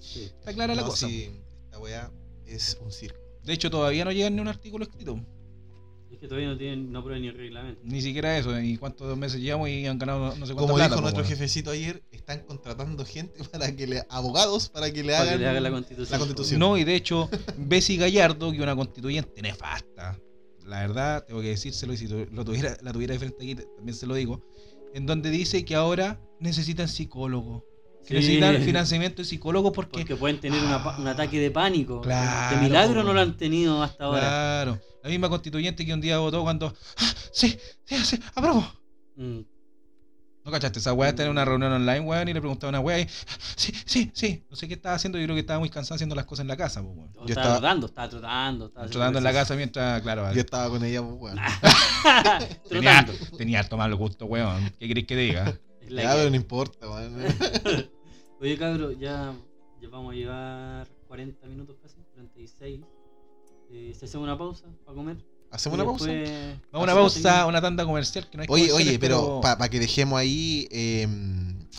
Sí. 0.00 0.24
está 0.24 0.52
clara 0.52 0.74
la 0.74 0.82
cosa. 0.84 1.08
sí, 1.08 1.30
esta 1.64 1.78
weá 1.78 2.10
es 2.46 2.78
un 2.84 2.92
circo. 2.92 3.18
De 3.42 3.52
hecho 3.52 3.70
todavía 3.70 4.04
no 4.04 4.12
llega 4.12 4.28
ni 4.30 4.40
un 4.40 4.48
artículo 4.48 4.84
escrito, 4.84 5.18
Es 6.10 6.18
que 6.20 6.28
todavía 6.28 6.48
no 6.48 6.56
tienen, 6.56 6.92
no 6.92 7.00
aprueban 7.00 7.22
ni 7.22 7.28
el 7.28 7.34
reglamento. 7.36 7.80
ni 7.84 8.00
siquiera 8.00 8.38
eso, 8.38 8.58
y 8.60 8.76
cuántos 8.76 9.16
meses 9.18 9.40
llevamos 9.40 9.68
y 9.68 9.86
han 9.86 9.98
ganado 9.98 10.36
no 10.36 10.46
sé 10.46 10.54
cuánto 10.54 10.56
Como 10.56 10.74
plata, 10.74 10.90
dijo 10.90 11.00
nuestro 11.00 11.24
jefecito 11.24 11.70
ayer, 11.70 12.02
están 12.12 12.40
contratando 12.40 13.04
gente 13.04 13.42
para 13.52 13.74
que 13.74 13.86
le. 13.86 14.04
abogados 14.08 14.68
para 14.68 14.90
que 14.92 15.02
le 15.02 15.12
Para 15.12 15.22
hagan. 15.22 15.34
que 15.34 15.38
le 15.40 15.48
hagan 15.48 15.62
la 15.64 15.70
constitución. 15.70 16.12
la 16.12 16.18
constitución. 16.18 16.60
No, 16.60 16.76
y 16.78 16.84
de 16.84 16.94
hecho, 16.94 17.28
Bessie 17.58 17.96
Gallardo, 17.96 18.50
que 18.50 18.56
es 18.58 18.62
una 18.62 18.76
constituyente 18.76 19.42
nefasta, 19.42 20.18
la 20.64 20.80
verdad, 20.80 21.24
tengo 21.26 21.40
que 21.40 21.48
decírselo, 21.48 21.92
y 21.92 21.96
si 21.96 22.06
lo 22.08 22.44
tuviera, 22.44 22.76
la 22.82 22.92
tuviera 22.92 23.12
de 23.12 23.18
frente 23.18 23.36
aquí, 23.42 23.54
también 23.76 23.94
se 23.96 24.06
lo 24.06 24.14
digo, 24.14 24.40
en 24.94 25.06
donde 25.06 25.30
dice 25.30 25.64
que 25.64 25.74
ahora 25.74 26.20
necesitan 26.40 26.86
que 26.86 26.92
Sí. 28.08 28.14
necesitan 28.14 28.62
financiamiento 28.62 29.22
de 29.22 29.26
psicólogos 29.26 29.72
porque... 29.72 29.98
Porque 29.98 30.14
pueden 30.16 30.38
tener 30.40 30.62
una 30.62 30.96
un 30.96 31.08
ataque 31.08 31.40
de 31.40 31.50
pánico. 31.50 32.00
Claro, 32.02 32.56
de 32.56 32.62
milagro 32.62 33.02
no 33.02 33.12
lo 33.12 33.20
han 33.20 33.36
tenido 33.36 33.82
hasta 33.82 34.04
ahora. 34.04 34.20
Claro, 34.20 34.80
la 35.02 35.10
misma 35.10 35.28
constituyente 35.28 35.84
que 35.84 35.92
un 35.92 36.00
día 36.00 36.18
votó 36.18 36.42
cuando... 36.42 36.72
"Ah, 36.98 37.12
sí, 37.32 37.58
sí, 37.84 37.96
sí, 38.04 38.20
aprobo. 38.34 38.64
Mm. 39.16 39.40
¿No 40.44 40.52
cachaste? 40.52 40.78
Esa 40.78 40.92
weá 40.92 41.08
está 41.08 41.24
en 41.24 41.30
una 41.30 41.44
reunión 41.44 41.72
online, 41.72 41.98
weón, 42.02 42.28
y 42.28 42.32
le 42.32 42.38
preguntaba 42.40 42.68
a 42.68 42.70
una 42.70 42.80
weá 42.80 43.00
y... 43.00 43.02
"Ah, 43.02 43.36
Sí, 43.56 43.72
sí, 43.84 44.10
sí. 44.14 44.44
No 44.48 44.54
sé 44.54 44.68
qué 44.68 44.74
estaba 44.74 44.94
haciendo, 44.94 45.18
yo 45.18 45.24
creo 45.24 45.34
que 45.34 45.40
estaba 45.40 45.58
muy 45.58 45.70
cansado 45.70 45.96
haciendo 45.96 46.14
las 46.14 46.26
cosas 46.26 46.42
en 46.42 46.48
la 46.48 46.56
casa, 46.56 46.80
pues, 46.84 46.96
weón. 46.96 47.10
O 47.16 47.26
Yo 47.26 47.30
estaba 47.30 47.46
estaba- 47.46 47.56
trotando, 47.58 47.86
estaba 47.86 48.08
trotando. 48.08 48.66
Estaba 48.66 48.86
Trotando 48.86 49.18
en 49.18 49.24
la 49.24 49.32
casa 49.32 49.56
mientras, 49.56 50.00
claro, 50.02 50.32
Yo 50.32 50.40
estaba 50.42 50.68
con 50.70 50.84
ella, 50.84 51.02
pues, 51.02 51.16
weón. 51.18 51.38
tenía, 52.68 53.04
trotando. 53.04 53.36
tenía 53.36 53.58
harto 53.58 53.76
mal 53.76 53.92
gusto, 53.96 54.26
weón. 54.26 54.70
¿Qué 54.78 54.86
querés 54.86 55.06
que 55.06 55.16
diga? 55.16 55.58
La 55.88 56.02
Ya, 56.02 56.10
que- 56.12 56.16
pero 56.18 56.30
no 56.30 56.36
importa, 56.36 56.90
weón. 56.90 57.14
Oye, 58.40 58.58
cabro, 58.58 58.92
ya, 58.92 59.34
ya 59.80 59.88
vamos 59.88 60.12
a 60.12 60.16
llevar 60.16 60.88
40 61.08 61.46
minutos 61.46 61.76
casi, 61.82 61.96
36. 62.14 62.80
Eh, 63.70 63.92
¿Se 63.98 64.04
hace 64.04 64.18
una 64.18 64.36
pausa 64.36 64.66
para 64.84 64.96
comer? 64.96 65.16
¿Hacemos 65.50 65.78
Y 65.78 65.80
una 65.82 65.90
pausa? 65.90 66.06
Vamos 66.06 66.64
a 66.72 66.78
una 66.78 66.94
pausa, 66.94 67.46
una 67.46 67.60
tanda 67.62 67.84
comercial 67.84 68.28
que 68.28 68.36
no 68.36 68.42
hay 68.42 68.48
Oye, 68.50 68.72
oye, 68.72 68.98
pero 68.98 69.40
para 69.40 69.68
que 69.68 69.78
dejemos 69.80 70.18
ahí 70.18 70.68
eh, 70.70 71.06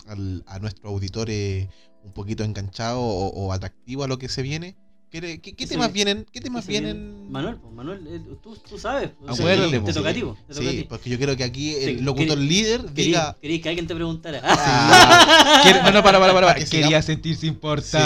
al- 0.06 0.42
a 0.46 0.58
nuestro 0.58 0.88
auditor 0.90 1.28
eh, 1.30 1.68
un 2.02 2.12
poquito 2.12 2.44
enganchado 2.44 3.00
o, 3.00 3.28
o 3.28 3.52
atractivo 3.52 4.04
a 4.04 4.08
lo 4.08 4.18
que 4.18 4.28
se 4.28 4.42
viene, 4.42 4.76
¿qué, 5.10 5.20
qué- 5.20 5.40
qué 5.40 5.54
¿Qué 5.54 5.66
se 5.66 5.74
temas 5.74 5.92
viene? 5.92 6.12
vienen? 6.14 6.26
¿Qué 6.32 6.40
temas 6.40 6.64
se 6.64 6.70
viene- 6.70 6.92
vienen? 6.92 7.30
Manuel, 7.32 7.56
pues, 7.56 7.72
Manuel, 7.74 8.06
eh, 8.06 8.20
tú, 8.42 8.56
tú 8.68 8.78
sabes. 8.78 9.10
sea, 9.24 9.32
Acuérdate, 9.34 9.70
te 9.72 9.80
pues. 9.80 9.94
toca 9.94 10.08
a 10.10 10.12
Sí, 10.14 10.20
ti, 10.20 10.24
pues, 10.26 10.58
Sí, 10.58 10.66
ti. 10.66 10.86
porque 10.88 11.10
yo 11.10 11.16
quiero 11.18 11.36
que 11.36 11.44
aquí 11.44 11.74
el 11.74 11.98
Sí, 11.98 12.04
locutor 12.04 12.38
querí- 12.38 12.48
líder 12.48 12.80
Querí, 12.86 13.04
diga... 13.08 13.36
querí 13.40 13.60
que 13.60 13.68
alguien 13.68 13.86
te 13.86 13.94
preguntara. 13.94 14.40
Ah, 14.44 15.60
Quiere- 15.62 15.82
no, 15.82 15.90
no, 15.92 16.02
para, 16.02 16.18
para, 16.18 16.32
para, 16.32 16.46
Para 16.48 16.58
que 16.60 16.66
Quería 16.66 17.02
sentirse 17.02 17.42
sí, 17.42 17.46
importante. 17.48 17.98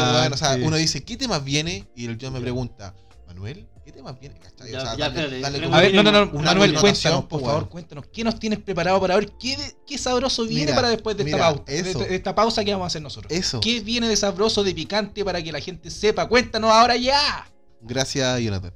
pues, 0.00 0.12
bueno, 0.20 0.34
o 0.34 0.38
sea, 0.38 0.56
uno 0.62 0.76
dice, 0.76 1.02
¿qué 1.04 1.16
temas 1.16 1.44
viene? 1.44 1.88
Y 1.96 2.06
el 2.06 2.18
yo 2.18 2.30
me 2.30 2.40
pregunta, 2.40 2.94
Manuel, 3.26 3.66
¿qué 3.90 3.96
temas 3.98 4.18
viene? 4.20 4.38
¿Cachai? 4.38 4.70
Ya, 4.70 4.78
o 4.78 4.80
sea, 4.82 4.96
ya, 4.96 5.10
dale- 5.10 5.20
espérate, 5.20 5.40
dale 5.40 5.54
tenemos 5.58 5.70
como- 5.70 5.76
A 5.76 5.80
ver, 5.80 5.94
no, 5.94 6.02
no, 6.04 6.12
no, 6.12 6.30
Una 6.32 6.44
Manuel, 6.52 6.74
cuéntanos, 6.80 7.20
por 7.24 7.28
pues, 7.28 7.44
favor, 7.44 7.68
cuéntanos. 7.68 8.06
¿Qué 8.12 8.22
nos 8.24 8.38
tienes 8.38 8.60
preparado 8.60 9.00
para 9.00 9.16
ver 9.16 9.32
qué, 9.38 9.56
de- 9.56 9.76
qué 9.86 9.98
sabroso 9.98 10.44
viene 10.44 10.66
Mira, 10.66 10.76
para 10.76 10.88
después 10.90 11.16
de 11.16 11.24
esta, 11.24 11.38
pausa, 11.38 11.62
eso. 11.66 11.98
de 11.98 12.14
esta 12.14 12.34
pausa 12.34 12.64
que 12.64 12.70
vamos 12.72 12.84
a 12.84 12.86
hacer 12.88 13.02
nosotros? 13.02 13.32
Eso. 13.32 13.60
¿Qué 13.60 13.80
viene 13.80 14.08
de 14.08 14.16
sabroso, 14.16 14.62
de 14.62 14.74
picante 14.74 15.24
para 15.24 15.42
que 15.42 15.50
la 15.52 15.60
gente 15.60 15.90
sepa? 15.90 16.28
Cuéntanos 16.28 16.70
ahora 16.70 16.96
ya. 16.96 17.46
Gracias, 17.80 18.40
Jonathan. 18.40 18.72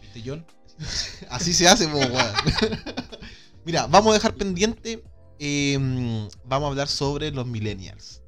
¿Viste, 0.00 0.22
John? 0.24 0.46
Así 1.30 1.52
se 1.52 1.68
hace, 1.68 1.86
weón. 1.86 2.10
Mira, 3.64 3.86
vamos 3.86 4.10
a 4.12 4.14
dejar 4.14 4.34
pendiente. 4.34 5.02
eh, 5.38 5.76
vamos 6.44 6.66
a 6.66 6.70
hablar 6.70 6.88
sobre 6.88 7.30
los 7.30 7.46
millennials. 7.46 8.22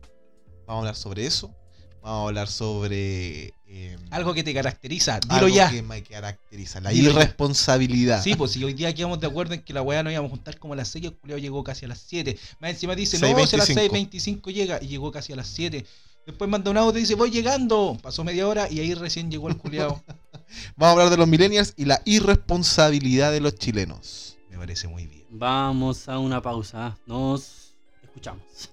Vamos 0.66 0.76
a 0.76 0.78
hablar 0.80 0.96
sobre 0.96 1.26
eso. 1.26 1.55
Vamos 2.02 2.24
a 2.24 2.28
hablar 2.28 2.48
sobre. 2.48 3.55
Eh, 3.77 3.99
Algo 4.11 4.33
que 4.35 4.45
te 4.45 4.55
caracteriza, 4.55 5.18
dilo 5.18 5.35
algo 5.35 5.49
ya. 5.49 5.68
que 5.68 5.83
me 5.83 6.01
caracteriza, 6.05 6.81
la 6.81 6.91
Dilo 6.91 7.11
ya. 7.11 7.16
irresponsabilidad. 7.20 8.22
Sí, 8.22 8.37
pues 8.37 8.53
si 8.53 8.62
hoy 8.62 8.72
día 8.72 8.95
quedamos 8.95 9.18
de 9.18 9.27
acuerdo 9.27 9.55
en 9.55 9.62
que 9.62 9.72
la 9.72 9.83
weá 9.83 10.03
nos 10.05 10.12
íbamos 10.12 10.29
a 10.31 10.35
juntar 10.37 10.59
como 10.59 10.75
a 10.75 10.77
las 10.77 10.89
6 10.89 11.03
y 11.05 11.07
el 11.09 11.14
culiao 11.14 11.39
llegó 11.39 11.64
casi 11.64 11.85
a 11.85 11.89
las 11.89 11.99
7. 12.07 12.39
Más 12.61 12.70
encima 12.70 12.95
dice, 12.95 13.18
no, 13.18 13.27
si 13.27 13.57
a 13.57 13.59
las 13.59 13.68
6:25. 13.68 14.11
6.25 14.12 14.53
llega 14.53 14.79
y 14.81 14.87
llegó 14.87 15.11
casi 15.11 15.33
a 15.33 15.37
las 15.37 15.49
7. 15.49 15.85
Después 16.25 16.49
manda 16.49 16.70
un 16.70 16.77
audio 16.79 16.99
y 16.99 17.03
dice, 17.03 17.16
voy 17.16 17.31
llegando. 17.31 17.99
Pasó 18.01 18.22
media 18.22 18.47
hora 18.47 18.70
y 18.70 18.79
ahí 18.79 18.95
recién 18.95 19.29
llegó 19.31 19.49
el 19.49 19.57
culiao. 19.57 20.03
Vamos 20.77 20.89
a 20.89 20.91
hablar 20.93 21.11
de 21.11 21.16
los 21.16 21.27
millennials 21.27 21.75
y 21.77 21.85
la 21.87 22.01
irresponsabilidad 22.05 23.33
de 23.33 23.41
los 23.41 23.57
chilenos. 23.57 24.37
Me 24.51 24.57
parece 24.57 24.87
muy 24.87 25.07
bien. 25.07 25.25
Vamos 25.31 26.09
a 26.09 26.18
una 26.20 26.41
pausa. 26.41 26.97
Nos 27.07 27.75
escuchamos. 28.05 28.70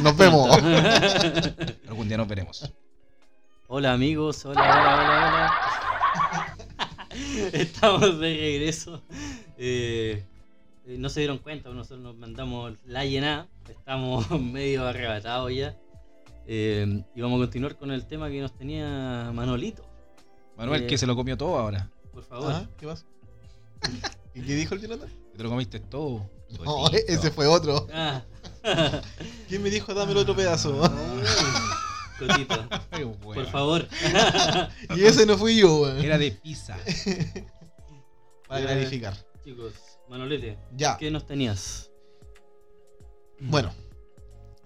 Nos 0.00 0.16
vemos. 0.16 0.48
Algún 1.86 2.08
día 2.08 2.16
nos 2.16 2.26
veremos. 2.26 2.72
Hola 3.74 3.94
amigos, 3.94 4.44
hola, 4.44 4.60
hola, 4.60 4.94
hola, 4.94 5.56
hola. 7.08 7.08
Estamos 7.54 8.20
de 8.20 8.36
regreso. 8.36 9.00
Eh, 9.56 10.26
eh, 10.86 10.96
no 10.98 11.08
se 11.08 11.20
dieron 11.20 11.38
cuenta, 11.38 11.70
nosotros 11.70 12.00
nos 12.00 12.14
mandamos 12.14 12.74
la 12.84 13.06
llenada. 13.06 13.48
Estamos 13.70 14.30
medio 14.42 14.86
arrebatados 14.86 15.54
ya. 15.54 15.74
Eh, 16.46 17.02
y 17.14 17.20
vamos 17.22 17.38
a 17.40 17.44
continuar 17.44 17.78
con 17.78 17.90
el 17.92 18.06
tema 18.06 18.28
que 18.28 18.42
nos 18.42 18.52
tenía 18.52 19.30
Manolito. 19.32 19.82
Manuel, 20.58 20.82
Eh, 20.82 20.86
que 20.86 20.98
se 20.98 21.06
lo 21.06 21.16
comió 21.16 21.38
todo 21.38 21.56
ahora. 21.58 21.88
Por 22.12 22.24
favor. 22.24 22.52
Ah, 22.52 22.68
¿Qué 22.78 22.86
pasa? 22.86 23.06
¿Y 24.34 24.42
qué 24.42 24.54
dijo 24.54 24.74
el 24.74 24.82
Jonathan? 24.82 25.08
Que 25.30 25.38
te 25.38 25.42
lo 25.42 25.48
comiste 25.48 25.80
todo. 25.80 26.28
No, 26.62 26.88
ese 26.90 27.30
fue 27.30 27.46
otro. 27.46 27.86
Ah. 27.90 28.20
¿Quién 29.48 29.62
me 29.62 29.70
dijo 29.70 29.94
dame 29.94 30.12
el 30.12 30.18
otro 30.18 30.36
pedazo? 30.36 30.78
Por 33.22 33.46
favor. 33.50 33.88
y 34.96 35.02
ese 35.04 35.26
no 35.26 35.36
fui 35.38 35.56
yo, 35.58 35.82
weón. 35.82 35.98
Era 36.04 36.18
de 36.18 36.32
pizza. 36.32 36.76
Para 38.48 38.62
clarificar. 38.66 39.16
Chicos, 39.44 39.72
Manolete, 40.08 40.58
Ya. 40.76 40.96
¿qué 40.98 41.10
nos 41.10 41.26
tenías? 41.26 41.90
Bueno, 43.40 43.72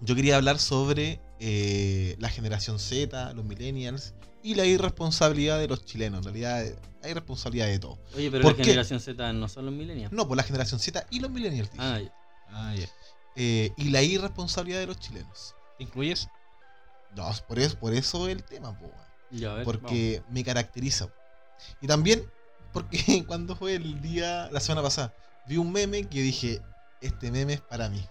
yo 0.01 0.15
quería 0.15 0.35
hablar 0.35 0.59
sobre 0.59 1.19
eh, 1.39 2.15
la 2.19 2.29
generación 2.29 2.79
Z, 2.79 3.33
los 3.33 3.45
millennials 3.45 4.13
y 4.43 4.55
la 4.55 4.65
irresponsabilidad 4.65 5.57
de 5.59 5.67
los 5.67 5.83
chilenos. 5.83 6.19
En 6.19 6.23
realidad, 6.25 6.63
hay 7.01 7.13
responsabilidad 7.13 7.67
de 7.67 7.79
todo. 7.79 7.97
Oye, 8.15 8.29
pero 8.29 8.43
¿Por 8.43 8.51
la 8.51 8.57
qué? 8.57 8.63
generación 8.65 8.99
Z 8.99 9.33
no 9.33 9.47
son 9.47 9.65
los 9.65 9.73
millennials. 9.73 10.11
No, 10.11 10.27
por 10.27 10.37
la 10.37 10.43
generación 10.43 10.79
Z 10.79 11.05
y 11.09 11.19
los 11.19 11.31
millennials. 11.31 11.71
dije. 11.71 11.83
Ah, 11.83 11.99
ya. 11.99 12.11
Ah. 12.49 12.75
Eh, 13.35 13.71
y 13.77 13.89
la 13.89 14.01
irresponsabilidad 14.01 14.79
de 14.79 14.87
los 14.87 14.99
chilenos. 14.99 15.55
¿Te 15.77 15.83
incluyes? 15.83 16.27
No, 17.15 17.29
por 17.47 17.59
eso, 17.59 17.77
por 17.79 17.93
eso 17.93 18.27
el 18.27 18.43
tema, 18.43 18.77
po. 18.77 18.91
Ya, 19.31 19.53
ver, 19.53 19.63
porque 19.63 20.21
me 20.29 20.43
caracteriza. 20.43 21.09
Y 21.81 21.87
también 21.87 22.29
porque 22.71 23.23
cuando 23.27 23.55
fue 23.55 23.75
el 23.75 24.01
día, 24.01 24.49
la 24.51 24.59
semana 24.59 24.83
pasada, 24.83 25.13
vi 25.47 25.57
un 25.57 25.71
meme 25.71 26.03
que 26.03 26.21
dije, 26.21 26.61
este 27.01 27.31
meme 27.31 27.53
es 27.53 27.61
para 27.61 27.89
mí. 27.89 28.05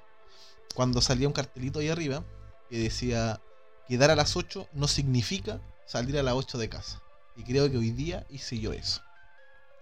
Cuando 0.74 1.00
salía 1.00 1.28
un 1.28 1.32
cartelito 1.32 1.78
ahí 1.78 1.88
arriba 1.88 2.24
que 2.68 2.78
decía, 2.78 3.40
quedar 3.88 4.10
a 4.10 4.16
las 4.16 4.36
8 4.36 4.68
no 4.72 4.88
significa 4.88 5.60
salir 5.86 6.18
a 6.18 6.22
las 6.22 6.34
8 6.34 6.58
de 6.58 6.68
casa. 6.68 7.00
Y 7.36 7.44
creo 7.44 7.70
que 7.70 7.78
hoy 7.78 7.90
día 7.90 8.26
hice 8.28 8.58
yo 8.58 8.72
eso. 8.72 9.00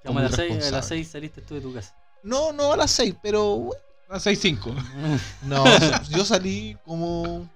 Como 0.04 0.18
a 0.18 0.22
las 0.22 0.32
muy 0.32 0.36
6 0.36 0.50
a 0.50 0.54
las 0.54 0.58
responsable. 0.60 0.88
seis 0.88 1.08
saliste 1.08 1.40
tú 1.40 1.54
de 1.54 1.60
tu 1.62 1.72
casa. 1.72 1.96
No, 2.22 2.52
no 2.52 2.72
a 2.72 2.76
las 2.76 2.90
6, 2.90 3.14
pero 3.22 3.56
bueno, 3.56 3.82
A 4.08 4.18
6-5. 4.18 4.74
no, 5.42 5.64
yo 6.10 6.24
salí 6.24 6.76
como 6.84 7.48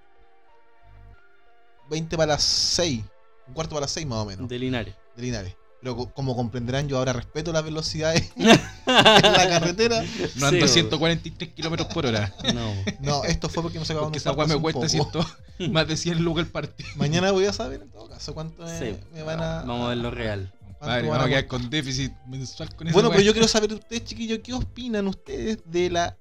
20 1.89 2.17
para 2.17 2.33
las 2.33 2.43
6, 2.43 3.03
un 3.47 3.53
cuarto 3.53 3.75
para 3.75 3.81
las 3.85 3.91
6 3.91 4.05
más 4.07 4.19
o 4.19 4.25
menos, 4.25 4.47
de, 4.47 4.55
de 4.55 4.59
Linares. 4.59 4.95
Linares. 5.17 5.55
Pero 5.81 5.95
co- 5.95 6.13
como 6.13 6.35
comprenderán, 6.35 6.89
yo 6.89 6.97
ahora 6.97 7.13
respeto 7.13 7.53
las 7.53 7.63
velocidades 7.63 8.31
en 8.35 8.45
la 8.45 9.47
carretera. 9.49 10.03
No 10.35 10.47
ando 10.47 10.67
Sí, 10.67 10.73
143 10.73 11.53
kilómetros 11.53 11.87
por 11.93 12.05
hora. 12.05 12.33
No. 12.53 12.73
No, 12.99 13.23
esto 13.23 13.47
fue 13.47 13.63
porque 13.63 13.79
me 13.79 13.85
sacaban 13.85 14.11
Porque 14.11 14.17
un 14.29 14.39
esa 14.45 14.55
me 14.57 14.61
cuesta. 14.61 14.89
100, 14.89 15.07
más 15.71 15.87
de 15.87 15.95
100 15.95 16.19
lucas 16.21 16.45
el 16.45 16.51
partido. 16.51 16.89
Mañana 16.97 17.31
voy 17.31 17.45
a 17.45 17.53
saber 17.53 17.81
en 17.83 17.89
todo 17.91 18.09
caso 18.09 18.33
cuánto 18.33 18.63
me, 18.63 18.77
Sí. 18.77 18.97
me 19.13 19.23
van 19.23 19.39
a. 19.41 19.59
Vamos 19.61 19.85
a 19.85 19.89
ver 19.89 19.97
lo 19.99 20.11
real. 20.11 20.53
Padre, 20.81 21.01
van 21.03 21.05
a 21.05 21.11
vamos 21.11 21.25
a 21.25 21.29
quedar 21.29 21.47
con 21.47 21.69
déficit 21.69 22.11
mensual 22.27 22.73
con 22.75 22.87
esa 22.87 22.93
Bueno, 22.93 23.09
pero 23.09 23.21
yo 23.21 23.31
quiero 23.33 23.47
saber 23.47 23.69
de 23.69 23.75
ustedes, 23.75 24.03
chiquillos, 24.05 24.39
¿qué 24.43 24.53
opinan 24.53 25.07
ustedes 25.07 25.59
de 25.65 25.89
la 25.89 26.17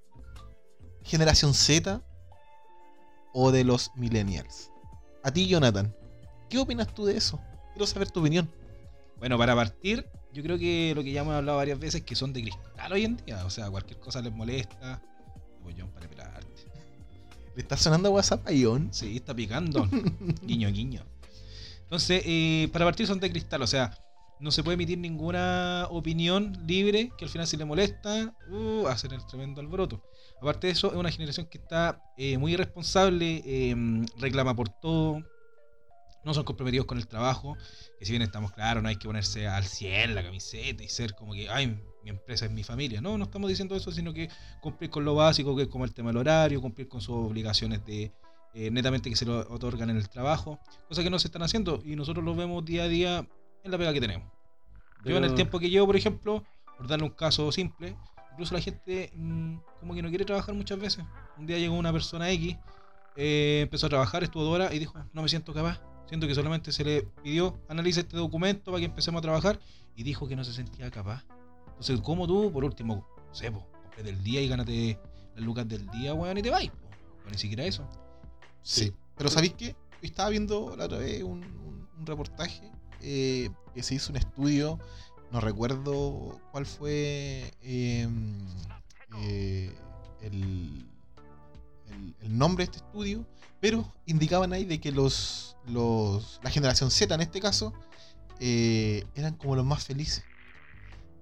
generación 1.05 1.53
Z 1.55 2.01
o 3.35 3.51
de 3.53 3.65
los 3.65 3.91
millennials? 3.97 4.71
A 5.29 5.31
ti, 5.31 5.47
Jonathan, 5.47 5.95
¿qué 6.49 6.57
opinas 6.57 6.95
tú 6.95 7.05
de 7.05 7.15
eso? 7.15 7.39
Quiero 7.75 7.87
saber 7.87 8.11
tu 8.11 8.21
opinión. 8.21 8.51
Bueno, 9.19 9.37
para 9.37 9.55
partir, 9.55 10.09
yo 10.33 10.43
creo 10.43 10.59
que 10.59 10.95
lo 10.97 11.03
que 11.03 11.13
ya 11.13 11.21
hemos 11.21 11.35
hablado 11.35 11.59
varias 11.59 11.79
veces 11.79 12.01
que 12.01 12.17
son 12.17 12.33
de 12.33 12.41
cristal 12.41 12.91
hoy 12.91 13.05
en 13.05 13.19
día. 13.19 13.45
O 13.45 13.51
sea, 13.51 13.69
cualquier 13.69 14.01
cosa 14.01 14.23
les 14.23 14.33
molesta. 14.33 15.03
Yo 15.77 15.87
para 15.89 16.09
pelarte. 16.09 16.47
¿Le 17.55 17.61
está 17.61 17.77
sonando 17.77 18.11
WhatsApp 18.11 18.49
a 18.49 18.53
Ion? 18.53 18.89
Sí, 18.91 19.17
está 19.17 19.35
picando. 19.35 19.87
guiño, 20.43 20.71
guiño. 20.71 21.05
Entonces, 21.83 22.23
eh, 22.25 22.71
para 22.73 22.87
partir 22.87 23.07
son 23.07 23.21
de 23.21 23.31
cristal. 23.31 23.61
O 23.61 23.67
sea, 23.67 23.99
no 24.41 24.51
se 24.51 24.63
puede 24.63 24.77
emitir 24.77 24.97
ninguna 24.97 25.89
opinión 25.91 26.57
libre 26.67 27.13
que 27.19 27.27
al 27.27 27.31
final 27.31 27.47
si 27.47 27.59
le 27.59 27.67
molesta, 27.67 28.35
uh, 28.51 28.87
hacen 28.87 29.13
el 29.13 29.27
tremendo 29.27 29.61
alboroto. 29.61 30.03
Aparte 30.41 30.69
de 30.69 30.73
eso, 30.73 30.89
es 30.89 30.95
una 30.97 31.11
generación 31.11 31.47
que 31.47 31.59
está 31.59 32.01
eh, 32.17 32.39
muy 32.39 32.53
irresponsable, 32.53 33.43
eh, 33.45 33.75
reclama 34.19 34.55
por 34.55 34.69
todo, 34.69 35.21
no 36.25 36.35
son 36.35 36.45
comprometidos 36.45 36.87
con 36.87 36.99
el 36.99 37.07
trabajo, 37.09 37.57
que 37.99 38.05
si 38.05 38.13
bien 38.13 38.23
estamos 38.23 38.53
claros, 38.53 38.83
no 38.83 38.89
hay 38.89 38.97
que 38.97 39.07
ponerse 39.07 39.49
al 39.49 39.65
100 39.65 40.15
la 40.15 40.23
camiseta 40.23 40.83
y 40.85 40.89
ser 40.89 41.15
como 41.15 41.33
que, 41.33 41.49
ay, 41.49 41.81
mi 42.05 42.11
empresa 42.11 42.45
es 42.45 42.51
mi 42.53 42.63
familia. 42.63 43.01
No, 43.01 43.19
no 43.19 43.25
estamos 43.25 43.49
diciendo 43.49 43.75
eso, 43.75 43.91
sino 43.91 44.13
que 44.13 44.29
cumplir 44.61 44.91
con 44.91 45.05
lo 45.05 45.15
básico, 45.15 45.57
que 45.57 45.63
es 45.63 45.69
como 45.69 45.85
el 45.85 45.93
tema 45.95 46.11
del 46.11 46.19
horario, 46.19 46.61
cumplir 46.61 46.89
con 46.89 47.01
sus 47.01 47.15
obligaciones 47.17 47.85
de 47.85 48.13
eh, 48.55 48.71
netamente 48.71 49.11
que 49.11 49.17
se 49.17 49.25
lo 49.27 49.41
otorgan 49.53 49.91
en 49.91 49.97
el 49.97 50.09
trabajo, 50.09 50.59
cosas 50.89 51.05
que 51.05 51.11
no 51.11 51.19
se 51.19 51.29
están 51.29 51.43
haciendo 51.43 51.81
y 51.85 51.97
nosotros 51.97 52.25
lo 52.25 52.35
vemos 52.35 52.65
día 52.65 52.85
a 52.85 52.89
día 52.89 53.29
en 53.65 53.71
la 53.71 53.77
pega 53.79 53.93
que 53.93 54.01
tenemos. 54.01 54.31
Yo 55.05 55.11
en 55.17 55.17
el 55.19 55.31
Pero- 55.31 55.35
tiempo 55.35 55.59
que 55.59 55.71
llevo, 55.71 55.87
por 55.87 55.97
ejemplo, 55.97 56.45
por 56.77 56.87
darle 56.89 57.05
un 57.05 57.11
caso 57.13 57.51
simple, 57.53 57.97
incluso 58.39 58.55
la 58.55 58.61
gente 58.61 59.11
mm, 59.17 59.57
como 59.81 59.95
que 59.95 60.03
no 60.03 60.09
quiere 60.11 60.25
trabajar 60.25 60.55
muchas 60.55 60.79
veces. 60.79 61.05
Un 61.37 61.47
día 61.47 61.59
llegó 61.59 61.75
una 61.77 61.93
persona 61.93 62.31
X, 62.31 62.57
eh, 63.17 63.61
empezó 63.65 63.87
a 63.87 63.89
trabajar, 63.89 64.23
estuvo 64.23 64.45
dos 64.45 64.55
horas 64.55 64.73
y 64.73 64.79
dijo, 64.79 64.95
no 65.13 65.23
me 65.23 65.29
siento 65.29 65.53
capaz. 65.53 65.81
Siento 66.07 66.29
que 66.29 66.35
solamente 66.37 66.71
se 66.71 66.85
le 66.85 67.03
pidió, 67.25 67.59
analiza 67.69 67.99
este 68.01 68.17
documento 68.17 68.71
para 68.71 68.79
que 68.79 68.87
empecemos 68.87 69.19
a 69.19 69.23
trabajar 69.23 69.59
y 69.97 70.05
dijo 70.05 70.29
que 70.29 70.37
no 70.37 70.45
se 70.45 70.53
sentía 70.53 70.89
capaz. 70.91 71.25
Entonces, 71.67 72.01
¿cómo 72.01 72.29
tú, 72.29 72.53
por 72.53 72.65
último, 72.65 73.07
no 73.27 73.35
sé, 73.35 73.51
po, 73.51 73.67
comprate 73.83 74.11
el 74.11 74.23
día 74.23 74.41
y 74.41 74.47
gánate 74.49 74.99
las 75.35 75.45
lucas 75.45 75.67
del 75.69 75.87
día, 75.91 76.15
weón, 76.15 76.39
y 76.39 76.43
te 76.43 76.51
vais? 76.51 76.71
po? 76.71 76.89
Ni 77.31 77.37
siquiera 77.39 77.65
eso. 77.65 77.87
Sí. 78.63 78.93
Pero 79.17 79.29
¿sabéis 79.31 79.55
qué? 79.55 79.75
Estaba 80.01 80.31
viendo 80.31 80.77
la 80.77 80.85
otra 80.85 80.99
vez 80.99 81.25
un, 81.25 81.43
un- 81.45 81.89
un 81.99 82.07
reportaje 82.07 82.71
eh, 83.03 83.51
que 83.75 83.83
se 83.83 83.97
hizo 83.97 84.11
un 84.13 84.17
estudio, 84.17 84.79
no 85.31 85.41
recuerdo 85.41 86.41
cuál 86.53 86.67
fue 86.67 87.53
eh, 87.63 88.09
eh, 89.17 89.75
el, 90.23 90.87
el- 91.87 92.17
el 92.21 92.39
nombre 92.39 92.65
de 92.67 92.73
este 92.73 92.85
estudio, 92.85 93.27
pero 93.61 93.93
indicaban 94.07 94.53
ahí 94.53 94.65
de 94.65 94.81
que 94.81 94.93
los, 94.93 95.57
los 95.67 96.41
la 96.43 96.51
generación 96.51 96.91
Z 96.91 97.15
en 97.15 97.21
este 97.21 97.41
caso 97.41 97.73
eh, 98.41 99.05
eran 99.15 99.35
como 99.35 99.57
los 99.57 99.65
más 99.65 99.85
felices. 99.85 100.25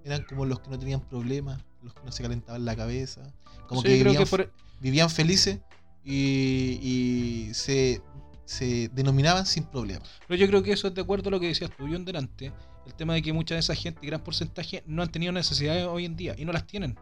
Eran 0.03 0.23
como 0.23 0.45
los 0.45 0.59
que 0.61 0.69
no 0.69 0.79
tenían 0.79 1.01
problemas, 1.01 1.61
los 1.81 1.93
que 1.93 2.01
no 2.03 2.11
se 2.11 2.23
calentaban 2.23 2.63
la 2.63 2.75
cabeza, 2.75 3.33
como 3.67 3.81
Sí, 3.81 3.87
que 3.89 3.93
vivían 4.03 4.23
que 4.23 4.29
por- 4.29 4.53
vivían 4.79 5.09
felices 5.09 5.59
y, 6.03 6.79
y 6.81 7.53
se, 7.53 8.01
se 8.47 8.87
denominaban 8.89 9.45
sin 9.45 9.65
problemas. 9.65 10.09
Pero 10.27 10.39
yo 10.39 10.47
creo 10.47 10.63
que 10.63 10.71
eso 10.71 10.87
es 10.87 10.95
de 10.95 11.01
acuerdo 11.01 11.27
a 11.27 11.31
lo 11.31 11.39
que 11.39 11.47
decías 11.47 11.69
tú, 11.77 11.85
John, 11.91 12.05
delante. 12.05 12.51
El 12.85 12.93
tema 12.93 13.13
de 13.13 13.21
que 13.21 13.33
mucha 13.33 13.53
de 13.55 13.59
esa 13.59 13.75
gente, 13.75 14.07
gran 14.07 14.21
porcentaje, 14.21 14.83
no 14.87 15.03
han 15.03 15.11
tenido 15.11 15.33
necesidades 15.33 15.85
hoy 15.85 16.05
en 16.05 16.15
día 16.15 16.33
y 16.37 16.45
no 16.45 16.53
las 16.53 16.65
tienen. 16.65 16.95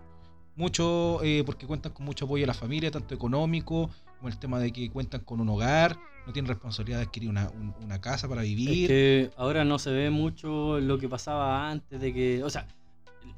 Mucho 0.55 1.21
eh, 1.23 1.43
porque 1.45 1.67
cuentan 1.67 1.91
con 1.91 2.05
mucho 2.05 2.25
apoyo 2.25 2.41
de 2.43 2.47
la 2.47 2.53
familia, 2.53 2.89
tanto 2.89 3.13
económico 3.13 3.89
como 4.17 4.29
el 4.29 4.37
tema 4.39 4.57
de 4.57 4.71
que 4.71 4.89
cuentan 4.89 5.21
con 5.21 5.39
un 5.41 5.49
hogar, 5.49 5.99
no 6.25 6.33
tienen 6.33 6.49
responsabilidad 6.49 6.99
de 6.99 7.03
adquirir 7.05 7.29
una, 7.29 7.49
un- 7.49 7.75
una 7.83 7.99
casa 8.01 8.27
para 8.27 8.41
Es 8.43 8.47
vivir. 8.49 8.87
que 8.87 9.31
ahora 9.37 9.63
no 9.65 9.77
se 9.77 9.91
ve 9.91 10.09
mucho 10.09 10.79
lo 10.79 10.97
que 10.97 11.07
pasaba 11.09 11.69
antes 11.69 11.99
de 12.01 12.13
que. 12.13 12.43
O 12.43 12.49
sea, 12.49 12.65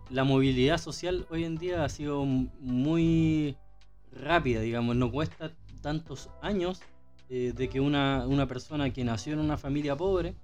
la 0.10 0.24
movilidad 0.24 0.78
social 0.78 1.26
hoy 1.30 1.44
en 1.44 1.58
día 1.58 1.84
ha 1.84 1.90
sido 1.90 2.24
muy 2.24 3.58
rápida, 4.12 4.62
digamos. 4.62 4.96
No 4.96 5.12
cuesta 5.12 5.52
tantos 5.82 6.30
años 6.42 6.82
eh, 7.30 7.54
de 7.56 7.70
que 7.70 7.80
una, 7.80 8.26
una 8.28 8.48
persona 8.48 8.92
que 8.92 9.04
nació 9.04 9.34
en 9.34 9.40
una 9.40 9.58
familia 9.58 9.96
pobre 9.96 10.36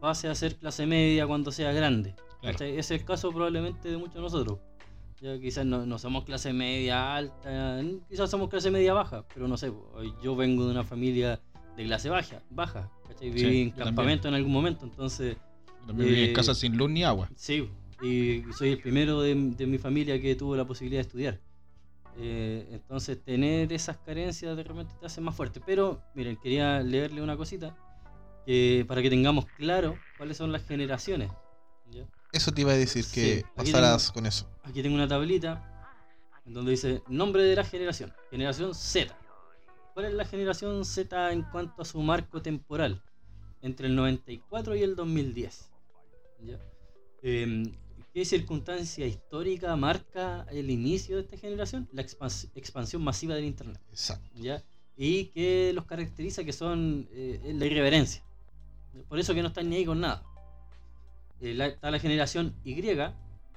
pase 0.00 0.28
a 0.28 0.34
ser 0.34 0.56
clase 0.56 0.86
media 0.86 1.26
cuando 1.26 1.50
sea 1.52 1.72
grande. 1.72 2.14
Claro. 2.40 2.58
¿cachai? 2.58 2.70
Ese 2.70 2.94
es 2.94 3.00
el 3.00 3.04
caso 3.06 3.30
probablemente 3.32 3.88
de 3.90 3.96
muchos 3.96 4.14
de 4.16 4.20
nosotros. 4.20 4.58
Ya 5.22 5.38
quizás 5.40 5.64
no, 5.64 5.86
no 5.86 5.98
somos 5.98 6.24
clase 6.24 6.52
media 6.52 7.16
alta, 7.16 7.80
quizás 8.08 8.28
somos 8.30 8.50
clase 8.50 8.70
media 8.70 8.92
baja, 8.92 9.24
pero 9.32 9.48
no 9.48 9.56
sé, 9.56 9.70
po, 9.72 9.90
yo 10.22 10.36
vengo 10.36 10.66
de 10.66 10.72
una 10.72 10.84
familia 10.84 11.40
de 11.74 11.84
clase 11.84 12.10
baja, 12.10 12.42
baja, 12.50 12.90
¿cachai? 13.08 13.30
Viví 13.30 13.40
Sí, 13.40 13.46
en 13.46 13.68
también. 13.70 13.86
campamento 13.86 14.28
en 14.28 14.34
algún 14.34 14.52
momento, 14.52 14.84
entonces 14.84 15.38
También 15.86 16.08
viven 16.10 16.24
en 16.24 16.30
eh, 16.30 16.32
casa 16.34 16.54
sin 16.54 16.76
luz 16.76 16.90
ni 16.90 17.02
agua. 17.02 17.30
sí, 17.34 17.66
y 18.02 18.42
soy 18.52 18.72
el 18.72 18.78
primero 18.78 19.22
de, 19.22 19.34
de 19.34 19.66
mi 19.66 19.78
familia 19.78 20.20
que 20.20 20.34
tuvo 20.36 20.54
la 20.54 20.66
posibilidad 20.66 20.98
de 20.98 21.06
estudiar. 21.06 21.40
Eh, 22.18 22.66
entonces 22.70 23.22
tener 23.22 23.72
esas 23.72 23.98
carencias 23.98 24.56
de 24.56 24.62
repente 24.62 24.94
te 24.98 25.06
hace 25.06 25.20
más 25.20 25.34
fuerte. 25.34 25.60
Pero 25.64 26.02
miren, 26.14 26.36
quería 26.36 26.80
leerle 26.80 27.22
una 27.22 27.36
cosita 27.36 27.76
para 28.86 29.02
que 29.02 29.10
tengamos 29.10 29.46
claro 29.56 29.98
cuáles 30.16 30.36
son 30.36 30.52
las 30.52 30.64
generaciones. 30.64 31.30
¿ya? 31.90 32.06
Eso 32.32 32.52
te 32.52 32.60
iba 32.62 32.72
a 32.72 32.76
decir, 32.76 33.04
que 33.12 33.38
Sí, 33.38 33.44
aquí 33.56 33.72
pasaras 33.72 34.12
con 34.12 34.26
eso. 34.26 34.48
Aquí 34.62 34.82
tengo 34.82 34.94
una 34.94 35.08
tablita 35.08 35.76
en 36.44 36.54
donde 36.54 36.72
dice 36.72 37.02
nombre 37.08 37.42
de 37.42 37.56
la 37.56 37.64
generación, 37.64 38.12
generación 38.30 38.74
Z. 38.74 39.16
¿Cuál 39.94 40.06
es 40.06 40.14
la 40.14 40.24
generación 40.24 40.84
Z 40.84 41.32
en 41.32 41.42
cuanto 41.42 41.82
a 41.82 41.84
su 41.84 42.00
marco 42.02 42.42
temporal? 42.42 43.02
Entre 43.62 43.88
el 43.88 43.96
94 43.96 44.76
y 44.76 44.82
el 44.82 44.94
2010. 44.94 45.70
¿Ya? 46.40 46.58
Em, 47.22 47.72
¿Qué 48.16 48.24
circunstancia 48.24 49.06
histórica 49.06 49.76
marca 49.76 50.46
el 50.50 50.70
inicio 50.70 51.16
de 51.16 51.22
esta 51.24 51.36
generación? 51.36 51.86
La 51.92 52.00
expans- 52.02 52.48
expansión 52.54 53.04
masiva 53.04 53.34
del 53.34 53.44
Internet. 53.44 53.78
Exacto. 53.90 54.30
¿ya? 54.36 54.64
Y 54.96 55.26
que 55.26 55.72
los 55.74 55.84
caracteriza 55.84 56.42
que 56.42 56.54
son 56.54 57.06
eh, 57.12 57.52
la 57.54 57.66
irreverencia. 57.66 58.24
Por 59.10 59.18
eso 59.18 59.34
que 59.34 59.42
no 59.42 59.48
están 59.48 59.68
ni 59.68 59.76
ahí 59.76 59.84
con 59.84 60.00
nada. 60.00 60.24
Eh, 61.42 61.52
la- 61.52 61.66
está 61.66 61.90
la 61.90 61.98
generación 61.98 62.56
Y 62.64 62.74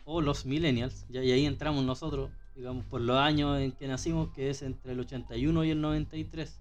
o 0.03 0.20
los 0.20 0.45
millennials, 0.45 1.05
¿ya? 1.07 1.24
y 1.24 1.32
ahí 1.32 1.45
entramos 1.45 1.86
nosotros, 1.86 2.30
digamos, 2.53 2.84
por 2.84 2.99
los 2.99 3.16
años 3.16 3.62
en 3.62 3.72
que 3.72 3.88
nacimos, 3.88 4.34
que 4.34 4.49
es 4.49 4.62
entre 4.62 4.91
el 4.91 4.99
81 4.99 5.64
y 5.64 5.70
el 5.70 5.80
93. 5.80 6.60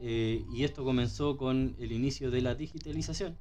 Eh, 0.00 0.44
y 0.52 0.62
esto 0.62 0.84
comenzó 0.84 1.36
con 1.36 1.74
el 1.80 1.90
inicio 1.90 2.30
de 2.30 2.40
la 2.40 2.54
digitalización. 2.54 3.36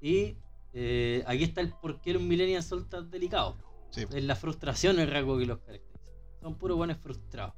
Y 0.00 0.36
eh, 0.74 1.22
aquí 1.26 1.44
está 1.44 1.60
el 1.60 1.72
por 1.72 2.00
qué 2.00 2.12
los 2.12 2.22
millennials 2.22 2.66
son 2.66 2.88
tan 2.88 3.10
delicados. 3.10 3.54
Sí. 3.90 4.04
Es 4.12 4.24
la 4.24 4.34
frustración 4.36 4.98
el 4.98 5.08
rasgo 5.10 5.38
que 5.38 5.46
los 5.46 5.58
caracteriza. 5.60 6.10
Son 6.40 6.56
puros 6.56 6.76
buenos 6.76 6.98
frustrados. 6.98 7.54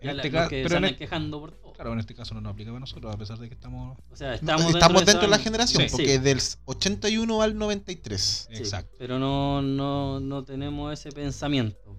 En 0.00 0.10
este 0.10 0.30
la- 0.30 0.40
los 0.42 0.48
que 0.50 0.56
pero 0.62 0.68
se 0.70 0.76
en 0.76 0.84
el- 0.84 0.96
quejando 0.96 1.40
por 1.40 1.52
todo. 1.52 1.72
Claro, 1.72 1.92
en 1.94 2.00
este 2.00 2.14
caso 2.14 2.34
no 2.34 2.40
nos 2.42 2.52
aplica 2.52 2.70
para 2.70 2.80
nosotros, 2.80 3.14
a 3.14 3.16
pesar 3.16 3.38
de 3.38 3.48
que 3.48 3.54
estamos. 3.54 3.98
O 4.10 4.16
sea, 4.16 4.28
No, 4.28 4.34
estamos, 4.34 4.74
estamos 4.74 5.06
dentro, 5.06 5.22
de 5.22 5.28
la 5.28 5.38
generación, 5.38 5.82
Sí. 5.84 5.88
porque 5.90 6.18
del 6.18 6.38
81 6.66 7.40
al 7.42 7.56
93. 7.56 8.46
Sí, 8.50 8.56
Exacto. 8.56 8.94
pero 8.98 9.18
no, 9.18 9.62
no, 9.62 10.20
no 10.20 10.44
tenemos 10.44 10.92
ese 10.92 11.12
pensamiento. 11.12 11.96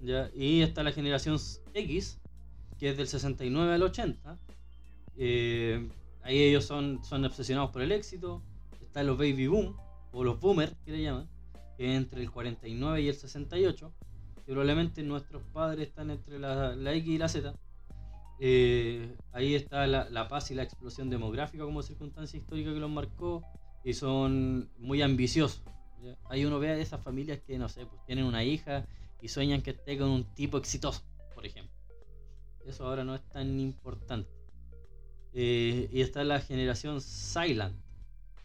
¿ya? 0.00 0.30
Y 0.34 0.62
está 0.62 0.82
la 0.82 0.92
generación 0.92 1.38
X, 1.74 2.18
que 2.78 2.90
es 2.90 2.96
del 2.96 3.06
69 3.06 3.74
al 3.74 3.82
80. 3.82 4.38
Eh, 5.16 5.88
ahí 6.22 6.38
ellos 6.42 6.64
son, 6.64 7.02
son 7.04 7.24
obsesionados 7.24 7.70
por 7.70 7.82
el 7.82 7.92
éxito. 7.92 8.42
Están 8.82 9.06
los 9.06 9.16
baby 9.18 9.46
boom, 9.46 9.76
o 10.12 10.24
los 10.24 10.40
boomers, 10.40 10.74
que 10.84 10.92
le 10.92 11.02
llaman, 11.02 11.28
que 11.76 11.94
entre 11.94 12.22
el 12.22 12.30
49 12.30 13.02
y 13.02 13.08
el 13.08 13.14
68. 13.14 13.92
Que 14.44 14.52
probablemente 14.52 15.02
nuestros 15.02 15.42
padres 15.52 15.88
están 15.88 16.10
entre 16.10 16.38
la, 16.38 16.74
la 16.74 16.94
X 16.94 17.08
y 17.08 17.18
la 17.18 17.28
Z. 17.28 17.54
Eh, 18.42 19.16
ahí 19.32 19.54
está 19.54 19.86
la, 19.86 20.08
la 20.08 20.28
paz 20.28 20.50
y 20.50 20.54
la 20.54 20.62
explosión 20.62 21.10
demográfica 21.10 21.64
como 21.64 21.82
circunstancia 21.82 22.38
histórica 22.38 22.72
que 22.72 22.80
los 22.80 22.90
marcó 22.90 23.44
y 23.84 23.92
son 23.92 24.70
muy 24.78 25.02
ambiciosos. 25.02 25.62
¿ya? 26.02 26.16
Ahí 26.28 26.44
uno 26.44 26.58
ve 26.58 26.70
a 26.70 26.78
esas 26.78 27.02
familias 27.02 27.40
que, 27.46 27.58
no 27.58 27.68
sé, 27.68 27.86
pues 27.86 28.00
tienen 28.06 28.24
una 28.24 28.42
hija 28.42 28.86
y 29.20 29.28
sueñan 29.28 29.62
que 29.62 29.70
esté 29.70 29.98
con 29.98 30.08
un 30.08 30.24
tipo 30.34 30.56
exitoso, 30.56 31.02
por 31.34 31.44
ejemplo. 31.44 31.74
Eso 32.66 32.86
ahora 32.86 33.04
no 33.04 33.14
es 33.14 33.22
tan 33.28 33.58
importante. 33.60 34.30
Eh, 35.32 35.88
y 35.92 36.00
está 36.00 36.24
la 36.24 36.40
generación 36.40 37.00
Silent, 37.00 37.76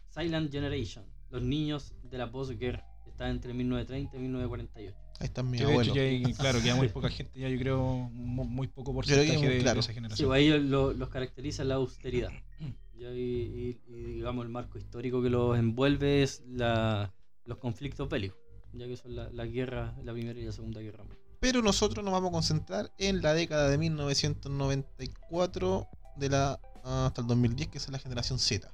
Silent 0.08 0.52
Generation, 0.52 1.04
los 1.30 1.42
niños 1.42 1.94
de 2.02 2.18
la 2.18 2.30
posguerra, 2.30 2.84
que 3.04 3.10
está 3.10 3.28
entre 3.28 3.52
1930 3.54 4.16
y 4.16 4.20
1948. 4.20 4.96
Ahí 5.18 5.24
está 5.26 5.42
mi 5.42 5.56
Que 5.58 5.64
de 5.64 5.70
hecho 5.70 5.72
abuelo. 5.72 5.94
ya 5.94 6.02
hay- 6.02 6.34
claro, 6.34 6.60
queda 6.62 6.74
muy 6.74 6.88
poca 7.00 7.08
gente, 7.08 7.40
ya 7.40 7.48
yo 7.48 7.58
creo, 7.58 7.82
mu- 8.12 8.44
muy 8.44 8.68
poco 8.68 8.92
porcentaje 8.92 9.40
que, 9.40 9.48
de, 9.48 9.54
de 9.54 9.60
claro. 9.60 9.80
esa 9.80 9.88
Sí, 9.88 9.94
generación. 9.94 10.28
pues 10.28 10.38
ahí 10.38 10.48
lo- 10.60 10.92
los 10.92 11.08
caracteriza 11.08 11.64
la 11.64 11.76
austeridad. 11.76 12.30
Ya, 12.98 13.12
y, 13.12 13.20
y- 13.20 13.78
y, 13.88 13.92
digamos 14.14 14.42
el 14.46 14.50
marco 14.50 14.78
histórico 14.78 15.22
que 15.22 15.28
los 15.28 15.58
envuelve 15.58 16.22
es 16.22 16.42
la, 16.48 17.12
los 17.44 17.58
conflictos 17.58 18.08
bélicos, 18.08 18.38
ya 18.72 18.86
que 18.86 18.96
son 18.96 19.14
la, 19.14 19.28
la 19.32 19.44
guerra, 19.44 19.94
la 20.02 20.14
primera 20.14 20.40
y 20.40 20.46
la 20.46 20.52
segunda 20.52 20.80
guerra 20.80 21.04
mundial. 21.04 21.20
Pero 21.38 21.60
nosotros 21.60 22.02
nos 22.02 22.14
vamos 22.14 22.30
a 22.30 22.32
concentrar 22.32 22.90
en 22.96 23.20
la 23.20 23.34
década 23.34 23.68
de 23.68 23.76
1994 23.76 25.86
de 26.16 26.30
la, 26.30 26.58
hasta 26.84 27.20
el 27.20 27.26
2010, 27.26 27.68
que 27.68 27.76
es 27.76 27.86
la 27.90 27.98
generación 27.98 28.38
Z. 28.38 28.72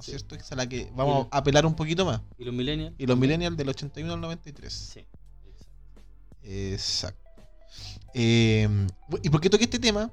¿No 0.00 0.02
es 0.02 0.06
Sí. 0.06 0.12
cierto? 0.12 0.34
Es 0.34 0.50
a 0.50 0.56
la 0.56 0.66
que 0.66 0.90
vamos 0.94 1.26
a 1.30 1.36
apelar 1.38 1.66
un 1.66 1.74
poquito 1.74 2.04
más. 2.06 2.22
¿Y 2.38 2.44
los 2.44 2.54
millennials? 2.54 2.94
Y 2.98 3.06
los 3.06 3.18
millennials 3.18 3.54
del 3.56 3.68
81 3.68 4.14
al 4.14 4.20
93. 4.20 4.72
Sí, 4.72 5.00
exacto. 5.44 5.68
Exacto. 6.42 7.30
Eh, 8.14 8.68
¿Y 9.22 9.28
por 9.30 9.40
qué 9.40 9.50
toqué 9.50 9.64
este 9.64 9.78
tema? 9.78 10.10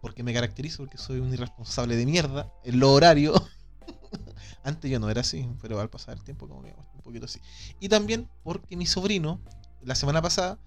Porque 0.00 0.22
me 0.22 0.32
caracterizo 0.34 0.78
porque 0.78 0.98
soy 0.98 1.20
un 1.20 1.32
irresponsable 1.32 1.96
de 1.96 2.04
mierda 2.06 2.52
en 2.64 2.80
lo 2.80 2.92
horario. 2.92 3.32
Antes 4.64 4.90
yo 4.90 4.98
no 4.98 5.08
era 5.08 5.20
así, 5.22 5.48
pero 5.62 5.80
al 5.80 5.88
pasar 5.88 6.16
el 6.18 6.24
tiempo 6.24 6.48
como 6.48 6.62
que 6.62 6.74
un 6.94 7.00
poquito 7.02 7.24
así. 7.26 7.40
Y 7.80 7.88
también 7.88 8.28
porque 8.42 8.76
mi 8.76 8.86
sobrino, 8.86 9.40
la 9.82 9.94
semana 9.94 10.20
pasada, 10.20 10.58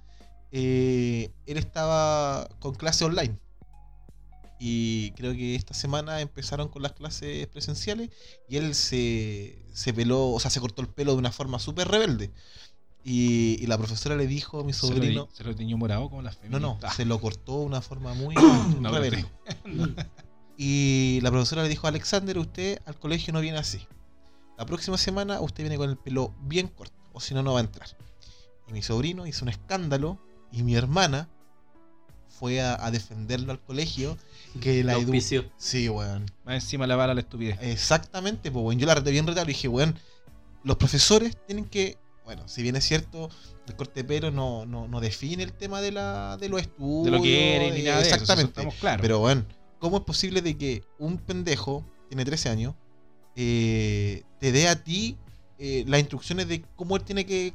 eh, 0.51 1.31
él 1.45 1.57
estaba 1.57 2.47
con 2.59 2.73
clase 2.75 3.05
online. 3.05 3.37
Y 4.63 5.09
creo 5.13 5.33
que 5.33 5.55
esta 5.55 5.73
semana 5.73 6.21
empezaron 6.21 6.67
con 6.69 6.83
las 6.83 6.91
clases 6.93 7.47
presenciales 7.47 8.11
y 8.47 8.57
él 8.57 8.75
se, 8.75 9.57
se 9.73 9.91
peló, 9.91 10.29
o 10.29 10.39
sea, 10.39 10.51
se 10.51 10.59
cortó 10.59 10.83
el 10.83 10.87
pelo 10.87 11.13
de 11.13 11.17
una 11.17 11.31
forma 11.31 11.57
súper 11.57 11.87
rebelde. 11.87 12.29
Y, 13.03 13.57
y 13.59 13.65
la 13.65 13.79
profesora 13.79 14.15
le 14.15 14.27
dijo 14.27 14.59
a 14.59 14.63
mi 14.63 14.71
lo 14.73 14.77
sobrino... 14.77 15.27
Se 15.33 15.43
lo 15.43 15.55
tiñó 15.55 15.77
morado 15.77 16.07
como 16.11 16.21
las 16.21 16.35
No, 16.43 16.59
no, 16.59 16.67
feministas. 16.75 16.95
se 16.95 17.05
lo 17.05 17.19
cortó 17.19 17.61
de 17.61 17.65
una 17.65 17.81
forma 17.81 18.13
muy 18.13 18.35
No, 18.79 18.91
rebelde. 18.91 19.25
Y 20.57 21.19
la 21.23 21.31
profesora 21.31 21.63
le 21.63 21.69
dijo 21.69 21.87
a 21.87 21.89
Alexander, 21.89 22.37
usted 22.37 22.79
al 22.85 22.99
colegio 22.99 23.33
no 23.33 23.41
viene 23.41 23.57
así. 23.57 23.87
La 24.59 24.65
próxima 24.67 24.95
semana 24.99 25.41
usted 25.41 25.63
viene 25.63 25.77
con 25.77 25.89
el 25.89 25.97
pelo 25.97 26.35
bien 26.41 26.67
corto, 26.67 26.95
o 27.13 27.19
si 27.19 27.33
no, 27.33 27.41
no 27.41 27.53
va 27.53 27.61
a 27.61 27.63
entrar. 27.63 27.89
Y 28.67 28.73
mi 28.73 28.83
sobrino 28.83 29.25
hizo 29.25 29.43
un 29.43 29.49
escándalo 29.49 30.19
y 30.51 30.61
mi 30.61 30.75
hermana 30.75 31.27
fue 32.29 32.61
a, 32.61 32.85
a 32.85 32.91
defenderlo 32.91 33.51
al 33.51 33.59
colegio. 33.59 34.17
Que 34.59 34.83
la 34.83 34.93
edu-. 34.97 35.49
Sí, 35.57 35.87
weón. 35.89 36.25
Más 36.43 36.55
encima 36.63 36.85
la 36.87 36.95
bala 36.95 37.13
la 37.13 37.21
estupidez. 37.21 37.57
Exactamente, 37.61 38.51
pues, 38.51 38.65
weón. 38.65 38.79
Yo 38.79 38.87
la 38.87 38.95
reté 38.95 39.11
bien 39.11 39.25
retado 39.27 39.45
y 39.45 39.53
dije, 39.53 39.67
weón, 39.67 39.97
los 40.63 40.77
profesores 40.77 41.37
tienen 41.47 41.65
que. 41.65 41.97
Bueno, 42.25 42.47
si 42.47 42.61
bien 42.61 42.75
es 42.75 42.85
cierto, 42.85 43.29
el 43.67 43.75
corte 43.75 44.01
de 44.01 44.03
pelo 44.07 44.31
no, 44.31 44.65
no, 44.65 44.87
no 44.87 44.99
define 45.01 45.43
el 45.43 45.53
tema 45.53 45.81
de, 45.81 45.91
la, 45.91 46.37
de 46.37 46.49
los 46.49 46.61
estudios. 46.61 47.05
De 47.05 47.11
lo 47.11 47.21
que 47.21 47.55
eres 47.55 47.73
ni 47.73 47.81
eh, 47.81 47.83
nada 47.85 47.97
de 47.97 48.03
eso, 48.07 48.15
Exactamente. 48.15 48.51
eso 48.51 48.59
estamos 48.61 48.75
claros. 48.75 49.01
Pero 49.01 49.19
bueno, 49.19 49.43
¿cómo 49.79 49.97
es 49.97 50.03
posible 50.03 50.41
de 50.41 50.57
que 50.57 50.83
un 50.99 51.17
pendejo, 51.17 51.83
tiene 52.09 52.23
13 52.23 52.49
años, 52.49 52.75
eh, 53.35 54.23
te 54.39 54.51
dé 54.51 54.67
a 54.67 54.81
ti 54.83 55.17
eh, 55.57 55.83
las 55.87 55.99
instrucciones 55.99 56.47
de 56.47 56.63
cómo 56.75 56.95
él 56.95 57.03
tiene 57.03 57.25
que 57.25 57.53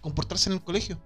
comportarse 0.00 0.50
en 0.50 0.54
el 0.56 0.62
colegio? 0.62 1.00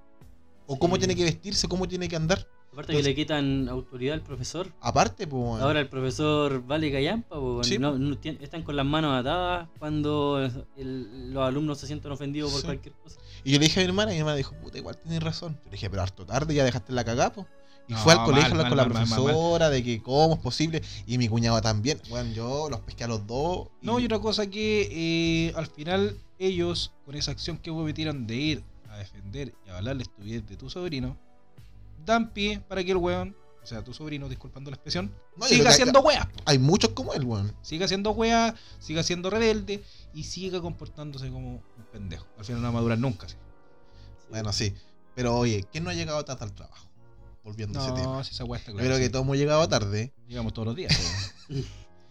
O 0.67 0.79
cómo 0.79 0.97
Sí. 0.97 1.01
tiene 1.01 1.15
que 1.15 1.25
vestirse, 1.25 1.69
cómo 1.69 1.87
tiene 1.87 2.09
que 2.09 2.17
andar. 2.17 2.47
Aparte 2.77 2.93
que 2.95 3.03
le 3.03 3.15
quitan 3.15 3.71
autoridad 3.71 4.13
al 4.13 4.21
profesor. 4.21 4.71
Aparte, 4.83 5.27
pues. 5.27 5.63
Ahora 5.63 5.81
el 5.81 5.89
profesor 5.89 6.63
vale 6.67 6.93
callampa, 6.93 7.37
po, 7.37 7.65
Sí. 7.65 7.79
no- 7.79 7.97
no 7.99 8.17
tien- 8.21 8.37
están 8.43 8.63
con 8.65 8.77
las 8.77 8.85
manos 8.85 9.19
atadas 9.19 9.67
cuando 9.79 10.47
el- 10.77 11.33
los 11.33 11.43
alumnos 11.43 11.79
se 11.79 11.87
sienten 11.87 12.13
ofendidos 12.13 12.53
por 12.53 12.61
Sí. 12.61 12.67
cualquier 12.67 12.95
cosa. 12.97 13.19
Y 13.45 13.53
yo 13.53 13.59
le 13.59 13.65
dije 13.65 13.81
a 13.81 13.83
mi 13.83 13.89
hermana, 13.89 14.11
y 14.13 14.17
mi 14.17 14.19
hermana 14.21 14.37
dijo, 14.37 14.55
puta, 14.57 14.77
igual 14.77 14.99
tienes 14.99 15.23
razón. 15.23 15.55
Yo 15.55 15.65
le 15.65 15.71
dije, 15.71 15.89
pero 15.89 16.03
harto 16.03 16.27
tarde, 16.27 16.53
ya 16.55 16.65
dejaste 16.65 16.93
la 16.93 17.03
cagada, 17.03 17.33
po. 17.33 17.47
Y 17.89 17.93
No, 17.95 17.99
fue 18.01 18.13
al 18.13 18.19
mal, 18.19 18.27
colegio 18.27 18.49
a 18.49 18.51
hablar 18.51 18.65
mal, 18.65 18.69
con 18.71 18.77
la 18.77 18.83
mal, 18.85 18.93
mal, 18.93 19.01
mal, 19.09 19.09
mal. 19.09 19.25
profesora 19.25 19.71
de 19.71 19.83
que 19.83 20.03
cómo 20.03 20.35
es 20.35 20.41
posible. 20.41 20.83
Y 21.07 21.17
mi 21.17 21.29
cuñado 21.29 21.59
también. 21.63 21.99
Bueno, 22.11 22.31
yo 22.35 22.69
los 22.69 22.81
pesqué 22.81 23.05
a 23.05 23.09
los 23.09 23.27
dos. 23.27 23.69
No, 23.81 23.99
y 24.01 24.05
otra 24.05 24.19
cosa 24.19 24.49
que 24.51 24.89
eh, 25.49 25.53
al 25.57 25.67
final 25.69 26.15
ellos, 26.39 26.93
con 27.07 27.15
esa 27.15 27.31
acción 27.31 27.57
que 27.57 27.71
cometieron 27.71 28.27
de 28.27 28.35
ir 28.37 28.63
a 28.91 28.99
defender 28.99 29.55
y 29.67 29.71
a 29.71 29.79
hablarle 29.79 30.03
estupidez 30.03 30.47
de 30.47 30.57
tu 30.57 30.69
sobrino, 30.69 31.17
dan 32.07 32.33
pie 32.33 32.61
para 32.69 32.83
que 32.83 32.93
el 32.93 32.97
weón, 32.97 33.37
o 33.63 33.67
sea, 33.67 33.83
tu 33.83 33.93
sobrino, 33.93 34.29
disculpando 34.29 34.71
la 34.71 34.77
expresión, 34.77 35.13
No, 35.37 35.47
yo 35.49 35.55
siga 35.57 35.71
haciendo 35.71 36.01
weas. 36.01 36.27
Hay 36.45 36.59
muchos 36.59 36.91
como 36.93 37.13
él, 37.15 37.25
weón. 37.25 37.53
Siga 37.63 37.89
siendo 37.89 38.13
wea, 38.13 38.55
siga 38.79 39.03
siendo 39.03 39.29
rebelde 39.29 39.83
y 40.15 40.23
siga 40.25 40.61
comportándose 40.61 41.29
como 41.31 41.55
un 41.57 41.85
pendejo. 41.93 42.27
Al 42.39 42.45
final 42.45 42.63
no 42.63 42.67
va 42.67 42.71
a 42.71 42.73
madurar 42.75 42.99
nunca. 42.99 43.29
¿sí? 43.29 43.35
Bueno, 44.31 44.53
sí. 44.53 44.73
Pero 45.15 45.37
oye, 45.37 45.65
¿quién 45.73 45.83
no 45.85 45.91
ha 45.91 45.95
llegado 45.95 46.25
tarde 46.25 46.45
al 46.45 46.53
trabajo? 46.53 46.89
Volviendo 47.43 47.81
a 47.81 47.85
ese 47.85 47.93
tema. 47.93 48.05
No, 48.17 48.25
si 48.25 48.33
esa 48.35 48.45
wea 48.45 48.59
está 48.59 48.71
Yo 48.73 48.77
clara. 48.79 48.89
creo 48.95 48.99
que 49.01 49.11
todos 49.11 49.25
hemos 49.25 49.37
llegado 49.37 49.69
tarde. 49.69 50.13
Llegamos 50.29 50.53
todos 50.55 50.67
los 50.67 50.77
días. 50.77 51.33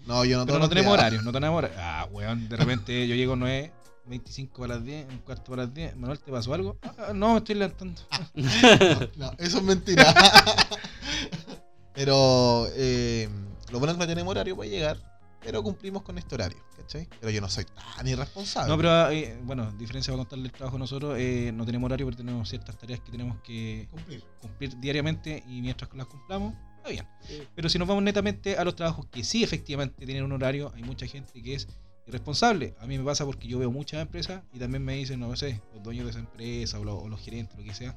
No, 0.08 0.24
yo 0.24 0.38
no 0.38 0.46
Pero 0.46 0.60
no 0.60 0.70
tenemos 0.70 0.92
días. 0.94 1.00
horario, 1.00 1.22
no 1.24 1.32
tenemos 1.32 1.58
horario. 1.58 1.78
Ah, 1.80 2.08
weón, 2.12 2.48
de 2.48 2.56
repente 2.58 3.08
yo 3.08 3.16
llego 3.16 3.36
9, 3.36 3.72
25 4.08 4.62
para 4.62 4.76
las 4.76 4.86
10, 4.86 5.08
un 5.10 5.18
cuarto 5.20 5.52
para 5.52 5.64
las 5.66 5.74
10. 5.74 5.96
Manuel, 5.96 6.20
¿te 6.20 6.32
pasó 6.32 6.54
algo? 6.54 6.78
Ah, 6.84 7.12
no, 7.14 7.34
me 7.34 7.38
estoy 7.40 7.56
levantando. 7.56 8.02
No, 9.18 9.32
eso 9.38 9.58
es 9.58 9.64
mentira. 9.64 10.14
pero 11.94 12.68
eh, 12.74 13.30
lo 13.72 13.80
bueno 13.80 13.92
es 13.92 13.98
que 13.98 14.04
no 14.04 14.08
tenemos 14.08 14.32
horario 14.32 14.56
para 14.56 14.70
llegar. 14.70 15.16
Pero 15.42 15.62
cumplimos 15.62 16.02
con 16.02 16.18
este 16.18 16.34
horario, 16.34 16.58
¿cachai? 16.76 17.08
Pero 17.20 17.30
yo 17.30 17.40
no 17.40 17.48
soy 17.48 17.66
tan 17.96 18.08
irresponsable. 18.08 18.68
No, 18.68 18.78
pero 18.78 19.12
eh, 19.12 19.38
bueno, 19.44 19.72
diferencia 19.74 20.12
para 20.12 20.24
contarle 20.24 20.46
el 20.46 20.52
trabajo 20.52 20.80
nosotros, 20.80 21.16
eh, 21.20 21.52
no 21.54 21.68
tenemos 21.68 21.86
horario, 21.86 22.08
pero 22.08 22.18
tenemos 22.18 22.50
ciertas 22.50 22.76
tareas 22.80 23.00
que 23.02 23.12
tenemos 23.12 23.38
que 23.44 23.88
Cumplir. 23.92 24.24
cumplir 24.42 24.80
diariamente 24.80 25.44
y 25.48 25.62
mientras 25.62 25.94
las 25.94 26.08
cumplamos, 26.08 26.56
está 26.78 26.90
bien. 26.90 27.08
Sí. 27.28 27.44
Pero 27.54 27.70
si 27.70 27.78
nos 27.78 27.88
vamos 27.88 28.04
netamente 28.04 28.58
a 28.58 28.64
los 28.64 28.76
trabajos 28.76 29.06
que 29.06 29.24
sí 29.24 29.44
efectivamente 29.44 30.04
tienen 30.04 30.24
un 30.24 30.32
horario, 30.32 30.72
hay 30.76 30.82
mucha 30.82 31.06
gente 31.06 31.44
que 31.44 31.54
es 31.54 31.68
irresponsable. 32.08 32.76
A 32.80 32.88
mí 32.88 32.98
me 32.98 33.04
pasa 33.04 33.26
porque 33.26 33.48
yo 33.48 33.60
veo 33.60 33.72
muchas 33.72 34.02
empresas 34.02 34.44
y 34.54 34.60
también 34.60 34.84
me 34.84 34.96
dicen, 34.96 35.20
no 35.20 35.36
sé, 35.36 35.62
los 35.74 35.84
dueños 35.84 36.06
de 36.06 36.12
esa 36.12 36.20
empresa 36.20 36.80
o, 36.80 36.84
lo- 36.84 36.98
o 37.00 37.10
los 37.10 37.20
gerentes, 37.22 37.58
lo 37.58 37.64
que 37.64 37.74
sea, 37.74 37.96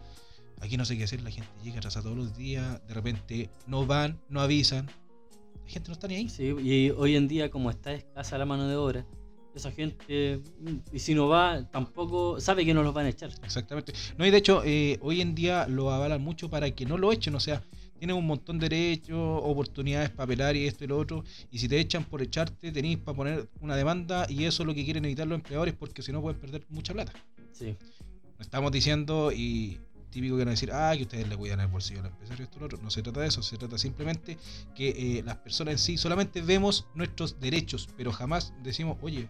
aquí 0.61 0.77
no 0.77 0.85
sé 0.85 0.97
qué 0.97 1.05
hacer, 1.05 1.21
la 1.23 1.31
gente 1.31 1.51
llega 1.63 1.79
atrasada 1.79 2.05
todos 2.05 2.17
los 2.17 2.37
días, 2.37 2.81
de 2.87 2.95
repente 2.95 3.51
no 3.67 3.87
van, 3.87 4.19
no 4.29 4.41
avisan, 4.41 4.87
la 4.87 5.71
gente 5.71 5.89
no 5.89 5.93
está 5.93 6.09
ni 6.09 6.15
ahí. 6.17 6.29
Sí, 6.29 6.45
y 6.45 6.91
hoy 6.91 7.17
en 7.17 7.29
día, 7.29 7.51
como 7.51 7.71
está 7.71 7.93
escasa 7.93 8.39
la 8.39 8.47
mano 8.47 8.67
de 8.67 8.77
obra, 8.77 9.07
esa 9.55 9.71
gente, 9.73 10.41
mm, 10.61 10.77
y 10.95 10.99
si 11.01 11.15
no 11.15 11.27
va, 11.29 11.65
tampoco 11.71 12.41
sabe 12.41 12.65
que 12.65 12.73
no 12.75 12.83
los 12.83 12.95
van 12.95 13.07
a 13.07 13.09
echar. 13.09 13.31
Exactamente. 13.43 13.93
No, 14.17 14.25
y 14.25 14.31
de 14.31 14.37
hecho, 14.39 14.63
eh, 14.65 14.99
hoy 15.03 15.21
en 15.21 15.35
día 15.35 15.67
lo 15.67 15.91
avalan 15.91 16.23
mucho 16.23 16.49
para 16.49 16.71
que 16.71 16.87
no 16.87 16.97
lo 16.97 17.11
echen. 17.13 17.35
O 17.35 17.41
sea, 17.41 17.63
tienen 17.99 18.17
un 18.17 18.27
montón 18.27 18.59
de 18.59 18.69
derechos, 18.69 19.17
oportunidades 19.17 20.11
para 20.11 20.25
apelar 20.25 20.57
y 20.57 20.67
esto 20.67 20.85
y 20.85 20.87
lo 20.87 20.99
otro. 20.99 21.25
Y 21.51 21.59
si 21.59 21.69
te 21.69 21.79
echan 21.79 22.05
por 22.05 22.23
echarte, 22.23 22.73
tenéis 22.73 22.99
para 22.99 23.17
poner 23.17 23.49
una 23.61 23.77
demanda 23.77 24.27
y 24.29 24.45
eso 24.45 24.63
es 24.63 24.67
lo 24.67 24.75
que 24.75 24.85
quieren 24.85 25.05
evitar 25.05 25.27
los 25.27 25.37
empleadores 25.37 25.75
porque 25.75 26.03
si 26.03 26.13
no 26.13 26.21
pueden 26.21 26.41
perder 26.41 26.65
mucha 26.69 26.93
plata. 26.93 27.13
Sí. 27.53 27.77
No 28.39 28.43
estamos 28.43 28.71
diciendo 28.71 29.33
y 29.33 29.79
típico 30.11 30.37
que 30.37 30.43
van 30.43 30.49
a 30.49 30.51
decir, 30.53 30.71
ah, 30.73 30.93
que 30.97 31.03
ustedes 31.03 31.29
le 31.29 31.37
cuidan 31.37 31.61
el 31.61 31.67
bolsillo 31.67 32.01
al 32.01 32.07
empresario, 32.07 32.45
esto 32.45 32.57
y 32.57 32.61
lo 32.61 32.67
otro. 32.67 32.79
No 32.83 32.91
se 32.91 33.03
trata 33.03 33.21
de 33.21 33.29
eso, 33.29 33.43
se 33.43 33.57
trata 33.57 33.79
simplemente 33.79 34.39
que 34.75 34.89
eh, 34.89 35.23
las 35.25 35.37
personas 35.37 35.73
en 35.73 35.79
sí 35.79 35.97
solamente 35.99 36.41
vemos 36.41 36.87
nuestros 36.95 37.41
derechos, 37.41 37.89
pero 37.97 38.13
jamás 38.13 38.53
decimos, 38.63 38.97
oye, 39.03 39.29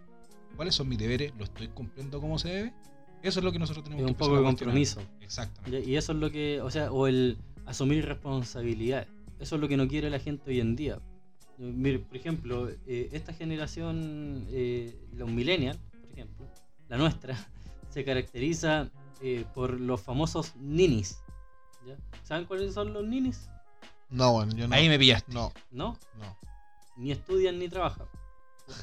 ¿cuáles 0.57 0.75
son 0.75 0.89
mis 0.89 0.99
deberes? 0.99 1.33
¿Lo 1.39 1.45
estoy 1.45 1.69
cumpliendo 1.69 2.21
como 2.21 2.39
se 2.39 2.49
debe? 2.49 2.75
Eso 3.23 3.41
es 3.41 3.45
lo 3.45 3.51
que 3.51 3.59
nosotros 3.59 3.83
tenemos 3.85 4.03
Es 4.03 4.07
que 4.07 4.13
un 4.13 4.19
poco 4.19 4.37
de 4.37 4.43
compromiso. 4.45 5.01
Exactamente. 5.21 5.89
Y 5.89 5.97
eso 5.97 6.13
es 6.13 6.19
lo 6.19 6.31
que, 6.31 6.61
o 6.61 6.71
sea, 6.71 6.93
o 6.93 7.07
el 7.09 7.37
asumir 7.69 8.05
responsabilidades. 8.07 9.09
Eso 9.39 9.55
es 9.55 9.61
lo 9.61 9.69
que 9.69 9.77
no 9.77 9.87
quiere 9.87 10.11
la 10.11 10.19
gente 10.19 10.51
hoy 10.51 10.61
en 10.61 10.75
día. 10.75 10.99
Mire, 11.59 11.99
por 12.01 12.17
ejemplo, 12.17 12.69
eh, 12.87 13.09
esta 13.13 13.33
generación, 13.33 14.47
eh, 14.51 14.97
los 15.15 15.29
millennials, 15.29 15.79
por 16.01 16.11
ejemplo, 16.13 16.47
la 16.89 16.97
nuestra, 16.97 17.37
se 17.91 18.05
caracteriza 18.05 18.89
eh, 19.23 19.45
por 19.55 19.81
los 19.81 20.01
famosos 20.01 20.55
ninis. 20.57 21.19
¿ya? 21.87 21.97
¿Saben 22.25 22.45
cuáles 22.47 22.75
son 22.75 22.93
los 22.93 23.05
ninis? 23.05 23.49
No, 24.11 24.33
bueno, 24.33 24.55
yo 24.57 24.67
no. 24.67 24.75
Ahí 24.75 24.89
me 24.89 24.99
pillaste. 24.99 25.33
No, 25.33 25.53
¿No? 25.71 25.99
no. 26.19 26.37
Ni 26.97 27.13
estudian 27.13 27.59
ni 27.59 27.69
trabajan. 27.69 28.07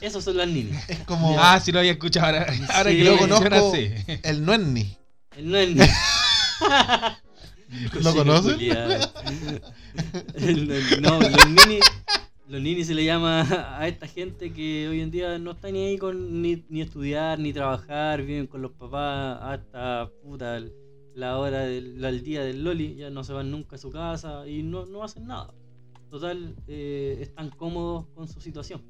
Esos 0.02 0.24
son 0.24 0.38
las 0.38 0.48
ninis. 0.48 0.78
Es 0.90 1.00
como 1.00 1.36
Ah, 1.40 1.60
sí 1.60 1.72
lo 1.72 1.80
había 1.80 1.92
escuchado. 1.94 2.26
Ahora, 2.28 2.46
ahora 2.74 2.92
Sí, 2.92 2.98
que 2.98 3.04
lo 3.04 3.12
lo 3.16 3.18
mencionas, 3.28 3.60
conozco. 3.62 3.76
sí. 3.76 4.20
el 4.24 4.46
no 4.46 4.54
es 4.54 4.60
ni. 4.60 4.98
Él 5.38 5.50
no 5.52 5.58
es 5.58 5.76
ni. 5.76 5.82
¿Lo 8.01 8.13
conocen? 8.13 8.59
No, 11.01 11.20
los 11.20 11.49
ninis 11.49 11.84
los 12.47 12.61
ninis 12.61 12.88
se 12.88 12.93
le 12.93 13.03
llama 13.03 13.41
a 13.80 13.88
esta 13.88 14.07
gente 14.07 14.53
que 14.53 14.88
hoy 14.88 15.01
en 15.01 15.09
día 15.09 15.39
no 15.39 15.51
está 15.51 15.72
ni 15.72 15.84
ahí 15.84 15.97
con 15.97 16.43
ni, 16.43 16.63
ni 16.70 16.82
estudiar, 16.82 17.39
ni 17.39 17.53
trabajar, 17.53 18.22
viven 18.22 18.45
con 18.45 18.61
los 18.61 18.72
papás 18.72 19.39
hasta 19.41 20.11
puta 20.22 20.61
la 21.16 21.39
hora 21.39 21.61
del 21.61 22.03
al 22.05 22.22
día 22.24 22.43
del 22.43 22.63
Loli, 22.63 22.95
ya 22.95 23.09
no 23.09 23.24
se 23.24 23.34
van 23.34 23.49
nunca 23.49 23.78
a 23.78 23.80
su 23.80 23.89
casa 23.89 24.47
y 24.47 24.61
no, 24.61 24.86
no 24.86 25.03
hacen 25.03 25.26
nada. 25.26 25.53
Total, 26.11 26.55
eh, 26.68 27.18
están 27.20 27.49
cómodos 27.49 28.07
con 28.13 28.28
su 28.28 28.39
situación. 28.39 28.84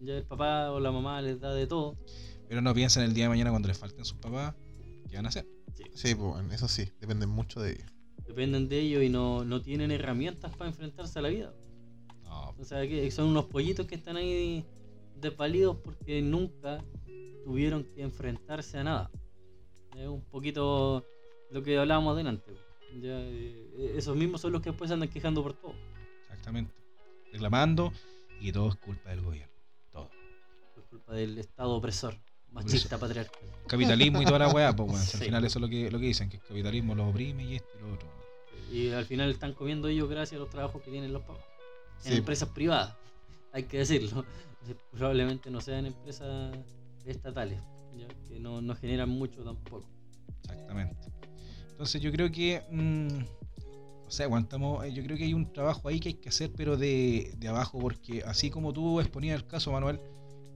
Ya 0.00 0.14
el 0.14 0.24
papá 0.24 0.70
o 0.70 0.78
la 0.78 0.92
mamá 0.92 1.20
les 1.20 1.40
da 1.40 1.52
de 1.52 1.66
todo. 1.66 1.96
Pero 2.48 2.60
no 2.60 2.74
piensan 2.74 3.02
el 3.02 3.14
día 3.14 3.24
de 3.24 3.30
mañana 3.30 3.50
cuando 3.50 3.68
les 3.68 3.78
falten 3.78 4.04
sus 4.04 4.18
papás, 4.18 4.54
¿qué 5.08 5.16
van 5.16 5.26
a 5.26 5.30
hacer? 5.30 5.48
Sí, 5.94 6.14
pues, 6.14 6.30
bueno, 6.30 6.52
eso 6.52 6.68
sí, 6.68 6.92
depende 7.00 7.26
mucho 7.26 7.60
de 7.60 7.72
ellos. 7.72 7.93
Dependen 8.34 8.68
de 8.68 8.80
ellos 8.80 9.02
y 9.04 9.08
no, 9.08 9.44
no 9.44 9.62
tienen 9.62 9.92
herramientas 9.92 10.50
para 10.56 10.68
enfrentarse 10.68 11.20
a 11.20 11.22
la 11.22 11.28
vida. 11.28 11.54
No, 12.24 12.50
O 12.58 12.64
sea, 12.64 12.82
que 12.88 13.08
son 13.12 13.26
unos 13.28 13.44
pollitos 13.44 13.86
que 13.86 13.94
están 13.94 14.16
ahí 14.16 14.64
desvalidos 15.20 15.76
porque 15.76 16.20
nunca 16.20 16.82
tuvieron 17.44 17.84
que 17.84 18.02
enfrentarse 18.02 18.78
a 18.78 18.82
nada. 18.84 19.10
Es 19.96 20.08
un 20.08 20.20
poquito 20.22 21.04
lo 21.52 21.62
que 21.62 21.78
hablábamos 21.78 22.16
delante. 22.16 22.52
Ya, 23.00 23.20
eh, 23.20 23.94
esos 23.96 24.16
mismos 24.16 24.40
son 24.40 24.50
los 24.50 24.60
que 24.62 24.70
después 24.70 24.90
andan 24.90 25.08
quejando 25.08 25.40
por 25.40 25.54
todo. 25.54 25.74
exactamente. 26.22 26.72
Reclamando 27.32 27.92
y 28.40 28.50
todo 28.50 28.68
es 28.68 28.74
culpa 28.76 29.10
del 29.10 29.20
gobierno. 29.20 29.54
Todo. 29.92 30.10
Por 30.74 30.84
culpa 30.86 31.12
del 31.14 31.38
Estado 31.38 31.70
opresor, 31.70 32.16
machista, 32.50 32.98
patriarcal. 32.98 33.48
Capitalismo 33.68 34.22
y 34.22 34.24
toda 34.24 34.40
la 34.40 34.48
weá, 34.48 34.74
pues 34.74 34.88
bueno, 34.90 35.04
Sí. 35.06 35.18
al 35.18 35.22
final 35.24 35.44
eso 35.44 35.58
es 35.58 35.62
lo 35.62 35.68
que, 35.68 35.88
lo 35.88 36.00
que 36.00 36.06
dicen, 36.06 36.28
que 36.28 36.36
el 36.38 36.42
capitalismo 36.42 36.96
los 36.96 37.08
oprime 37.10 37.44
y 37.44 37.54
esto 37.56 37.68
y 37.78 37.82
lo 37.82 37.94
otro. 37.94 38.23
Y 38.72 38.90
al 38.90 39.04
final 39.04 39.30
están 39.30 39.52
comiendo 39.52 39.88
ellos 39.88 40.08
gracias 40.08 40.38
a 40.38 40.42
los 40.42 40.50
trabajos 40.50 40.82
que 40.82 40.90
tienen 40.90 41.12
los 41.12 41.22
papás. 41.22 41.44
En 42.04 42.12
Sí. 42.12 42.18
empresas 42.18 42.48
privadas, 42.50 42.94
hay 43.52 43.64
que 43.64 43.78
decirlo. 43.78 44.24
Probablemente 44.92 45.50
no 45.50 45.60
sean 45.60 45.86
empresas 45.86 46.56
estatales, 47.06 47.58
ya, 47.96 48.08
que 48.28 48.40
no, 48.40 48.62
no 48.62 48.74
generan 48.74 49.08
mucho 49.10 49.42
tampoco. 49.42 49.84
Exactamente. 50.42 50.96
Entonces 51.70 52.00
yo 52.00 52.10
creo 52.12 52.30
que, 52.30 52.62
mm, 52.70 54.06
o 54.06 54.10
sea, 54.10 54.26
aguantamos, 54.26 54.84
eh, 54.84 54.92
yo 54.92 55.02
creo 55.02 55.16
que 55.16 55.24
hay 55.24 55.34
un 55.34 55.52
trabajo 55.52 55.88
ahí 55.88 56.00
que 56.00 56.08
hay 56.10 56.14
que 56.14 56.28
hacer, 56.30 56.50
pero 56.56 56.76
de, 56.76 57.34
de 57.36 57.48
abajo, 57.48 57.78
porque 57.78 58.22
así 58.24 58.50
como 58.50 58.72
tú 58.72 59.00
exponías 59.00 59.36
el 59.40 59.46
caso, 59.46 59.72
Manuel, 59.72 60.00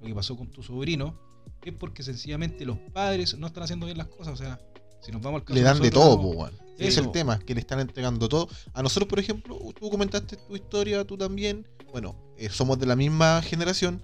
lo 0.00 0.06
que 0.06 0.14
pasó 0.14 0.36
con 0.36 0.48
tu 0.50 0.62
sobrino, 0.62 1.18
es 1.62 1.74
porque 1.74 2.02
sencillamente 2.02 2.64
los 2.64 2.78
padres 2.78 3.36
no 3.36 3.46
están 3.48 3.64
haciendo 3.64 3.86
bien 3.86 3.98
las 3.98 4.06
cosas, 4.08 4.34
o 4.34 4.36
sea, 4.36 4.58
si 5.00 5.12
nos 5.12 5.22
vamos 5.22 5.40
al 5.40 5.44
caso 5.44 5.54
Le 5.54 5.62
dan 5.62 5.80
de 5.80 5.90
nosotros, 5.90 6.16
todo, 6.16 6.28
weón. 6.28 6.50
Sí, 6.78 6.84
Ese 6.84 7.00
es 7.00 7.06
el 7.06 7.10
tema, 7.10 7.38
que 7.40 7.54
le 7.54 7.60
están 7.60 7.80
entregando 7.80 8.28
todo. 8.28 8.48
A 8.72 8.82
nosotros, 8.82 9.08
por 9.08 9.18
ejemplo, 9.18 9.58
tú 9.78 9.90
comentaste 9.90 10.36
tu 10.36 10.54
historia, 10.54 11.04
tú 11.04 11.16
también. 11.16 11.66
Bueno, 11.90 12.14
eh, 12.36 12.48
somos 12.50 12.78
de 12.78 12.86
la 12.86 12.94
misma 12.94 13.42
generación. 13.42 14.00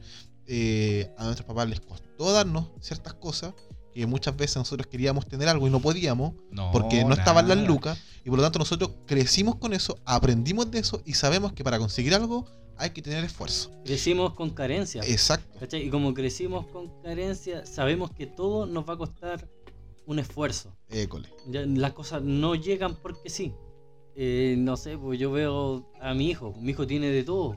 eh, 0.46 1.10
a 1.16 1.24
nuestros 1.24 1.46
papás 1.46 1.68
les 1.68 1.80
costó 1.80 2.32
darnos 2.32 2.66
ciertas 2.80 3.14
cosas 3.14 3.54
que 3.94 4.06
muchas 4.06 4.36
veces 4.36 4.56
nosotros 4.56 4.88
queríamos 4.88 5.26
tener 5.26 5.48
algo 5.48 5.66
y 5.68 5.70
no 5.70 5.80
podíamos 5.80 6.34
no, 6.50 6.70
porque 6.72 7.04
no 7.04 7.14
estaban 7.14 7.46
las 7.48 7.58
lucas 7.58 7.98
y 8.24 8.28
por 8.28 8.38
lo 8.38 8.42
tanto 8.42 8.58
nosotros 8.58 8.90
crecimos 9.06 9.54
con 9.56 9.72
eso, 9.72 9.98
aprendimos 10.04 10.70
de 10.70 10.80
eso 10.80 11.00
y 11.06 11.14
sabemos 11.14 11.52
que 11.52 11.62
para 11.62 11.78
conseguir 11.78 12.14
algo 12.14 12.44
hay 12.76 12.90
que 12.90 13.02
tener 13.02 13.24
esfuerzo. 13.24 13.70
Crecimos 13.84 14.34
con 14.34 14.50
carencia. 14.50 15.02
Exacto. 15.06 15.60
¿cachai? 15.60 15.86
Y 15.86 15.90
como 15.90 16.12
crecimos 16.12 16.66
con 16.66 16.90
carencia, 17.02 17.64
sabemos 17.64 18.10
que 18.10 18.26
todo 18.26 18.66
nos 18.66 18.88
va 18.88 18.94
a 18.94 18.98
costar 18.98 19.48
un 20.06 20.18
esfuerzo. 20.18 20.76
École. 20.88 21.28
Ya, 21.48 21.62
las 21.66 21.92
cosas 21.92 22.22
no 22.22 22.54
llegan 22.54 22.96
porque 22.96 23.30
sí. 23.30 23.54
Eh, 24.16 24.54
no 24.58 24.76
sé, 24.76 24.96
pues 24.96 25.18
yo 25.18 25.32
veo 25.32 25.90
a 26.00 26.14
mi 26.14 26.30
hijo. 26.30 26.54
Mi 26.60 26.70
hijo 26.72 26.86
tiene 26.86 27.08
de 27.08 27.24
todo. 27.24 27.56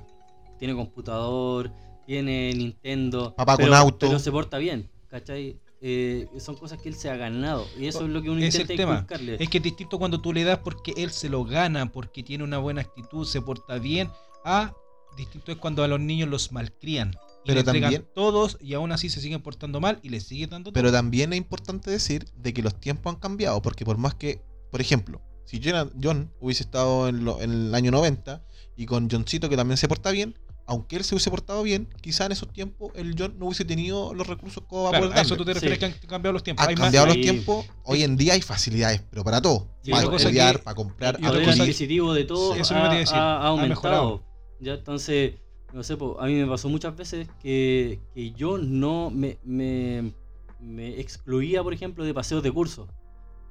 Tiene 0.57 0.73
computador, 0.75 1.71
tiene 2.05 2.53
Nintendo. 2.53 3.35
Papá 3.35 3.57
con 3.57 3.73
auto. 3.73 4.07
Pero 4.07 4.19
se 4.19 4.31
porta 4.31 4.57
bien, 4.57 4.89
¿cachai? 5.07 5.59
Eh, 5.79 6.27
son 6.39 6.55
cosas 6.55 6.81
que 6.81 6.89
él 6.89 6.95
se 6.95 7.09
ha 7.11 7.15
ganado. 7.15 7.65
Y 7.77 7.85
eso 7.85 8.05
es 8.05 8.09
lo 8.09 8.21
que 8.23 8.29
uno 8.31 8.39
Es 8.41 8.55
el 8.55 8.61
intenta 8.61 8.81
tema. 8.83 8.93
inculcarle. 8.95 9.37
Es 9.39 9.49
que 9.49 9.57
es 9.57 9.63
distinto 9.63 9.99
cuando 9.99 10.19
tú 10.19 10.33
le 10.33 10.43
das 10.43 10.59
porque 10.59 10.93
él 10.97 11.11
se 11.11 11.29
lo 11.29 11.43
gana, 11.43 11.91
porque 11.91 12.23
tiene 12.23 12.43
una 12.43 12.57
buena 12.57 12.81
actitud, 12.81 13.25
se 13.25 13.41
porta 13.41 13.77
bien, 13.77 14.09
a 14.43 14.73
distinto 15.15 15.51
es 15.51 15.57
cuando 15.57 15.83
a 15.83 15.87
los 15.87 15.99
niños 15.99 16.29
los 16.29 16.51
malcrían. 16.51 17.11
Y 17.47 17.53
Pero 17.53 17.55
le 17.55 17.59
entregan 17.61 17.91
también- 17.93 18.09
todos 18.13 18.57
y 18.59 18.73
aún 18.73 18.91
así 18.91 19.09
se 19.09 19.21
siguen 19.21 19.41
portando 19.41 19.79
mal 19.79 19.99
y 20.03 20.09
les 20.09 20.23
sigue 20.23 20.47
dando 20.47 20.73
Pero 20.73 20.89
todo. 20.89 20.97
también 20.97 21.31
es 21.31 21.37
importante 21.37 21.89
decir 21.89 22.25
de 22.35 22.53
que 22.53 22.61
los 22.61 22.79
tiempos 22.79 23.13
han 23.13 23.19
cambiado, 23.19 23.61
porque 23.61 23.85
por 23.85 23.97
más 23.97 24.15
que, 24.15 24.41
por 24.69 24.81
ejemplo, 24.81 25.21
si 25.45 25.61
John, 25.63 25.93
John 26.01 26.33
hubiese 26.41 26.63
estado 26.63 27.07
en, 27.07 27.23
lo- 27.23 27.39
en 27.41 27.51
el 27.51 27.75
año 27.75 27.91
90 27.91 28.43
y 28.75 28.85
con 28.85 29.09
Johncito 29.09 29.47
que 29.49 29.55
también 29.55 29.77
se 29.77 29.87
porta 29.87 30.11
bien, 30.11 30.37
aunque 30.65 30.97
él 30.97 31.05
se 31.05 31.15
hubiese 31.15 31.29
portado 31.29 31.63
bien, 31.63 31.87
quizá 32.01 32.25
en 32.25 32.33
esos 32.33 32.51
tiempos 32.51 32.91
el 32.95 33.15
John 33.17 33.39
no 33.39 33.45
hubiese 33.45 33.63
tenido 33.63 34.13
los 34.13 34.27
recursos 34.27 34.61
como 34.67 34.83
va 34.83 34.89
a 34.89 34.99
poder 34.99 35.17
a 35.17 35.21
eso 35.21 35.35
darle. 35.35 35.37
tú 35.37 35.45
te 35.45 35.51
Sí. 35.51 35.53
refieres 35.65 35.79
que 35.79 35.85
han 35.85 36.09
cambiado 36.09 36.33
los 36.33 36.43
tiempos. 36.43 36.63
Han 36.65 36.69
Hay 36.71 36.75
más- 36.75 36.83
cambiado 36.87 37.05
los 37.07 37.15
sí. 37.15 37.21
tiempos, 37.21 37.65
hoy 37.85 38.03
en 38.03 38.17
día 38.17 38.33
hay 38.33 38.41
facilidades, 38.41 39.01
pero 39.09 39.23
para 39.23 39.41
todo. 39.41 39.69
Sí, 39.83 39.91
para 39.91 40.13
estudiar, 40.17 40.61
para 40.63 40.75
comprar, 40.75 41.17
y 41.21 41.25
el 41.25 41.61
adquisitivo 41.61 42.13
de 42.13 42.25
todo 42.25 42.53
ha, 42.53 42.57
ha 42.57 43.37
ha 43.37 43.47
aumentado. 43.47 43.69
mejorado. 43.69 44.23
ya 44.59 44.73
entonces, 44.73 45.35
no 45.73 45.83
sé, 45.83 45.97
po, 45.97 46.17
a 46.19 46.25
mí 46.25 46.33
me 46.33 46.47
pasó 46.47 46.69
muchas 46.69 46.95
veces 46.95 47.27
que, 47.41 47.99
que 48.13 48.31
yo 48.31 48.57
no 48.57 49.09
me, 49.09 49.37
me, 49.43 50.13
me 50.59 50.99
excluía, 50.99 51.63
por 51.63 51.73
ejemplo, 51.73 52.03
de 52.03 52.13
paseos 52.13 52.43
de 52.43 52.51
curso. 52.51 52.87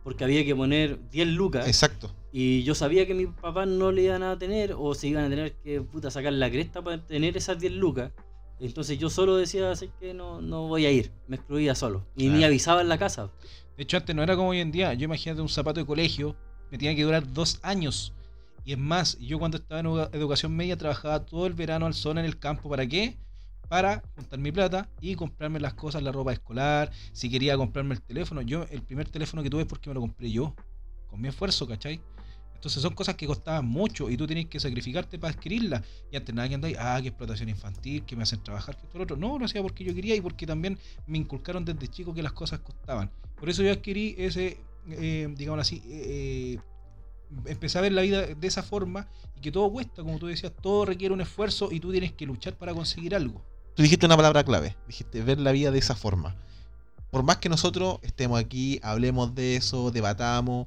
Porque 0.02 0.22
había 0.22 0.44
que 0.44 0.54
poner 0.54 1.00
10 1.10 1.28
lucas 1.28 1.66
Exacto. 1.66 2.14
y 2.32 2.62
yo 2.62 2.76
sabía 2.76 3.08
que 3.08 3.14
mis 3.14 3.26
papás 3.26 3.66
no 3.66 3.90
le 3.90 4.02
iban 4.02 4.22
a 4.22 4.38
tener 4.38 4.72
o 4.78 4.94
se 4.94 5.08
iban 5.08 5.24
a 5.24 5.28
tener 5.28 5.54
que 5.64 5.80
puta, 5.80 6.12
sacar 6.12 6.32
la 6.32 6.48
cresta 6.48 6.80
para 6.80 7.04
tener 7.04 7.36
esas 7.36 7.58
10 7.58 7.72
lucas. 7.72 8.12
Entonces 8.60 8.98
yo 8.98 9.10
solo 9.10 9.36
decía 9.36 9.70
así 9.70 9.90
que 9.98 10.14
no, 10.14 10.40
no 10.40 10.68
voy 10.68 10.86
a 10.86 10.92
ir, 10.92 11.10
me 11.26 11.36
excluía 11.36 11.74
solo. 11.74 12.06
Y 12.16 12.28
ni 12.28 12.44
avisaba 12.44 12.82
en 12.82 12.88
la 12.88 12.98
casa. 12.98 13.30
De 13.76 13.82
hecho, 13.82 13.96
antes 13.96 14.14
no 14.14 14.22
era 14.22 14.36
como 14.36 14.50
hoy 14.50 14.60
en 14.60 14.70
día. 14.70 14.94
Yo 14.94 15.04
imagínate 15.04 15.42
un 15.42 15.48
zapato 15.48 15.80
de 15.80 15.86
colegio, 15.86 16.36
me 16.70 16.78
tenía 16.78 16.94
que 16.94 17.02
durar 17.02 17.32
dos 17.32 17.58
años. 17.62 18.14
Y 18.66 18.72
es 18.72 18.78
más, 18.78 19.16
yo 19.20 19.38
cuando 19.38 19.58
estaba 19.58 19.78
en 19.78 19.86
edu- 19.86 20.10
educación 20.12 20.54
media 20.54 20.76
trabajaba 20.76 21.24
todo 21.24 21.46
el 21.46 21.52
verano 21.54 21.86
al 21.86 21.94
sol 21.94 22.18
en 22.18 22.24
el 22.24 22.36
campo. 22.36 22.68
¿Para 22.68 22.84
qué? 22.84 23.16
Para 23.68 24.02
juntar 24.16 24.40
mi 24.40 24.50
plata 24.50 24.88
y 25.00 25.14
comprarme 25.14 25.60
las 25.60 25.74
cosas, 25.74 26.02
la 26.02 26.10
ropa 26.10 26.32
escolar. 26.32 26.90
Si 27.12 27.30
quería 27.30 27.56
comprarme 27.56 27.94
el 27.94 28.02
teléfono, 28.02 28.42
yo 28.42 28.66
el 28.72 28.82
primer 28.82 29.08
teléfono 29.08 29.40
que 29.44 29.50
tuve 29.50 29.62
es 29.62 29.68
porque 29.68 29.88
me 29.88 29.94
lo 29.94 30.00
compré 30.00 30.32
yo. 30.32 30.52
Con 31.08 31.20
mi 31.20 31.28
esfuerzo, 31.28 31.64
¿cachai? 31.68 32.00
Entonces 32.56 32.82
son 32.82 32.92
cosas 32.94 33.14
que 33.14 33.28
costaban 33.28 33.64
mucho 33.66 34.10
y 34.10 34.16
tú 34.16 34.26
tienes 34.26 34.46
que 34.46 34.58
sacrificarte 34.58 35.16
para 35.16 35.32
adquirirlas. 35.32 35.82
Y 36.10 36.16
antes 36.16 36.34
nada 36.34 36.48
que 36.48 36.56
andáis, 36.56 36.76
ah, 36.80 36.98
que 37.00 37.08
explotación 37.08 37.48
infantil, 37.48 38.04
que 38.04 38.16
me 38.16 38.24
hacen 38.24 38.42
trabajar, 38.42 38.76
que 38.76 38.86
esto 38.86 38.98
lo 38.98 39.04
otro. 39.04 39.16
No, 39.16 39.38
lo 39.38 39.44
hacía 39.44 39.62
porque 39.62 39.84
yo 39.84 39.94
quería 39.94 40.16
y 40.16 40.20
porque 40.20 40.44
también 40.44 40.76
me 41.06 41.18
inculcaron 41.18 41.64
desde 41.64 41.86
chico 41.86 42.12
que 42.12 42.22
las 42.22 42.32
cosas 42.32 42.58
costaban. 42.58 43.12
Por 43.38 43.48
eso 43.48 43.62
yo 43.62 43.70
adquirí 43.70 44.16
ese, 44.18 44.58
eh, 44.88 45.32
digamos 45.36 45.60
así, 45.60 45.80
eh, 45.86 46.58
empecé 47.44 47.78
a 47.78 47.82
ver 47.82 47.92
la 47.92 48.02
vida 48.02 48.22
de 48.26 48.46
esa 48.46 48.62
forma 48.62 49.06
y 49.36 49.40
que 49.40 49.52
todo 49.52 49.70
cuesta, 49.70 50.02
como 50.02 50.18
tú 50.18 50.26
decías, 50.26 50.52
todo 50.62 50.84
requiere 50.84 51.12
un 51.14 51.20
esfuerzo 51.20 51.68
y 51.70 51.80
tú 51.80 51.92
tienes 51.92 52.12
que 52.12 52.26
luchar 52.26 52.54
para 52.56 52.72
conseguir 52.74 53.14
algo. 53.14 53.42
Tú 53.74 53.82
dijiste 53.82 54.06
una 54.06 54.16
palabra 54.16 54.42
clave, 54.44 54.76
dijiste 54.86 55.20
ver 55.22 55.38
la 55.38 55.52
vida 55.52 55.70
de 55.70 55.78
esa 55.78 55.94
forma. 55.94 56.34
Por 57.10 57.22
más 57.22 57.36
que 57.36 57.48
nosotros 57.48 57.98
estemos 58.02 58.38
aquí, 58.40 58.80
hablemos 58.82 59.34
de 59.34 59.56
eso, 59.56 59.90
debatamos, 59.90 60.66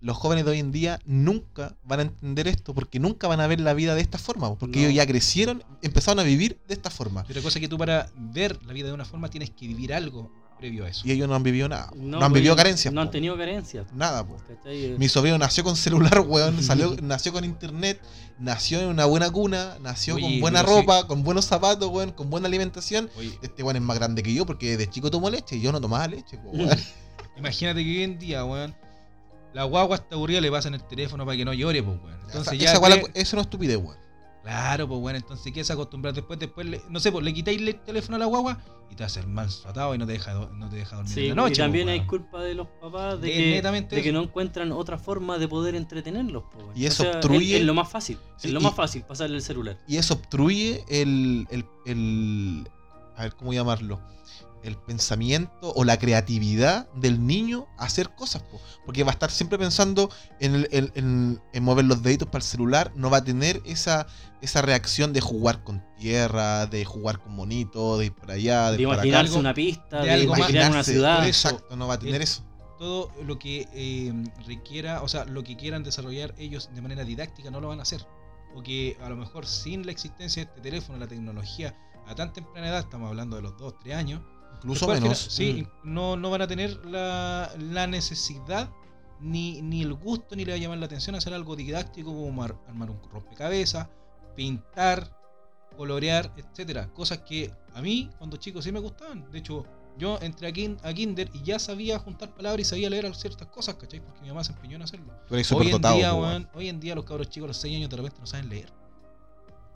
los 0.00 0.16
jóvenes 0.16 0.46
de 0.46 0.52
hoy 0.52 0.58
en 0.58 0.72
día 0.72 0.98
nunca 1.04 1.76
van 1.84 2.00
a 2.00 2.02
entender 2.04 2.48
esto 2.48 2.74
porque 2.74 2.98
nunca 2.98 3.28
van 3.28 3.40
a 3.40 3.46
ver 3.46 3.60
la 3.60 3.74
vida 3.74 3.94
de 3.94 4.00
esta 4.00 4.16
forma, 4.16 4.54
porque 4.54 4.78
No. 4.80 4.84
ellos 4.86 4.94
ya 4.96 5.06
crecieron, 5.06 5.62
empezaron 5.82 6.18
a 6.20 6.22
vivir 6.22 6.58
de 6.66 6.72
esta 6.74 6.88
forma. 6.88 7.24
Pero 7.28 7.42
cosa 7.42 7.60
que 7.60 7.68
tú 7.68 7.76
para 7.76 8.10
ver 8.16 8.58
la 8.64 8.72
vida 8.72 8.88
de 8.88 8.94
una 8.94 9.04
forma 9.04 9.28
tienes 9.28 9.50
que 9.50 9.66
vivir 9.66 9.92
algo 9.92 10.32
previo 10.60 10.84
a 10.84 10.88
eso. 10.88 11.02
Y 11.06 11.12
ellos 11.12 11.28
no 11.28 11.34
han 11.34 11.42
vivido 11.42 11.68
nada, 11.68 11.90
no, 11.96 12.18
han 12.18 12.30
pues, 12.30 12.40
vivido 12.42 12.54
carencias. 12.54 12.92
No 12.92 13.00
han 13.00 13.10
tenido 13.10 13.36
carencias. 13.36 13.86
Nada. 13.94 14.24
¿cachai? 14.46 14.94
Mi 14.98 15.08
sobrino 15.08 15.38
nació 15.38 15.64
con 15.64 15.74
celular, 15.76 16.20
weón, 16.26 16.62
salió, 16.62 16.94
nació 17.02 17.32
con 17.32 17.44
internet, 17.44 18.00
nació 18.38 18.80
en 18.80 18.88
una 18.88 19.06
buena 19.06 19.30
cuna, 19.30 19.76
nació 19.80 20.14
Oye, 20.16 20.22
con 20.24 20.40
buena 20.40 20.60
sí. 20.60 20.66
ropa, 20.66 21.06
con 21.06 21.22
buenos 21.24 21.46
zapatos, 21.46 21.88
weón, 21.90 22.12
con 22.12 22.30
buena 22.30 22.46
alimentación. 22.48 23.10
Oye, 23.16 23.36
Este 23.42 23.62
weón 23.62 23.76
es 23.76 23.82
más 23.82 23.98
grande 23.98 24.22
que 24.22 24.32
yo 24.34 24.46
porque 24.46 24.76
de 24.76 24.88
chico 24.88 25.10
tomó 25.10 25.30
leche 25.30 25.56
y 25.56 25.60
yo 25.62 25.72
no 25.72 25.80
tomaba 25.80 26.06
leche, 26.06 26.36
po, 26.38 26.50
weón. 26.50 26.78
imagínate 27.38 27.82
que 27.82 27.90
hoy 27.90 28.02
en 28.02 28.18
día, 28.18 28.44
weón, 28.44 28.74
la 29.52 29.64
guagua 29.64 29.96
está 29.96 30.14
aburrida 30.14 30.40
le 30.40 30.50
pasan 30.50 30.74
el 30.74 30.82
teléfono 30.84 31.24
para 31.26 31.36
que 31.36 31.44
no 31.44 31.52
llore, 31.52 31.82
pues, 31.82 31.98
weón. 32.02 32.20
Entonces 32.26 32.52
Esa- 32.52 32.54
ya. 32.54 32.72
esa 32.72 32.88
la- 32.88 32.96
eso 33.14 33.36
no 33.36 33.42
es 33.42 33.46
estupidez, 33.46 33.76
weón. 33.78 33.96
Claro, 34.42 34.88
pues 34.88 35.00
bueno, 35.00 35.18
entonces 35.18 35.52
¿qué 35.52 35.62
se 35.62 35.72
acostumbrar 35.72 36.14
después? 36.14 36.38
Después, 36.38 36.66
le- 36.66 36.80
no 36.88 36.98
sé, 36.98 37.12
pues 37.12 37.24
le 37.24 37.32
quitáis 37.34 37.60
el 37.60 37.74
teléfono 37.80 38.16
a 38.16 38.18
la 38.18 38.24
guagua 38.26 38.58
y 38.90 38.94
te 38.94 39.04
hace 39.04 39.20
el 39.20 39.26
manso 39.28 39.68
atado 39.68 39.94
y 39.94 39.98
no 39.98 40.06
te 40.06 40.12
deja, 40.12 40.32
no 40.32 40.68
te 40.70 40.76
deja 40.76 40.96
dormir 40.96 41.12
Sí, 41.14 41.20
en 41.24 41.28
la 41.28 41.34
noche. 41.42 41.54
y 41.54 41.56
también 41.58 41.86
pues, 41.88 42.00
hay 42.00 42.06
culpa 42.06 42.42
de 42.42 42.54
los 42.54 42.66
papás 42.80 43.20
de 43.20 43.28
Es 43.28 43.62
que, 43.62 43.96
de 43.96 44.02
que 44.02 44.12
no 44.12 44.22
encuentran 44.22 44.72
otra 44.72 44.98
forma 44.98 45.36
de 45.38 45.46
poder 45.46 45.74
entretenerlos. 45.74 46.44
weón. 46.56 46.70
Y 46.74 46.86
eso 46.86 47.02
O 47.02 47.06
sea, 47.06 47.20
obstruye- 47.20 47.54
Es, 47.56 47.60
es 47.60 47.66
lo 47.66 47.74
más 47.74 47.90
fácil. 47.90 48.16
Sí, 48.38 48.48
es 48.48 48.54
lo 48.54 48.60
y- 48.60 48.62
más 48.64 48.74
fácil, 48.74 49.02
pasarle 49.02 49.36
el 49.36 49.42
celular. 49.42 49.78
Y 49.86 49.98
eso 49.98 50.14
obstruye 50.14 50.84
el, 50.88 51.46
el, 51.50 51.66
el- 51.84 52.68
A 53.16 53.24
ver, 53.24 53.34
¿cómo 53.36 53.52
llamarlo? 53.52 54.00
El 54.62 54.76
pensamiento 54.76 55.72
o 55.74 55.84
la 55.84 55.98
creatividad 55.98 56.88
del 56.94 57.26
niño 57.26 57.66
a 57.78 57.84
hacer 57.84 58.14
cosas, 58.14 58.42
po. 58.42 58.60
porque 58.84 59.04
va 59.04 59.10
a 59.10 59.14
estar 59.14 59.30
siempre 59.30 59.58
pensando 59.58 60.10
en, 60.40 60.54
el- 60.54 60.68
en- 60.72 60.92
en- 60.94 61.42
en 61.52 61.62
mover 61.64 61.84
los 61.84 62.02
deditos 62.02 62.28
para 62.28 62.38
el 62.38 62.48
celular, 62.48 62.92
no 62.96 63.10
va 63.10 63.18
a 63.18 63.24
tener 63.24 63.60
esa, 63.64 64.06
esa 64.42 64.62
reacción 64.62 65.12
de 65.12 65.20
jugar 65.20 65.62
con 65.64 65.82
tierra, 65.98 66.66
de 66.66 66.84
jugar 66.84 67.18
con 67.20 67.34
monito, 67.34 67.98
de 67.98 68.06
ir 68.06 68.12
por 68.14 68.30
allá, 68.30 68.70
de, 68.70 68.76
De 68.78 68.82
ir 68.82 68.88
para 68.88 69.00
acá. 69.00 69.06
imaginarse 69.08 69.38
una 69.38 69.54
pista, 69.54 70.02
de 70.02 70.10
de, 70.16 70.26
una 70.26 70.38
Imaginarse, 70.38 70.92
ciudad. 70.92 71.26
Exacto, 71.26 71.76
no 71.76 71.86
va 71.86 71.94
a 71.94 71.98
tener 71.98 72.20
Eh, 72.20 72.24
eso. 72.24 72.42
todo 72.78 73.10
lo 73.24 73.38
que 73.38 73.68
eh, 73.72 74.12
requiera, 74.46 75.02
o 75.02 75.08
sea, 75.08 75.24
lo 75.24 75.42
que 75.44 75.56
quieran 75.56 75.82
desarrollar 75.82 76.34
ellos 76.38 76.70
de 76.74 76.80
manera 76.82 77.04
didáctica 77.04 77.50
no 77.50 77.60
lo 77.60 77.68
van 77.68 77.78
a 77.78 77.82
hacer. 77.82 78.06
O 78.54 78.62
que 78.62 78.96
a 79.02 79.08
lo 79.08 79.16
mejor 79.16 79.46
sin 79.46 79.86
la 79.86 79.92
existencia 79.92 80.42
de 80.44 80.48
este 80.50 80.60
teléfono, 80.60 80.98
la 80.98 81.06
tecnología, 81.06 81.76
a 82.08 82.14
tan 82.16 82.32
temprana 82.32 82.68
edad, 82.68 82.80
estamos 82.80 83.08
hablando 83.08 83.36
de 83.36 83.42
los 83.42 83.56
2, 83.56 83.74
3 83.80 83.94
años, 83.94 84.22
Incluso 84.62 84.86
menos. 84.86 85.00
final- 85.02 85.16
sí, 85.16 85.66
Mm. 85.84 85.94
no, 85.94 86.16
no 86.16 86.30
van 86.30 86.42
a 86.42 86.46
tener 86.46 86.84
la, 86.86 87.50
la 87.58 87.86
necesidad 87.86 88.70
ni, 89.20 89.60
ni 89.62 89.82
el 89.82 89.94
gusto 89.94 90.34
ni 90.36 90.44
le 90.44 90.52
va 90.52 90.56
a 90.56 90.60
llamar 90.60 90.78
la 90.78 90.86
atención 90.86 91.14
hacer 91.14 91.32
algo 91.34 91.56
didáctico 91.56 92.12
como 92.12 92.42
ar- 92.42 92.56
armar 92.68 92.90
un 92.90 93.00
rompecabezas, 93.10 93.88
pintar, 94.36 95.16
colorear, 95.76 96.32
etcétera. 96.36 96.92
Cosas 96.92 97.18
que 97.18 97.52
a 97.74 97.80
mí 97.82 98.10
cuando 98.18 98.36
chico 98.36 98.60
sí 98.62 98.72
me 98.72 98.80
gustaban. 98.80 99.30
De 99.30 99.38
hecho, 99.38 99.64
yo 99.98 100.18
entré 100.22 100.48
a, 100.48 100.52
kin- 100.52 100.78
a 100.82 100.92
Kinder 100.94 101.28
y 101.34 101.42
ya 101.42 101.58
sabía 101.58 101.98
juntar 101.98 102.34
palabras 102.34 102.60
y 102.60 102.64
sabía 102.70 102.88
leer 102.90 103.14
ciertas 103.14 103.48
cosas, 103.48 103.74
¿cachai? 103.74 104.00
Porque 104.00 104.20
mi 104.22 104.28
mamá 104.28 104.44
se 104.44 104.52
empeñó 104.52 104.76
en 104.76 104.82
hacerlo. 104.82 105.12
Hoy 105.30 105.38
en, 105.38 105.44
superdotado, 105.44 105.96
día, 105.96 106.14
hoy 106.54 106.68
en 106.68 106.80
día 106.80 106.94
los 106.94 107.04
cabros 107.04 107.28
chicos 107.28 107.46
a 107.46 107.48
los 107.48 107.56
6 107.58 107.76
años 107.76 107.90
de 107.90 107.96
repente 107.96 108.18
no 108.20 108.26
saben 108.26 108.48
leer. 108.48 108.72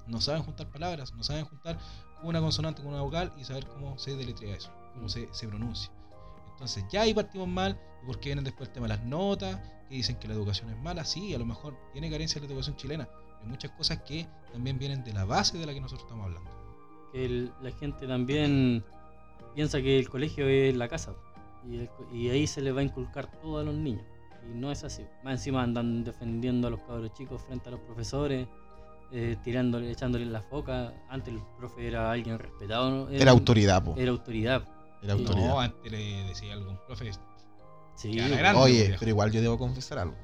No 0.07 0.21
saben 0.21 0.43
juntar 0.43 0.69
palabras, 0.69 1.13
no 1.15 1.23
saben 1.23 1.45
juntar 1.47 1.79
una 2.25 2.41
consonante 2.41 2.83
con 2.83 2.93
una 2.93 3.03
vocal 3.03 3.33
y 3.39 3.45
saber 3.45 3.67
cómo 3.67 3.99
se 3.99 4.17
deletrea 4.17 4.57
eso, 4.57 4.71
cómo 4.95 5.09
se, 5.09 5.29
se 5.33 5.47
pronuncia. 5.49 5.91
Entonces 6.53 6.85
ya 6.91 7.03
ahí 7.03 7.15
partimos 7.15 7.49
mal, 7.49 7.79
porque 8.07 8.29
vienen 8.31 8.45
después 8.45 8.69
el 8.69 8.75
tema 8.75 8.87
de 8.89 8.97
las 8.97 9.05
notas, 9.05 9.61
que 9.89 9.97
dicen 9.97 10.17
que 10.17 10.29
la 10.29 10.35
educación 10.35 10.71
es 10.71 10.79
mala, 10.79 11.05
sí, 11.05 11.35
a 11.35 11.39
lo 11.39 11.45
mejor 11.47 11.77
tiene 11.93 12.11
carencia 12.11 12.41
la 12.41 12.47
educación 12.47 12.77
chilena, 12.77 13.09
pero 13.39 13.51
muchas 13.51 13.71
cosas 13.73 13.99
que 14.03 14.27
también 14.53 14.79
vienen 14.79 15.05
de 15.05 15.13
la 15.13 15.25
base 15.25 15.59
de 15.59 15.67
la 15.67 15.75
que 15.75 15.81
nosotros 15.81 16.05
estamos 16.05 16.25
hablando. 16.27 16.51
el- 17.13 17.53
la 17.63 17.71
gente 17.71 18.09
también 18.09 18.83
piensa 19.55 19.81
que 19.81 19.99
el 20.01 20.09
colegio 20.09 20.49
es 20.49 20.75
la 20.77 20.89
casa 20.89 21.15
y, 21.65 21.77
el 21.79 21.91
y 22.13 22.29
ahí 22.29 22.45
se 22.47 22.61
le 22.61 22.73
va 22.73 22.81
a 22.81 22.85
inculcar 22.85 23.31
todo 23.41 23.59
a 23.59 23.63
los 23.63 23.75
niños 23.75 24.03
y 24.45 24.59
no 24.59 24.73
es 24.73 24.83
así 24.83 25.05
más 25.23 25.35
encima 25.35 25.63
andan 25.63 26.03
defendiendo 26.03 26.67
a 26.67 26.71
los 26.71 26.81
cabros 26.81 27.13
chicos 27.15 27.41
frente 27.43 27.69
a 27.69 27.73
los 27.73 27.81
profesores 27.83 28.49
eh, 29.13 29.37
tirándole 29.45 29.91
echándole 29.91 30.27
la 30.27 30.43
foca 30.43 30.93
antes 31.09 31.33
el 31.35 31.41
profe 31.59 31.87
era 31.87 32.11
alguien 32.11 32.39
respetado 32.39 32.91
¿no? 32.91 33.09
Era 33.11 33.31
autoridad, 33.31 33.83
po. 33.85 33.95
era 33.97 34.11
autoridad 34.11 34.63
Era 35.03 35.13
autoridad. 35.15 35.47
No, 35.49 35.61
antes 35.61 35.93
le 35.93 36.25
decía 36.25 36.55
algo 36.55 36.71
un 36.71 36.79
profe. 36.87 37.11
sí 37.97 38.13
grande. 38.17 38.61
Oye, 38.61 38.83
viejo. 38.85 38.97
pero 38.99 39.09
igual 39.11 39.31
yo 39.33 39.41
debo 39.41 39.59
confesar 39.59 39.99
algo. 39.99 40.17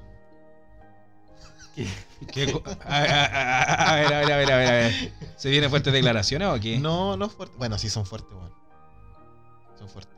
que- 1.75 1.87
¿Qué 2.33 2.51
co- 2.51 2.63
a, 2.85 2.97
a- 2.97 3.25
a- 3.25 3.91
a 3.91 3.95
ver, 3.95 4.13
a 4.13 4.19
ver, 4.19 4.31
a 4.33 4.37
ver, 4.37 4.51
a 4.51 4.57
ver, 4.57 4.67
a 4.67 4.71
ver. 4.71 5.13
¿Se 5.37 5.49
vienen 5.49 5.69
fuertes 5.69 5.93
declaraciones 5.93 6.47
o 6.49 6.59
qué? 6.59 6.77
No, 6.79 7.15
no 7.17 7.29
fuerte. 7.29 7.55
Bueno, 7.57 7.77
sí 7.77 7.89
son 7.89 8.05
fuertes, 8.05 8.33
weón. 8.33 8.51
Son 9.79 9.87
fuertes. 9.89 10.17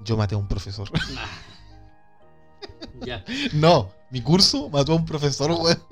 Yo 0.00 0.16
maté 0.16 0.34
a 0.34 0.38
un 0.38 0.46
profesor. 0.48 0.88
ya 3.04 3.24
no, 3.54 3.90
mi 4.10 4.20
curso 4.22 4.68
mató 4.70 4.92
a 4.92 4.96
un 4.96 5.04
profesor, 5.04 5.50
weón. 5.52 5.82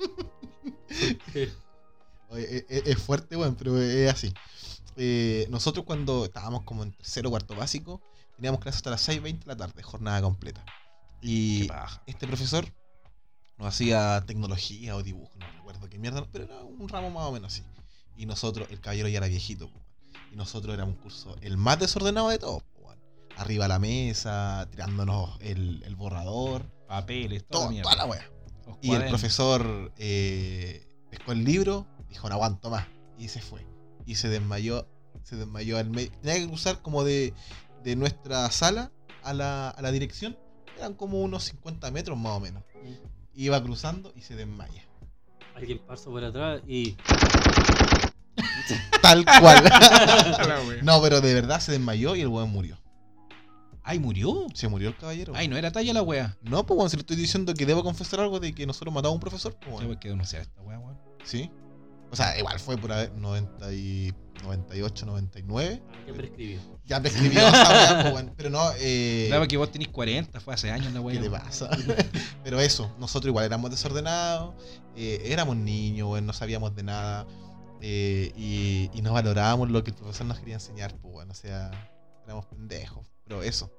Oye, 2.29 2.57
e- 2.57 2.65
e- 2.69 2.83
es, 2.91 2.97
fuerte, 2.97 3.35
weón, 3.35 3.55
pero 3.55 3.79
es 3.81 4.11
así. 4.11 4.33
Eh, 4.95 5.47
nosotros 5.49 5.85
cuando 5.85 6.25
estábamos 6.25 6.63
como 6.63 6.83
en 6.83 6.91
tercero 6.91 7.29
o 7.29 7.31
cuarto 7.31 7.55
básico, 7.55 8.01
teníamos 8.35 8.59
clases 8.59 8.77
hasta 8.77 8.91
las 8.91 9.07
6.20 9.07 9.39
de 9.39 9.45
la 9.45 9.55
tarde, 9.55 9.83
jornada 9.83 10.21
completa. 10.21 10.63
Y 11.21 11.69
este 12.05 12.27
profesor 12.27 12.65
nos 13.57 13.67
hacía 13.67 14.23
tecnología 14.25 14.95
o 14.95 15.03
dibujo, 15.03 15.31
no 15.39 15.47
recuerdo 15.55 15.89
qué 15.89 15.97
mierda, 15.97 16.25
pero 16.31 16.45
era 16.45 16.61
un 16.63 16.89
ramo 16.89 17.09
más 17.11 17.25
o 17.25 17.31
menos 17.31 17.53
así. 17.53 17.63
Y 18.17 18.25
nosotros, 18.25 18.67
el 18.71 18.79
caballero 18.79 19.07
ya 19.07 19.17
era 19.17 19.27
viejito, 19.27 19.65
weón. 19.67 19.83
y 20.31 20.35
nosotros 20.35 20.73
éramos 20.73 20.95
un 20.95 21.01
curso 21.01 21.35
el 21.41 21.57
más 21.57 21.79
desordenado 21.79 22.29
de 22.29 22.39
todos, 22.39 22.63
weón. 22.77 22.99
arriba 23.37 23.65
a 23.65 23.67
la 23.69 23.79
mesa, 23.79 24.67
tirándonos 24.71 25.37
el, 25.41 25.83
el 25.83 25.95
borrador, 25.95 26.69
Papeles, 26.87 27.45
todo, 27.47 27.71
toda 27.81 27.95
la 27.95 28.05
wea. 28.05 28.32
Y 28.81 28.93
el 28.93 29.07
profesor 29.07 29.91
eh, 29.97 30.85
pescó 31.09 31.31
el 31.31 31.43
libro, 31.43 31.87
dijo 32.09 32.27
no 32.29 32.35
aguanto 32.35 32.69
más, 32.69 32.87
y 33.17 33.27
se 33.27 33.41
fue. 33.41 33.65
Y 34.05 34.15
se 34.15 34.29
desmayó, 34.29 34.87
se 35.23 35.35
desmayó 35.35 35.77
al 35.77 35.89
medio. 35.89 36.11
Tenía 36.21 36.39
que 36.39 36.47
cruzar 36.47 36.81
como 36.81 37.03
de, 37.03 37.33
de 37.83 37.95
nuestra 37.95 38.49
sala 38.51 38.91
a 39.23 39.33
la, 39.33 39.69
a 39.69 39.81
la 39.81 39.91
dirección, 39.91 40.37
eran 40.77 40.93
como 40.93 41.21
unos 41.21 41.43
50 41.45 41.91
metros 41.91 42.17
más 42.17 42.33
o 42.33 42.39
menos. 42.39 42.63
Iba 43.33 43.61
cruzando 43.63 44.13
y 44.15 44.21
se 44.21 44.35
desmaya. 44.35 44.83
alguien 45.55 45.79
pasó 45.79 46.11
por 46.11 46.23
atrás 46.23 46.61
y 46.67 46.97
Tal 49.01 49.25
cual. 49.25 49.63
No, 50.83 51.01
pero 51.01 51.21
de 51.21 51.33
verdad 51.33 51.59
se 51.59 51.71
desmayó 51.71 52.15
y 52.15 52.21
el 52.21 52.27
weón 52.27 52.49
murió. 52.49 52.77
Ay, 53.83 53.99
murió. 53.99 54.45
Se 54.53 54.67
murió 54.67 54.89
el 54.89 54.97
caballero. 54.97 55.33
Ay, 55.35 55.47
no 55.47 55.57
era 55.57 55.71
talla 55.71 55.93
la 55.93 56.01
wea. 56.01 56.37
No, 56.41 56.65
pues 56.65 56.77
weón, 56.77 56.89
si 56.89 56.95
le 56.97 57.01
estoy 57.01 57.17
diciendo 57.17 57.53
que 57.53 57.65
debo 57.65 57.83
confesar 57.83 58.19
algo 58.21 58.39
de 58.39 58.53
que 58.53 58.65
nosotros 58.65 58.93
matamos 58.93 59.11
a 59.11 59.15
un 59.15 59.19
profesor, 59.19 59.53
pues 59.53 59.75
Tengo 59.77 59.79
weón. 59.89 59.99
que 59.99 60.09
denunciar 60.09 60.41
esta 60.43 60.61
wea, 60.61 60.79
weón. 60.79 60.97
Sí. 61.23 61.51
O 62.11 62.15
sea, 62.15 62.37
igual 62.37 62.59
fue 62.59 62.77
por 62.77 62.91
ahí 62.91 63.09
90 63.15 63.73
y 63.73 64.13
98, 64.43 65.05
99. 65.07 65.81
ya 66.07 66.13
prescribió 66.13 66.59
Ya 66.85 66.99
me 66.99 67.09
escribió 67.09 67.39
esa 67.47 67.69
weá, 67.69 68.01
pues, 68.03 68.13
weón. 68.13 68.33
Pero 68.37 68.49
no, 68.51 68.61
eh. 68.79 69.27
Daba 69.31 69.47
que 69.47 69.57
vos 69.57 69.71
tenés 69.71 69.87
40, 69.89 70.39
fue 70.39 70.53
hace 70.53 70.71
años 70.71 70.87
la 70.93 70.99
¿Qué 70.99 71.05
wea. 71.05 71.21
te 71.21 71.29
pasa? 71.29 71.69
Pero 72.43 72.59
eso, 72.61 72.89
nosotros 72.99 73.29
igual 73.29 73.45
éramos 73.45 73.71
desordenados, 73.71 74.53
eh, 74.95 75.21
éramos 75.25 75.55
niños, 75.57 76.07
weón, 76.09 76.25
no 76.25 76.33
sabíamos 76.33 76.75
de 76.75 76.83
nada. 76.83 77.25
eh, 77.81 78.31
y, 78.37 78.89
y 78.93 79.01
no 79.01 79.11
valorábamos 79.13 79.69
lo 79.71 79.83
que 79.83 79.89
el 79.91 79.97
profesor 79.97 80.25
nos 80.27 80.39
quería 80.39 80.53
enseñar, 80.55 80.95
pues 81.01 81.13
bueno, 81.13 81.31
o 81.31 81.35
sea, 81.35 81.71
éramos 82.25 82.45
pendejos. 82.45 83.05
Pero 83.33 83.43
eso. 83.43 83.71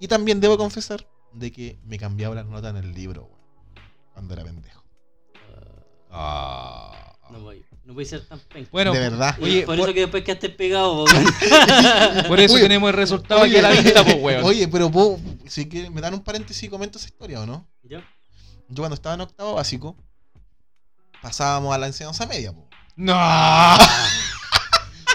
Y 0.00 0.08
también 0.08 0.40
debo 0.40 0.58
confesar 0.58 1.06
de 1.32 1.52
que 1.52 1.78
me 1.84 1.96
cambiaba 1.98 2.34
las 2.34 2.46
notas 2.46 2.70
en 2.70 2.76
el 2.78 2.92
libro, 2.92 3.22
weón, 3.24 3.40
cuando 4.12 4.34
era 4.34 4.42
pendejo. 4.44 4.82
Ah, 6.10 6.92
Ah. 7.22 7.28
no 7.30 7.40
voy 7.40 7.64
no 7.84 7.94
voy 7.94 8.04
a 8.04 8.06
ser 8.08 8.26
tan 8.26 8.38
penca 8.40 8.68
Bueno, 8.72 8.92
de 8.92 8.98
verdad. 9.00 9.36
Oye, 9.40 9.62
por, 9.64 9.76
por- 9.76 9.84
eso 9.88 9.94
que 9.94 10.00
después 10.00 10.24
quedaste 10.24 10.48
pegado 10.50 11.04
po, 11.04 11.12
weón. 11.12 11.24
por 12.28 12.40
eso 12.40 12.54
Oye, 12.54 12.62
tenemos 12.64 12.90
el 12.90 12.96
resultado 12.96 13.42
aquí 13.42 13.50
oye, 13.50 13.58
a 13.60 13.62
la 13.62 13.70
vista, 13.70 14.02
pues 14.04 14.16
weón. 14.20 14.44
Oye, 14.44 14.66
pero 14.68 14.90
vos, 14.90 15.20
si 15.46 15.68
que 15.68 15.88
me 15.90 16.00
dan 16.00 16.14
un 16.14 16.20
paréntesis 16.24 16.64
y 16.64 16.68
comento 16.68 16.98
esa 16.98 17.06
historia, 17.08 17.40
¿o 17.40 17.46
no? 17.46 17.68
¿Ya? 17.84 17.98
Yo 18.68 18.82
cuando 18.82 18.94
estaba 18.94 19.14
en 19.14 19.20
octavo 19.20 19.54
básico, 19.54 19.96
pasábamos 21.22 21.72
a 21.74 21.78
la 21.78 21.86
enseñanza 21.86 22.26
media, 22.26 22.52
po. 22.52 22.68
No. 22.96 23.14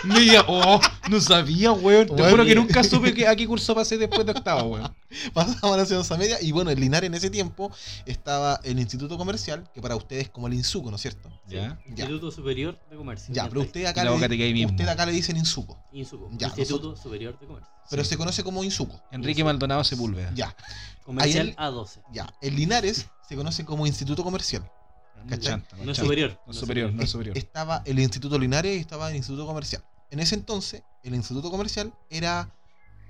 Mira, 0.04 0.44
oh, 0.48 0.80
no 1.10 1.22
sabía, 1.22 1.72
weón. 1.72 2.08
Te 2.16 2.30
juro 2.30 2.44
que 2.46 2.56
nunca 2.56 2.84
supe 2.84 3.14
que, 3.14 3.28
a 3.28 3.36
qué 3.36 3.46
curso 3.46 3.76
pasé 3.76 3.98
después 3.98 4.26
de 4.26 4.32
octavo, 4.32 4.70
weón. 4.70 4.96
Pasábamos 5.34 5.74
a 5.74 5.76
la 5.78 5.84
enseñanza 5.84 6.18
media 6.18 6.42
y 6.42 6.52
bueno, 6.52 6.72
en 6.72 6.80
Linares 6.80 7.08
en 7.08 7.14
ese 7.14 7.30
tiempo 7.30 7.72
estaba 8.06 8.60
el 8.64 8.80
Instituto 8.80 9.18
Comercial, 9.18 9.70
que 9.74 9.82
para 9.82 9.96
ustedes 9.96 10.24
es 10.24 10.30
como 10.30 10.48
el 10.48 10.54
INSUCO, 10.54 10.90
¿no 10.90 10.96
es 10.96 11.02
cierto? 11.02 11.30
Ya. 11.48 11.80
Instituto 11.86 12.32
Superior 12.32 12.80
de 12.90 12.96
Comercio. 12.96 13.34
Ya, 13.34 13.48
pero 13.48 13.62
usted 13.62 13.86
acá, 13.86 14.04
le, 14.04 14.10
boca 14.10 14.28
te 14.28 14.38
cae 14.38 14.54
mismo. 14.54 14.72
usted 14.72 14.88
acá 14.88 15.06
le 15.06 15.12
dicen 15.12 15.38
INSUCO. 15.38 15.78
Insuco. 15.92 16.30
Ya, 16.34 16.48
Instituto 16.48 16.96
Superior 16.96 17.38
de 17.40 17.46
Comercio. 17.46 17.72
pero 17.90 18.04
Sí. 18.04 18.10
se 18.12 18.18
conoce 18.18 18.44
como 18.44 18.64
INSUCO. 18.64 19.00
Enrique 19.12 19.44
Maldonado 19.44 19.84
Sepúlveda. 19.84 20.32
Ya, 20.34 20.56
Comercial 21.04 21.54
Ahí 21.58 21.72
A12. 21.72 22.02
ya. 22.12 22.34
En 22.42 22.56
Linares 22.56 23.08
se 23.28 23.36
conoce 23.36 23.66
como 23.66 23.86
Instituto 23.86 24.24
Comercial. 24.24 24.64
No 25.26 25.36
es 25.36 25.40
chanta. 25.40 25.76
superior. 25.94 26.40
No 26.46 26.52
es 26.52 26.58
superior, 26.58 26.92
no 26.94 27.04
es 27.04 27.10
superior. 27.10 27.38
Estaba 27.38 27.84
el 27.86 28.00
Instituto 28.00 28.40
Linares 28.40 28.76
y 28.78 28.80
estaba 28.80 29.10
el 29.10 29.16
Instituto 29.16 29.46
Comercial. 29.46 29.84
En 30.12 30.20
ese 30.20 30.36
entonces, 30.36 30.84
el 31.04 31.16
Instituto 31.16 31.50
Comercial 31.50 31.94
era. 32.10 32.54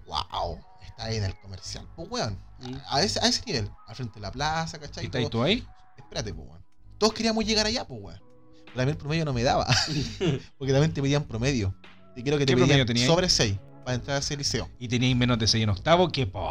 ¡Wow! 0.06 0.60
Está 0.86 1.06
ahí 1.06 1.18
en 1.18 1.24
el 1.24 1.40
comercial. 1.40 1.88
Pues 1.96 2.10
weón, 2.10 2.38
a 2.90 3.02
ese, 3.02 3.20
a 3.20 3.28
ese 3.28 3.44
nivel, 3.46 3.70
al 3.88 3.96
frente 3.96 4.16
de 4.16 4.22
la 4.22 4.32
plaza, 4.32 4.80
¿cachai? 4.80 5.06
¿Estás 5.06 5.22
Todo- 5.22 5.30
tú 5.30 5.44
ahí? 5.44 5.66
Espérate, 5.98 6.34
pues, 6.34 6.48
weón. 6.48 6.64
Todos 6.98 7.14
queríamos 7.14 7.46
llegar 7.46 7.66
allá, 7.66 7.86
pues, 7.88 8.00
weón. 8.02 8.22
Pero 8.68 8.82
a 8.82 8.86
mí 8.86 8.92
el 8.92 8.98
promedio 8.98 9.26
no 9.26 9.34
me 9.34 9.44
daba. 9.44 9.66
Porque 10.58 10.72
también 10.74 10.94
te 10.94 11.02
pedían 11.02 11.24
promedio. 11.24 11.76
Y 12.16 12.24
creo 12.24 12.38
que 12.38 12.46
te 12.46 13.06
sobre 13.06 13.30
6 13.30 13.58
para 13.84 13.96
entrar 13.96 14.18
a 14.18 14.20
ese 14.20 14.38
liceo. 14.38 14.70
Y 14.80 14.88
teníais 14.88 15.16
menos 15.16 15.40
de 15.40 15.48
6 15.48 15.64
en 15.64 15.70
octavo, 15.70 16.12
que 16.12 16.28
po. 16.28 16.48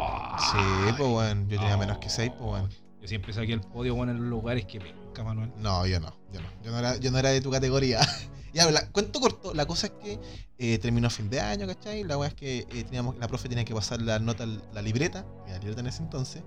Sí, 0.51 0.93
pues, 0.97 1.09
weón. 1.09 1.47
Yo 1.49 1.59
tenía 1.59 1.77
menos 1.77 1.97
que 1.99 2.09
6, 2.09 2.31
pues, 2.37 2.51
weón. 2.51 2.69
Yo 3.01 3.07
siempre 3.07 3.33
saqué 3.33 3.53
el 3.53 3.61
podio, 3.61 3.95
bueno, 3.95 4.11
en 4.11 4.19
los 4.19 4.27
lugares 4.27 4.65
que 4.65 4.79
penca, 4.79 5.23
Manuel. 5.23 5.51
No, 5.57 5.87
yo 5.87 5.99
no, 5.99 6.15
yo 6.31 6.39
no. 6.41 6.47
Yo 6.63 6.71
no 6.71 6.79
era, 6.79 6.97
yo 6.97 7.09
no 7.11 7.17
era 7.17 7.29
de 7.29 7.41
tu 7.41 7.49
categoría. 7.49 7.99
ya, 8.53 8.69
la, 8.69 8.87
cuento 8.89 9.19
corto. 9.19 9.53
La 9.53 9.65
cosa 9.65 9.87
es 9.87 9.93
que 9.93 10.19
eh, 10.57 10.77
terminó 10.79 11.09
fin 11.09 11.29
de 11.29 11.39
año, 11.39 11.67
¿cachai? 11.67 12.03
La 12.03 12.17
weá 12.17 12.29
es 12.29 12.35
que 12.35 12.59
eh, 12.59 12.83
teníamos, 12.83 13.17
la 13.17 13.27
profe 13.27 13.49
tenía 13.49 13.65
que 13.65 13.73
pasar 13.73 14.01
la 14.01 14.19
nota, 14.19 14.45
la 14.45 14.81
libreta, 14.81 15.25
la 15.47 15.57
libreta 15.57 15.81
en 15.81 15.87
ese 15.87 16.03
entonces. 16.03 16.43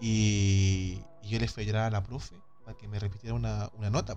Y, 0.00 1.00
yo 1.22 1.38
le 1.38 1.48
fui 1.48 1.62
a 1.62 1.66
llorar 1.66 1.84
a 1.84 1.90
la 1.90 2.02
profe 2.02 2.36
para 2.64 2.76
que 2.76 2.86
me 2.86 2.98
repitiera 2.98 3.34
una, 3.34 3.70
una 3.78 3.88
nota, 3.88 4.16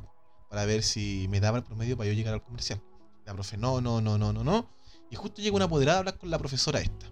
para 0.49 0.65
ver 0.65 0.83
si 0.83 1.27
me 1.29 1.39
daba 1.39 1.57
el 1.57 1.63
promedio 1.63 1.95
para 1.95 2.09
yo 2.09 2.13
llegar 2.13 2.33
al 2.33 2.43
comercial. 2.43 2.81
La 3.25 3.33
profe, 3.33 3.57
no, 3.57 3.81
no, 3.81 4.01
no, 4.01 4.17
no, 4.17 4.33
no, 4.33 4.43
no. 4.43 4.69
Y 5.09 5.15
justo 5.15 5.41
llega 5.41 5.55
una 5.55 5.65
apoderada 5.65 5.97
a 5.97 5.99
hablar 5.99 6.17
con 6.17 6.29
la 6.29 6.37
profesora 6.37 6.79
esta. 6.79 7.07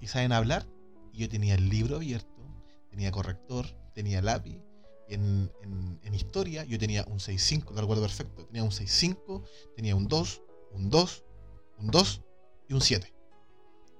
Y 0.00 0.06
saben 0.06 0.32
hablar. 0.32 0.66
Y 1.12 1.18
yo 1.18 1.28
tenía 1.28 1.54
el 1.54 1.68
libro 1.68 1.96
abierto, 1.96 2.42
tenía 2.90 3.10
corrector, 3.10 3.66
tenía 3.94 4.22
lápiz. 4.22 4.60
Y 5.08 5.14
en, 5.14 5.50
en- 5.62 6.00
en 6.02 6.14
historia 6.14 6.64
yo 6.64 6.78
tenía 6.78 7.04
un 7.06 7.18
6.5, 7.18 7.72
lo 7.74 7.80
recuerdo 7.80 8.02
perfecto. 8.02 8.44
Tenía 8.46 8.62
un 8.64 8.70
6.5, 8.70 9.42
tenía 9.76 9.94
un 9.96 10.08
2, 10.08 10.42
un 10.72 10.90
2, 10.90 11.24
un 11.78 11.86
2 11.90 12.22
y 12.68 12.74
un 12.74 12.80
7. 12.80 13.14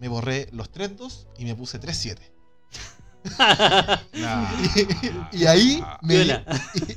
Me 0.00 0.08
borré 0.08 0.48
los 0.52 0.70
3 0.70 0.96
2 0.96 1.28
y 1.38 1.44
me 1.44 1.54
puse 1.54 1.78
3 1.78 1.96
7. 1.96 2.32
Nah. 4.14 4.52
Y 5.32 5.44
ahí 5.46 5.82
me, 6.02 6.14
Viola. 6.16 6.44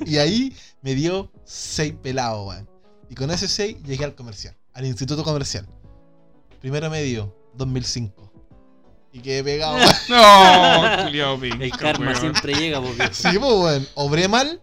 y 0.06 0.18
ahí 0.18 0.56
me 0.82 0.94
dio 0.94 1.30
6 1.44 1.94
pelados, 2.02 2.46
weón. 2.48 2.68
Y 3.08 3.14
con 3.14 3.30
ese 3.30 3.48
6 3.48 3.82
llegué 3.82 4.04
al 4.04 4.14
comercial, 4.14 4.56
al 4.72 4.86
instituto 4.86 5.24
comercial. 5.24 5.68
Primero 6.60 6.88
medio, 6.90 7.36
2005. 7.54 8.31
Y 9.12 9.20
quedé 9.20 9.44
pegado, 9.44 9.74
weón. 9.74 9.88
No, 10.08 11.04
culiao 11.04 11.42
El 11.42 11.70
karma 11.72 12.06
weón. 12.06 12.20
siempre 12.20 12.54
llega, 12.54 12.80
viejo. 12.80 12.96
Sí, 13.12 13.28
pues, 13.38 13.52
weón. 13.52 13.88
Obré 13.94 14.28
mal, 14.28 14.60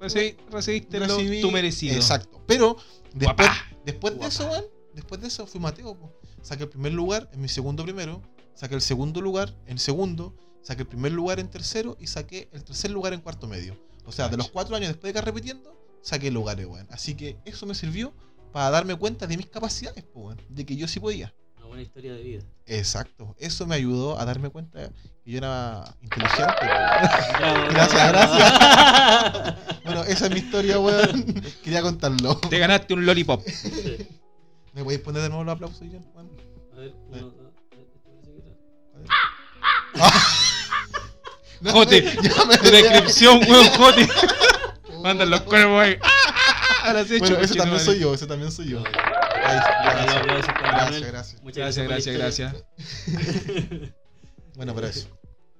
Reci- 0.00 0.36
Recibiste 0.50 1.00
lo 1.00 1.06
recibí- 1.06 1.40
tu 1.40 1.50
merecido. 1.50 1.94
Exacto. 1.96 2.40
Pero 2.46 2.76
después, 3.14 3.48
después 3.84 4.18
de 4.18 4.26
eso, 4.26 4.46
weón, 4.48 4.64
después 4.94 5.20
de 5.20 5.28
eso 5.28 5.46
fui 5.46 5.60
Mateo, 5.60 5.94
po. 5.98 6.12
Saqué 6.42 6.64
el 6.64 6.68
primer 6.68 6.92
lugar 6.92 7.28
en 7.32 7.40
mi 7.40 7.48
segundo 7.48 7.82
primero, 7.82 8.22
saqué 8.54 8.74
el 8.76 8.82
segundo 8.82 9.20
lugar 9.20 9.52
en 9.66 9.78
segundo, 9.78 10.34
saqué 10.62 10.82
el 10.82 10.88
primer 10.88 11.12
lugar 11.12 11.40
en 11.40 11.48
tercero 11.48 11.96
y 11.98 12.06
saqué 12.06 12.48
el 12.52 12.62
tercer 12.62 12.90
lugar 12.90 13.14
en 13.14 13.20
cuarto 13.20 13.48
medio. 13.48 13.76
O 14.04 14.12
sea, 14.12 14.28
de 14.28 14.36
los 14.36 14.50
cuatro 14.50 14.76
años 14.76 14.88
después 14.88 15.12
de 15.12 15.18
que 15.18 15.24
repitiendo, 15.24 15.76
saqué 16.02 16.30
lugares, 16.30 16.66
weón. 16.66 16.86
Así 16.90 17.14
que 17.16 17.36
eso 17.44 17.66
me 17.66 17.74
sirvió 17.74 18.12
para 18.52 18.70
darme 18.70 18.94
cuenta 18.94 19.26
de 19.26 19.36
mis 19.36 19.46
capacidades, 19.46 20.04
po, 20.04 20.20
weón. 20.20 20.40
De 20.48 20.64
que 20.64 20.76
yo 20.76 20.86
sí 20.86 21.00
podía. 21.00 21.34
Una 21.76 21.82
historia 21.82 22.14
de 22.14 22.22
vida. 22.22 22.42
Exacto. 22.64 23.36
Eso 23.38 23.66
me 23.66 23.74
ayudó 23.74 24.18
a 24.18 24.24
darme 24.24 24.48
cuenta 24.48 24.88
que 25.22 25.30
yo 25.30 25.36
era 25.36 25.84
inteligente. 26.00 26.54
Bravo, 26.62 27.68
Gracias, 27.70 28.08
bravo. 28.12 28.34
gracias. 28.38 29.54
Bueno, 29.84 30.02
esa 30.04 30.24
es 30.26 30.32
mi 30.32 30.38
historia, 30.38 30.78
weón. 30.80 31.24
Quería 31.62 31.82
contarlo. 31.82 32.36
Te 32.38 32.58
ganaste 32.58 32.94
un 32.94 33.04
lollipop. 33.04 33.46
Sí. 33.46 34.08
¿Me 34.72 34.82
podéis 34.82 35.00
poner 35.02 35.20
de 35.20 35.28
nuevo 35.28 35.44
los 35.44 35.52
aplausos, 35.54 35.80
John? 35.80 36.04
Weón? 36.14 36.30
A 36.72 36.76
ver, 36.80 36.94
uno, 37.08 37.18
dos, 37.18 37.52
tres, 37.68 37.82
este 37.92 38.16
No, 41.60 41.72
Jote, 41.72 42.02
ya 42.22 42.44
me- 42.46 42.56
Tu 42.56 42.70
descripción, 42.70 43.40
weón, 43.48 43.66
jote. 43.68 44.08
Mandan 45.02 45.28
los 45.28 45.42
cuervos 45.42 45.82
ahí. 45.82 45.98
Ahora 46.84 47.04
sí, 47.04 47.18
Bueno, 47.18 47.36
ese 47.38 47.54
también 47.54 47.80
soy 47.80 47.98
yo, 47.98 48.14
ese 48.14 48.26
también 48.26 48.50
soy 48.50 48.70
yo. 48.70 48.82
Gracias, 49.46 50.26
gracias, 50.26 51.06
gracias. 51.10 51.42
Muchas 51.42 51.76
Gracias, 51.76 52.14
gracias, 52.16 52.16
gracias. 52.16 53.92
Bueno, 54.56 54.74
pero 54.74 54.86
eso. 54.86 55.08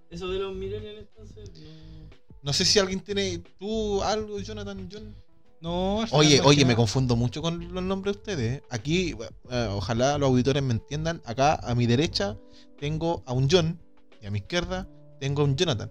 Eso 0.09 0.31
de 0.31 0.39
los 0.39 0.55
millennials 0.55 1.01
entonces, 1.01 1.51
no. 1.61 2.09
No 2.43 2.53
sé 2.53 2.65
si 2.65 2.79
alguien 2.79 3.01
tiene 3.01 3.43
tú 3.59 4.03
algo, 4.03 4.39
Jonathan, 4.39 4.89
John. 4.91 5.15
No, 5.61 6.05
Oye, 6.13 6.41
oye, 6.43 6.65
me 6.65 6.77
confundo 6.77 7.17
mucho 7.17 7.43
con 7.43 7.75
los 7.75 7.83
nombres 7.83 8.15
de 8.15 8.19
ustedes. 8.21 8.59
¿eh? 8.59 8.63
Aquí, 8.71 9.17
eh, 9.51 9.69
ojalá 9.71 10.17
los 10.17 10.29
auditores 10.29 10.63
me 10.63 10.73
entiendan. 10.73 11.21
Acá 11.25 11.55
a 11.55 11.75
mi 11.75 11.87
derecha 11.87 12.39
tengo 12.79 13.23
a 13.27 13.33
un 13.33 13.49
John 13.51 13.81
y 14.23 14.27
a 14.27 14.31
mi 14.31 14.39
izquierda 14.39 14.89
tengo 15.19 15.43
a 15.43 15.45
un 15.45 15.57
Jonathan. 15.57 15.91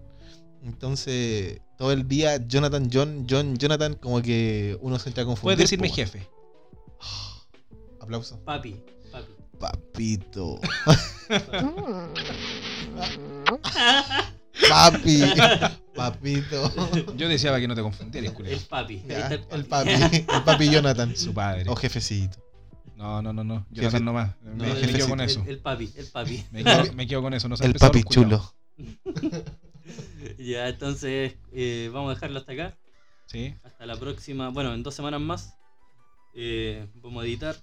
Entonces, 0.63 1.61
todo 1.77 1.91
el 1.91 2.07
día 2.07 2.37
Jonathan, 2.47 2.89
John, 2.91 3.27
John, 3.29 3.57
Jonathan, 3.57 3.95
como 3.95 4.21
que 4.21 4.77
uno 4.81 4.97
se 4.97 5.09
entra 5.09 5.23
a 5.23 5.25
confundir. 5.25 5.57
Puedes 5.57 5.59
decirme 5.59 5.89
jefe. 5.89 6.27
Aplauso. 8.05 8.39
Papi, 8.45 8.75
papi. 9.11 9.31
Papito. 9.59 10.59
Papi. 14.69 15.21
Papito. 15.95 17.15
Yo 17.15 17.27
deseaba 17.27 17.59
que 17.59 17.67
no 17.67 17.75
te 17.75 17.81
confundieras, 17.81 18.33
El 18.45 18.59
papi. 18.59 19.03
Ya, 19.07 19.27
está 19.29 19.55
el 19.55 19.65
papi. 19.65 19.89
El 19.91 20.43
papi 20.43 20.69
Jonathan. 20.69 21.15
Su 21.15 21.33
padre. 21.33 21.65
O 21.67 21.75
jefecito. 21.75 22.37
No, 22.95 23.21
no, 23.21 23.33
no, 23.33 23.43
no. 23.43 23.65
Jefe- 23.71 23.81
Jonathan 23.81 24.05
nomás. 24.05 24.35
No, 24.41 24.63
Me, 24.63 24.73
quedo 24.75 25.09
con 25.09 25.19
el, 25.19 25.25
eso. 25.29 25.43
el 25.47 25.59
papi, 25.59 25.91
el 25.97 26.07
papi. 26.07 26.45
Me 26.51 26.63
quedo, 26.63 26.93
me 26.93 27.07
quedo 27.07 27.21
con 27.21 27.33
eso. 27.33 27.49
No 27.49 27.55
El 27.55 27.73
papi 27.73 28.03
chulo. 28.03 28.53
Ya, 30.39 30.67
entonces 30.69 31.35
eh, 31.53 31.89
vamos 31.93 32.09
a 32.11 32.13
dejarlo 32.15 32.39
hasta 32.39 32.53
acá. 32.53 32.77
Sí. 33.27 33.53
Hasta 33.63 33.85
la 33.85 33.95
próxima. 33.95 34.49
Bueno, 34.49 34.73
en 34.73 34.81
dos 34.83 34.95
semanas 34.95 35.21
más. 35.21 35.55
eh, 36.35 36.87
vamos 36.95 37.23
a 37.23 37.27
editar. 37.27 37.55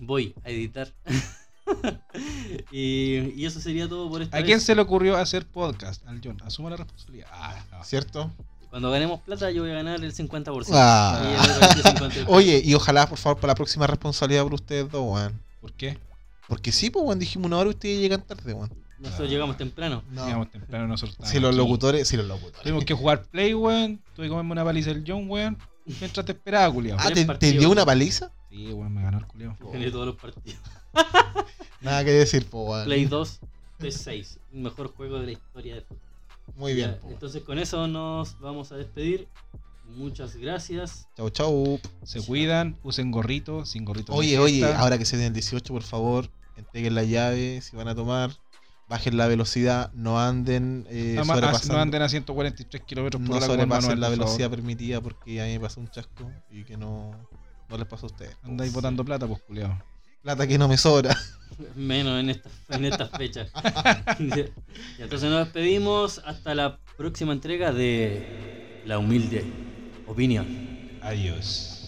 Voy 0.00 0.34
a 0.44 0.50
editar. 0.50 0.92
y, 2.72 3.32
y 3.36 3.44
eso 3.44 3.60
sería 3.60 3.86
todo 3.88 4.10
por 4.10 4.22
esta 4.22 4.36
¿A 4.36 4.40
vez. 4.40 4.46
quién 4.46 4.60
se 4.60 4.74
le 4.74 4.80
ocurrió 4.80 5.16
hacer 5.16 5.46
podcast? 5.46 6.04
Al 6.06 6.20
John. 6.24 6.38
Asuma 6.44 6.70
la 6.70 6.76
responsabilidad. 6.76 7.28
Ah, 7.30 7.62
no. 7.70 7.84
¿Cierto? 7.84 8.32
Cuando 8.70 8.90
ganemos 8.90 9.20
plata, 9.20 9.50
yo 9.50 9.62
voy 9.62 9.72
a 9.72 9.74
ganar 9.74 10.02
el 10.02 10.14
50%. 10.14 10.68
Ah. 10.72 11.20
Y 11.22 11.34
el 11.34 11.50
otro 11.50 12.08
50%. 12.10 12.24
Oye, 12.28 12.62
y 12.64 12.74
ojalá, 12.74 13.08
por 13.08 13.18
favor, 13.18 13.38
para 13.38 13.50
la 13.50 13.54
próxima 13.56 13.86
responsabilidad 13.86 14.42
por 14.42 14.54
ustedes 14.54 14.90
dos, 14.90 15.02
weón. 15.04 15.38
¿Por 15.60 15.72
qué? 15.72 15.98
Porque 16.48 16.72
sí, 16.72 16.88
pues, 16.88 17.04
weón, 17.04 17.18
dijimos 17.18 17.46
una 17.46 17.58
hora 17.58 17.68
y 17.68 17.74
ustedes 17.74 18.00
llegan 18.00 18.22
tarde, 18.22 18.54
weón. 18.54 18.72
Nosotros 18.98 19.28
llegamos 19.28 19.56
temprano. 19.56 20.02
No. 20.10 20.24
Llegamos 20.24 20.50
temprano 20.50 20.86
nosotros. 20.86 21.16
Si 21.28 21.40
los 21.40 21.54
locutores, 21.54 22.08
si 22.08 22.16
los 22.16 22.26
locutores. 22.26 22.62
Tuvimos 22.62 22.84
que 22.84 22.94
jugar 22.94 23.24
play, 23.24 23.54
weón. 23.54 24.00
Tuve 24.14 24.26
que 24.26 24.30
comerme 24.30 24.52
una 24.52 24.64
paliza 24.64 24.90
del 24.94 25.04
John, 25.06 25.28
weón. 25.28 25.58
Mientras 25.84 26.24
te 26.24 26.32
esperaba, 26.32 26.72
culiao. 26.72 26.96
Ah, 27.00 27.10
¿te, 27.12 27.24
te 27.24 27.52
dio 27.52 27.70
una 27.70 27.84
paliza? 27.84 28.30
Sí, 28.50 28.72
weón, 28.72 28.92
me 28.92 29.02
ganó 29.02 29.18
el 29.18 29.26
culiao. 29.26 29.56
Gané 29.72 29.90
todos 29.90 30.06
los 30.06 30.16
partidos. 30.16 30.60
Nada 31.80 32.04
que 32.04 32.10
decir, 32.10 32.46
pues, 32.50 32.68
weón. 32.68 32.84
Play 32.84 33.04
2, 33.06 33.40
PS6. 33.78 34.38
El 34.52 34.60
mejor 34.60 34.92
juego 34.94 35.18
de 35.18 35.26
la 35.26 35.32
historia 35.32 35.76
de 35.76 35.80
fútbol. 35.82 36.00
Muy 36.56 36.74
bien, 36.74 36.90
Ya, 36.90 37.00
po, 37.00 37.08
entonces 37.10 37.42
con 37.42 37.58
eso 37.58 37.86
nos 37.86 38.38
vamos 38.40 38.72
a 38.72 38.76
despedir. 38.76 39.28
Muchas 39.96 40.36
gracias. 40.36 41.08
Chau, 41.16 41.30
chau. 41.30 41.80
Se 42.04 42.20
cuidan, 42.24 42.76
usen 42.82 43.10
gorrito, 43.10 43.64
sin 43.64 43.84
gorrito. 43.84 44.12
no 44.12 44.18
Oye, 44.18 44.38
oye, 44.38 44.64
ahora 44.64 44.98
que 44.98 45.04
se 45.04 45.16
den 45.16 45.26
el 45.28 45.32
18, 45.32 45.72
por 45.72 45.82
favor, 45.82 46.30
entreguen 46.56 46.94
la 46.94 47.04
llave 47.04 47.60
si 47.60 47.76
van 47.76 47.88
a 47.88 47.94
tomar. 47.94 48.30
Bajen 48.88 49.16
la 49.16 49.28
velocidad, 49.28 49.92
no 49.92 50.20
anden 50.20 50.84
eh, 50.90 51.20
sobrepasando. 51.24 51.74
no 51.74 51.80
anden 51.80 52.02
a 52.02 52.08
143 52.08 52.82
kilómetros 52.82 53.20
por 53.22 53.30
no 53.30 53.36
hora 53.36 53.44
el 53.44 53.50
sobrepasen 53.52 53.90
manual, 53.90 54.00
la 54.00 54.06
favor. 54.08 54.18
velocidad 54.18 54.50
permitida 54.50 55.00
porque 55.00 55.40
a 55.40 55.44
mí 55.44 55.52
me 55.52 55.60
pasó 55.60 55.78
un 55.80 55.88
chasco 55.88 56.28
y 56.50 56.64
que 56.64 56.76
no, 56.76 57.12
no 57.70 57.78
les 57.78 57.86
pasó 57.86 58.06
a 58.06 58.10
ustedes. 58.10 58.36
Andáis 58.42 58.72
botando 58.72 59.04
plata, 59.04 59.26
pues, 59.26 59.40
culiao. 59.42 59.80
Plata 60.22 60.46
que 60.46 60.58
no 60.58 60.68
me 60.68 60.76
sobra. 60.76 61.16
Menos 61.76 62.20
en 62.20 62.30
estas 62.30 62.52
en 62.68 62.84
estas 62.84 63.10
fechas. 63.10 63.50
y 64.18 65.02
entonces 65.02 65.30
nos 65.30 65.44
despedimos 65.44 66.20
hasta 66.24 66.54
la 66.54 66.78
próxima 66.96 67.32
entrega 67.32 67.72
de 67.72 68.82
La 68.84 68.98
Humilde 68.98 69.44
Opinión. 70.06 70.46
Adiós. 71.02 71.79